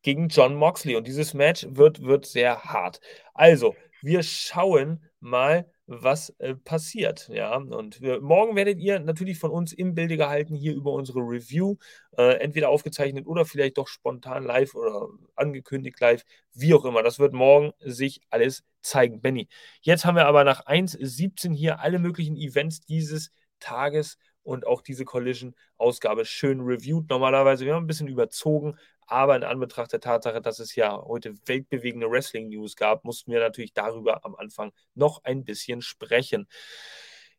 gegen 0.01 0.29
John 0.29 0.55
Moxley. 0.55 0.95
Und 0.95 1.07
dieses 1.07 1.33
Match 1.33 1.65
wird, 1.69 2.01
wird 2.01 2.25
sehr 2.25 2.63
hart. 2.63 2.99
Also, 3.33 3.75
wir 4.01 4.23
schauen 4.23 5.03
mal, 5.19 5.69
was 5.87 6.29
äh, 6.39 6.53
passiert. 6.53 7.29
Ja, 7.29 7.55
und 7.55 8.01
wir, 8.01 8.19
morgen 8.21 8.55
werdet 8.55 8.77
ihr 8.79 8.99
natürlich 8.99 9.39
von 9.39 9.51
uns 9.51 9.71
im 9.73 9.95
Bilde 9.95 10.17
gehalten 10.17 10.53
hier 10.53 10.75
über 10.75 10.91
unsere 10.91 11.19
Review, 11.19 11.77
äh, 12.17 12.39
entweder 12.39 12.69
aufgezeichnet 12.69 13.25
oder 13.25 13.45
vielleicht 13.45 13.77
doch 13.77 13.87
spontan 13.87 14.43
live 14.43 14.75
oder 14.75 15.07
angekündigt 15.35 15.99
live, 15.99 16.23
wie 16.53 16.73
auch 16.73 16.85
immer. 16.85 17.03
Das 17.03 17.19
wird 17.19 17.33
morgen 17.33 17.71
sich 17.79 18.21
alles 18.29 18.63
zeigen. 18.81 19.21
Benny, 19.21 19.47
jetzt 19.81 20.05
haben 20.05 20.15
wir 20.15 20.27
aber 20.27 20.43
nach 20.43 20.65
1.17 20.65 21.53
hier 21.53 21.79
alle 21.79 21.99
möglichen 21.99 22.35
Events 22.35 22.81
dieses 22.81 23.31
Tages 23.59 24.17
und 24.43 24.67
auch 24.67 24.81
diese 24.81 25.05
Collision-Ausgabe 25.05 26.25
schön 26.25 26.61
reviewed. 26.61 27.09
Normalerweise, 27.09 27.65
wir 27.65 27.75
haben 27.75 27.83
ein 27.83 27.87
bisschen 27.87 28.07
überzogen, 28.07 28.77
aber 29.07 29.35
in 29.35 29.43
Anbetracht 29.43 29.91
der 29.93 30.01
Tatsache, 30.01 30.41
dass 30.41 30.59
es 30.59 30.75
ja 30.75 31.01
heute 31.01 31.33
weltbewegende 31.45 32.09
Wrestling-News 32.09 32.75
gab, 32.75 33.03
mussten 33.03 33.31
wir 33.31 33.39
natürlich 33.39 33.73
darüber 33.73 34.23
am 34.25 34.35
Anfang 34.35 34.71
noch 34.93 35.23
ein 35.23 35.43
bisschen 35.43 35.81
sprechen. 35.81 36.47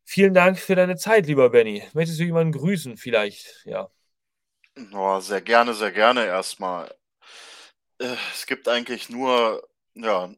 Vielen 0.04 0.34
Dank 0.34 0.58
für 0.58 0.74
deine 0.74 0.96
Zeit, 0.96 1.26
lieber 1.26 1.50
Benny. 1.50 1.84
Möchtest 1.92 2.18
du 2.18 2.24
jemanden 2.24 2.52
grüßen, 2.52 2.96
vielleicht? 2.96 3.62
Ja. 3.66 3.90
Oh, 4.92 5.20
sehr 5.20 5.42
gerne, 5.42 5.74
sehr 5.74 5.92
gerne 5.92 6.24
erstmal. 6.24 6.94
Äh, 7.98 8.16
es 8.32 8.46
gibt 8.46 8.68
eigentlich 8.68 9.10
nur 9.10 9.68
ja, 9.94 10.30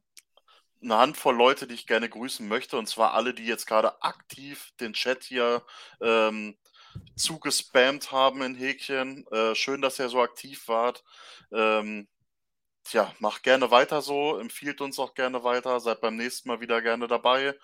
eine 0.83 0.97
Handvoll 0.97 1.37
Leute, 1.37 1.67
die 1.67 1.75
ich 1.75 1.87
gerne 1.87 2.09
grüßen 2.09 2.47
möchte, 2.49 2.79
und 2.79 2.89
zwar 2.89 3.15
alle, 3.15 3.35
die 3.35 3.47
jetzt 3.47 3.67
gerade 3.67 4.03
aktiv 4.03 4.73
den 4.81 4.95
Chat 4.95 5.25
hier 5.25 5.63
ähm, 6.01 6.57
zugespammt 7.17 8.13
haben 8.13 8.43
in 8.43 8.55
Häkchen. 8.55 9.27
Äh, 9.31 9.55
schön, 9.55 9.83
dass 9.83 9.99
ihr 9.99 10.09
so 10.09 10.21
aktiv 10.21 10.69
wart. 10.69 11.05
Ähm, 11.53 12.09
tja, 12.85 13.13
macht 13.21 13.43
gerne 13.43 13.71
weiter 13.71 14.03
so, 14.03 14.39
empfiehlt 14.39 14.81
uns 14.81 14.99
auch 14.99 15.15
gerne 15.15 15.45
weiter, 15.45 15.81
seid 15.81 16.01
beim 16.01 16.17
nächsten 16.17 16.49
Mal 16.49 16.61
wieder 16.61 16.83
gerne 16.83 17.09
dabei. 17.09 17.55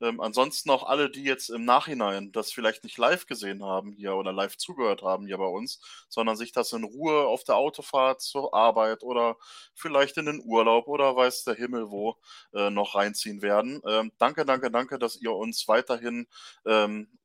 Ähm, 0.00 0.20
ansonsten 0.20 0.70
auch 0.70 0.84
alle, 0.84 1.10
die 1.10 1.24
jetzt 1.24 1.50
im 1.50 1.64
Nachhinein 1.64 2.32
das 2.32 2.52
vielleicht 2.52 2.84
nicht 2.84 2.96
live 2.96 3.26
gesehen 3.26 3.62
haben 3.64 3.92
hier 3.92 4.14
oder 4.14 4.32
live 4.32 4.56
zugehört 4.56 5.02
haben 5.02 5.26
hier 5.26 5.36
bei 5.38 5.46
uns, 5.46 5.80
sondern 6.08 6.36
sich 6.36 6.52
das 6.52 6.72
in 6.72 6.84
Ruhe 6.84 7.26
auf 7.26 7.44
der 7.44 7.56
Autofahrt 7.56 8.22
zur 8.22 8.54
Arbeit 8.54 9.02
oder 9.02 9.36
vielleicht 9.74 10.16
in 10.16 10.26
den 10.26 10.42
Urlaub 10.42 10.88
oder 10.88 11.14
weiß 11.16 11.44
der 11.44 11.54
Himmel 11.54 11.90
wo 11.90 12.16
äh, 12.54 12.70
noch 12.70 12.94
reinziehen 12.94 13.42
werden. 13.42 13.82
Ähm, 13.86 14.12
danke, 14.18 14.46
danke, 14.46 14.70
danke, 14.70 14.98
dass 14.98 15.16
ihr 15.16 15.32
uns 15.32 15.68
weiterhin 15.68 16.26
ähm, 16.64 17.18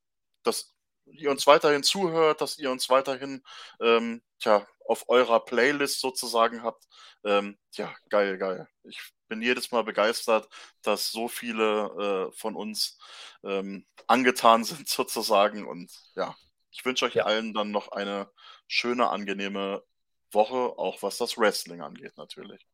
das 0.44 0.75
ihr 1.06 1.32
uns 1.32 1.48
weiterhin 1.48 1.84
zuhört, 1.84 2.42
dass 2.42 2.58
ihr 2.58 2.72
uns 2.72 2.90
weiterhin 2.90 3.44
ähm, 3.80 4.22
tja, 4.40 4.68
auf 4.88 5.10
eurer 5.10 5.44
Playlist 5.44 6.00
sozusagen 6.00 6.64
habt. 6.64 6.86
Ähm, 7.24 7.58
ja, 7.74 7.94
geil, 8.10 8.38
geil. 8.38 8.68
Ich 8.84 9.00
bin 9.28 9.42
jedes 9.42 9.72
Mal 9.72 9.84
begeistert, 9.84 10.48
dass 10.82 11.12
so 11.12 11.28
viele 11.28 12.30
äh, 12.32 12.38
von 12.38 12.56
uns 12.56 12.98
ähm, 13.44 13.86
angetan 14.08 14.64
sind 14.64 14.88
sozusagen. 14.88 15.66
Und 15.66 15.92
ja, 16.16 16.36
ich 16.72 16.86
wünsche 16.86 17.06
euch 17.06 17.16
ja. 17.16 17.26
allen 17.26 17.54
dann 17.54 17.72
noch 17.72 17.90
eine 17.90 18.30
schöne, 18.68 19.10
angenehme 19.10 19.84
Woche, 20.32 20.78
auch 20.78 21.02
was 21.02 21.18
das 21.18 21.38
Wrestling 21.38 21.82
angeht 21.82 22.18
natürlich. 22.18 22.68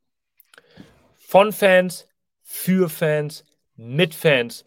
Von 1.18 1.54
Fans, 1.54 2.08
für 2.44 2.90
Fans, 2.90 3.46
mit 3.76 4.16
Fans. 4.16 4.66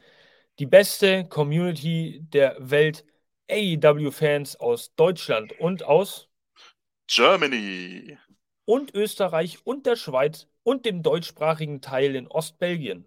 Die 0.59 0.67
beste 0.67 1.27
Community 1.29 2.21
der 2.23 2.57
Welt 2.59 3.05
AEW-Fans 3.51 4.57
aus 4.57 4.95
Deutschland 4.95 5.53
und 5.59 5.83
aus 5.83 6.29
Germany 7.07 8.19
und 8.65 8.95
Österreich 8.95 9.59
und 9.65 9.87
der 9.87 9.97
Schweiz 9.97 10.49
und 10.63 10.87
dem 10.87 11.03
deutschsprachigen 11.03 11.81
Teil 11.81 12.17
in 12.17 12.27
Ostbelgien. 12.29 13.07